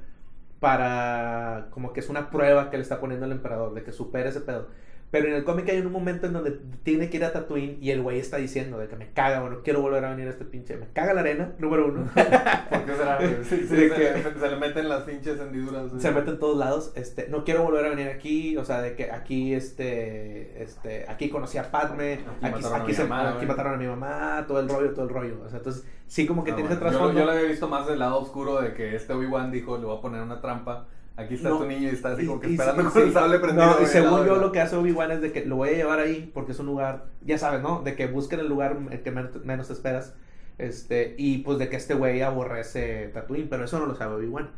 para, 0.61 1.69
como 1.71 1.93
que 1.93 2.01
es 2.01 2.09
una 2.09 2.31
prueba 2.31 2.71
que 2.71 2.77
le 2.77 2.83
está 2.83 3.01
poniendo 3.01 3.27
el 3.27 3.33
emperador, 3.33 3.75
de 3.75 3.83
que 3.83 3.93
supere 3.93 4.29
ese 4.29 4.41
pedo. 4.43 4.69
Pero 5.11 5.27
en 5.27 5.35
el 5.35 5.43
cómic 5.43 5.69
hay 5.69 5.79
un 5.81 5.91
momento 5.91 6.29
en 6.29 6.33
donde 6.35 6.53
tiene 6.85 7.11
que 7.11 7.17
ir 7.17 7.25
a 7.25 7.33
Tatooine 7.33 7.79
y 7.81 7.91
el 7.91 8.01
güey 8.01 8.21
está 8.21 8.37
diciendo 8.37 8.79
de 8.79 8.87
que 8.87 8.95
me 8.95 9.11
caga, 9.13 9.41
bueno, 9.41 9.59
quiero 9.65 9.83
volver 9.83 10.05
a 10.05 10.11
venir 10.11 10.29
a 10.29 10.31
este 10.31 10.45
pinche, 10.45 10.77
me 10.77 10.87
caga 10.93 11.15
la 11.15 11.23
arena, 11.23 11.53
número 11.59 11.87
uno. 11.89 12.09
¿Por 12.15 12.85
qué 12.85 12.95
será? 12.97 13.19
Sí, 13.43 13.57
sí, 13.63 13.67
se, 13.67 13.77
que- 13.91 13.99
le, 13.99 14.39
se 14.41 14.49
le 14.51 14.57
meten 14.57 14.89
las 14.89 15.03
pinches 15.03 15.41
hendiduras. 15.41 15.91
se 15.99 16.11
mete 16.13 16.31
en 16.31 16.39
todos 16.39 16.57
lados. 16.57 16.93
Este, 16.95 17.27
no 17.29 17.43
quiero 17.43 17.65
volver 17.65 17.87
a 17.87 17.89
venir 17.89 18.07
aquí, 18.09 18.57
o 18.57 18.65
sea, 18.65 18.81
de 18.83 18.95
que 18.95 19.11
aquí, 19.11 19.53
este, 19.53 20.63
este, 20.63 21.05
aquí 21.09 21.29
conocí 21.29 21.59
a 21.59 21.71
Padme, 21.71 22.13
Aquí 22.15 22.23
aquí, 22.47 22.53
mataron 22.63 22.81
a 22.81 22.85
aquí 22.85 22.95
se- 22.95 23.03
mamá, 23.05 23.29
aquí 23.31 23.37
güey. 23.39 23.49
mataron 23.49 23.75
a 23.75 23.77
mi 23.79 23.87
mamá, 23.87 24.45
todo 24.47 24.61
el 24.61 24.69
rollo, 24.69 24.93
todo 24.93 25.05
el 25.07 25.11
rollo. 25.11 25.43
O 25.45 25.49
sea, 25.49 25.59
entonces, 25.59 25.85
sí 26.07 26.27
como 26.27 26.45
que 26.45 26.53
Ah, 26.53 26.57
tiene 26.57 26.71
ese 26.73 26.81
bueno. 26.85 27.13
yo 27.13 27.25
lo 27.25 27.33
había 27.33 27.49
visto 27.49 27.69
más 27.69 27.87
del 27.89 27.99
lado 27.99 28.21
oscuro 28.21 28.61
de 28.61 28.75
que 28.75 28.95
este 28.95 29.13
Obi-Wan 29.13 29.51
dijo, 29.51 29.77
le 29.79 29.87
voy 29.87 29.99
a 29.99 30.01
poner 30.01 30.23
una 30.23 30.41
trampa. 30.41 30.87
Aquí 31.21 31.35
está 31.35 31.49
No. 31.51 31.59
tu 31.59 31.67
niño 31.67 31.89
y 31.89 31.93
está 31.93 32.13
así 32.13 32.27
como 32.27 32.41
que 32.41 32.49
y- 32.49 32.53
esperando 32.53 32.83
y- 32.83 32.87
con 32.87 33.03
el 33.03 33.09
sí. 33.09 33.13
sable 33.15 33.39
prendido. 33.39 33.67
No, 33.67 33.83
y 33.83 33.87
según 33.87 34.11
lado 34.13 34.27
yo 34.27 34.37
la- 34.37 34.41
lo 34.43 34.53
que 34.53 34.61
hace 34.61 34.77
Obi-Wan 34.77 35.11
es 35.13 35.21
de 35.21 35.33
que 35.33 35.45
lo 35.45 35.57
voy 35.57 35.71
a 35.71 35.73
llevar 35.73 35.99
ahí 36.01 36.31
porque 36.35 36.53
es 36.53 36.59
un 36.59 36.67
lugar, 36.67 37.07
ya 37.25 37.39
sabes, 37.39 37.63
¿no? 37.63 37.83
De 37.83 37.95
que 37.97 38.07
busquen 38.07 38.41
el 38.41 38.49
lugar 38.49 38.77
el 38.91 39.01
que 39.03 39.11
men- 39.11 39.31
menos 39.45 39.67
te 39.69 39.73
esperas. 39.75 40.15
Este, 40.59 41.15
y 41.17 41.39
pues 41.39 41.59
de 41.59 41.69
que 41.71 41.77
este 41.77 41.95
güey 41.95 42.21
aborrece 42.23 43.09
Tatooine, 43.15 43.49
pero 43.49 43.65
eso 43.65 43.79
no 43.79 43.87
lo 43.87 43.95
sabe 43.95 44.17
Obi-Wan. 44.17 44.51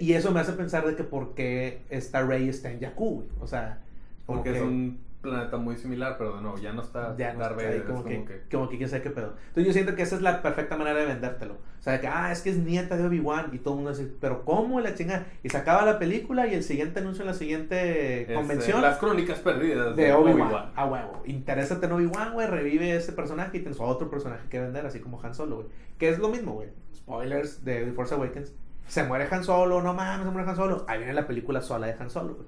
Y 0.00 0.12
eso 0.14 0.32
me 0.32 0.40
hace 0.40 0.52
pensar 0.52 0.86
de 0.86 0.96
que 0.96 1.04
por 1.04 1.34
qué 1.34 1.82
esta 1.90 2.22
Rey 2.24 2.48
está 2.48 2.70
en 2.70 2.80
Jakku, 2.80 3.10
güey. 3.16 3.28
O 3.40 3.46
sea, 3.46 3.78
como 4.26 4.38
Porque 4.38 4.52
que 4.52 4.58
es 4.58 4.64
un 4.64 4.98
planeta 5.28 5.56
muy 5.56 5.76
similar, 5.76 6.16
pero 6.18 6.36
de 6.36 6.42
nuevo, 6.42 6.58
ya 6.58 6.72
no 6.72 6.82
está 6.82 7.16
ya 7.16 7.32
no 7.32 7.40
Darth 7.40 7.58
está 7.58 7.70
ahí, 7.70 7.78
Vader, 7.78 7.84
como, 7.86 7.98
es 8.00 8.04
que, 8.06 8.14
como 8.14 8.26
que... 8.26 8.42
como 8.50 8.68
que 8.68 8.76
quién 8.78 8.88
sabe 8.88 9.02
qué 9.02 9.10
pedo. 9.10 9.34
Entonces 9.48 9.66
yo 9.66 9.72
siento 9.72 9.94
que 9.94 10.02
esa 10.02 10.16
es 10.16 10.22
la 10.22 10.42
perfecta 10.42 10.76
manera 10.76 10.98
de 10.98 11.06
vendértelo. 11.06 11.54
O 11.54 11.82
sea, 11.82 12.00
que, 12.00 12.08
ah, 12.08 12.32
es 12.32 12.42
que 12.42 12.50
es 12.50 12.56
nieta 12.56 12.96
de 12.96 13.06
Obi-Wan 13.06 13.50
y 13.52 13.58
todo 13.58 13.74
el 13.74 13.76
mundo 13.76 13.96
dice, 13.96 14.12
pero 14.20 14.44
¿cómo 14.44 14.80
la 14.80 14.94
chingada? 14.94 15.26
Y 15.42 15.48
se 15.48 15.56
acaba 15.56 15.84
la 15.84 15.98
película 15.98 16.46
y 16.46 16.54
el 16.54 16.64
siguiente 16.64 17.00
anuncio 17.00 17.22
en 17.22 17.28
la 17.28 17.34
siguiente 17.34 18.22
Este, 18.22 18.34
convención 18.34 18.82
las 18.82 18.98
crónicas 18.98 19.38
perdidas 19.38 19.94
de 19.94 20.12
Obi-Wan. 20.12 20.72
A 20.74 20.86
huevo. 20.86 21.22
Interésate 21.24 21.86
en 21.86 21.92
Obi-Wan, 21.92 22.32
güey, 22.32 22.46
revive 22.46 22.96
ese 22.96 23.12
personaje 23.12 23.58
y 23.58 23.60
tienes 23.60 23.78
otro 23.80 24.10
personaje 24.10 24.48
que 24.48 24.60
vender, 24.60 24.84
así 24.86 25.00
como 25.00 25.22
Han 25.22 25.34
Solo, 25.34 25.56
güey. 25.56 25.68
Que 25.98 26.08
es 26.08 26.18
lo 26.18 26.28
mismo, 26.28 26.54
güey. 26.54 26.68
Spoilers 26.94 27.64
de 27.64 27.84
The 27.84 27.92
Force 27.92 28.14
Awakens. 28.14 28.52
Se 28.86 29.04
muere 29.04 29.28
Han 29.30 29.44
Solo, 29.44 29.82
no 29.82 29.94
mames, 29.94 30.26
se 30.26 30.32
muere 30.32 30.48
Han 30.48 30.56
Solo. 30.56 30.84
Ahí 30.88 30.98
viene 30.98 31.12
la 31.12 31.26
película 31.26 31.60
sola 31.60 31.86
de 31.86 31.94
Han 31.98 32.10
Solo, 32.10 32.34
güey. 32.34 32.46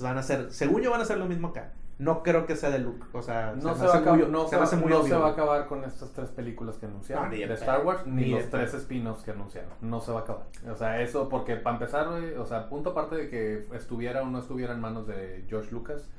Van 0.00 0.16
a 0.16 0.20
hacer, 0.20 0.50
según 0.50 0.82
yo 0.82 0.90
van 0.90 1.00
a 1.00 1.04
hacer 1.04 1.16
lo 1.16 1.26
mismo 1.26 1.48
acá. 1.48 1.72
No 1.98 2.22
creo 2.22 2.44
que 2.44 2.56
sea 2.56 2.68
de 2.70 2.78
Luke, 2.78 3.06
o 3.14 3.22
sea, 3.22 3.54
No, 3.56 3.70
me 3.70 3.74
se, 3.78 3.86
va 3.86 3.94
a 3.94 3.98
acabar- 3.98 4.18
muy- 4.20 4.28
no, 4.30 4.44
se 4.44 4.50
se, 4.50 4.56
va, 4.76 4.82
muy 4.82 4.90
no 4.90 5.02
se 5.02 5.14
va 5.16 5.28
a 5.28 5.30
acabar 5.30 5.66
con 5.66 5.82
estas 5.84 6.12
tres 6.12 6.28
películas 6.28 6.76
que 6.76 6.84
anunciaron 6.84 7.24
No, 7.24 7.30
ni 7.30 7.42
de. 7.44 7.54
Star 7.54 7.86
Wars, 7.86 8.06
ni, 8.06 8.24
Ni 8.24 8.30
de 8.32 8.40
los 8.40 8.50
tres 8.50 8.74
spin-offs 8.74 9.22
que 9.24 9.30
anunciaron. 9.30 9.70
No 9.80 10.00
se 10.00 10.12
va 10.12 10.20
a 10.20 10.22
acabar. 10.24 10.44
O 10.70 10.74
sea, 10.76 11.00
eso 11.00 11.28
porque 11.30 11.56
para 11.56 11.76
empezar, 11.76 12.06
o 12.08 12.44
sea, 12.44 12.68
punto 12.68 12.90
aparte 12.90 13.16
de 13.16 13.28
que 13.30 13.66
estuviera 13.74 14.22
o 14.22 14.26
no 14.26 14.38
estuviera 14.38 14.74
en 14.74 14.80
manos 14.80 15.06
de 15.06 15.44
George 15.48 15.70
Lucas, 15.72 16.10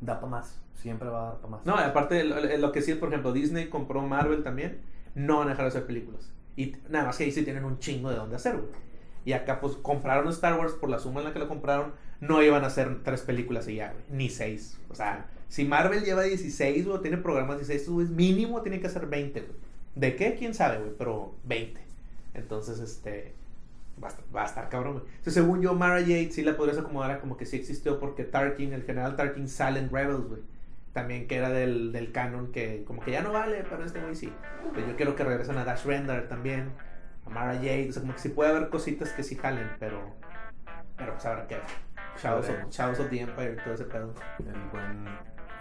da 0.00 0.14
para 0.20 0.28
más. 0.30 0.58
Siempre 0.74 1.08
va 1.10 1.20
a 1.20 1.24
dar 1.32 1.36
para 1.36 1.48
más. 1.48 1.66
No, 1.66 1.74
aparte, 1.76 2.24
lo, 2.24 2.36
lo 2.40 2.72
que 2.72 2.80
sí, 2.80 2.94
por 2.94 3.08
ejemplo, 3.10 3.32
Disney 3.32 3.68
compró 3.68 4.00
Marvel 4.00 4.42
también, 4.42 4.80
no 5.14 5.38
van 5.38 5.48
a 5.48 5.50
dejar 5.50 5.64
de 5.66 5.68
hacer 5.68 5.86
películas. 5.86 6.32
Y 6.56 6.76
nada 6.88 7.04
más 7.06 7.18
que 7.18 7.24
ahí 7.24 7.32
sí 7.32 7.44
tienen 7.44 7.66
un 7.66 7.78
chingo 7.78 8.08
de 8.08 8.16
dónde 8.16 8.36
hacer, 8.36 8.56
güey. 8.56 8.68
Y 9.26 9.34
acá, 9.34 9.60
pues, 9.60 9.74
compraron 9.76 10.28
Star 10.28 10.58
Wars 10.58 10.72
por 10.72 10.88
la 10.88 10.98
suma 10.98 11.20
en 11.20 11.26
la 11.26 11.32
que 11.34 11.38
lo 11.40 11.48
compraron, 11.48 11.92
no 12.20 12.42
iban 12.42 12.64
a 12.64 12.68
hacer 12.68 13.02
tres 13.02 13.22
películas 13.22 13.68
y 13.68 13.76
ya, 13.76 13.92
güey. 13.92 14.04
Ni 14.10 14.28
seis. 14.28 14.78
O 14.88 14.94
sea, 14.94 15.26
si 15.48 15.64
Marvel 15.64 16.04
lleva 16.04 16.22
16, 16.22 16.86
güey, 16.86 17.02
tiene 17.02 17.18
programas 17.18 17.58
16, 17.58 17.88
güey, 17.88 18.06
mínimo 18.08 18.62
tiene 18.62 18.80
que 18.80 18.86
hacer 18.86 19.06
20, 19.06 19.40
güey. 19.40 19.52
¿De 19.94 20.16
qué? 20.16 20.34
¿Quién 20.34 20.54
sabe, 20.54 20.78
güey? 20.78 20.92
Pero 20.98 21.34
20. 21.44 21.80
Entonces, 22.34 22.78
este... 22.80 23.34
Va 24.02 24.42
a, 24.42 24.44
estar, 24.44 24.68
cabrón, 24.68 25.00
güey. 25.00 25.04
Según 25.22 25.62
yo, 25.62 25.74
Mara 25.74 26.00
Jade 26.00 26.30
sí 26.30 26.42
la 26.42 26.54
podrías 26.54 26.76
acomodar 26.76 27.12
a 27.12 27.20
como 27.20 27.38
que 27.38 27.46
sí 27.46 27.56
existió 27.56 27.98
porque 27.98 28.24
Tarkin, 28.24 28.74
el 28.74 28.82
general 28.82 29.16
Tarkin, 29.16 29.48
sale 29.48 29.80
en 29.80 29.88
Rebels, 29.88 30.28
güey. 30.28 30.42
También 30.92 31.26
que 31.26 31.36
era 31.36 31.48
del, 31.48 32.10
canon 32.12 32.52
que 32.52 32.84
como 32.86 33.02
que 33.02 33.12
ya 33.12 33.22
no 33.22 33.32
vale, 33.32 33.64
pero 33.68 33.84
este 33.84 34.00
güey 34.00 34.14
sí. 34.14 34.30
Pero 34.74 34.86
yo 34.86 34.96
quiero 34.96 35.16
que 35.16 35.24
regresen 35.24 35.56
a 35.56 35.64
Dash 35.64 35.86
Render 35.86 36.28
también, 36.28 36.72
a 37.24 37.30
Mara 37.30 37.54
Jade. 37.54 37.88
O 37.88 37.92
sea, 37.92 38.02
como 38.02 38.12
que 38.12 38.20
sí 38.20 38.28
puede 38.28 38.50
haber 38.50 38.68
cositas 38.68 39.12
que 39.12 39.22
sí 39.22 39.34
jalen, 39.34 39.70
pero... 39.78 40.14
Pero 40.98 41.12
pues 41.12 41.24
habrá 41.24 41.46
que. 41.46 41.56
Shadows 42.22 42.48
of, 42.48 42.70
Shadows 42.70 43.00
of 43.00 43.10
the 43.10 43.20
Empire, 43.20 43.56
todo 43.64 43.74
ese 43.74 43.84
pedo. 43.84 44.14
El 44.38 44.60
buen. 44.72 45.08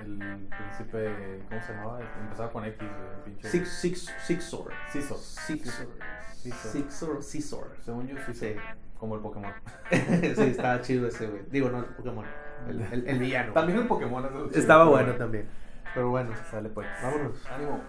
El 0.01 0.47
príncipe. 0.47 1.43
¿Cómo 1.49 1.62
se 1.62 1.74
llamaba? 1.74 1.99
Empezaba 2.22 2.51
con 2.51 2.66
X, 2.66 2.78
güey. 2.80 3.51
Six, 3.51 3.70
six, 3.70 4.14
Sixor. 4.26 4.72
Sixor. 4.91 5.18
Sixor. 5.18 5.88
Sixor. 6.34 7.24
Sixor. 7.24 7.78
Según 7.84 8.08
yo, 8.08 8.16
Sixor. 8.18 8.36
Sí. 8.36 8.56
Como 8.99 9.16
el 9.16 9.22
Pokémon. 9.22 9.53
sí, 9.91 10.41
estaba 10.41 10.82
chido 10.82 11.08
ese, 11.08 11.28
güey. 11.28 11.43
Digo, 11.49 11.70
no 11.70 11.80
el 11.80 11.86
Pokémon. 11.86 12.26
El, 12.68 13.08
el, 13.08 13.20
villano. 13.20 13.53
También 13.53 13.80
el 13.80 13.88
Pokémon. 13.88 14.49
Es 14.51 14.58
estaba 14.58 14.86
bueno 14.86 15.14
también. 15.14 15.47
Pero 15.93 16.10
bueno, 16.10 16.32
sale 16.49 16.70
pues. 16.70 16.88
Vámonos. 17.01 17.45
Ánimo. 17.47 17.82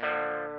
Thank. 0.00 0.49